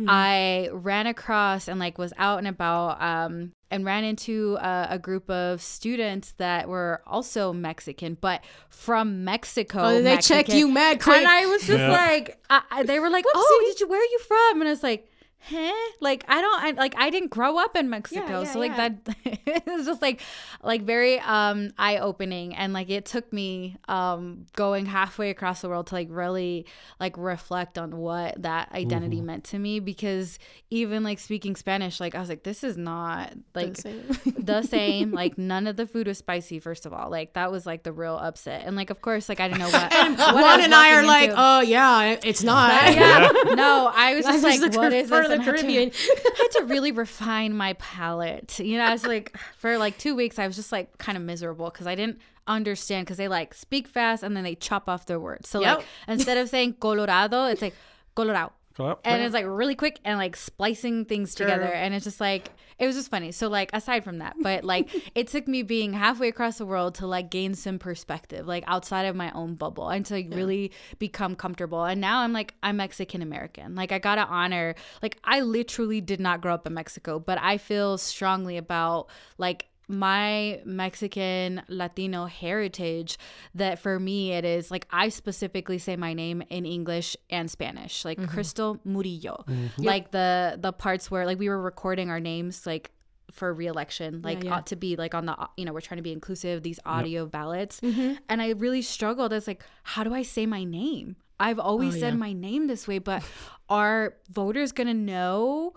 I 0.09 0.71
ran 0.73 1.07
across 1.07 1.69
and 1.69 1.79
like 1.79 1.99
was 1.99 2.13
out 2.17 2.39
and 2.39 2.49
about 2.49 3.03
um, 3.03 3.53
and 3.71 3.85
ran 3.85 4.05
into 4.05 4.57
a, 4.61 4.89
a 4.93 4.99
group 4.99 5.29
of 5.31 5.61
students 5.61 6.33
that 6.39 6.67
were 6.69 7.03
also 7.07 7.53
Mexican, 7.53 8.17
but 8.21 8.43
from 8.71 9.25
Mexico. 9.25 9.81
Oh, 9.83 10.03
they 10.03 10.17
check 10.19 10.49
you 10.49 10.69
mad 10.69 11.03
quick. 11.03 11.19
And 11.19 11.29
I 11.29 11.47
was 11.47 11.67
just 11.67 11.79
Yeah. 11.81 11.91
like, 11.91 12.39
I, 12.49 12.63
I- 12.71 12.83
they 12.85 12.99
were 12.99 13.11
like, 13.11 13.25
oh, 13.35 13.65
did 13.69 13.81
you, 13.81 13.89
where 13.89 14.01
are 14.01 14.05
you 14.05 14.19
from? 14.27 14.61
And 14.63 14.69
I 14.69 14.73
was 14.73 14.83
like, 14.83 15.07
huh? 15.43 15.73
Like, 16.01 16.25
I 16.29 16.41
don't, 16.41 16.63
I, 16.63 16.71
like, 16.73 16.95
I 16.99 17.11
didn't 17.11 17.31
grow 17.31 17.59
up 17.59 17.77
in 17.77 17.89
Mexico. 17.91 18.43
yeah, 18.43 18.45
so 18.53 18.59
like 18.59 18.73
yeah. 18.77 18.91
that, 18.91 19.17
it 19.47 19.67
was 19.67 19.87
just 19.87 20.03
like, 20.03 20.21
like 20.63 20.83
very, 20.83 21.19
um, 21.21 21.71
eye 21.79 21.99
opening. 21.99 22.55
And 22.55 22.73
like, 22.73 22.91
it 22.91 23.05
took 23.05 23.33
me, 23.33 23.77
um, 23.89 24.47
going 24.55 24.87
halfway 24.87 25.31
across 25.31 25.61
the 25.63 25.69
world 25.69 25.87
to 25.89 25.95
like 25.95 26.09
really 26.11 26.67
like 26.99 27.17
reflect 27.17 27.79
on 27.79 27.97
what 27.97 28.41
that 28.43 28.73
identity 28.73 29.19
Mm-hmm. 29.19 29.27
meant 29.27 29.45
to 29.45 29.59
me. 29.59 29.81
Because 29.81 30.39
even 30.71 31.03
like 31.03 31.19
speaking 31.19 31.57
Spanish, 31.57 32.01
like 32.01 32.15
I 32.15 32.21
was 32.21 32.29
like, 32.29 32.43
this 32.43 32.63
is 32.63 32.77
not 32.77 33.33
like 33.55 33.77
same. 33.77 34.03
the 34.39 34.63
same. 34.77 35.11
Like 35.13 35.37
none 35.39 35.67
of 35.67 35.77
the 35.77 35.87
food 35.87 36.07
was 36.07 36.19
spicy. 36.19 36.59
First 36.59 36.87
of 36.87 36.93
all, 36.93 37.11
like 37.11 37.33
that 37.35 37.51
was 37.51 37.67
like 37.67 37.83
the 37.83 37.93
real 37.93 38.17
upset. 38.17 38.63
And 38.67 38.77
like, 38.77 38.91
of 38.91 39.01
course, 39.01 39.29
like 39.29 39.41
I 39.41 39.49
didn't 39.49 39.61
know 39.61 39.69
what. 39.71 39.91
what 39.93 40.19
Juan 40.19 40.43
was 40.59 40.65
and 40.65 40.75
I 40.75 40.91
are 40.93 40.95
walking 41.05 41.07
like, 41.09 41.33
oh 41.37 41.61
yeah, 41.63 42.17
it's 42.23 42.43
not. 42.43 42.73
yeah. 42.95 43.31
No, 43.55 43.91
I 43.95 44.15
was 44.15 44.25
just 44.27 44.45
like, 44.45 44.55
is 44.55 44.61
the 44.61 44.67
what 44.79 44.91
Car- 44.91 44.93
is 44.93 45.09
part 45.11 45.25
this? 45.25 45.30
The 45.31 45.41
I 45.41 45.43
had 45.43 45.57
to- 45.57 45.63
Caribbean. 45.63 45.91
I 45.95 46.31
had 46.39 46.61
to 46.61 46.65
really 46.67 46.93
refine 46.93 47.57
my 47.57 47.73
palate. 47.75 48.59
You 48.59 48.79
know, 48.79 48.85
I 48.85 48.93
was 48.93 49.07
like, 49.07 49.37
for 49.59 49.79
like 49.79 49.99
two 49.99 50.15
weeks, 50.15 50.39
I 50.39 50.47
was 50.47 50.57
just 50.57 50.73
like 50.73 50.99
kind 50.99 51.17
of 51.17 51.25
miserable 51.25 51.71
because 51.71 51.87
I 51.87 51.95
didn't 51.95 52.19
understand 52.47 53.07
because 53.07 53.17
they 53.17 53.29
like 53.29 53.55
speak 53.55 53.87
fast 53.87 54.23
and 54.23 54.37
then 54.37 54.45
they 54.45 54.55
chop 54.55 54.89
off 54.89 55.07
their 55.07 55.21
words. 55.21 55.49
So 55.49 55.61
like 55.61 55.85
instead 56.09 56.37
of 56.39 56.49
saying 56.49 56.75
Colorado, 56.81 57.47
it's 57.47 57.63
like 57.63 57.75
Colorado. 58.15 58.53
Go 58.81 58.89
out. 58.89 59.01
And 59.05 59.23
it's 59.23 59.35
like 59.35 59.45
really 59.47 59.75
quick 59.75 60.01
and 60.05 60.17
like 60.17 60.37
splicing 60.37 61.05
things 61.05 61.35
together. 61.35 61.67
Girl. 61.67 61.73
And 61.75 61.93
it's 61.95 62.05
just 62.05 62.21
like, 62.21 62.49
it 62.79 62.87
was 62.87 62.97
just 62.97 63.11
funny. 63.11 63.31
So, 63.31 63.49
like, 63.49 63.69
aside 63.75 64.05
from 64.05 64.19
that, 64.19 64.37
but 64.41 64.65
like, 64.65 64.89
it 65.15 65.29
took 65.29 65.47
me 65.47 65.63
being 65.63 65.93
halfway 65.93 66.29
across 66.29 66.57
the 66.57 66.65
world 66.65 66.95
to 66.97 67.07
like 67.07 67.31
gain 67.31 67.55
some 67.55 67.79
perspective, 67.79 68.47
like 68.47 68.65
outside 68.67 69.03
of 69.03 69.15
my 69.15 69.31
own 69.33 69.55
bubble 69.55 69.91
and 69.91 70.07
to 70.07 70.15
like 70.15 70.29
really 70.31 70.73
become 70.99 71.37
comfortable. 71.37 71.85
And 71.85 72.01
now 72.01 72.21
I'm 72.21 72.33
like, 72.33 72.55
I'm 72.63 72.79
Mexican 72.79 73.21
American. 73.21 73.75
Like, 73.75 73.93
I 73.93 73.99
gotta 73.99 74.23
honor, 74.23 74.75
like, 75.03 75.19
I 75.25 75.41
literally 75.43 76.01
did 76.01 76.21
not 76.21 76.41
grow 76.41 76.55
up 76.55 76.67
in 76.67 76.73
Mexico, 76.73 77.19
but 77.19 77.39
I 77.39 77.59
feel 77.59 77.99
strongly 77.99 78.57
about 78.57 79.09
like, 79.37 79.67
my 79.91 80.61
Mexican 80.65 81.63
Latino 81.69 82.27
heritage 82.27 83.19
that 83.55 83.79
for 83.79 83.99
me 83.99 84.33
it 84.33 84.45
is 84.45 84.71
like 84.71 84.87
I 84.91 85.09
specifically 85.09 85.79
say 85.79 85.97
my 85.97 86.15
name 86.15 86.43
in 86.49 86.65
English 86.65 87.17
and 87.29 87.51
Spanish 87.51 88.05
like 88.05 88.19
mm-hmm. 88.19 88.31
Crystal 88.31 88.79
Murillo. 88.85 89.45
Mm-hmm. 89.49 89.83
Like 89.83 90.13
the 90.13 90.57
the 90.61 90.73
parts 90.73 91.11
where 91.11 91.27
like 91.27 91.39
we 91.39 91.49
were 91.49 91.61
recording 91.61 92.09
our 92.09 92.21
names 92.21 92.67
like 92.67 92.93
for 93.33 93.53
reelection 93.53 94.23
like 94.23 94.43
yeah. 94.43 94.55
ought 94.55 94.67
to 94.67 94.77
be 94.77 94.97
like 94.97 95.15
on 95.15 95.27
the 95.27 95.37
you 95.57 95.65
know 95.65 95.73
we're 95.73 95.81
trying 95.81 95.99
to 95.99 96.03
be 96.03 96.13
inclusive 96.13 96.63
these 96.63 96.79
audio 96.87 97.27
ballots. 97.27 97.81
Mm-hmm. 97.81 98.15
And 98.29 98.41
I 98.41 98.51
really 98.51 98.83
struggled. 98.83 99.33
As 99.33 99.49
like 99.49 99.65
how 99.83 100.05
do 100.05 100.15
I 100.15 100.23
say 100.23 100.47
my 100.47 100.63
name? 100.63 101.17
I've 101.41 101.59
always 101.59 101.97
oh, 101.97 102.01
said 102.01 102.19
my 102.19 102.33
name 102.33 102.67
this 102.67 102.87
way 102.87 102.99
but 102.99 103.25
are 103.69 104.15
voters 104.31 104.73
gonna 104.73 104.95
know 104.95 105.75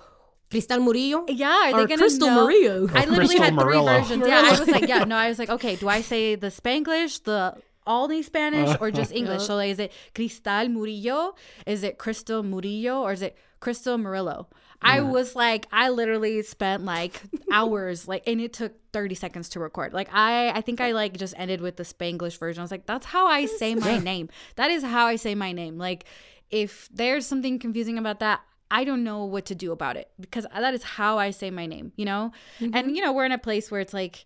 Cristal 0.53 0.79
Murillo. 0.79 1.25
yeah, 1.27 1.71
are 1.73 1.75
Or 1.75 1.81
they 1.81 1.87
gonna 1.87 1.97
Crystal 2.01 2.27
know? 2.29 2.41
Murillo. 2.45 2.87
Oh, 2.87 2.95
I 2.95 3.05
literally 3.05 3.27
Crystal 3.27 3.43
had 3.43 3.53
three 3.55 3.63
Murillo. 3.63 3.99
versions. 3.99 4.23
Yeah, 4.27 4.41
I 4.45 4.59
was 4.59 4.67
like, 4.69 4.87
yeah, 4.87 5.03
no, 5.03 5.15
I 5.15 5.27
was 5.29 5.39
like, 5.39 5.49
okay, 5.49 5.75
do 5.75 5.87
I 5.89 6.01
say 6.01 6.35
the 6.35 6.47
Spanglish, 6.47 7.23
the 7.23 7.55
Aldi 7.85 8.23
Spanish, 8.23 8.69
uh, 8.69 8.77
or 8.79 8.91
just 8.91 9.11
English? 9.11 9.43
So 9.43 9.55
like, 9.55 9.71
is 9.71 9.79
it 9.79 9.91
Cristal 10.15 10.69
Murillo? 10.69 11.35
Is 11.67 11.83
it 11.83 11.97
Crystal 11.97 12.41
Murillo, 12.43 13.01
or 13.01 13.11
is 13.13 13.21
it 13.21 13.37
Crystal 13.59 13.97
Murillo? 13.97 14.47
I 14.85 14.99
was 14.99 15.33
like, 15.33 15.65
I 15.71 15.89
literally 15.89 16.41
spent 16.43 16.83
like 16.83 17.21
hours, 17.51 18.05
like, 18.05 18.23
and 18.27 18.41
it 18.41 18.51
took 18.51 18.73
30 18.91 19.15
seconds 19.15 19.47
to 19.49 19.59
record. 19.61 19.93
Like, 19.93 20.09
I, 20.13 20.49
I 20.49 20.59
think 20.61 20.81
I 20.81 20.91
like 20.91 21.15
just 21.17 21.33
ended 21.37 21.61
with 21.61 21.77
the 21.77 21.83
Spanglish 21.83 22.37
version. 22.37 22.59
I 22.59 22.63
was 22.65 22.71
like, 22.71 22.85
that's 22.85 23.05
how 23.05 23.27
I 23.27 23.45
say 23.45 23.75
my 23.75 23.97
name. 23.97 24.27
That 24.57 24.71
is 24.71 24.83
how 24.83 25.05
I 25.05 25.15
say 25.15 25.35
my 25.35 25.53
name. 25.53 25.77
Like, 25.77 26.03
if 26.51 26.89
there's 26.93 27.25
something 27.25 27.59
confusing 27.59 27.97
about 27.97 28.19
that, 28.19 28.41
I 28.73 28.83
don't 28.85 29.03
know 29.03 29.23
what 29.23 29.45
to 29.45 29.55
do 29.55 29.71
about 29.71 29.97
it 29.97 30.09
because 30.19 30.47
that 30.51 30.73
is 30.73 30.81
how 30.81 31.19
I 31.19 31.29
say 31.29 31.51
my 31.51 31.67
name, 31.67 31.91
you 31.95 32.05
know? 32.05 32.31
And, 32.59 32.73
mm-hmm. 32.73 32.89
you 32.89 33.03
know, 33.03 33.13
we're 33.13 33.25
in 33.25 33.31
a 33.31 33.37
place 33.37 33.69
where 33.69 33.79
it's 33.79 33.93
like, 33.93 34.25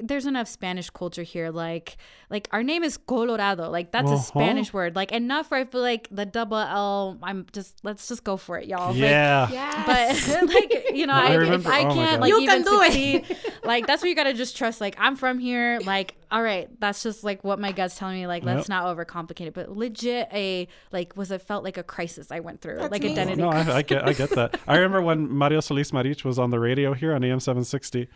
there's 0.00 0.24
enough 0.24 0.48
Spanish 0.48 0.88
culture 0.88 1.22
here. 1.22 1.50
Like, 1.50 1.98
like 2.30 2.48
our 2.50 2.62
name 2.62 2.82
is 2.82 2.96
Colorado. 2.96 3.68
Like 3.70 3.92
that's 3.92 4.10
a 4.10 4.14
Uh-huh. 4.14 4.22
Spanish 4.22 4.72
word. 4.72 4.96
Like 4.96 5.12
enough 5.12 5.50
where 5.50 5.60
I 5.60 5.64
feel 5.64 5.82
like 5.82 6.08
the 6.10 6.24
double 6.24 6.56
L. 6.56 7.18
I'm 7.22 7.46
just 7.52 7.78
let's 7.84 8.08
just 8.08 8.24
go 8.24 8.36
for 8.38 8.58
it, 8.58 8.66
y'all. 8.68 8.88
Like, 8.92 8.98
Yeah. 9.00 9.50
Yeah. 9.50 9.84
but 9.86 10.44
like 10.54 10.90
you 10.94 11.06
know, 11.06 11.12
I 11.12 11.34
I, 11.34 11.54
if 11.54 11.66
I 11.66 11.80
oh 11.80 11.94
can't 11.94 12.10
God. 12.12 12.20
like 12.20 12.30
You 12.30 12.40
even 12.40 12.62
can 12.62 12.64
do 12.64 12.80
it. 12.82 12.92
succeed, 13.26 13.36
like 13.64 13.86
that's 13.86 14.02
where 14.02 14.08
you 14.08 14.14
gotta 14.16 14.32
just 14.34 14.56
trust. 14.56 14.80
Like 14.80 14.96
I'm 14.98 15.14
from 15.16 15.38
here. 15.38 15.78
Like 15.84 16.14
all 16.30 16.42
right, 16.42 16.70
that's 16.80 17.02
just 17.02 17.22
like 17.22 17.44
what 17.44 17.58
my 17.60 17.72
gut's 17.72 17.96
telling 17.98 18.16
me. 18.16 18.26
Like 18.26 18.44
let's 18.44 18.66
Yep. 18.66 18.68
not 18.70 18.96
overcomplicate 18.96 19.48
it. 19.48 19.54
But 19.54 19.76
legit, 19.76 20.28
a 20.32 20.68
like 20.90 21.14
was 21.18 21.30
it 21.30 21.42
felt 21.42 21.64
like 21.64 21.76
a 21.76 21.82
crisis 21.82 22.32
I 22.32 22.40
went 22.40 22.62
through, 22.62 22.78
like 22.88 23.02
me. 23.02 23.12
identity. 23.12 23.42
No, 23.42 23.50
I, 23.50 23.76
I 23.78 23.82
get, 23.82 24.08
I 24.08 24.14
get 24.14 24.30
that. 24.30 24.58
I 24.66 24.76
remember 24.76 25.02
when 25.02 25.30
Mario 25.30 25.60
Solis 25.60 25.90
Marich 25.90 26.24
was 26.24 26.38
on 26.38 26.48
the 26.48 26.58
radio 26.58 26.94
here 26.94 27.12
on 27.14 27.22
AM 27.22 27.40
760, 27.40 28.08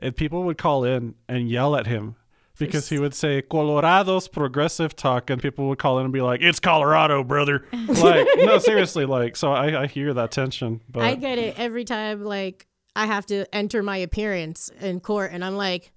and 0.00 0.16
people 0.16 0.42
would 0.44 0.58
call 0.58 0.84
in 0.84 1.14
and 1.28 1.48
yell 1.48 1.76
at 1.76 1.86
him 1.86 2.16
because 2.58 2.88
he 2.90 2.98
would 2.98 3.14
say 3.14 3.40
Colorado's 3.40 4.28
progressive 4.28 4.94
talk, 4.94 5.30
and 5.30 5.40
people 5.40 5.68
would 5.68 5.78
call 5.78 5.98
in 5.98 6.04
and 6.04 6.12
be 6.12 6.20
like, 6.20 6.40
"It's 6.42 6.60
Colorado, 6.60 7.24
brother." 7.24 7.64
Like, 7.72 8.26
no, 8.36 8.58
seriously, 8.58 9.04
like, 9.06 9.36
so 9.36 9.52
I, 9.52 9.82
I 9.82 9.86
hear 9.86 10.12
that 10.14 10.30
tension, 10.30 10.80
but 10.88 11.02
I 11.02 11.14
get 11.14 11.38
it 11.38 11.58
every 11.58 11.84
time. 11.84 12.24
Like 12.24 12.66
I 12.94 13.06
have 13.06 13.26
to 13.26 13.46
enter 13.54 13.82
my 13.82 13.96
appearance 13.98 14.70
in 14.80 15.00
court, 15.00 15.30
and 15.32 15.44
I'm 15.44 15.56
like, 15.56 15.92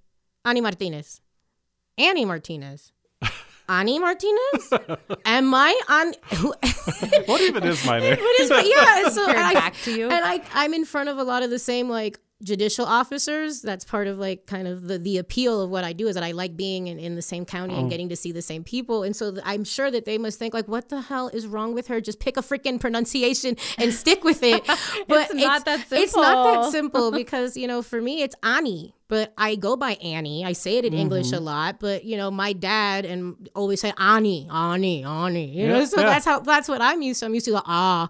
Annie 0.45 0.61
Martinez, 0.61 1.21
Annie 1.97 2.25
Martinez, 2.25 2.91
Annie 3.69 3.99
Martinez. 3.99 4.73
Am 5.25 5.53
I 5.53 5.79
on? 5.89 6.13
Who, 6.37 6.53
what 7.25 7.41
even 7.41 7.63
is 7.63 7.85
my 7.85 7.99
name? 8.01 8.17
what 8.17 8.39
is? 8.41 8.49
Yeah. 8.49 9.09
So 9.09 9.25
Turn 9.25 9.37
I, 9.37 9.53
back 9.53 9.75
to 9.83 9.91
you. 9.97 10.09
and 10.09 10.25
I 10.25 10.41
I'm 10.53 10.73
in 10.73 10.85
front 10.85 11.09
of 11.09 11.17
a 11.17 11.23
lot 11.23 11.43
of 11.43 11.49
the 11.49 11.59
same 11.59 11.89
like 11.89 12.19
judicial 12.43 12.85
officers. 12.85 13.61
That's 13.61 13.85
part 13.85 14.07
of 14.07 14.17
like 14.19 14.45
kind 14.45 14.67
of 14.67 14.87
the 14.87 14.97
the 14.99 15.17
appeal 15.17 15.61
of 15.61 15.69
what 15.69 15.83
I 15.83 15.93
do 15.93 16.07
is 16.07 16.15
that 16.15 16.23
I 16.23 16.31
like 16.31 16.55
being 16.57 16.87
in, 16.87 16.99
in 16.99 17.15
the 17.15 17.21
same 17.21 17.45
county 17.45 17.73
Oh. 17.75 17.79
and 17.79 17.89
getting 17.89 18.09
to 18.09 18.15
see 18.15 18.31
the 18.31 18.41
same 18.41 18.63
people. 18.63 19.03
And 19.03 19.15
so 19.15 19.31
th- 19.31 19.43
I'm 19.45 19.63
sure 19.63 19.89
that 19.89 20.05
they 20.05 20.17
must 20.17 20.37
think 20.39 20.53
like, 20.53 20.67
what 20.67 20.89
the 20.89 21.01
hell 21.01 21.29
is 21.29 21.47
wrong 21.47 21.73
with 21.73 21.87
her? 21.87 22.01
Just 22.01 22.19
pick 22.19 22.37
a 22.37 22.41
freaking 22.41 22.79
pronunciation 22.79 23.55
and 23.77 23.93
stick 23.93 24.23
with 24.23 24.43
it. 24.43 24.63
But 25.07 25.31
It's 25.31 25.33
not 25.35 25.65
that 25.65 25.79
simple 25.87 26.03
It's 26.03 26.15
not 26.15 26.63
that 26.63 26.71
simple 26.71 27.11
because 27.23 27.57
you 27.57 27.67
know 27.67 27.81
for 27.81 28.01
me 28.01 28.21
it's 28.21 28.35
Annie. 28.43 28.93
But 29.13 29.31
I 29.37 29.53
go 29.55 29.75
by 29.75 29.91
Annie. 30.01 30.43
I 30.43 30.53
say 30.53 30.77
it 30.79 30.85
in 30.85 30.93
English 30.95 31.27
Mm-hmm. 31.27 31.35
a 31.35 31.39
lot. 31.53 31.79
But 31.79 32.03
you 32.03 32.17
know, 32.17 32.31
my 32.31 32.51
dad 32.51 33.05
and 33.05 33.47
always 33.55 33.79
say 33.81 33.93
Annie, 33.99 34.47
Annie, 34.51 35.03
Annie. 35.03 35.51
You 35.51 35.67
Yeah, 35.67 35.73
know, 35.73 35.85
so 35.85 36.01
yeah. 36.01 36.07
that's 36.07 36.25
how 36.25 36.39
that's 36.39 36.67
what 36.67 36.81
I'm 36.81 37.03
used 37.03 37.19
to. 37.19 37.27
I'm 37.27 37.33
used 37.35 37.45
to 37.45 37.51
the 37.51 37.61
ah, 37.63 38.09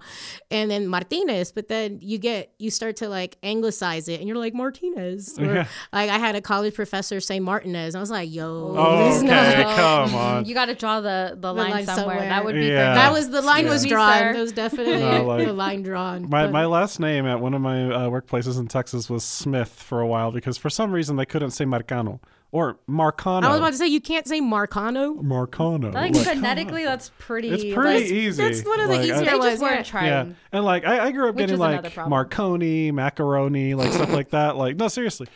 and 0.49 0.71
then 0.71 0.87
Martinez. 0.87 1.51
But 1.51 1.67
then 1.67 1.99
you 2.01 2.17
get 2.19 2.53
you 2.57 2.71
start 2.71 2.95
to 2.97 3.09
like 3.09 3.37
anglicize 3.43 4.07
it, 4.07 4.21
and 4.21 4.29
you're 4.29 4.37
like 4.37 4.53
Martinez. 4.53 5.37
Or, 5.37 5.43
Yeah. 5.43 5.67
Like 5.91 6.09
I 6.09 6.17
had 6.17 6.35
a 6.37 6.41
college 6.41 6.73
professor 6.73 7.19
say 7.19 7.41
Martinez. 7.41 7.95
I 7.95 7.99
was 7.99 8.09
like, 8.09 8.31
yo, 8.33 8.73
Oh, 8.77 9.09
this 9.09 9.17
okay, 9.23 9.27
not- 9.63 9.75
come 9.75 10.15
on. 10.27 10.45
You 10.45 10.53
got 10.53 10.67
to 10.67 10.75
draw 10.75 11.01
the 11.01 11.35
the, 11.37 11.53
line, 11.53 11.71
line 11.71 11.85
somewhere. 11.85 12.15
somewhere. 12.19 12.29
That 12.29 12.45
would 12.45 12.55
be 12.55 12.67
Yeah. 12.67 12.93
That 12.95 13.11
was 13.11 13.29
the 13.29 13.41
line 13.41 13.67
was 13.67 13.85
drawn. 13.85 14.13
sir. 14.17 14.31
There 14.33 14.41
was 14.41 14.53
definitely 14.63 14.99
No, 14.99 15.25
like- 15.25 15.47
the 15.47 15.51
line 15.53 15.83
drawn. 15.83 16.29
My, 16.29 16.43
but- 16.45 16.51
my 16.53 16.65
last 16.65 17.01
name 17.01 17.25
at 17.25 17.41
one 17.41 17.53
of 17.53 17.59
my 17.61 17.83
uh, 17.89 18.09
workplaces 18.09 18.57
in 18.57 18.67
Texas 18.67 19.09
was 19.09 19.25
Smith 19.25 19.67
for 19.69 19.99
a 19.99 20.07
while 20.07 20.31
because 20.31 20.57
for 20.57 20.69
some 20.69 20.92
reason 20.93 21.15
they 21.15 21.25
couldn't 21.25 21.51
say 21.51 21.65
Marcano 21.65 22.19
or 22.51 22.77
Marcano. 22.87 23.43
I 23.43 23.49
was 23.49 23.57
about 23.57 23.71
to 23.71 23.77
say 23.77 23.87
you 23.87 23.99
can't 23.99 24.27
say 24.27 24.39
Marcano. 24.39 25.19
Marcano. 25.19 25.91
like 25.91 26.13
Like, 26.13 26.23
phonetically. 26.23 26.85
That's 26.85 27.09
pretty. 27.17 27.49
it's 27.49 27.63
pretty 27.73 28.03
like, 28.03 28.11
easy. 28.11 28.43
that's 28.43 28.63
one 28.63 28.79
of 28.79 28.89
the 28.89 28.93
Like, 28.97 29.01
I- 29.01 29.03
easier 29.15 29.25
They 29.25 29.31
ones, 29.37 29.45
just 29.53 29.61
weren't 29.63 29.75
yeah. 29.77 29.83
trying. 29.83 30.05
Yeah, 30.05 30.25
and 30.51 30.63
like 30.63 30.85
I, 30.85 31.05
I 31.07 31.11
grew 31.11 31.29
up 31.29 31.35
Which 31.35 31.47
getting 31.47 31.57
like 31.57 31.79
another. 31.79 32.09
Marconi, 32.09 32.91
macaroni, 32.91 33.73
like 33.73 33.91
stuff 33.91 34.13
like 34.13 34.29
that. 34.29 34.55
Like 34.55 34.75
no, 34.75 34.87
seriously. 34.87 35.27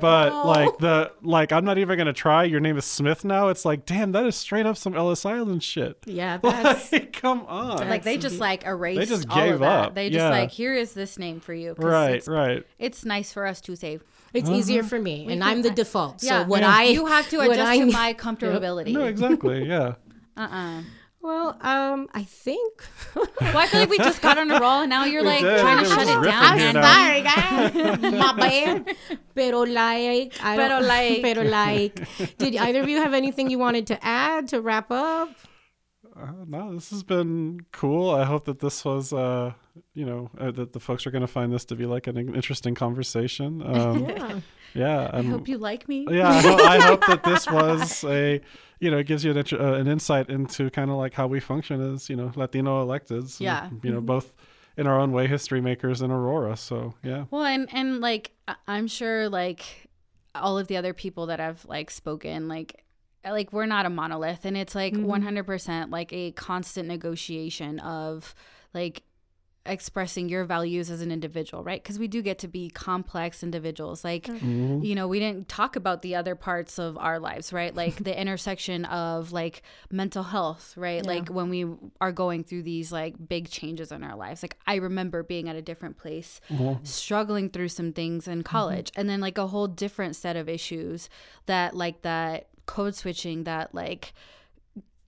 But 0.00 0.34
like 0.46 0.76
the 0.78 1.12
like 1.22 1.50
I'm 1.52 1.64
not 1.64 1.78
even 1.78 1.96
gonna 1.96 2.12
try. 2.12 2.44
Your 2.44 2.60
name 2.60 2.76
is 2.76 2.84
Smith 2.84 3.24
now. 3.24 3.48
It's 3.48 3.64
like 3.64 3.86
damn, 3.86 4.12
that 4.12 4.26
is 4.26 4.36
straight 4.36 4.66
up 4.66 4.76
some 4.76 4.94
Ellis 4.94 5.24
Island 5.24 5.62
shit. 5.62 5.96
Yeah, 6.04 6.36
that's 6.42 6.92
Like, 6.92 7.12
come 7.14 7.46
on. 7.46 7.88
Like 7.88 8.02
they 8.02 8.18
just 8.18 8.38
like 8.38 8.64
erased 8.66 9.08
just 9.08 9.30
all 9.30 9.36
gave 9.36 9.54
of 9.54 9.60
that. 9.60 9.84
up. 9.86 9.94
They 9.94 10.10
just 10.10 10.18
Yeah. 10.18 10.28
like 10.28 10.50
here 10.50 10.74
is 10.74 10.92
this 10.92 11.18
name 11.18 11.40
for 11.40 11.54
you. 11.54 11.74
right, 11.78 12.16
It's, 12.16 12.28
right. 12.28 12.66
it's 12.78 13.04
nice 13.06 13.32
for 13.32 13.46
us 13.46 13.60
to 13.62 13.76
say. 13.76 14.00
It's 14.36 14.50
easier 14.50 14.82
for 14.82 14.98
me, 15.00 15.26
and 15.30 15.42
I'm 15.42 15.62
the 15.62 15.70
default. 15.70 16.20
So 16.20 16.26
Yeah. 16.28 16.46
what 16.46 16.60
Yeah. 16.62 16.74
I 16.76 16.82
you 16.84 17.06
have 17.06 17.28
to 17.30 17.36
what 17.42 17.50
adjust 17.52 17.68
I 17.70 17.78
to 17.78 17.86
my 17.86 18.14
comfortability. 18.24 18.92
No, 18.92 19.04
exactly. 19.04 19.64
Yeah. 19.66 19.94
Uh-uh. 20.36 20.82
Well, 21.22 21.56
um, 21.60 22.08
I 22.14 22.22
think 22.22 22.84
Well, 23.16 23.26
I 23.58 23.66
feel 23.66 23.80
like 23.80 23.90
we 23.90 23.98
just 23.98 24.22
got 24.22 24.38
on 24.38 24.48
a 24.48 24.60
roll, 24.60 24.82
and 24.82 24.90
now 24.90 25.04
you're 25.06 25.24
like 25.24 25.40
did. 25.40 25.58
trying 25.60 25.78
We're 25.78 25.84
to 25.84 25.90
shut 25.90 26.02
it 26.06 26.22
down. 26.22 26.44
I'm 26.44 26.72
sorry, 26.86 27.20
guys, 27.22 28.12
my 28.12 28.32
bad. 28.38 28.96
Pero 29.34 29.60
like, 29.66 30.36
I 30.44 30.54
Pero 30.56 30.68
don't- 30.78 30.86
like. 30.86 31.22
pero 31.22 31.42
like. 31.42 32.38
Did 32.38 32.54
either 32.54 32.80
of 32.82 32.88
you 32.88 32.98
have 32.98 33.12
anything 33.12 33.50
you 33.50 33.58
wanted 33.58 33.88
to 33.88 33.98
add 34.06 34.46
to 34.54 34.60
wrap 34.60 34.92
up? 34.92 35.30
Uh, 36.18 36.32
no, 36.46 36.74
this 36.74 36.90
has 36.90 37.02
been 37.02 37.60
cool. 37.72 38.10
I 38.10 38.24
hope 38.24 38.44
that 38.46 38.60
this 38.60 38.84
was, 38.84 39.12
uh, 39.12 39.52
you 39.94 40.06
know, 40.06 40.30
uh, 40.38 40.50
that 40.52 40.72
the 40.72 40.80
folks 40.80 41.06
are 41.06 41.10
going 41.10 41.20
to 41.22 41.26
find 41.26 41.52
this 41.52 41.64
to 41.66 41.76
be 41.76 41.84
like 41.84 42.06
an 42.06 42.16
interesting 42.34 42.74
conversation. 42.74 43.62
Um, 43.66 44.04
Yeah. 44.08 44.40
yeah. 44.74 45.10
I 45.12 45.22
hope 45.22 45.46
you 45.48 45.58
like 45.58 45.88
me. 45.88 46.06
yeah, 46.10 46.28
I, 46.30 46.40
ho- 46.40 46.64
I 46.64 46.80
hope 46.80 47.06
that 47.06 47.22
this 47.24 47.46
was 47.50 48.02
a, 48.04 48.40
you 48.80 48.90
know, 48.90 48.98
it 48.98 49.06
gives 49.06 49.24
you 49.24 49.30
an, 49.32 49.38
uh, 49.52 49.72
an 49.74 49.86
insight 49.88 50.30
into 50.30 50.70
kind 50.70 50.90
of 50.90 50.96
like 50.96 51.12
how 51.14 51.26
we 51.26 51.38
function 51.40 51.80
as, 51.94 52.08
you 52.08 52.16
know, 52.16 52.32
Latino 52.34 52.84
electeds. 52.86 53.38
and, 53.38 53.40
Yeah. 53.40 53.68
You 53.82 53.92
know, 53.92 54.00
both 54.00 54.34
in 54.78 54.86
our 54.86 54.98
own 54.98 55.12
way, 55.12 55.26
history 55.26 55.60
makers 55.60 56.00
in 56.02 56.10
Aurora. 56.10 56.56
So, 56.56 56.94
yeah. 57.02 57.24
Well, 57.30 57.44
and 57.44 57.68
and 57.72 58.00
like 58.00 58.32
I'm 58.68 58.86
sure 58.86 59.28
like 59.28 59.62
all 60.34 60.58
of 60.58 60.66
the 60.68 60.76
other 60.76 60.92
people 60.92 61.26
that 61.26 61.40
have 61.40 61.64
like 61.66 61.90
spoken 61.90 62.46
like 62.48 62.84
like 63.30 63.52
we're 63.52 63.66
not 63.66 63.86
a 63.86 63.90
monolith 63.90 64.44
and 64.44 64.56
it's 64.56 64.74
like 64.74 64.94
mm-hmm. 64.94 65.26
100% 65.26 65.90
like 65.90 66.12
a 66.12 66.32
constant 66.32 66.88
negotiation 66.88 67.78
of 67.80 68.34
like 68.74 69.02
expressing 69.68 70.28
your 70.28 70.44
values 70.44 70.90
as 70.90 71.00
an 71.00 71.10
individual, 71.10 71.62
right? 71.62 71.82
Because 71.82 71.98
we 71.98 72.08
do 72.08 72.22
get 72.22 72.38
to 72.40 72.48
be 72.48 72.70
complex 72.70 73.42
individuals. 73.42 74.04
Like, 74.04 74.24
mm-hmm. 74.24 74.82
you 74.82 74.94
know, 74.94 75.08
we 75.08 75.18
didn't 75.18 75.48
talk 75.48 75.76
about 75.76 76.02
the 76.02 76.14
other 76.14 76.34
parts 76.34 76.78
of 76.78 76.96
our 76.98 77.18
lives, 77.18 77.52
right? 77.52 77.74
Like 77.74 78.02
the 78.02 78.18
intersection 78.20 78.84
of 78.86 79.32
like 79.32 79.62
mental 79.90 80.22
health, 80.22 80.74
right? 80.76 81.04
Like 81.04 81.28
when 81.28 81.48
we 81.50 81.66
are 82.00 82.12
going 82.12 82.44
through 82.44 82.62
these 82.62 82.92
like 82.92 83.14
big 83.28 83.50
changes 83.50 83.92
in 83.92 84.02
our 84.02 84.16
lives. 84.16 84.42
Like, 84.42 84.56
I 84.66 84.76
remember 84.76 85.22
being 85.22 85.48
at 85.48 85.56
a 85.56 85.62
different 85.62 85.98
place, 85.98 86.40
mm-hmm. 86.50 86.84
struggling 86.84 87.50
through 87.50 87.68
some 87.68 87.92
things 87.92 88.28
in 88.28 88.42
college, 88.42 88.90
and 88.96 89.08
then 89.08 89.20
like 89.20 89.38
a 89.38 89.46
whole 89.46 89.66
different 89.66 90.16
set 90.16 90.36
of 90.36 90.48
issues 90.48 91.08
that, 91.46 91.74
like, 91.76 92.02
that 92.02 92.48
code 92.66 92.94
switching, 92.94 93.44
that 93.44 93.74
like, 93.74 94.12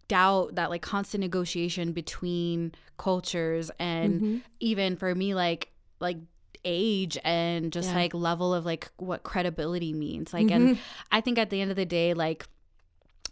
doubt 0.08 0.54
that 0.54 0.70
like 0.70 0.82
constant 0.82 1.20
negotiation 1.20 1.92
between 1.92 2.72
cultures 2.96 3.70
and 3.78 4.14
mm-hmm. 4.14 4.36
even 4.58 4.96
for 4.96 5.14
me 5.14 5.34
like 5.34 5.70
like 6.00 6.16
age 6.64 7.16
and 7.24 7.72
just 7.72 7.90
Yeah. 7.90 7.96
like 7.96 8.14
level 8.14 8.52
of 8.52 8.64
like 8.66 8.90
what 8.96 9.22
credibility 9.22 9.92
means 9.92 10.32
like 10.32 10.50
and 10.50 10.70
mm-hmm. 10.70 10.80
i 11.12 11.20
think 11.20 11.38
at 11.38 11.50
the 11.50 11.60
end 11.60 11.70
of 11.70 11.76
the 11.76 11.86
day 11.86 12.14
like 12.14 12.46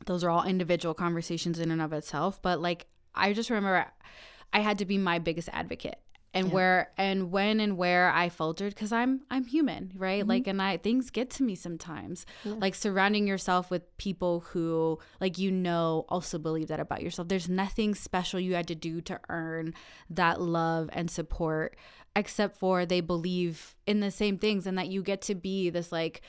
those 0.05 0.23
are 0.23 0.31
all 0.31 0.45
individual 0.45 0.95
conversations 0.95 1.59
in 1.59 1.71
and 1.71 1.83
of 1.83 1.93
itself 1.93 2.41
but 2.43 2.61
like 2.61 2.87
i 3.15 3.33
just 3.33 3.51
remember 3.51 3.87
i 4.53 4.61
had 4.61 4.79
to 4.79 4.85
be 4.85 4.99
my 4.99 5.19
biggest 5.19 5.49
advocate 5.53 5.99
and 6.37 6.53
where 6.53 6.91
and 6.97 7.31
when 7.31 7.61
and 7.61 7.77
where 7.77 8.11
i 8.11 8.29
faltered 8.29 8.75
because 8.75 8.93
i'm 8.93 9.23
i'm 9.31 9.45
human 9.45 9.87
right? 9.97 10.21
Mm-hmm. 10.21 10.31
Like 10.31 10.47
and 10.47 10.63
i 10.63 10.77
things 10.77 11.11
get 11.11 11.31
to 11.31 11.43
me 11.43 11.55
sometimes. 11.55 12.27
Like 12.45 12.75
surrounding 12.75 13.27
yourself 13.27 13.71
with 13.71 13.97
people 13.97 14.41
who 14.41 14.99
like 15.21 15.39
you 15.39 15.51
know 15.51 16.05
also 16.09 16.39
believe 16.39 16.69
that 16.69 16.81
about 16.81 17.03
yourself. 17.03 17.29
There's 17.29 17.49
nothing 17.49 17.95
special 17.95 18.41
you 18.41 18.55
had 18.55 18.69
to 18.69 18.75
do 18.75 19.01
to 19.03 19.21
earn 19.29 19.75
that 20.11 20.41
love 20.41 20.91
and 20.93 21.11
support 21.11 21.77
except 22.15 22.57
for 22.57 22.87
they 22.87 23.03
believe 23.03 23.75
in 23.87 24.01
the 24.01 24.11
same 24.11 24.39
things 24.39 24.67
and 24.67 24.79
that 24.79 24.89
you 24.89 25.03
get 25.03 25.21
to 25.21 25.35
be 25.35 25.69
this 25.69 25.93
like 25.93 26.23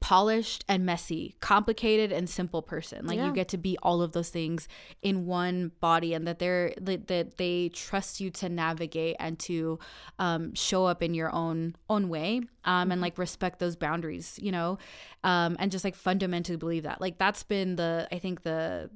polished 0.00 0.64
and 0.66 0.84
messy, 0.86 1.36
complicated 1.40 2.10
and 2.10 2.28
simple 2.28 2.62
person. 2.62 3.06
Like 3.06 3.18
Yeah. 3.18 3.26
you 3.26 3.32
get 3.34 3.48
to 3.48 3.58
be 3.58 3.76
all 3.82 4.00
of 4.00 4.12
those 4.12 4.30
things 4.30 4.66
in 5.02 5.26
one 5.26 5.72
body, 5.80 6.14
and 6.14 6.26
that 6.26 6.38
they're 6.38 6.72
that, 6.80 7.06
that 7.08 7.36
they 7.36 7.68
trust 7.68 8.18
you 8.20 8.30
to 8.30 8.48
navigate 8.48 9.16
and 9.20 9.38
to 9.40 9.78
um, 10.18 10.54
show 10.54 10.86
up 10.86 11.02
in 11.02 11.12
your 11.14 11.30
own 11.34 11.76
own 11.88 12.08
way, 12.08 12.40
um, 12.64 12.90
and 12.90 13.00
like 13.00 13.18
respect 13.18 13.58
those 13.58 13.76
boundaries, 13.76 14.38
you 14.42 14.50
know, 14.50 14.78
um, 15.22 15.56
and 15.58 15.70
just 15.70 15.84
like 15.84 15.94
fundamentally 15.94 16.56
believe 16.56 16.84
that. 16.84 17.00
Like 17.00 17.18
that's 17.18 17.42
been 17.42 17.76
the 17.76 18.08
I 18.10 18.18
think 18.18 18.42
the 18.42 18.90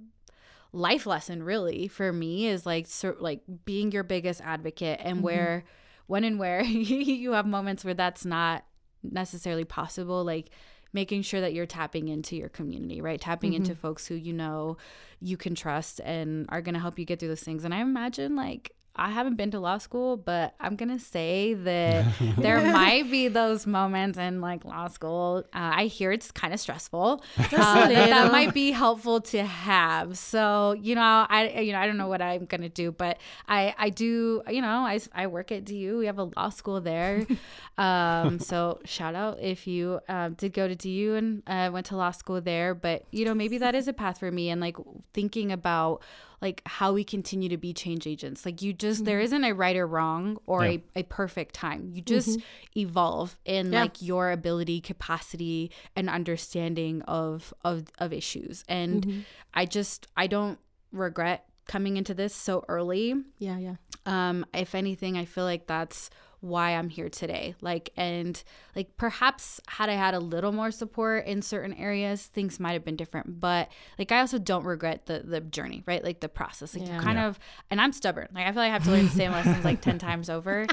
life 0.72 1.06
lesson 1.06 1.42
really 1.42 1.86
for 1.86 2.12
me 2.12 2.46
is 2.48 2.66
like 2.66 2.86
sort 2.86 3.20
like 3.22 3.42
being 3.64 3.92
your 3.92 4.02
biggest 4.02 4.40
advocate 4.40 4.98
and 5.02 5.22
where 5.22 5.64
when 6.06 6.24
and 6.24 6.38
where 6.38 6.62
you 6.64 7.32
have 7.32 7.46
moments 7.46 7.84
where 7.84 7.94
that's 7.94 8.24
not 8.24 8.64
necessarily 9.02 9.64
possible 9.64 10.24
like 10.24 10.50
making 10.94 11.20
sure 11.20 11.40
that 11.42 11.52
you're 11.52 11.66
tapping 11.66 12.08
into 12.08 12.36
your 12.36 12.48
community 12.48 13.00
right 13.02 13.20
tapping 13.20 13.52
Mm-hmm. 13.52 13.64
into 13.64 13.74
folks 13.74 14.06
who 14.06 14.14
you 14.14 14.32
know 14.32 14.78
you 15.20 15.36
can 15.36 15.54
trust 15.54 16.00
and 16.04 16.46
are 16.48 16.62
going 16.62 16.74
to 16.74 16.80
help 16.80 16.98
you 16.98 17.04
get 17.04 17.18
through 17.20 17.28
those 17.28 17.42
things 17.42 17.64
and 17.64 17.74
i 17.74 17.80
imagine 17.80 18.34
like 18.36 18.72
I 18.96 19.10
haven't 19.10 19.34
been 19.34 19.50
to 19.50 19.58
law 19.58 19.78
school, 19.78 20.16
but 20.16 20.54
I'm 20.60 20.76
gonna 20.76 21.00
say 21.00 21.54
that 21.54 22.06
there 22.38 22.60
might 22.60 23.10
be 23.10 23.26
those 23.26 23.66
moments 23.66 24.18
in 24.18 24.40
like 24.40 24.64
law 24.64 24.86
school. 24.86 25.44
Uh, 25.52 25.72
I 25.74 25.86
hear 25.86 26.12
it's 26.12 26.30
kind 26.30 26.54
of 26.54 26.60
stressful. 26.60 27.24
Uh, 27.36 27.88
that, 27.88 28.10
that 28.10 28.30
might 28.30 28.54
be 28.54 28.70
helpful 28.70 29.20
to 29.20 29.42
have. 29.42 30.16
So 30.16 30.76
you 30.80 30.94
know, 30.94 31.26
I 31.28 31.60
you 31.60 31.72
know 31.72 31.80
I 31.80 31.86
don't 31.86 31.96
know 31.96 32.06
what 32.06 32.22
I'm 32.22 32.44
gonna 32.44 32.68
do, 32.68 32.92
but 32.92 33.18
I 33.48 33.74
I 33.78 33.90
do 33.90 34.42
you 34.48 34.62
know 34.62 34.68
I 34.68 35.00
I 35.12 35.26
work 35.26 35.50
at 35.50 35.64
DU. 35.64 35.98
We 35.98 36.06
have 36.06 36.18
a 36.18 36.30
law 36.36 36.50
school 36.50 36.80
there. 36.80 37.26
um, 37.78 38.38
so 38.38 38.80
shout 38.84 39.16
out 39.16 39.40
if 39.40 39.66
you 39.66 40.00
um, 40.08 40.34
did 40.34 40.52
go 40.52 40.68
to 40.68 40.76
DU 40.76 41.14
and 41.16 41.42
uh, 41.48 41.70
went 41.72 41.86
to 41.86 41.96
law 41.96 42.12
school 42.12 42.40
there. 42.40 42.74
But 42.74 43.04
you 43.10 43.24
know 43.24 43.34
maybe 43.34 43.58
that 43.58 43.74
is 43.74 43.88
a 43.88 43.92
path 43.92 44.18
for 44.18 44.30
me, 44.30 44.50
and 44.50 44.60
like 44.60 44.76
thinking 45.12 45.50
about 45.50 46.02
like 46.40 46.62
how 46.66 46.92
we 46.92 47.04
continue 47.04 47.48
to 47.48 47.56
be 47.56 47.72
change 47.72 48.06
agents. 48.06 48.44
Like 48.44 48.62
you 48.62 48.72
just 48.72 49.00
mm-hmm. 49.00 49.06
there 49.06 49.20
isn't 49.20 49.44
a 49.44 49.52
right 49.52 49.76
or 49.76 49.86
wrong 49.86 50.38
or 50.46 50.64
yeah. 50.64 50.78
a, 50.94 51.00
a 51.00 51.02
perfect 51.04 51.54
time. 51.54 51.90
You 51.92 52.02
just 52.02 52.28
mm-hmm. 52.28 52.78
evolve 52.80 53.38
in 53.44 53.72
yeah. 53.72 53.82
like 53.82 54.02
your 54.02 54.30
ability, 54.30 54.80
capacity, 54.80 55.70
and 55.96 56.08
understanding 56.08 57.02
of 57.02 57.52
of 57.64 57.84
of 57.98 58.12
issues. 58.12 58.64
And 58.68 59.06
mm-hmm. 59.06 59.20
I 59.52 59.66
just 59.66 60.06
I 60.16 60.26
don't 60.26 60.58
regret 60.92 61.46
coming 61.66 61.96
into 61.96 62.14
this 62.14 62.34
so 62.34 62.64
early. 62.68 63.14
Yeah, 63.38 63.58
yeah. 63.58 63.76
Um, 64.06 64.44
if 64.52 64.74
anything, 64.74 65.16
I 65.16 65.24
feel 65.24 65.44
like 65.44 65.66
that's 65.66 66.10
why 66.44 66.76
I'm 66.76 66.90
here 66.90 67.08
today. 67.08 67.54
Like, 67.60 67.90
and 67.96 68.40
like 68.76 68.96
perhaps 68.96 69.60
had 69.66 69.88
I 69.88 69.94
had 69.94 70.14
a 70.14 70.18
little 70.18 70.52
more 70.52 70.70
support 70.70 71.26
in 71.26 71.40
certain 71.40 71.72
areas, 71.74 72.26
things 72.26 72.60
might 72.60 72.72
have 72.72 72.84
been 72.84 72.96
different. 72.96 73.40
But 73.40 73.70
like, 73.98 74.12
I 74.12 74.20
also 74.20 74.38
don't 74.38 74.64
regret 74.64 75.06
the 75.06 75.20
the 75.20 75.40
journey, 75.40 75.82
right? 75.86 76.04
Like 76.04 76.20
the 76.20 76.28
process, 76.28 76.76
like 76.76 76.86
yeah. 76.86 77.00
kind 77.00 77.18
yeah. 77.18 77.28
of. 77.28 77.38
And 77.70 77.80
I'm 77.80 77.92
stubborn. 77.92 78.28
Like 78.34 78.46
I 78.46 78.52
feel 78.52 78.62
like 78.62 78.70
I 78.70 78.74
have 78.74 78.84
to 78.84 78.90
learn 78.90 79.06
the 79.06 79.12
same 79.12 79.32
lessons 79.32 79.64
like 79.64 79.80
ten 79.80 79.98
times 79.98 80.28
over, 80.28 80.66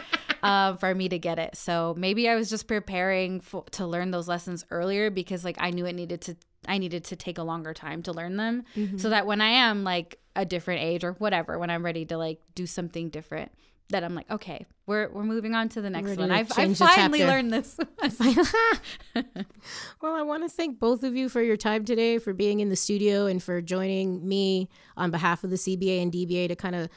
um, 0.43 0.78
for 0.80 0.93
me 0.93 1.07
to 1.09 1.17
get 1.17 1.39
it. 1.39 1.55
So 1.55 1.95
maybe 1.97 2.28
I 2.28 2.36
was 2.36 2.49
just 2.49 2.67
preparing 2.67 3.39
for, 3.39 3.63
to 3.72 3.88
learn 3.88 4.11
those 4.11 4.28
lessons 4.28 4.65
earlier 4.72 5.09
because 5.09 5.45
like 5.45 5.57
I 5.59 5.72
knew 5.72 5.86
it 5.86 5.93
needed 5.93 6.22
to. 6.22 6.36
I 6.67 6.78
needed 6.78 7.05
to 7.05 7.15
take 7.15 7.39
a 7.39 7.43
longer 7.43 7.74
time 7.74 8.03
to 8.03 8.13
learn 8.13 8.38
them, 8.38 8.65
mm-hmm. 8.76 8.97
so 8.97 9.09
that 9.09 9.26
when 9.26 9.41
I 9.41 9.49
am 9.49 9.84
like 9.84 10.19
a 10.36 10.45
different 10.45 10.82
age 10.82 11.03
or 11.03 11.13
whatever, 11.13 11.57
when 11.57 11.72
I'm 11.72 11.84
ready 11.84 12.05
to 12.05 12.17
like 12.17 12.39
do 12.53 12.67
something 12.67 13.09
different, 13.09 13.51
that 13.91 14.03
I'm 14.03 14.15
like, 14.15 14.29
okay, 14.29 14.65
we're 14.85 15.09
we're 15.09 15.23
moving 15.23 15.53
on 15.53 15.69
to 15.69 15.81
the 15.81 15.89
next 15.89 16.17
one. 16.17 16.31
I've, 16.31 16.51
I've 16.57 16.77
finally 16.77 17.25
learned 17.25 17.51
this. 17.51 17.77
well, 19.15 20.15
I 20.15 20.21
want 20.23 20.43
to 20.43 20.49
thank 20.49 20.79
both 20.79 21.03
of 21.03 21.15
you 21.15 21.29
for 21.29 21.41
your 21.41 21.57
time 21.57 21.85
today, 21.85 22.17
for 22.17 22.33
being 22.33 22.59
in 22.59 22.69
the 22.69 22.75
studio, 22.75 23.25
and 23.25 23.41
for 23.41 23.61
joining 23.61 24.27
me 24.27 24.69
on 24.97 25.11
behalf 25.11 25.43
of 25.43 25.49
the 25.49 25.55
CBA 25.55 26.01
and 26.01 26.11
DBA 26.11 26.49
to 26.49 26.55
kind 26.55 26.75
of 26.75 26.89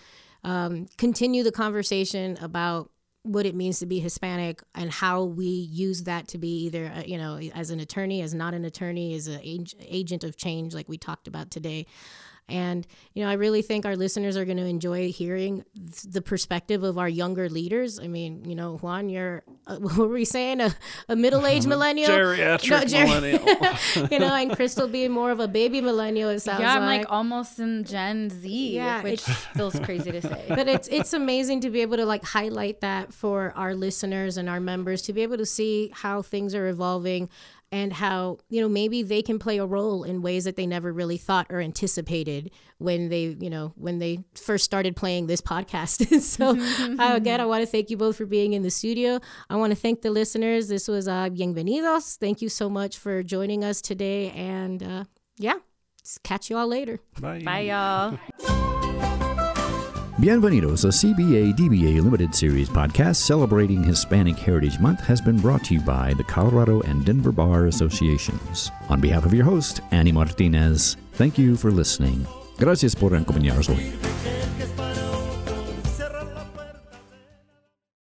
um, 0.42 0.86
continue 0.98 1.42
the 1.42 1.52
conversation 1.52 2.36
about 2.40 2.90
what 3.24 3.46
it 3.46 3.54
means 3.54 3.78
to 3.78 3.86
be 3.86 4.00
Hispanic 4.00 4.62
and 4.74 4.90
how 4.90 5.24
we 5.24 5.46
use 5.46 6.02
that 6.02 6.28
to 6.28 6.38
be 6.38 6.64
either, 6.66 6.92
uh, 6.94 7.02
you 7.06 7.16
know, 7.16 7.38
as 7.54 7.70
an 7.70 7.80
attorney, 7.80 8.20
as 8.20 8.34
not 8.34 8.52
an 8.52 8.66
attorney, 8.66 9.14
as 9.14 9.28
an 9.28 9.40
agent 9.80 10.24
of 10.24 10.36
change, 10.36 10.74
like 10.74 10.88
we 10.90 10.98
talked 10.98 11.26
about 11.26 11.50
today. 11.50 11.86
And, 12.48 12.86
you 13.14 13.24
know, 13.24 13.30
I 13.30 13.34
really 13.34 13.62
think 13.62 13.86
our 13.86 13.96
listeners 13.96 14.36
are 14.36 14.44
going 14.44 14.58
to 14.58 14.66
enjoy 14.66 15.10
hearing 15.10 15.64
the 16.06 16.20
perspective 16.20 16.82
of 16.82 16.98
our 16.98 17.08
younger 17.08 17.48
leaders. 17.48 17.98
I 17.98 18.06
mean, 18.06 18.44
you 18.44 18.54
know, 18.54 18.76
Juan, 18.76 19.08
you're, 19.08 19.42
uh, 19.66 19.76
what 19.80 19.96
were 19.96 20.08
we 20.08 20.26
saying? 20.26 20.60
A, 20.60 20.74
a 21.08 21.16
middle 21.16 21.46
aged 21.46 21.66
millennial? 21.68 22.10
Geriatric 22.10 22.70
no, 22.70 22.84
ger- 22.84 23.06
millennial. 23.06 24.08
you 24.12 24.18
know, 24.18 24.34
and 24.34 24.54
Crystal 24.54 24.88
being 24.88 25.10
more 25.10 25.30
of 25.30 25.40
a 25.40 25.48
baby 25.48 25.80
millennial, 25.80 26.28
it 26.28 26.40
sounds 26.40 26.60
yeah, 26.60 26.74
I'm 26.74 26.82
like. 26.82 27.10
almost 27.10 27.58
in 27.58 27.84
Gen 27.84 28.28
Z, 28.28 28.74
yeah, 28.74 29.02
which 29.02 29.22
feels 29.22 29.78
crazy 29.80 30.12
to 30.12 30.20
say. 30.20 30.44
But 30.48 30.68
it's, 30.68 30.88
it's 30.88 31.14
amazing 31.14 31.62
to 31.62 31.70
be 31.70 31.80
able 31.80 31.96
to 31.96 32.04
like 32.04 32.24
highlight 32.24 32.82
that 32.82 33.14
for 33.14 33.54
our 33.56 33.74
listeners 33.74 34.36
and 34.36 34.50
our 34.50 34.60
members 34.60 35.00
to 35.02 35.14
be 35.14 35.22
able 35.22 35.38
to 35.38 35.46
see 35.46 35.90
how 35.94 36.20
things 36.20 36.54
are 36.54 36.68
evolving 36.68 37.30
and 37.74 37.92
how 37.92 38.38
you 38.48 38.60
know 38.60 38.68
maybe 38.68 39.02
they 39.02 39.20
can 39.20 39.36
play 39.36 39.58
a 39.58 39.66
role 39.66 40.04
in 40.04 40.22
ways 40.22 40.44
that 40.44 40.54
they 40.54 40.64
never 40.64 40.92
really 40.92 41.16
thought 41.16 41.46
or 41.50 41.60
anticipated 41.60 42.52
when 42.78 43.08
they 43.08 43.36
you 43.40 43.50
know 43.50 43.72
when 43.74 43.98
they 43.98 44.20
first 44.36 44.64
started 44.64 44.94
playing 44.94 45.26
this 45.26 45.40
podcast. 45.40 46.04
So 46.34 46.50
uh, 46.50 47.16
again 47.16 47.40
i 47.40 47.44
want 47.44 47.62
to 47.62 47.66
thank 47.66 47.90
you 47.90 47.96
both 47.96 48.16
for 48.16 48.26
being 48.26 48.52
in 48.52 48.62
the 48.62 48.70
studio. 48.70 49.20
I 49.50 49.56
want 49.56 49.72
to 49.72 49.76
thank 49.76 50.02
the 50.02 50.10
listeners. 50.10 50.68
This 50.68 50.86
was 50.86 51.08
uh, 51.08 51.28
bienvenidos. 51.30 52.16
Thank 52.16 52.40
you 52.40 52.48
so 52.48 52.70
much 52.70 52.96
for 52.98 53.22
joining 53.22 53.64
us 53.64 53.80
today 53.80 54.30
and 54.30 54.82
uh, 54.82 55.04
yeah 55.36 55.58
catch 56.22 56.50
you 56.50 56.56
all 56.56 56.68
later. 56.68 57.00
Bye. 57.20 57.42
Bye 57.42 57.60
y'all 57.60 58.80
Bienvenidos, 60.20 60.84
a 60.84 60.92
CBA 60.92 61.56
DBA 61.56 62.00
Limited 62.00 62.36
Series 62.36 62.68
podcast 62.68 63.16
celebrating 63.16 63.82
Hispanic 63.82 64.38
Heritage 64.38 64.78
Month, 64.78 65.00
has 65.00 65.20
been 65.20 65.36
brought 65.36 65.64
to 65.64 65.74
you 65.74 65.80
by 65.80 66.14
the 66.14 66.22
Colorado 66.22 66.80
and 66.82 67.04
Denver 67.04 67.32
Bar 67.32 67.66
Associations. 67.66 68.70
On 68.88 69.00
behalf 69.00 69.26
of 69.26 69.34
your 69.34 69.44
host, 69.44 69.80
Annie 69.90 70.12
Martinez, 70.12 70.96
thank 71.14 71.36
you 71.36 71.56
for 71.56 71.72
listening. 71.72 72.24
Gracias 72.58 72.94
por 72.94 73.10
acompañarnos 73.16 73.68
hoy. 73.68 73.92